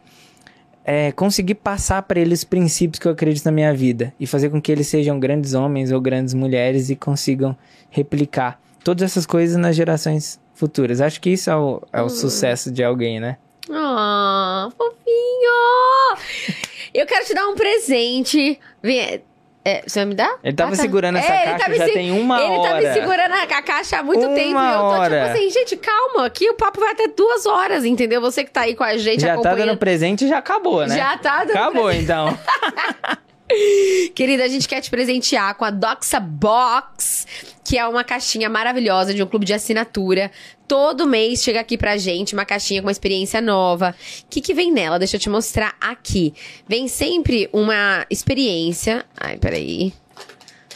é, 0.86 1.12
conseguir 1.12 1.54
passar 1.56 2.02
para 2.02 2.20
eles 2.20 2.40
os 2.40 2.44
princípios 2.46 2.98
que 2.98 3.08
eu 3.08 3.12
acredito 3.12 3.46
na 3.46 3.52
minha 3.52 3.72
vida 3.72 4.12
e 4.20 4.26
fazer 4.26 4.50
com 4.50 4.60
que 4.60 4.72
eles 4.72 4.88
sejam 4.88 5.20
grandes 5.20 5.54
homens 5.54 5.92
ou 5.92 6.02
grandes 6.02 6.34
mulheres 6.34 6.90
e 6.90 6.96
consigam 6.96 7.56
replicar 7.92 8.60
todas 8.84 9.04
essas 9.04 9.26
coisas 9.26 9.58
nas 9.58 9.76
gerações 9.76 10.40
futuras. 10.54 11.00
Acho 11.02 11.20
que 11.22 11.30
isso 11.32 11.50
é 11.50 11.56
o, 11.56 11.82
é 11.94 12.02
o 12.02 12.06
Hum. 12.06 12.10
sucesso 12.10 12.72
de 12.72 12.84
alguém, 12.84 13.20
né? 13.20 13.38
Ah, 13.72 14.70
fofinho! 14.78 16.50
Eu 16.94 17.06
quero 17.06 17.26
te 17.26 17.34
dar 17.34 17.48
um 17.48 17.56
presente. 17.56 18.60
Vem, 18.82 19.22
é, 19.64 19.84
você 19.86 20.00
vai 20.00 20.06
me 20.06 20.16
dar? 20.16 20.38
Ele 20.44 20.56
tava 20.56 20.74
Ah, 20.74 20.76
tá. 20.76 20.82
segurando 20.82 21.18
essa 21.18 21.32
É, 21.32 21.44
ele 21.44 21.52
caixa 21.60 21.66
tá 21.70 21.74
já 21.76 21.86
se- 21.86 21.94
tem 21.94 22.12
uma 22.12 22.42
ele 22.42 22.58
hora. 22.58 22.70
tá 22.70 22.76
me 22.82 22.94
segurando 22.94 23.34
a 23.34 23.62
caixa 23.62 23.98
há 24.00 24.04
muito 24.04 24.26
Uma 24.26 24.36
tempo. 24.36 24.60
E 24.60 24.66
eu 24.74 24.80
tô 24.80 24.86
hora. 24.86 25.22
tipo 25.24 25.32
assim, 25.38 25.50
gente, 25.52 25.78
calma. 25.78 26.26
Aqui 26.26 26.50
o 26.50 26.56
papo 26.56 26.80
vai 26.80 26.92
até 26.94 27.08
duas 27.10 27.46
horas, 27.46 27.86
entendeu? 27.86 28.20
Você 28.22 28.44
que 28.44 28.50
tá 28.52 28.62
aí 28.62 28.76
com 28.76 28.84
a 28.84 28.98
gente 28.98 29.22
já 29.22 29.28
tá 29.28 29.34
acompanhando. 29.36 29.68
dando 29.68 29.78
presente 29.78 30.26
e 30.26 30.28
já 30.30 30.40
acabou, 30.40 30.86
né? 30.88 30.98
Já 30.98 31.18
tá 31.18 31.44
dando 31.44 31.58
Acabou, 31.58 31.92
então. 31.92 32.36
Querida, 34.14 34.44
a 34.44 34.48
gente 34.48 34.68
quer 34.68 34.80
te 34.82 34.90
presentear 34.92 35.56
com 35.56 35.66
a 35.66 35.72
Doxa 35.72 36.20
Box, 36.20 37.26
que 37.70 37.78
é 37.78 37.88
uma 37.88 38.04
caixinha 38.04 38.50
maravilhosa 38.50 39.14
de 39.14 39.22
um 39.22 39.28
clube 39.28 39.46
de 39.46 39.54
assinatura. 39.54 40.32
Todo 40.68 41.06
mês 41.06 41.44
chega 41.44 41.60
aqui 41.60 41.78
pra 41.78 41.98
gente 41.98 42.34
uma 42.34 42.44
caixinha 42.44 42.82
com 42.82 42.88
uma 42.88 42.92
experiência 42.92 43.40
nova. 43.40 43.94
O 44.24 44.26
que, 44.28 44.42
que 44.42 44.56
vem 44.56 44.72
nela? 44.72 44.98
Deixa 44.98 45.18
eu 45.18 45.20
te 45.20 45.30
mostrar 45.30 45.76
aqui. 45.80 46.34
Vem 46.68 46.88
sempre 46.88 47.48
uma 47.54 48.08
experiência. 48.10 49.06
Ai, 49.16 49.38
peraí. 49.38 49.94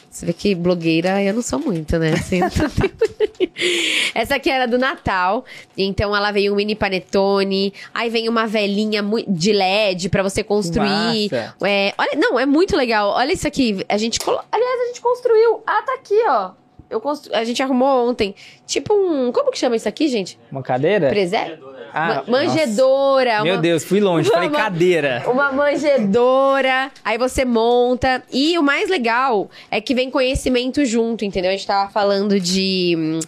Você 0.08 0.28
vê 0.28 0.34
que 0.34 0.54
blogueira 0.54 1.24
eu 1.24 1.34
não 1.34 1.42
sou 1.42 1.58
muito, 1.58 1.98
né? 1.98 2.14
Assim, 2.14 2.42
Essa 4.14 4.36
aqui 4.36 4.52
era 4.52 4.68
do 4.68 4.78
Natal. 4.78 5.44
Então 5.76 6.16
ela 6.16 6.32
veio 6.32 6.54
um 6.54 6.56
mini 6.56 6.76
panetone. 6.76 7.74
Aí 7.92 8.12
vem 8.12 8.30
uma 8.30 8.46
velinha 8.46 9.02
mui- 9.02 9.26
de 9.28 9.52
LED 9.52 10.10
pra 10.10 10.22
você 10.22 10.44
construir. 10.44 11.30
É, 11.64 11.92
olha, 11.98 12.12
não, 12.18 12.40
é 12.40 12.46
muito 12.46 12.78
legal. 12.78 13.10
Olha 13.10 13.34
isso 13.34 13.48
aqui. 13.48 13.84
A 13.90 13.98
gente. 13.98 14.20
Aliás, 14.52 14.82
a 14.82 14.86
gente 14.90 15.02
construiu. 15.02 15.64
Ah, 15.66 15.82
tá 15.84 15.96
aqui, 15.96 16.22
ó. 16.28 16.52
Eu 16.94 17.02
constru... 17.02 17.34
A 17.36 17.44
gente 17.44 17.62
arrumou 17.62 18.08
ontem. 18.10 18.36
Tipo 18.68 18.94
um. 18.94 19.32
Como 19.32 19.52
que 19.52 19.58
chama 19.58 19.76
isso 19.76 19.88
aqui, 19.90 20.08
gente? 20.08 20.38
Uma 20.52 20.62
cadeira? 20.62 21.10
Presépio? 21.10 21.74
Ah, 21.96 22.24
Ma- 22.28 22.40
manjedora. 22.40 23.32
nossa. 23.34 23.44
Meu 23.44 23.56
uma- 23.56 23.62
Deus, 23.62 23.84
fui 23.84 24.00
longe. 24.00 24.30
Falei 24.30 24.50
Uma- 24.50 24.58
cadeira. 24.58 25.24
Uma 25.30 25.52
manjedora, 25.52 26.92
aí 27.04 27.18
você 27.18 27.46
monta. 27.46 28.24
E 28.32 28.58
o 28.58 28.64
mais 28.64 28.90
legal 28.90 29.50
é 29.70 29.80
que 29.82 29.94
vem 29.94 30.10
conhecimento 30.10 30.84
junto, 30.86 31.24
entendeu? 31.26 31.50
A 31.50 31.54
gente 31.54 31.68
tava 31.68 31.92
falando 31.92 32.40
de, 32.40 33.20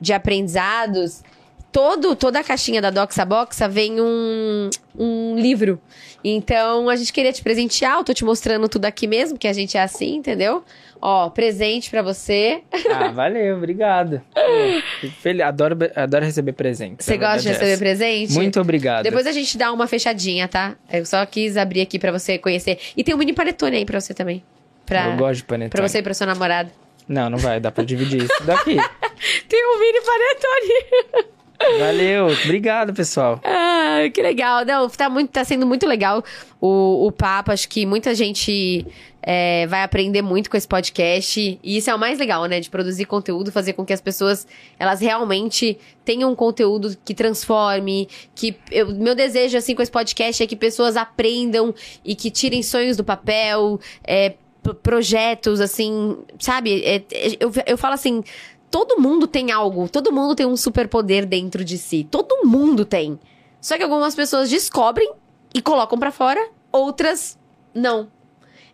de 0.00 0.12
aprendizados. 0.12 1.22
Todo, 1.72 2.16
toda 2.16 2.40
a 2.40 2.44
caixinha 2.44 2.82
da 2.82 2.90
Doxa 2.90 3.24
Boxa 3.24 3.68
vem 3.68 4.00
um, 4.00 4.68
um 4.98 5.36
livro. 5.38 5.80
Então, 6.22 6.88
a 6.88 6.96
gente 6.96 7.12
queria 7.12 7.32
te 7.32 7.42
presentear. 7.42 7.98
Eu 7.98 8.04
tô 8.04 8.12
te 8.12 8.24
mostrando 8.24 8.68
tudo 8.68 8.84
aqui 8.84 9.06
mesmo, 9.06 9.38
que 9.38 9.48
a 9.48 9.52
gente 9.52 9.76
é 9.76 9.82
assim, 9.82 10.16
entendeu? 10.16 10.62
Ó, 11.00 11.30
presente 11.30 11.88
pra 11.90 12.02
você. 12.02 12.62
Ah, 12.90 13.08
valeu, 13.12 13.56
obrigado. 13.56 14.20
Feliz. 15.20 15.42
Adoro, 15.42 15.76
adoro 15.96 16.24
receber 16.24 16.52
presentes. 16.52 17.06
Você 17.06 17.16
gosta 17.16 17.40
de 17.40 17.48
receber 17.48 17.70
essa. 17.70 17.78
presente? 17.78 18.32
Muito 18.34 18.60
obrigado. 18.60 19.04
Depois 19.04 19.26
a 19.26 19.32
gente 19.32 19.56
dá 19.56 19.72
uma 19.72 19.86
fechadinha, 19.86 20.46
tá? 20.46 20.76
Eu 20.92 21.06
só 21.06 21.24
quis 21.24 21.56
abrir 21.56 21.80
aqui 21.80 21.98
pra 21.98 22.12
você 22.12 22.36
conhecer. 22.36 22.78
E 22.96 23.02
tem 23.02 23.14
um 23.14 23.18
mini 23.18 23.32
panetone 23.32 23.78
aí 23.78 23.84
pra 23.86 23.98
você 24.00 24.12
também. 24.12 24.42
Pra, 24.84 25.06
Eu 25.08 25.16
gosto 25.16 25.36
de 25.36 25.44
panetone. 25.44 25.70
pra 25.70 25.88
você 25.88 25.98
e 25.98 26.02
pra 26.02 26.12
sua 26.12 26.26
namorada. 26.26 26.70
Não, 27.08 27.30
não 27.30 27.38
vai, 27.38 27.58
dá 27.60 27.72
pra 27.72 27.82
dividir 27.82 28.22
isso 28.22 28.42
daqui. 28.44 28.76
Tem 29.48 29.66
um 29.66 29.80
mini 29.80 30.00
panetone. 30.00 31.30
Valeu, 31.78 32.28
obrigado, 32.28 32.92
pessoal. 32.94 33.40
Ah, 33.44 34.00
que 34.12 34.22
legal. 34.22 34.64
Não, 34.64 34.88
tá, 34.88 35.10
muito, 35.10 35.30
tá 35.30 35.44
sendo 35.44 35.66
muito 35.66 35.86
legal 35.86 36.24
o, 36.60 37.06
o 37.06 37.12
papo. 37.12 37.52
Acho 37.52 37.68
que 37.68 37.84
muita 37.84 38.14
gente 38.14 38.86
é, 39.22 39.66
vai 39.66 39.82
aprender 39.82 40.22
muito 40.22 40.48
com 40.50 40.56
esse 40.56 40.66
podcast. 40.66 41.58
E 41.62 41.76
isso 41.76 41.90
é 41.90 41.94
o 41.94 41.98
mais 41.98 42.18
legal, 42.18 42.46
né? 42.46 42.60
De 42.60 42.70
produzir 42.70 43.04
conteúdo, 43.04 43.52
fazer 43.52 43.74
com 43.74 43.84
que 43.84 43.92
as 43.92 44.00
pessoas, 44.00 44.46
elas 44.78 45.00
realmente 45.00 45.78
tenham 46.04 46.30
um 46.32 46.34
conteúdo 46.34 46.96
que 47.04 47.14
transforme. 47.14 48.08
Que 48.34 48.56
eu- 48.70 48.94
meu 48.94 49.14
desejo, 49.14 49.56
assim, 49.58 49.74
com 49.74 49.82
esse 49.82 49.92
podcast 49.92 50.42
é 50.42 50.46
que 50.46 50.56
pessoas 50.56 50.96
aprendam 50.96 51.74
e 52.04 52.14
que 52.14 52.30
tirem 52.30 52.62
sonhos 52.62 52.96
do 52.96 53.04
papel, 53.04 53.78
é, 54.02 54.32
projetos, 54.82 55.58
assim, 55.60 56.18
sabe? 56.38 56.82
É, 56.84 56.96
é, 56.96 57.36
eu, 57.40 57.50
eu 57.66 57.78
falo 57.78 57.94
assim, 57.94 58.22
todo 58.70 59.00
mundo 59.00 59.26
tem 59.26 59.50
algo, 59.50 59.88
todo 59.88 60.12
mundo 60.12 60.34
tem 60.34 60.46
um 60.46 60.56
superpoder 60.56 61.26
dentro 61.26 61.64
de 61.64 61.76
si. 61.76 62.06
Todo 62.08 62.46
mundo 62.46 62.84
tem. 62.84 63.18
Só 63.60 63.76
que 63.76 63.82
algumas 63.82 64.14
pessoas 64.14 64.48
descobrem 64.48 65.12
e 65.52 65.60
colocam 65.60 65.98
pra 65.98 66.12
fora, 66.12 66.48
outras 66.72 67.38
não. 67.74 68.08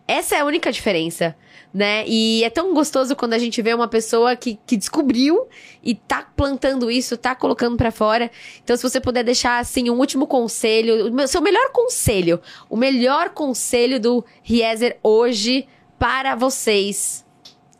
Essa 0.07 0.35
é 0.35 0.39
a 0.39 0.45
única 0.45 0.71
diferença, 0.71 1.35
né? 1.73 2.05
E 2.07 2.41
é 2.45 2.49
tão 2.49 2.73
gostoso 2.73 3.13
quando 3.13 3.33
a 3.33 3.37
gente 3.37 3.61
vê 3.61 3.73
uma 3.73 3.89
pessoa 3.89 4.37
que, 4.37 4.57
que 4.65 4.77
descobriu 4.77 5.47
e 5.83 5.95
tá 5.95 6.25
plantando 6.33 6.89
isso, 6.89 7.17
tá 7.17 7.35
colocando 7.35 7.75
pra 7.75 7.91
fora. 7.91 8.31
Então, 8.63 8.77
se 8.77 8.83
você 8.83 9.01
puder 9.01 9.25
deixar, 9.25 9.59
assim, 9.59 9.89
um 9.89 9.99
último 9.99 10.25
conselho, 10.25 11.13
o 11.13 11.27
seu 11.27 11.41
melhor 11.41 11.71
conselho, 11.73 12.39
o 12.69 12.77
melhor 12.77 13.31
conselho 13.31 13.99
do 13.99 14.23
Riezer 14.41 14.97
hoje 15.03 15.67
para 15.99 16.35
vocês 16.35 17.26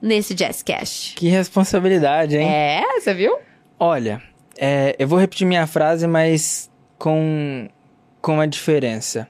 nesse 0.02 0.34
Jazzcast. 0.34 1.16
Que 1.16 1.28
responsabilidade, 1.28 2.38
hein? 2.38 2.48
É, 2.48 3.00
você 3.00 3.14
viu? 3.14 3.38
Olha, 3.80 4.22
é, 4.58 4.96
eu 4.98 5.08
vou 5.08 5.20
repetir 5.20 5.46
minha 5.46 5.68
frase, 5.68 6.08
mas 6.08 6.70
com, 6.98 7.68
com 8.22 8.36
uma 8.36 8.48
diferença. 8.48 9.28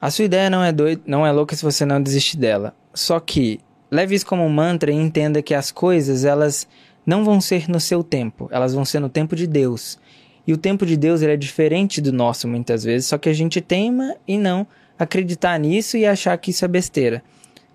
A 0.00 0.10
sua 0.10 0.26
ideia 0.26 0.50
não 0.50 0.62
é 0.62 0.70
doida, 0.70 1.02
não 1.06 1.26
é 1.26 1.32
louca 1.32 1.56
se 1.56 1.62
você 1.62 1.84
não 1.86 2.02
desistir 2.02 2.36
dela. 2.36 2.74
Só 2.92 3.18
que 3.18 3.60
leve 3.90 4.14
isso 4.14 4.26
como 4.26 4.44
um 4.44 4.48
mantra 4.50 4.90
e 4.90 4.94
entenda 4.94 5.40
que 5.40 5.54
as 5.54 5.70
coisas 5.70 6.24
elas 6.24 6.68
não 7.06 7.24
vão 7.24 7.40
ser 7.40 7.68
no 7.68 7.80
seu 7.80 8.02
tempo, 8.02 8.48
elas 8.50 8.74
vão 8.74 8.84
ser 8.84 9.00
no 9.00 9.08
tempo 9.08 9.34
de 9.34 9.46
Deus. 9.46 9.98
E 10.46 10.52
o 10.52 10.58
tempo 10.58 10.84
de 10.84 10.96
Deus 10.96 11.22
ele 11.22 11.32
é 11.32 11.36
diferente 11.36 12.00
do 12.00 12.12
nosso 12.12 12.46
muitas 12.46 12.84
vezes, 12.84 13.08
só 13.08 13.16
que 13.16 13.28
a 13.28 13.32
gente 13.32 13.60
teima 13.60 14.14
e 14.28 14.36
não 14.36 14.66
acreditar 14.98 15.58
nisso 15.58 15.96
e 15.96 16.04
achar 16.04 16.36
que 16.36 16.50
isso 16.50 16.64
é 16.64 16.68
besteira. 16.68 17.22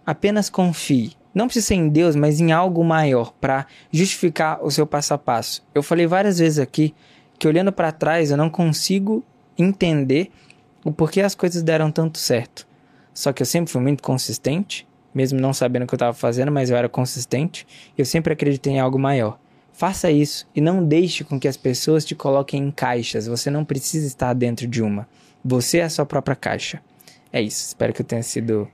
Apenas 0.05 0.49
confie. 0.49 1.13
Não 1.33 1.45
precisa 1.45 1.67
ser 1.67 1.75
em 1.75 1.89
Deus, 1.89 2.15
mas 2.15 2.39
em 2.39 2.51
algo 2.51 2.83
maior 2.83 3.33
para 3.39 3.65
justificar 3.91 4.63
o 4.63 4.71
seu 4.71 4.85
passo 4.85 5.13
a 5.13 5.17
passo. 5.17 5.63
Eu 5.73 5.83
falei 5.83 6.07
várias 6.07 6.39
vezes 6.39 6.59
aqui 6.59 6.93
que 7.37 7.47
olhando 7.47 7.71
para 7.71 7.91
trás 7.91 8.31
eu 8.31 8.37
não 8.37 8.49
consigo 8.49 9.23
entender 9.57 10.31
o 10.83 10.91
porquê 10.91 11.21
as 11.21 11.35
coisas 11.35 11.61
deram 11.61 11.91
tanto 11.91 12.17
certo. 12.17 12.67
Só 13.13 13.31
que 13.31 13.41
eu 13.41 13.45
sempre 13.45 13.71
fui 13.71 13.81
muito 13.81 14.01
consistente, 14.01 14.87
mesmo 15.13 15.39
não 15.39 15.53
sabendo 15.53 15.83
o 15.83 15.87
que 15.87 15.93
eu 15.93 15.97
estava 15.97 16.13
fazendo, 16.13 16.51
mas 16.51 16.69
eu 16.69 16.77
era 16.77 16.87
consistente. 16.87 17.67
Eu 17.97 18.05
sempre 18.05 18.33
acreditei 18.33 18.73
em 18.73 18.79
algo 18.79 18.97
maior. 18.97 19.39
Faça 19.73 20.11
isso 20.11 20.47
e 20.55 20.59
não 20.59 20.85
deixe 20.85 21.23
com 21.23 21.39
que 21.39 21.47
as 21.47 21.55
pessoas 21.55 22.03
te 22.03 22.15
coloquem 22.15 22.61
em 22.61 22.71
caixas. 22.71 23.27
Você 23.27 23.49
não 23.49 23.63
precisa 23.63 24.05
estar 24.07 24.33
dentro 24.33 24.67
de 24.67 24.81
uma. 24.81 25.07
Você 25.43 25.79
é 25.79 25.83
a 25.83 25.89
sua 25.89 26.05
própria 26.05 26.35
caixa. 26.35 26.81
É 27.31 27.41
isso. 27.41 27.67
Espero 27.67 27.93
que 27.93 28.01
eu 28.01 28.05
tenha 28.05 28.23
sido 28.23 28.67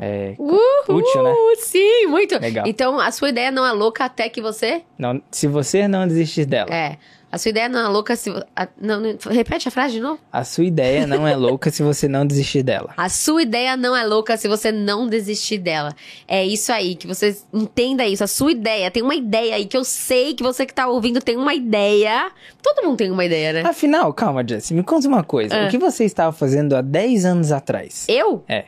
é, 0.00 0.34
útil, 0.38 1.22
né? 1.22 1.34
Sim, 1.58 2.06
muito. 2.06 2.38
Legal. 2.38 2.66
Então, 2.66 3.00
a 3.00 3.10
sua 3.10 3.28
ideia 3.30 3.50
não 3.50 3.64
é 3.66 3.72
louca 3.72 4.04
até 4.04 4.28
que 4.28 4.40
você. 4.40 4.82
Não, 4.98 5.20
se 5.30 5.46
você 5.46 5.86
não 5.88 6.06
desistir 6.06 6.44
dela. 6.44 6.72
É. 6.74 6.96
A 7.30 7.38
sua 7.38 7.50
ideia 7.50 7.68
não 7.68 7.80
é 7.84 7.88
louca 7.88 8.14
se. 8.14 8.30
a- 8.54 8.68
não, 8.80 9.00
não- 9.00 9.18
repete 9.30 9.66
a 9.66 9.70
frase 9.70 9.94
de 9.94 10.00
novo. 10.00 10.18
A 10.32 10.44
sua 10.44 10.64
ideia 10.64 11.06
não 11.06 11.26
é 11.26 11.34
louca 11.34 11.70
se 11.70 11.82
você 11.82 12.06
não 12.06 12.24
desistir 12.24 12.62
dela. 12.62 12.94
A 12.96 13.08
sua 13.08 13.42
ideia 13.42 13.76
não 13.76 13.96
é 13.96 14.06
louca 14.06 14.36
se 14.36 14.46
você 14.46 14.70
não 14.70 15.08
desistir 15.08 15.58
dela. 15.58 15.92
É 16.26 16.44
isso 16.46 16.72
aí, 16.72 16.94
que 16.94 17.06
você 17.06 17.36
entenda 17.52 18.06
isso. 18.06 18.22
A 18.22 18.28
sua 18.28 18.52
ideia, 18.52 18.90
tem 18.92 19.02
uma 19.02 19.14
ideia 19.14 19.56
aí 19.56 19.66
que 19.66 19.76
eu 19.76 19.84
sei 19.84 20.34
que 20.34 20.42
você 20.42 20.64
que 20.64 20.72
tá 20.72 20.86
ouvindo 20.86 21.20
tem 21.20 21.36
uma 21.36 21.52
ideia. 21.52 22.30
Todo 22.62 22.86
mundo 22.86 22.96
tem 22.96 23.10
uma 23.10 23.24
ideia, 23.24 23.52
né? 23.52 23.62
Afinal, 23.68 24.14
calma, 24.14 24.46
Jess, 24.46 24.70
me 24.70 24.84
conta 24.84 25.08
uma 25.08 25.24
coisa. 25.24 25.54
Ah. 25.64 25.66
O 25.66 25.68
que 25.68 25.78
você 25.78 26.04
estava 26.04 26.32
fazendo 26.32 26.74
há 26.74 26.80
10 26.80 27.24
anos 27.26 27.50
atrás? 27.52 28.06
Eu? 28.08 28.44
É. 28.48 28.66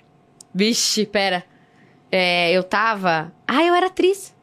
Vixe, 0.59 1.07
pera. 1.07 1.45
É, 2.11 2.51
eu 2.51 2.65
tava. 2.65 3.31
Ah, 3.47 3.63
eu 3.63 3.73
era 3.77 3.87
atriz. 3.87 4.35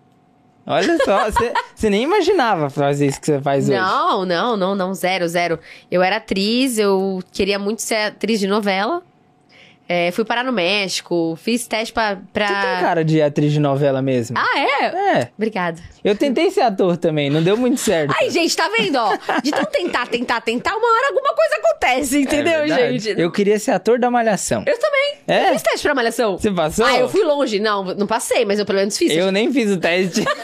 Olha 0.65 0.97
só, 1.03 1.25
você- 1.75 1.89
nem 1.89 2.03
imaginava 2.03 2.69
fazer 2.69 3.07
isso 3.07 3.19
que 3.19 3.25
você 3.25 3.41
faz 3.41 3.67
hoje. 3.67 3.77
Não, 3.77 4.25
não, 4.25 4.55
não, 4.55 4.73
não, 4.75 4.93
zero, 4.93 5.27
zero. 5.27 5.59
Eu 5.91 6.01
era 6.01 6.15
atriz, 6.15 6.77
eu 6.79 7.21
queria 7.33 7.59
muito 7.59 7.81
ser 7.81 7.95
atriz 7.95 8.39
de 8.39 8.47
novela. 8.47 9.03
É, 9.87 10.09
fui 10.11 10.25
parar 10.25 10.43
no 10.43 10.51
México, 10.51 11.37
fiz 11.39 11.67
teste 11.67 11.93
pra. 11.93 12.17
pra... 12.33 12.47
Você 12.47 12.53
tem 12.53 12.79
cara 12.79 13.05
de 13.05 13.21
atriz 13.21 13.51
de 13.53 13.59
novela 13.59 14.01
mesmo? 14.01 14.35
Ah, 14.35 14.57
é? 14.59 14.85
É. 15.19 15.31
Obrigada. 15.37 15.79
Eu 16.03 16.15
tentei 16.15 16.49
ser 16.49 16.61
ator 16.61 16.97
também, 16.97 17.29
não 17.29 17.43
deu 17.43 17.55
muito 17.55 17.79
certo. 17.79 18.11
Ai, 18.19 18.31
gente, 18.31 18.55
tá 18.55 18.67
vendo, 18.75 18.95
ó? 18.95 19.11
De 19.43 19.51
tão 19.51 19.65
tentar, 19.65 20.07
tentar, 20.07 20.41
tentar, 20.41 20.75
uma 20.75 20.87
hora 20.91 21.07
alguma 21.09 21.35
coisa 21.35 21.54
acontece, 21.85 22.19
entendeu, 22.19 22.61
É 22.61 22.67
gente? 22.97 23.19
Eu 23.19 23.31
queria 23.31 23.59
ser 23.59 23.71
ator 23.71 23.99
da 23.99 24.09
Malhação. 24.09 24.63
Eu 24.65 24.77
também. 24.77 25.15
É? 25.27 25.49
Eu 25.49 25.53
fiz 25.53 25.61
teste 25.61 25.81
pra 25.83 25.95
malhação. 25.95 26.37
Você 26.37 26.51
passou? 26.51 26.85
Ah, 26.85 26.97
eu 26.97 27.09
fui 27.09 27.23
longe. 27.23 27.59
Não, 27.59 27.83
não 27.83 28.07
passei, 28.07 28.45
mas 28.45 28.59
eu 28.59 28.65
pelo 28.65 28.79
menos 28.79 28.97
fiz. 28.97 29.11
Eu 29.11 29.31
nem 29.31 29.51
fiz 29.51 29.71
o 29.71 29.77
teste. 29.77 30.23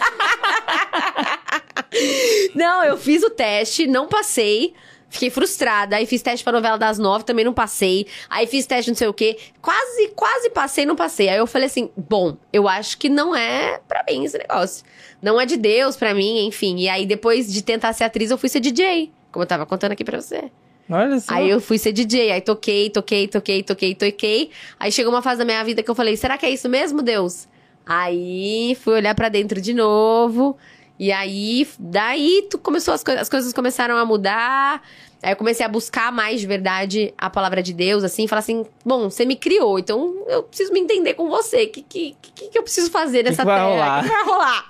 Não, 2.56 2.84
eu 2.84 2.98
fiz 2.98 3.22
o 3.24 3.30
teste, 3.30 3.86
não 3.86 4.08
passei. 4.08 4.74
Fiquei 5.10 5.30
frustrada. 5.30 5.98
Aí 5.98 6.06
fiz 6.06 6.22
teste 6.22 6.42
pra 6.44 6.54
novela 6.54 6.78
das 6.78 6.98
nove, 6.98 7.26
também 7.26 7.44
não 7.44 7.54
passei. 7.54 8.08
Aí 8.30 8.48
fiz 8.48 8.66
teste 8.66 8.90
não 8.90 8.96
sei 8.96 9.08
o 9.08 9.14
quê. 9.14 9.38
Quase, 9.62 10.08
quase 10.16 10.50
passei, 10.52 10.86
não 10.86 10.96
passei. 10.96 11.28
Aí 11.28 11.38
eu 11.38 11.46
falei 11.46 11.68
assim: 11.68 11.92
bom, 11.98 12.38
eu 12.54 12.68
acho 12.68 12.98
que 12.98 13.10
não 13.10 13.36
é 13.36 13.82
pra 13.90 14.06
mim 14.10 14.24
esse 14.24 14.38
negócio. 14.38 14.86
Não 15.22 15.40
é 15.40 15.46
de 15.46 15.58
Deus 15.58 15.98
pra 15.98 16.14
mim, 16.14 16.46
enfim. 16.46 16.78
E 16.78 16.88
aí 16.88 17.06
depois 17.06 17.52
de 17.52 17.62
tentar 17.62 17.92
ser 17.92 18.06
atriz, 18.06 18.32
eu 18.32 18.38
fui 18.38 18.48
ser 18.48 18.62
DJ. 18.62 19.12
Como 19.32 19.44
eu 19.44 19.48
tava 19.48 19.66
contando 19.66 19.92
aqui 19.92 20.04
pra 20.06 20.20
você. 20.20 20.50
Olha 20.92 21.20
só. 21.20 21.34
Aí 21.34 21.50
eu 21.50 21.60
fui 21.62 21.78
ser 21.78 21.92
DJ, 21.94 22.32
aí 22.32 22.42
toquei, 22.42 22.90
toquei, 22.90 23.28
toquei, 23.28 23.64
toquei, 23.64 23.96
toquei. 23.96 24.50
Aí 24.80 24.92
chegou 24.92 25.12
uma 25.14 25.22
fase 25.22 25.40
da 25.40 25.46
minha 25.46 25.64
vida 25.64 25.82
que 25.82 25.90
eu 25.90 25.96
falei: 25.96 26.18
será 26.18 26.38
que 26.38 26.46
é 26.46 26.50
isso 26.50 26.68
mesmo, 26.68 27.02
Deus? 27.02 27.48
Aí 27.86 28.76
fui 28.82 28.94
olhar 28.96 29.16
pra 29.16 29.30
dentro 29.30 29.60
de 29.62 29.74
novo. 29.74 30.58
E 31.00 31.12
aí, 31.12 31.68
daí 31.80 32.46
tu 32.50 32.60
começou 32.60 32.94
as, 32.94 33.04
coi- 33.04 33.18
as 33.18 33.28
coisas 33.28 33.52
começaram 33.54 33.98
a 33.98 34.06
mudar. 34.06 34.84
Aí 35.24 35.32
eu 35.34 35.36
comecei 35.36 35.66
a 35.66 35.70
buscar 35.70 36.12
mais 36.12 36.40
de 36.42 36.46
verdade 36.48 37.14
a 37.18 37.28
palavra 37.30 37.62
de 37.64 37.74
Deus, 37.74 38.04
assim, 38.04 38.28
falar 38.28 38.40
assim: 38.40 38.66
bom, 38.86 39.10
você 39.10 39.26
me 39.26 39.36
criou, 39.36 39.80
então 39.80 40.24
eu 40.28 40.44
preciso 40.44 40.72
me 40.74 40.80
entender 40.80 41.16
com 41.16 41.28
você. 41.30 41.64
O 41.64 41.70
que, 41.70 41.82
que, 41.82 42.16
que, 42.22 42.48
que 42.50 42.58
eu 42.58 42.64
preciso 42.64 42.92
fazer 42.92 43.24
nessa 43.24 43.44
que 43.44 43.48
terra? 43.74 44.00
O 44.00 44.04
que 44.04 44.10
vai 44.10 44.24
rolar? 44.26 44.68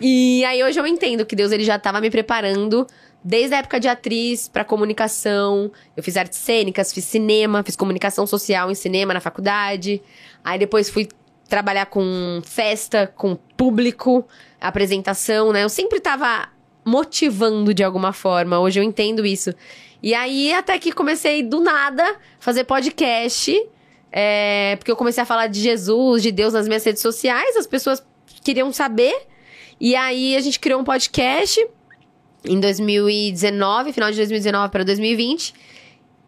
E 0.00 0.44
aí 0.44 0.62
hoje 0.64 0.78
eu 0.80 0.86
entendo 0.86 1.24
que 1.24 1.36
Deus 1.36 1.52
ele 1.52 1.64
já 1.64 1.76
estava 1.76 2.00
me 2.00 2.10
preparando 2.10 2.86
desde 3.24 3.54
a 3.54 3.58
época 3.58 3.78
de 3.78 3.88
atriz 3.88 4.48
pra 4.48 4.64
comunicação. 4.64 5.70
Eu 5.96 6.02
fiz 6.02 6.16
artes 6.16 6.38
cênicas, 6.38 6.92
fiz 6.92 7.04
cinema, 7.04 7.62
fiz 7.62 7.76
comunicação 7.76 8.26
social 8.26 8.70
em 8.70 8.74
cinema 8.74 9.14
na 9.14 9.20
faculdade. 9.20 10.02
Aí 10.44 10.58
depois 10.58 10.90
fui 10.90 11.08
trabalhar 11.48 11.86
com 11.86 12.40
festa, 12.44 13.06
com 13.06 13.36
público, 13.56 14.26
apresentação, 14.60 15.52
né? 15.52 15.62
Eu 15.62 15.68
sempre 15.68 16.00
tava 16.00 16.48
motivando 16.84 17.72
de 17.72 17.84
alguma 17.84 18.12
forma. 18.12 18.58
Hoje 18.58 18.80
eu 18.80 18.84
entendo 18.84 19.24
isso. 19.24 19.54
E 20.02 20.14
aí 20.14 20.52
até 20.52 20.78
que 20.78 20.92
comecei 20.92 21.42
do 21.42 21.60
nada 21.60 22.16
fazer 22.40 22.64
podcast. 22.64 23.54
é, 24.10 24.76
porque 24.76 24.90
eu 24.90 24.96
comecei 24.96 25.22
a 25.22 25.26
falar 25.26 25.46
de 25.46 25.58
Jesus, 25.60 26.22
de 26.22 26.30
Deus 26.30 26.52
nas 26.52 26.66
minhas 26.68 26.84
redes 26.84 27.00
sociais, 27.00 27.56
as 27.56 27.66
pessoas 27.66 28.04
queriam 28.44 28.70
saber. 28.72 29.14
E 29.80 29.96
aí 29.96 30.36
a 30.36 30.40
gente 30.40 30.60
criou 30.60 30.80
um 30.80 30.84
podcast 30.84 31.66
em 32.44 32.58
2019, 32.60 33.92
final 33.92 34.10
de 34.10 34.16
2019 34.16 34.70
para 34.70 34.84
2020. 34.84 35.54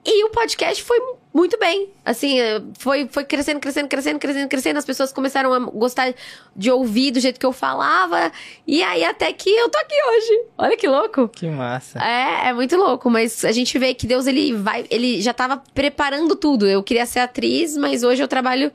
E 0.07 0.25
o 0.25 0.31
podcast 0.31 0.83
foi 0.83 1.01
muito 1.33 1.59
bem. 1.59 1.89
Assim, 2.05 2.37
foi, 2.79 3.09
foi 3.11 3.25
crescendo, 3.25 3.59
crescendo, 3.59 3.89
crescendo, 3.89 4.19
crescendo, 4.19 4.49
crescendo. 4.49 4.79
As 4.79 4.85
pessoas 4.85 5.12
começaram 5.12 5.53
a 5.53 5.59
gostar 5.59 6.15
de 6.55 6.71
ouvir 6.71 7.11
do 7.11 7.21
jeito 7.21 7.41
que 7.41 7.47
eu 7.47 7.53
falava. 7.53 8.31
E 8.67 8.83
aí 8.83 9.03
até 9.03 9.33
que 9.33 9.49
eu 9.49 9.71
tô 9.71 9.79
aqui 9.79 9.95
hoje. 9.95 10.47
Olha 10.59 10.77
que 10.77 10.87
louco. 10.87 11.29
Que 11.29 11.49
massa. 11.49 11.99
É, 11.99 12.49
é 12.49 12.53
muito 12.53 12.77
louco, 12.77 13.09
mas 13.09 13.45
a 13.47 13.53
gente 13.53 13.79
vê 13.79 13.95
que 13.95 14.07
Deus 14.07 14.27
ele 14.27 14.53
vai, 14.55 14.85
ele 14.91 15.23
já 15.23 15.33
tava 15.33 15.62
preparando 15.73 16.37
tudo. 16.37 16.69
Eu 16.69 16.83
queria 16.83 17.07
ser 17.07 17.21
atriz, 17.21 17.77
mas 17.77 18.03
hoje 18.05 18.23
eu 18.23 18.29
trabalho 18.29 18.71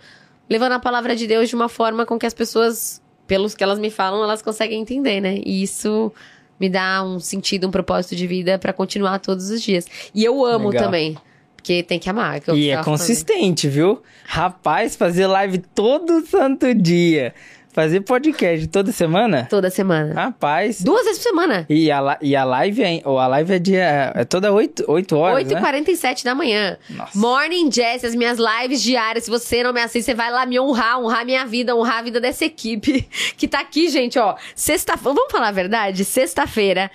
levando 0.49 0.71
a 0.71 0.79
palavra 0.79 1.15
de 1.15 1.27
Deus 1.27 1.47
de 1.47 1.55
uma 1.55 1.69
forma 1.69 2.07
com 2.07 2.17
que 2.17 2.25
as 2.25 2.33
pessoas, 2.33 3.01
pelos 3.27 3.53
que 3.53 3.63
elas 3.63 3.77
me 3.77 3.91
falam, 3.91 4.23
elas 4.23 4.41
conseguem 4.41 4.81
entender, 4.81 5.21
né? 5.21 5.39
E 5.45 5.61
isso 5.61 6.11
me 6.59 6.69
dá 6.69 7.03
um 7.03 7.19
sentido, 7.19 7.67
um 7.67 7.71
propósito 7.71 8.15
de 8.15 8.27
vida 8.27 8.57
pra 8.59 8.73
continuar 8.73 9.19
todos 9.19 9.49
os 9.49 9.61
dias. 9.61 9.85
E 10.13 10.23
eu 10.23 10.45
amo 10.45 10.69
Legal. 10.69 10.85
também, 10.85 11.17
porque 11.55 11.83
tem 11.83 11.99
que 11.99 12.09
amar. 12.09 12.39
que 12.41 12.49
eu 12.49 12.55
E 12.57 12.69
é 12.69 12.73
tava 12.75 12.85
falando. 12.85 12.99
consistente, 12.99 13.67
viu? 13.67 14.01
Rapaz, 14.25 14.95
fazer 14.95 15.27
live 15.27 15.59
todo 15.59 16.25
santo 16.25 16.73
dia. 16.73 17.33
Fazer 17.71 18.01
podcast 18.01 18.67
toda 18.67 18.91
semana? 18.91 19.45
Toda 19.49 19.69
semana. 19.69 20.13
Rapaz. 20.13 20.81
Duas 20.81 21.03
vezes 21.05 21.19
por 21.19 21.29
semana. 21.29 21.65
E 21.69 21.91
a, 21.91 22.17
e 22.19 22.35
a 22.35 22.43
live 22.43 22.83
é, 22.83 23.01
ou 23.05 23.19
a 23.19 23.27
live 23.27 23.53
é 23.53 23.59
dia. 23.59 24.11
É 24.15 24.25
toda 24.25 24.51
8, 24.51 24.85
8 24.87 25.15
horas. 25.15 25.47
né? 25.47 25.61
8h47 25.61 26.23
da 26.23 26.33
manhã. 26.33 26.77
Nossa. 26.89 27.17
Morning 27.17 27.71
Jess, 27.71 28.03
as 28.03 28.15
minhas 28.15 28.39
lives 28.39 28.81
diárias. 28.81 29.25
Se 29.25 29.29
você 29.29 29.61
não 29.61 29.71
me 29.71 29.81
assiste, 29.81 30.05
você 30.05 30.15
vai 30.15 30.31
lá 30.31 30.45
me 30.47 30.59
honrar, 30.59 30.99
honrar 30.99 31.23
minha 31.23 31.45
vida, 31.45 31.75
honrar 31.75 31.99
a 31.99 32.01
vida 32.01 32.19
dessa 32.19 32.43
equipe 32.43 33.07
que 33.37 33.47
tá 33.47 33.59
aqui, 33.59 33.87
gente, 33.89 34.17
ó. 34.17 34.35
Sexta, 34.55 34.95
vamos 34.95 35.31
falar 35.31 35.49
a 35.49 35.51
verdade? 35.51 36.03
Sexta-feira. 36.03 36.89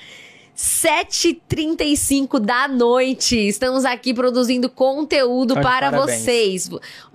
7h35 0.56 2.38
da 2.40 2.66
noite. 2.68 3.36
Estamos 3.48 3.84
aqui 3.84 4.12
produzindo 4.12 4.68
conteúdo 4.68 5.54
de 5.54 5.60
para 5.62 5.90
parabéns. 5.90 6.20
vocês. 6.20 6.70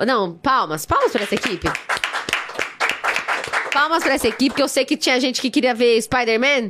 Não, 0.05 0.33
palmas, 0.33 0.85
palmas 0.85 1.11
para 1.11 1.23
essa 1.23 1.35
equipe. 1.35 1.67
Palmas 3.79 4.03
para 4.03 4.15
essa 4.15 4.27
equipe, 4.27 4.53
que 4.53 4.61
eu 4.61 4.67
sei 4.67 4.83
que 4.83 4.97
tinha 4.97 5.17
gente 5.21 5.39
que 5.41 5.49
queria 5.49 5.73
ver 5.73 6.01
Spider-Man. 6.01 6.69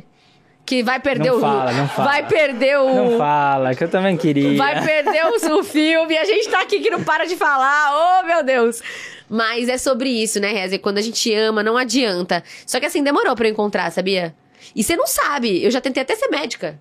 que 0.64 0.80
vai 0.80 1.00
perder 1.00 1.30
Não 1.30 1.38
o. 1.38 1.40
fala, 1.40 1.72
não 1.72 1.88
fala. 1.88 2.08
Vai 2.08 2.26
perder 2.28 2.78
o. 2.78 2.94
Não 2.94 3.18
fala, 3.18 3.74
que 3.74 3.82
eu 3.82 3.88
também 3.88 4.16
queria. 4.16 4.56
Vai 4.56 4.80
perder 4.84 5.24
o, 5.26 5.58
o 5.58 5.64
filme. 5.64 6.16
A 6.16 6.24
gente 6.24 6.48
tá 6.48 6.60
aqui 6.60 6.78
que 6.78 6.88
não 6.88 7.02
para 7.02 7.26
de 7.26 7.34
falar. 7.36 8.20
Oh, 8.22 8.26
meu 8.26 8.44
Deus. 8.44 8.80
Mas 9.28 9.68
é 9.68 9.76
sobre 9.76 10.08
isso, 10.08 10.38
né, 10.38 10.52
Reza? 10.52 10.78
Quando 10.78 10.98
a 10.98 11.02
gente 11.02 11.34
ama, 11.34 11.64
não 11.64 11.76
adianta. 11.76 12.44
Só 12.64 12.78
que 12.78 12.86
assim, 12.86 13.02
demorou 13.02 13.34
pra 13.34 13.48
eu 13.48 13.52
encontrar, 13.52 13.90
sabia? 13.90 14.32
E 14.76 14.84
você 14.84 14.94
não 14.94 15.06
sabe. 15.08 15.64
Eu 15.64 15.70
já 15.72 15.80
tentei 15.80 16.04
até 16.04 16.14
ser 16.14 16.28
médica. 16.28 16.78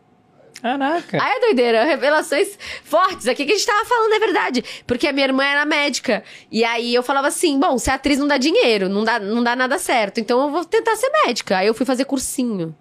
Caraca. 0.62 1.22
Aí 1.22 1.38
é 1.38 1.40
doideira, 1.40 1.86
revelações 1.86 2.58
fortes. 2.84 3.28
Aqui 3.28 3.46
que 3.46 3.54
a 3.54 3.56
gente 3.56 3.66
tava 3.66 3.86
falando 3.86 4.14
é 4.14 4.20
verdade. 4.20 4.64
Porque 4.86 5.08
a 5.08 5.14
minha 5.14 5.26
irmã 5.28 5.44
era 5.44 5.66
médica. 5.66 6.24
E 6.52 6.64
aí 6.64 6.94
eu 6.94 7.02
falava 7.02 7.28
assim: 7.28 7.60
bom, 7.60 7.78
ser 7.78 7.92
atriz 7.92 8.20
não 8.20 8.28
dá 8.28 8.38
dinheiro, 8.38 8.90
não 8.90 9.04
dá, 9.04 9.20
não 9.20 9.44
dá 9.44 9.56
nada 9.56 9.80
certo. 9.80 10.20
Então 10.20 10.42
eu 10.42 10.50
vou 10.52 10.66
tentar 10.66 10.96
ser 10.96 11.10
médica. 11.26 11.58
Aí 11.58 11.68
eu 11.68 11.74
fui 11.74 11.86
fazer 11.86 12.06
cursinho. 12.06 12.76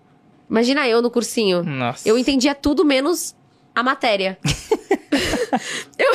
Imagina 0.51 0.89
eu 0.89 1.03
no 1.03 1.11
cursinho. 1.11 1.63
Nossa. 1.63 2.09
Eu 2.09 2.19
entendia 2.19 2.55
tudo 2.55 2.85
menos 2.85 3.37
a 3.75 3.83
matéria. 3.83 4.39
eu, 5.99 6.13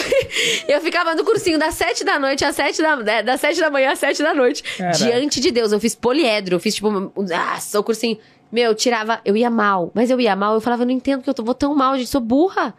eu 0.67 0.81
ficava 0.81 1.15
no 1.15 1.23
cursinho 1.23 1.57
das 1.57 1.75
sete 1.75 2.03
da 2.03 2.19
noite 2.19 2.43
às 2.43 2.55
sete 2.55 2.81
da, 2.81 2.99
é, 3.11 3.23
das 3.23 3.39
sete 3.39 3.59
da 3.59 3.69
manhã 3.69 3.91
às 3.91 3.99
sete 3.99 4.21
da 4.21 4.33
noite. 4.33 4.63
Caraca. 4.77 4.97
Diante 4.97 5.39
de 5.39 5.51
Deus, 5.51 5.71
eu 5.71 5.79
fiz 5.79 5.95
poliedro, 5.95 6.55
eu 6.55 6.59
fiz 6.59 6.75
tipo, 6.75 6.89
ah, 7.33 7.59
sou 7.59 7.83
cursinho. 7.83 8.17
Meu, 8.53 8.65
eu 8.65 8.75
tirava, 8.75 9.19
eu 9.25 9.35
ia 9.35 9.49
mal, 9.49 9.91
mas 9.95 10.09
eu 10.11 10.19
ia 10.21 10.35
mal, 10.35 10.53
eu 10.53 10.61
falava, 10.61 10.83
eu 10.83 10.85
não 10.85 10.93
entendo 10.93 11.23
que 11.23 11.29
eu 11.29 11.33
tô, 11.33 11.43
vou 11.43 11.55
tão 11.55 11.73
mal, 11.75 11.97
gente, 11.97 12.07
sou 12.07 12.21
burra. 12.21 12.73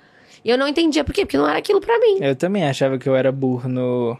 E 0.44 0.48
eu 0.50 0.56
não 0.56 0.68
entendia 0.68 1.02
por 1.02 1.12
quê, 1.12 1.24
porque 1.26 1.36
não 1.36 1.48
era 1.48 1.58
aquilo 1.58 1.80
pra 1.80 1.98
mim. 1.98 2.18
Eu 2.20 2.36
também 2.36 2.64
achava 2.64 2.96
que 2.96 3.08
eu 3.08 3.16
era 3.16 3.32
burro 3.32 3.68
no, 3.68 4.16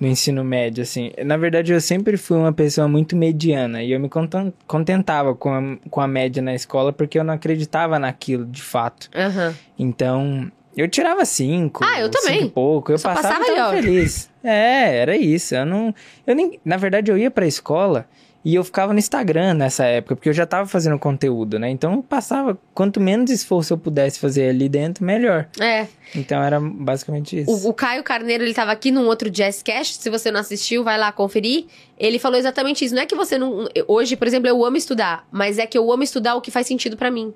no 0.00 0.06
ensino 0.08 0.42
médio, 0.42 0.82
assim. 0.82 1.12
Na 1.24 1.36
verdade, 1.36 1.72
eu 1.74 1.80
sempre 1.80 2.16
fui 2.16 2.36
uma 2.38 2.52
pessoa 2.52 2.88
muito 2.88 3.14
mediana 3.14 3.82
e 3.82 3.92
eu 3.92 4.00
me 4.00 4.08
conten- 4.08 4.52
contentava 4.66 5.34
com 5.34 5.52
a, 5.52 5.60
com 5.90 6.00
a 6.00 6.06
média 6.08 6.40
na 6.42 6.54
escola 6.54 6.90
porque 6.92 7.18
eu 7.18 7.24
não 7.24 7.34
acreditava 7.34 7.98
naquilo, 7.98 8.46
de 8.46 8.62
fato. 8.62 9.10
Aham. 9.14 9.54
Então, 9.78 10.50
eu 10.76 10.88
tirava 10.88 11.24
cinco. 11.24 11.84
Ah, 11.84 12.00
eu 12.00 12.08
também. 12.10 12.34
Cinco 12.38 12.46
e 12.46 12.50
pouco. 12.50 12.92
Eu 12.92 12.98
Só 12.98 13.12
passava, 13.12 13.44
passava 13.44 13.76
e 13.78 13.82
feliz. 13.82 14.30
É, 14.42 14.96
era 14.98 15.16
isso. 15.16 15.54
Eu 15.54 15.66
não. 15.66 15.94
Eu 16.26 16.34
nem. 16.34 16.58
Na 16.64 16.76
verdade, 16.76 17.10
eu 17.10 17.18
ia 17.18 17.30
pra 17.30 17.46
escola 17.46 18.06
e 18.44 18.54
eu 18.54 18.62
ficava 18.62 18.92
no 18.92 18.98
Instagram 18.98 19.54
nessa 19.54 19.86
época, 19.86 20.16
porque 20.16 20.28
eu 20.28 20.32
já 20.34 20.44
tava 20.44 20.68
fazendo 20.68 20.98
conteúdo, 20.98 21.58
né? 21.58 21.70
Então 21.70 21.94
eu 21.94 22.02
passava. 22.02 22.58
Quanto 22.74 23.00
menos 23.00 23.30
esforço 23.30 23.72
eu 23.72 23.78
pudesse 23.78 24.18
fazer 24.18 24.50
ali 24.50 24.68
dentro, 24.68 25.02
melhor. 25.02 25.48
É. 25.58 25.86
Então 26.14 26.42
era 26.42 26.60
basicamente 26.60 27.40
isso. 27.40 27.50
O, 27.50 27.70
o 27.70 27.72
Caio 27.72 28.02
Carneiro, 28.04 28.44
ele 28.44 28.52
tava 28.52 28.70
aqui 28.70 28.90
num 28.90 29.06
outro 29.06 29.30
Jazzcast. 29.30 30.02
Se 30.02 30.10
você 30.10 30.30
não 30.30 30.40
assistiu, 30.40 30.84
vai 30.84 30.98
lá 30.98 31.10
conferir. 31.10 31.64
Ele 31.98 32.18
falou 32.18 32.38
exatamente 32.38 32.84
isso. 32.84 32.94
Não 32.94 33.00
é 33.00 33.06
que 33.06 33.14
você 33.14 33.38
não. 33.38 33.66
Hoje, 33.88 34.14
por 34.14 34.26
exemplo, 34.26 34.46
eu 34.46 34.62
amo 34.62 34.76
estudar, 34.76 35.26
mas 35.32 35.58
é 35.58 35.66
que 35.66 35.78
eu 35.78 35.90
amo 35.90 36.02
estudar 36.02 36.34
o 36.34 36.42
que 36.42 36.50
faz 36.50 36.66
sentido 36.66 36.98
pra 36.98 37.10
mim. 37.10 37.32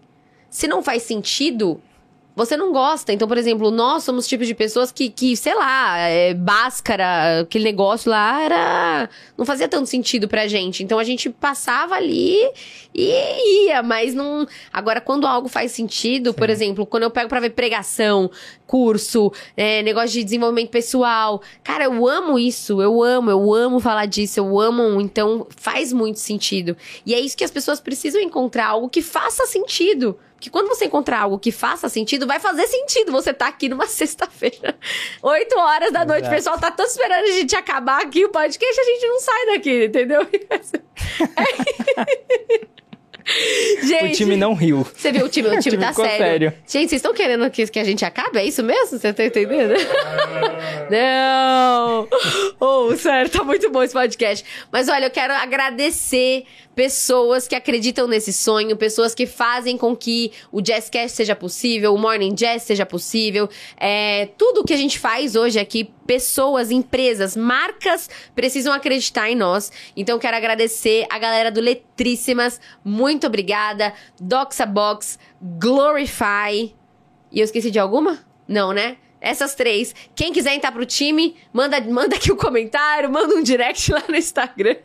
Se 0.50 0.68
não 0.68 0.82
faz 0.82 1.04
sentido, 1.04 1.80
você 2.38 2.56
não 2.56 2.70
gosta. 2.70 3.12
Então, 3.12 3.26
por 3.26 3.36
exemplo, 3.36 3.68
nós 3.72 4.04
somos 4.04 4.24
tipos 4.28 4.46
de 4.46 4.54
pessoas 4.54 4.92
que, 4.92 5.10
que 5.10 5.36
sei 5.36 5.56
lá, 5.56 5.98
é, 5.98 6.32
Bhaskara, 6.32 7.40
aquele 7.40 7.64
negócio 7.64 8.08
lá, 8.08 8.40
era. 8.40 9.10
Não 9.36 9.44
fazia 9.44 9.66
tanto 9.66 9.88
sentido 9.88 10.28
pra 10.28 10.46
gente. 10.46 10.84
Então 10.84 11.00
a 11.00 11.04
gente 11.04 11.28
passava 11.28 11.96
ali 11.96 12.36
e 12.94 13.66
ia, 13.66 13.82
mas 13.82 14.14
não. 14.14 14.46
Agora, 14.72 15.00
quando 15.00 15.26
algo 15.26 15.48
faz 15.48 15.72
sentido, 15.72 16.32
por 16.32 16.48
exemplo, 16.48 16.86
quando 16.86 17.02
eu 17.02 17.10
pego 17.10 17.28
pra 17.28 17.40
ver 17.40 17.50
pregação, 17.50 18.30
curso, 18.68 19.32
é, 19.56 19.82
negócio 19.82 20.10
de 20.10 20.22
desenvolvimento 20.22 20.70
pessoal. 20.70 21.42
Cara, 21.64 21.84
eu 21.84 22.06
amo 22.06 22.38
isso, 22.38 22.80
eu 22.80 23.02
amo, 23.02 23.30
eu 23.30 23.52
amo 23.52 23.80
falar 23.80 24.06
disso, 24.06 24.38
eu 24.38 24.60
amo, 24.60 25.00
então 25.00 25.44
faz 25.56 25.92
muito 25.92 26.20
sentido. 26.20 26.76
E 27.04 27.14
é 27.14 27.18
isso 27.18 27.36
que 27.36 27.42
as 27.42 27.50
pessoas 27.50 27.80
precisam 27.80 28.20
encontrar, 28.20 28.68
algo 28.68 28.88
que 28.88 29.02
faça 29.02 29.44
sentido. 29.46 30.16
Porque 30.38 30.50
quando 30.50 30.68
você 30.68 30.84
encontrar 30.84 31.22
algo 31.22 31.36
que 31.36 31.50
faça 31.50 31.88
sentido, 31.88 32.24
vai 32.24 32.38
fazer 32.38 32.68
sentido 32.68 33.10
você 33.10 33.34
tá 33.34 33.48
aqui 33.48 33.68
numa 33.68 33.86
sexta-feira, 33.90 34.78
8 35.20 35.58
horas 35.58 35.92
da 35.92 36.04
noite. 36.04 36.22
O 36.22 36.26
Exato. 36.26 36.36
pessoal 36.36 36.58
tá 36.60 36.70
todo 36.70 36.86
esperando 36.86 37.24
a 37.24 37.32
gente 37.32 37.56
acabar 37.56 38.02
aqui 38.02 38.24
o 38.24 38.28
podcast, 38.28 38.80
a 38.80 38.84
gente 38.84 39.08
não 39.08 39.18
sai 39.18 39.46
daqui, 39.46 39.84
entendeu? 39.86 40.24
gente, 43.82 44.12
O 44.12 44.16
time 44.16 44.36
não 44.36 44.54
riu. 44.54 44.86
você 44.94 45.12
viu 45.12 45.26
o 45.26 45.28
time? 45.28 45.48
O 45.48 45.58
time, 45.58 45.58
O 45.58 45.70
time 45.70 45.76
tá 45.78 45.92
sério. 45.92 46.18
sério. 46.18 46.52
Gente, 46.66 46.88
vocês 46.90 46.92
estão 46.98 47.12
querendo 47.14 47.48
que, 47.50 47.66
que 47.66 47.78
a 47.78 47.84
gente 47.84 48.04
acabe? 48.04 48.38
É 48.38 48.44
isso 48.44 48.62
mesmo? 48.62 48.98
Você 48.98 49.12
tá 49.12 49.24
entendendo? 49.24 49.74
Não! 50.90 52.08
Oh, 52.60 52.94
sério, 52.96 53.30
tá 53.30 53.44
muito 53.44 53.70
bom 53.70 53.82
esse 53.82 53.92
podcast. 53.92 54.44
Mas 54.72 54.88
olha, 54.88 55.06
eu 55.06 55.10
quero 55.10 55.32
agradecer 55.34 56.44
pessoas 56.74 57.48
que 57.48 57.56
acreditam 57.56 58.06
nesse 58.06 58.32
sonho, 58.32 58.76
pessoas 58.76 59.12
que 59.12 59.26
fazem 59.26 59.76
com 59.76 59.96
que 59.96 60.30
o 60.52 60.60
Jazzcast 60.60 61.16
seja 61.16 61.34
possível, 61.34 61.92
o 61.92 61.98
Morning 61.98 62.34
Jazz 62.34 62.62
seja 62.62 62.86
possível. 62.86 63.48
É, 63.76 64.28
tudo 64.38 64.62
que 64.64 64.72
a 64.72 64.76
gente 64.76 64.96
faz 64.96 65.34
hoje 65.34 65.58
aqui, 65.58 65.90
pessoas, 66.06 66.70
empresas, 66.70 67.36
marcas 67.36 68.08
precisam 68.34 68.72
acreditar 68.72 69.28
em 69.28 69.34
nós. 69.34 69.72
Então, 69.96 70.14
eu 70.16 70.20
quero 70.20 70.36
agradecer 70.36 71.04
a 71.10 71.18
galera 71.18 71.50
do 71.50 71.60
Letríssimas. 71.98 72.60
Muito 72.84 73.26
obrigada. 73.26 73.92
Doxa 74.20 74.64
Box, 74.64 75.18
Glorify. 75.42 76.72
E 77.32 77.40
eu 77.40 77.44
esqueci 77.44 77.72
de 77.72 77.78
alguma? 77.78 78.24
Não, 78.46 78.72
né? 78.72 78.96
Essas 79.20 79.56
três. 79.56 79.92
Quem 80.14 80.32
quiser 80.32 80.54
entrar 80.54 80.70
pro 80.70 80.86
time, 80.86 81.34
manda, 81.52 81.80
manda 81.80 82.14
aqui 82.14 82.30
o 82.30 82.36
comentário, 82.36 83.10
manda 83.10 83.34
um 83.34 83.42
direct 83.42 83.90
lá 83.92 84.04
no 84.08 84.14
Instagram. 84.14 84.76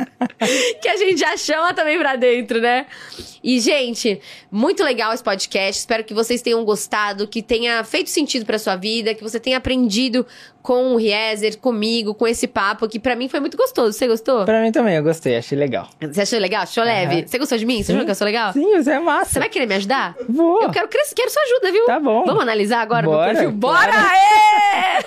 que 0.80 0.88
a 0.88 0.96
gente 0.96 1.18
já 1.18 1.36
chama 1.36 1.74
também 1.74 1.98
pra 1.98 2.16
dentro, 2.16 2.62
né? 2.62 2.86
E, 3.44 3.60
gente, 3.60 4.20
muito 4.50 4.82
legal 4.82 5.12
esse 5.12 5.22
podcast. 5.22 5.80
Espero 5.80 6.02
que 6.02 6.14
vocês 6.14 6.40
tenham 6.40 6.64
gostado, 6.64 7.28
que 7.28 7.42
tenha 7.42 7.84
feito 7.84 8.08
sentido 8.08 8.46
pra 8.46 8.58
sua 8.58 8.74
vida, 8.74 9.14
que 9.14 9.22
você 9.22 9.38
tenha 9.38 9.58
aprendido 9.58 10.26
com 10.62 10.92
o 10.92 10.96
Riezer, 10.96 11.58
comigo, 11.58 12.14
com 12.14 12.26
esse 12.26 12.46
papo, 12.46 12.88
que 12.88 12.98
pra 12.98 13.16
mim 13.16 13.28
foi 13.28 13.40
muito 13.40 13.56
gostoso. 13.56 13.92
Você 13.92 14.06
gostou? 14.06 14.44
Pra 14.44 14.60
mim 14.60 14.72
também, 14.72 14.96
eu 14.96 15.02
gostei, 15.02 15.36
achei 15.36 15.56
legal. 15.56 15.88
Você 16.00 16.22
achou 16.22 16.38
legal? 16.38 16.62
Achou 16.62 16.84
leve? 16.84 17.16
Aham. 17.16 17.26
Você 17.26 17.38
gostou 17.38 17.58
de 17.58 17.66
mim? 17.66 17.82
Você 17.82 17.92
achou 17.92 18.04
que 18.04 18.10
eu 18.10 18.14
sou 18.14 18.24
legal? 18.24 18.52
Sim, 18.52 18.76
você 18.76 18.92
é 18.92 19.00
massa. 19.00 19.32
Você 19.32 19.38
vai 19.38 19.48
querer 19.48 19.66
me 19.66 19.74
ajudar? 19.76 20.16
Vou. 20.28 20.62
Eu 20.62 20.70
quero 20.70 20.88
crescer, 20.88 21.14
quero 21.14 21.30
sua 21.30 21.42
ajuda, 21.42 21.72
viu? 21.72 21.86
Tá 21.86 22.00
bom. 22.00 22.24
Vamos 22.24 22.42
analisar 22.42 22.80
agora 22.80 23.06
Bora, 23.06 23.26
meu 23.26 23.34
perfil? 23.34 23.52
Bora! 23.52 23.92
Aê! 23.92 25.04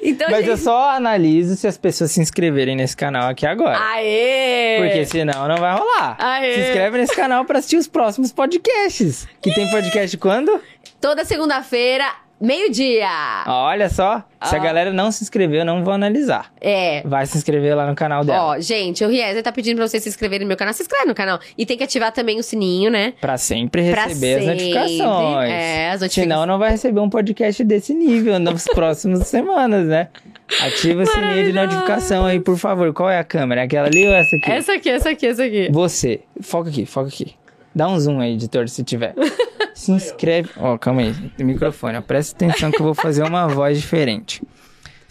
então, 0.02 0.28
Mas 0.30 0.38
gente... 0.40 0.50
eu 0.50 0.56
só 0.56 0.90
analiso 0.90 1.56
se 1.56 1.66
as 1.66 1.76
pessoas 1.76 2.10
se 2.10 2.20
inscreverem 2.20 2.76
nesse 2.76 2.96
canal 2.96 3.28
aqui 3.28 3.46
agora. 3.46 3.78
Aê! 3.78 4.78
Porque 4.78 5.06
senão 5.06 5.48
não 5.48 5.56
vai 5.56 5.76
rolar. 5.76 6.16
Aê. 6.18 6.54
Se 6.54 6.60
inscreve 6.68 6.98
nesse 6.98 7.16
canal 7.16 7.44
pra 7.44 7.58
assistir 7.58 7.76
os 7.76 7.88
próximos 7.88 8.32
podcasts. 8.32 9.26
Que 9.40 9.52
tem 9.54 9.68
podcast 9.70 10.16
quando? 10.18 10.60
Toda 11.00 11.24
segunda-feira, 11.24 12.04
meio-dia. 12.40 13.08
Olha 13.46 13.88
só. 13.88 14.22
Se 14.44 14.54
a 14.54 14.58
Ah. 14.58 14.62
galera 14.62 14.92
não 14.92 15.10
se 15.10 15.22
inscreveu, 15.24 15.60
eu 15.60 15.64
não 15.64 15.82
vou 15.82 15.94
analisar. 15.94 16.52
É. 16.60 17.02
Vai 17.06 17.24
se 17.26 17.36
inscrever 17.38 17.74
lá 17.74 17.86
no 17.86 17.94
canal 17.94 18.22
dela. 18.24 18.44
Ó, 18.56 18.60
gente, 18.60 19.02
o 19.04 19.08
Riezer 19.08 19.42
tá 19.42 19.50
pedindo 19.50 19.76
pra 19.76 19.88
vocês 19.88 20.02
se 20.02 20.08
inscreverem 20.08 20.44
no 20.44 20.48
meu 20.48 20.56
canal. 20.56 20.74
Se 20.74 20.82
inscreve 20.82 21.06
no 21.06 21.14
canal. 21.14 21.38
E 21.56 21.64
tem 21.64 21.76
que 21.78 21.84
ativar 21.84 22.12
também 22.12 22.38
o 22.38 22.42
sininho, 22.42 22.90
né? 22.90 23.14
Pra 23.20 23.38
sempre 23.38 23.90
Pra 23.90 24.04
receber 24.04 24.34
as 24.34 24.44
sempre. 24.44 24.54
notificações. 24.54 25.50
É, 25.50 25.90
as 25.90 26.00
notificações. 26.02 26.12
Senão 26.12 26.46
não 26.46 26.58
vai 26.58 26.70
receber 26.72 27.00
um 27.00 27.08
podcast 27.08 27.64
desse 27.64 27.94
nível 27.94 28.38
nas 28.38 28.64
próximas 28.74 29.26
semanas, 29.28 29.86
né? 29.86 30.08
Ativa 30.60 31.02
o 31.02 31.06
sininho 31.06 31.44
de 31.44 31.52
notificação 31.52 32.26
aí, 32.26 32.38
por 32.38 32.58
favor. 32.58 32.92
Qual 32.92 33.08
é 33.08 33.18
a 33.18 33.24
câmera? 33.24 33.62
Aquela 33.62 33.86
ali 33.88 34.06
ou 34.06 34.12
essa 34.12 34.36
aqui? 34.36 34.50
Essa 34.50 34.72
aqui, 34.74 34.90
essa 34.90 35.10
aqui, 35.10 35.26
essa 35.26 35.44
aqui. 35.44 35.68
Você. 35.72 36.20
Foca 36.42 36.68
aqui, 36.68 36.84
foca 36.84 37.08
aqui. 37.08 37.34
Dá 37.74 37.88
um 37.88 37.98
zoom 37.98 38.20
aí, 38.20 38.34
editor, 38.34 38.68
se 38.68 38.84
tiver. 38.84 39.14
Se 39.74 39.90
inscreve. 39.90 40.50
Ó, 40.56 40.78
calma 40.78 41.02
aí. 41.02 41.14
Microfone, 41.36 41.98
ó. 41.98 42.00
Presta 42.00 42.36
atenção 42.36 42.70
que 42.70 42.80
eu 42.80 42.84
vou 42.84 42.94
fazer 42.94 43.24
uma 43.24 43.48
voz 43.48 43.80
diferente. 43.80 44.40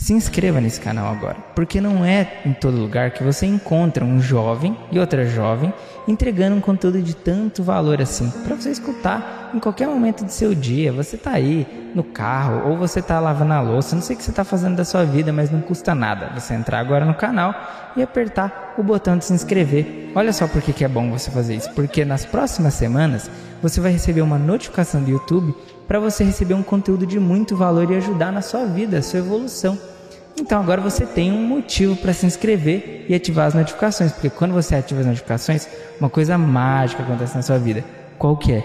Se 0.04 0.12
inscreva 0.12 0.60
nesse 0.60 0.82
canal 0.82 1.10
agora, 1.10 1.38
porque 1.56 1.80
não 1.80 2.04
é 2.04 2.42
em 2.46 2.52
todo 2.52 2.76
lugar 2.76 3.12
que 3.12 3.24
você 3.24 3.46
encontra 3.46 4.04
um 4.04 4.20
jovem 4.20 4.78
e 4.92 5.00
outra 5.00 5.26
jovem 5.26 5.74
entregando 6.06 6.58
um 6.58 6.60
conteúdo 6.60 7.02
de 7.02 7.16
tanto 7.16 7.64
valor 7.64 8.02
assim, 8.02 8.30
para 8.44 8.54
você 8.54 8.70
escutar 8.70 9.52
em 9.54 9.60
qualquer 9.60 9.88
momento 9.88 10.26
do 10.26 10.30
seu 10.30 10.54
dia. 10.54 10.92
Você 10.92 11.16
tá 11.16 11.32
aí 11.32 11.66
no 11.96 12.04
carro 12.04 12.70
ou 12.70 12.78
você 12.78 13.02
tá 13.02 13.18
lavando 13.18 13.54
a 13.54 13.62
louça, 13.62 13.96
não 13.96 14.04
sei 14.04 14.18
o 14.18 14.20
que 14.20 14.26
você 14.26 14.34
tá 14.34 14.44
fazendo 14.44 14.76
da 14.76 14.84
sua 14.84 15.06
vida, 15.06 15.32
mas 15.32 15.50
não 15.50 15.62
custa 15.62 15.96
nada. 15.96 16.38
Você 16.38 16.54
entrar 16.54 16.80
agora 16.80 17.06
no 17.06 17.14
canal 17.14 17.56
e 17.96 18.04
apertar 18.04 18.74
o 18.78 18.84
botão 18.84 19.18
de 19.18 19.24
se 19.24 19.32
inscrever. 19.32 20.12
Olha 20.14 20.34
só 20.34 20.50
por 20.50 20.62
que, 20.62 20.84
é 20.84 20.88
bom 20.90 21.12
você 21.12 21.32
fazer 21.32 21.56
isso, 21.56 21.72
porque 21.72 22.04
nas 22.04 22.26
próximas 22.26 22.74
semanas 22.74 23.32
você 23.62 23.80
vai 23.80 23.94
receber 23.94 24.22
uma 24.22 24.38
notificação 24.38 25.02
do 25.02 25.10
YouTube 25.10 25.56
para 25.88 25.98
você 25.98 26.26
receber 26.26 26.56
um 26.56 26.64
conteúdo 26.64 27.08
de 27.08 27.22
muito 27.22 27.56
valor 27.56 27.90
e 27.90 27.96
ajudar 27.96 28.34
na 28.34 28.42
sua 28.42 28.66
vida, 28.66 28.98
a 28.98 29.02
sua 29.02 29.20
evolução. 29.20 29.93
Então 30.40 30.60
agora 30.60 30.82
você 30.82 31.06
tem 31.06 31.32
um 31.32 31.46
motivo 31.46 31.96
para 31.96 32.12
se 32.14 32.26
inscrever 32.26 33.06
e 33.08 33.14
ativar 33.14 33.48
as 33.48 33.54
notificações, 33.54 34.12
porque 34.12 34.30
quando 34.30 34.54
você 34.54 34.76
ativa 34.76 35.02
as 35.02 35.06
notificações, 35.06 35.68
uma 36.00 36.10
coisa 36.10 36.38
mágica 36.38 37.04
acontece 37.04 37.36
na 37.36 37.42
sua 37.42 37.60
vida. 37.60 37.84
Qual 38.18 38.36
que 38.36 38.54
é? 38.54 38.64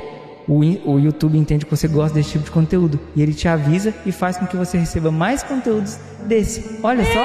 O, 0.48 0.60
o 0.90 0.98
YouTube 0.98 1.36
entende 1.36 1.66
que 1.66 1.70
você 1.70 1.86
gosta 1.86 2.14
desse 2.14 2.30
tipo 2.30 2.44
de 2.44 2.50
conteúdo 2.50 2.98
e 3.14 3.22
ele 3.22 3.34
te 3.34 3.46
avisa 3.46 3.92
e 4.06 4.12
faz 4.12 4.38
com 4.38 4.46
que 4.46 4.56
você 4.56 4.78
receba 4.78 5.10
mais 5.10 5.42
conteúdos 5.42 5.98
desse. 6.26 6.78
Olha 6.82 7.04
só! 7.04 7.24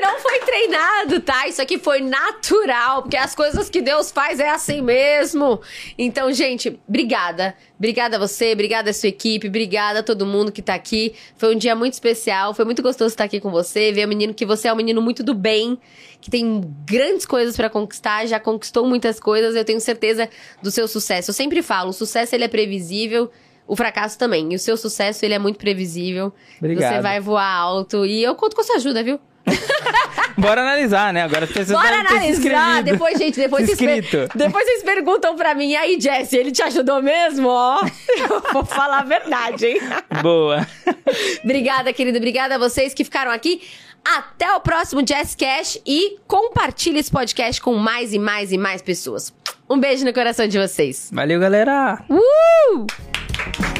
Aqui 0.00 0.06
não 0.06 0.18
foi 0.18 0.38
treinado, 0.38 1.20
tá? 1.20 1.46
Isso 1.46 1.60
aqui 1.60 1.78
foi 1.78 2.00
natural, 2.00 3.02
porque 3.02 3.18
as 3.18 3.34
coisas 3.34 3.68
que 3.68 3.82
Deus 3.82 4.10
faz 4.10 4.40
é 4.40 4.48
assim 4.48 4.80
mesmo. 4.80 5.60
Então, 5.98 6.32
gente, 6.32 6.80
obrigada. 6.88 7.54
Obrigada 7.76 8.16
a 8.16 8.18
você, 8.18 8.52
obrigada 8.52 8.90
a 8.90 8.94
sua 8.94 9.10
equipe, 9.10 9.48
obrigada 9.48 10.00
a 10.00 10.02
todo 10.02 10.24
mundo 10.24 10.50
que 10.50 10.62
tá 10.62 10.74
aqui. 10.74 11.14
Foi 11.36 11.54
um 11.54 11.58
dia 11.58 11.76
muito 11.76 11.92
especial, 11.94 12.54
foi 12.54 12.64
muito 12.64 12.82
gostoso 12.82 13.12
estar 13.12 13.24
aqui 13.24 13.40
com 13.40 13.50
você, 13.50 13.92
ver 13.92 14.06
o 14.06 14.08
menino 14.08 14.32
que 14.32 14.46
você 14.46 14.68
é 14.68 14.72
um 14.72 14.76
menino 14.76 15.02
muito 15.02 15.22
do 15.22 15.34
bem, 15.34 15.78
que 16.20 16.30
tem 16.30 16.62
grandes 16.86 17.26
coisas 17.26 17.54
para 17.54 17.68
conquistar, 17.68 18.26
já 18.26 18.40
conquistou 18.40 18.86
muitas 18.86 19.20
coisas, 19.20 19.54
eu 19.54 19.64
tenho 19.64 19.80
certeza 19.80 20.28
do 20.62 20.70
seu 20.70 20.88
sucesso. 20.88 21.30
Eu 21.30 21.34
sempre 21.34 21.62
falo, 21.62 21.90
o 21.90 21.94
sucesso 21.94 22.34
ele 22.34 22.44
é 22.44 22.48
previsível, 22.48 23.30
o 23.66 23.76
fracasso 23.76 24.18
também. 24.18 24.52
E 24.52 24.56
o 24.56 24.58
seu 24.58 24.76
sucesso 24.76 25.24
ele 25.24 25.34
é 25.34 25.38
muito 25.38 25.58
previsível. 25.58 26.32
Obrigado. 26.58 26.94
Você 26.94 27.00
vai 27.00 27.20
voar 27.20 27.46
alto 27.46 28.04
e 28.04 28.22
eu 28.22 28.34
conto 28.34 28.56
com 28.56 28.62
a 28.62 28.64
sua 28.64 28.76
ajuda, 28.76 29.02
viu? 29.02 29.20
Bora 30.36 30.62
analisar, 30.62 31.12
né? 31.12 31.22
Agora 31.22 31.46
você 31.46 31.64
Bora 31.66 32.00
analisar. 32.00 32.82
Depois, 32.82 33.18
gente, 33.18 33.38
depois 33.38 33.66
vocês, 33.66 34.06
depois 34.34 34.64
vocês 34.64 34.82
perguntam 34.82 35.36
pra 35.36 35.54
mim, 35.54 35.74
aí, 35.74 36.00
Jesse, 36.00 36.36
ele 36.36 36.50
te 36.50 36.62
ajudou 36.62 37.02
mesmo? 37.02 37.48
Ó, 37.48 37.80
eu 38.16 38.42
vou 38.52 38.64
falar 38.64 39.00
a 39.00 39.04
verdade, 39.04 39.66
hein? 39.66 39.80
Boa. 40.22 40.66
Obrigada, 41.44 41.92
querido. 41.92 42.16
Obrigada 42.18 42.54
a 42.54 42.58
vocês 42.58 42.94
que 42.94 43.04
ficaram 43.04 43.30
aqui. 43.30 43.60
Até 44.02 44.50
o 44.54 44.60
próximo 44.60 45.02
Jazz 45.02 45.34
Cash 45.34 45.78
e 45.86 46.16
compartilhe 46.26 46.98
esse 46.98 47.10
podcast 47.10 47.60
com 47.60 47.74
mais 47.74 48.14
e 48.14 48.18
mais 48.18 48.50
e 48.50 48.56
mais 48.56 48.80
pessoas. 48.80 49.32
Um 49.68 49.78
beijo 49.78 50.06
no 50.06 50.12
coração 50.12 50.48
de 50.48 50.58
vocês. 50.58 51.10
Valeu, 51.12 51.38
galera. 51.38 52.02
Uh! 52.08 53.79